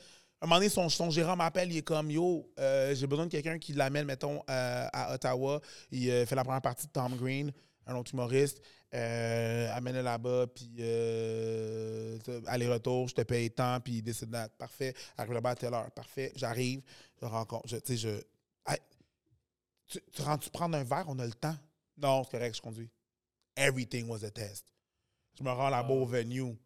[0.41, 3.25] À un moment donné, son, son gérant m'appelle, il est comme Yo, euh, j'ai besoin
[3.25, 5.59] de quelqu'un qui l'amène, mettons, euh, à Ottawa.
[5.91, 7.51] Il euh, fait la première partie de Tom Green,
[7.85, 8.61] un autre humoriste.
[8.91, 14.95] Euh, amène-le là-bas, puis euh, aller-retour, je te paye tant, puis décide de Parfait.
[15.15, 15.91] Arrive là-bas à telle heure.
[15.91, 16.31] Parfait.
[16.35, 16.81] J'arrive,
[17.21, 17.67] je rencontre.
[17.67, 18.09] Je, tu sais, je.
[18.67, 18.79] Hey,
[19.87, 21.05] tu, prendre un verre?
[21.07, 21.55] On a le temps?
[21.97, 22.89] Non, c'est correct, je conduis.
[23.55, 24.73] Everything was a test.
[25.37, 26.57] Je me rends là-bas au venue.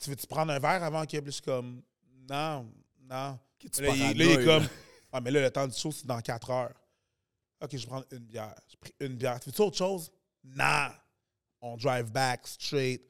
[0.00, 1.18] Tu veux-tu prendre un verre avant que.
[1.18, 1.82] Puis je suis comme.
[2.28, 2.68] Non,
[3.00, 3.08] non.
[3.08, 4.68] Là, il, là, il paranoïes, est comme.
[5.12, 6.74] Ah, mais là, le temps du show, c'est dans 4 heures.
[7.60, 8.54] OK, je prends une bière.
[8.66, 9.38] J'ai pris une bière.
[9.38, 10.10] Tu veux autre chose?
[10.42, 10.88] Non.
[11.66, 13.00] On drive back straight.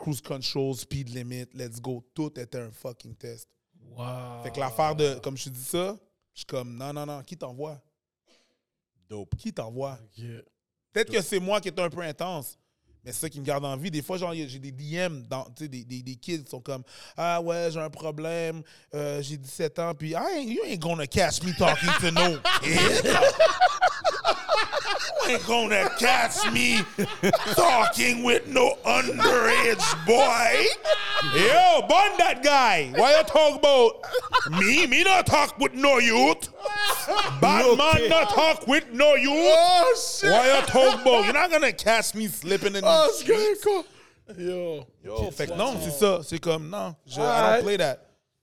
[0.00, 2.02] cruise control, speed limit, let's go.
[2.14, 3.48] Tout était un fucking test.
[3.96, 4.42] Wow.
[4.42, 5.96] Fait que l'affaire de, comme je te dis ça,
[6.34, 7.80] je suis comme, non, non, non, qui t'envoie?
[9.08, 9.36] Dope.
[9.36, 9.98] Qui t'envoie?
[10.16, 10.42] Yeah.
[10.92, 12.56] Peut-être que c'est moi qui est un peu intense.
[13.04, 13.90] Mais c'est ça qui me garde en vie.
[13.90, 16.60] Des fois, genre, j'ai des DM, dans, tu sais, des, des, des kids qui sont
[16.60, 16.82] comme
[17.16, 18.62] Ah ouais, j'ai un problème,
[18.94, 22.38] euh, j'ai 17 ans, puis I ain't, you ain't gonna catch me talking to no
[22.62, 23.06] kid.
[25.26, 26.78] You ain't gonna catch me
[27.54, 30.66] talking with no underage boy.
[31.34, 32.92] Yo, bond that guy.
[32.96, 34.86] Why you talk about me?
[34.86, 36.48] Me not talk with no youth.
[37.40, 39.32] Bad man not talk with no youth.
[39.32, 40.30] Oh, shit!
[40.30, 41.24] Why you talk about?
[41.24, 43.88] You're not gonna catch me slipping in Oh, the c'est correct.
[44.38, 44.86] Yo.
[45.04, 46.20] Yo, fait que non, c'est ça.
[46.22, 47.98] C'est comme, non, je, I don't play that.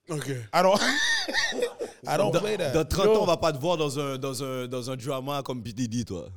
[0.10, 0.28] OK.
[0.54, 0.80] I don't,
[2.08, 2.74] I don't play that.
[2.74, 5.42] dans 30 ans, on va pas te voir dans un, dans un, dans un drama
[5.44, 5.72] comme P.
[5.74, 6.28] Diddy, toi.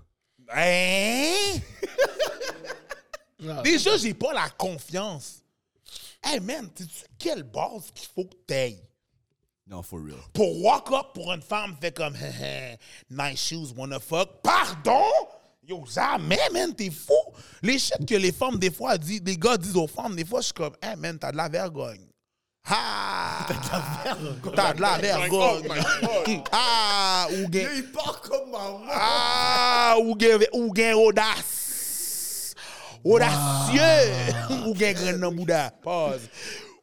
[0.53, 1.61] Hein?
[3.65, 5.43] Déjà, j'ai pas la confiance.
[6.23, 8.79] Hey man, sais-tu quelle base qu'il faut que t'aies?
[9.67, 10.19] Non, for real.
[10.33, 12.17] Pour walk up pour une femme, fait comme,
[13.11, 14.43] nice shoes, wanna fuck.
[14.43, 15.05] Pardon?
[15.63, 17.15] Yo, jamais, man, t'es fou.
[17.63, 20.41] Les shit que les femmes, des fois, disent, les gars disent aux femmes, des fois,
[20.41, 22.10] je suis comme, hey man, t'as de la vergogne.
[22.65, 23.47] Ah!
[24.55, 25.69] T'as de la vergogne.
[26.53, 27.27] Ah!
[27.33, 28.81] Ou gen, Il part comme maman.
[28.91, 29.97] ah!
[30.01, 32.55] Ou gen, ou gen audace.
[33.03, 34.13] Audacieux.
[34.67, 35.71] Ou gen gren nan bouda.
[35.83, 36.29] Pause.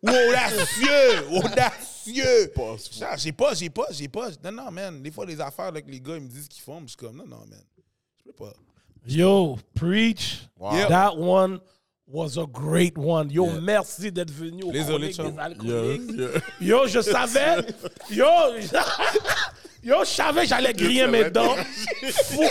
[0.01, 1.27] Ou audacieux.
[1.31, 2.53] Audacieux.
[2.91, 4.29] Ça, J'ai pas, j'ai pas, j'ai pas.
[4.43, 5.01] Non, non, man.
[5.01, 6.81] Des fois, les affaires avec les gars, ils me disent ce qu'ils font.
[6.83, 7.61] Je suis comme, non, non, man.
[8.17, 8.53] Je peux pas.
[9.05, 10.47] Yo, preach.
[10.89, 11.59] That one
[12.07, 13.29] was a great one.
[13.29, 14.71] Yo, merci d'être venu au.
[14.71, 14.97] Yeah,
[15.59, 16.41] yeah.
[16.61, 17.65] Yo, je savais.
[18.09, 18.25] Yo,
[19.83, 21.55] yo, je savais que j'allais griller mes dents.
[22.23, 22.43] Fou.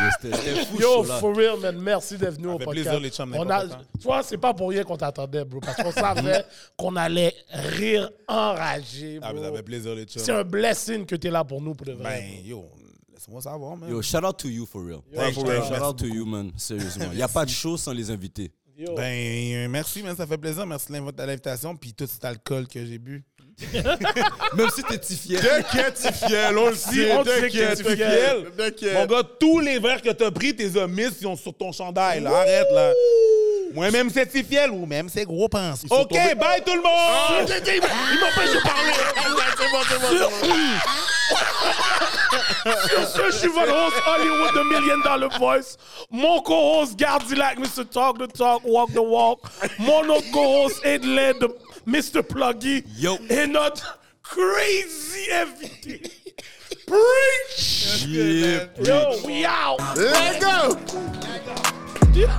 [0.00, 1.76] Yo, fou, Yo, for real, man.
[1.80, 2.70] Merci d'être venu au podcast.
[2.70, 3.64] plaisir, les chums, On a,
[4.00, 5.58] vois, c'est pas pour rien qu'on t'attendait, bro.
[5.60, 6.44] Parce qu'on savait
[6.76, 9.50] qu'on allait rire enragé, Ah, mais bro.
[9.50, 10.22] ça fait plaisir, les chums.
[10.22, 12.04] C'est un blessing que t'es là pour nous, pour de vrai.
[12.20, 12.64] Ben, yo,
[13.18, 13.90] laisse-moi savoir, man.
[13.90, 15.02] Yo, shout out to you, for real.
[15.14, 15.56] Thanks, For man.
[15.56, 15.64] real.
[15.64, 16.52] Shout out to you, man.
[16.56, 17.06] Sérieusement.
[17.10, 18.52] Il n'y a pas de show sans les invités.
[18.76, 18.94] Yo.
[18.94, 20.64] Ben, merci, man, ça fait plaisir.
[20.66, 21.74] Merci de l'invitation.
[21.76, 23.24] Puis tout cet alcool que j'ai bu.
[24.54, 25.40] Même si t'es fier.
[25.40, 27.08] T'inquiète, c'est fiel, on le sait.
[27.24, 28.52] T'inquiète, t'es fiel.
[28.56, 28.94] t'inquiète.
[28.94, 32.20] Mon gars, tous les verres que t'as pris, tes omis, ils sont sur ton chandail,
[32.22, 32.30] là.
[32.30, 32.92] Arrête, là.
[33.74, 35.84] Moi-même, c'est fiel ou même c'est gros pense?
[35.90, 37.48] OK, bye tout le monde!
[37.48, 38.92] Il m'empêche de parler.
[42.88, 45.76] Sur ce, je suis votre host Hollywood The Million Dollar Voice.
[46.10, 47.84] Mon co-host Gardilac, Mr.
[47.88, 49.40] Talk the Talk, Walk the Walk.
[49.78, 51.48] Mon autre co-host Edley, the
[51.86, 52.22] Mr.
[52.22, 52.84] Pluggy.
[52.98, 53.18] Yo.
[53.30, 56.02] Et notre crazy invité.
[56.86, 58.06] Preach!
[58.06, 58.66] Yeah.
[58.82, 59.78] Yo, we out!
[59.96, 60.76] Let's go!
[62.14, 62.38] Yeah.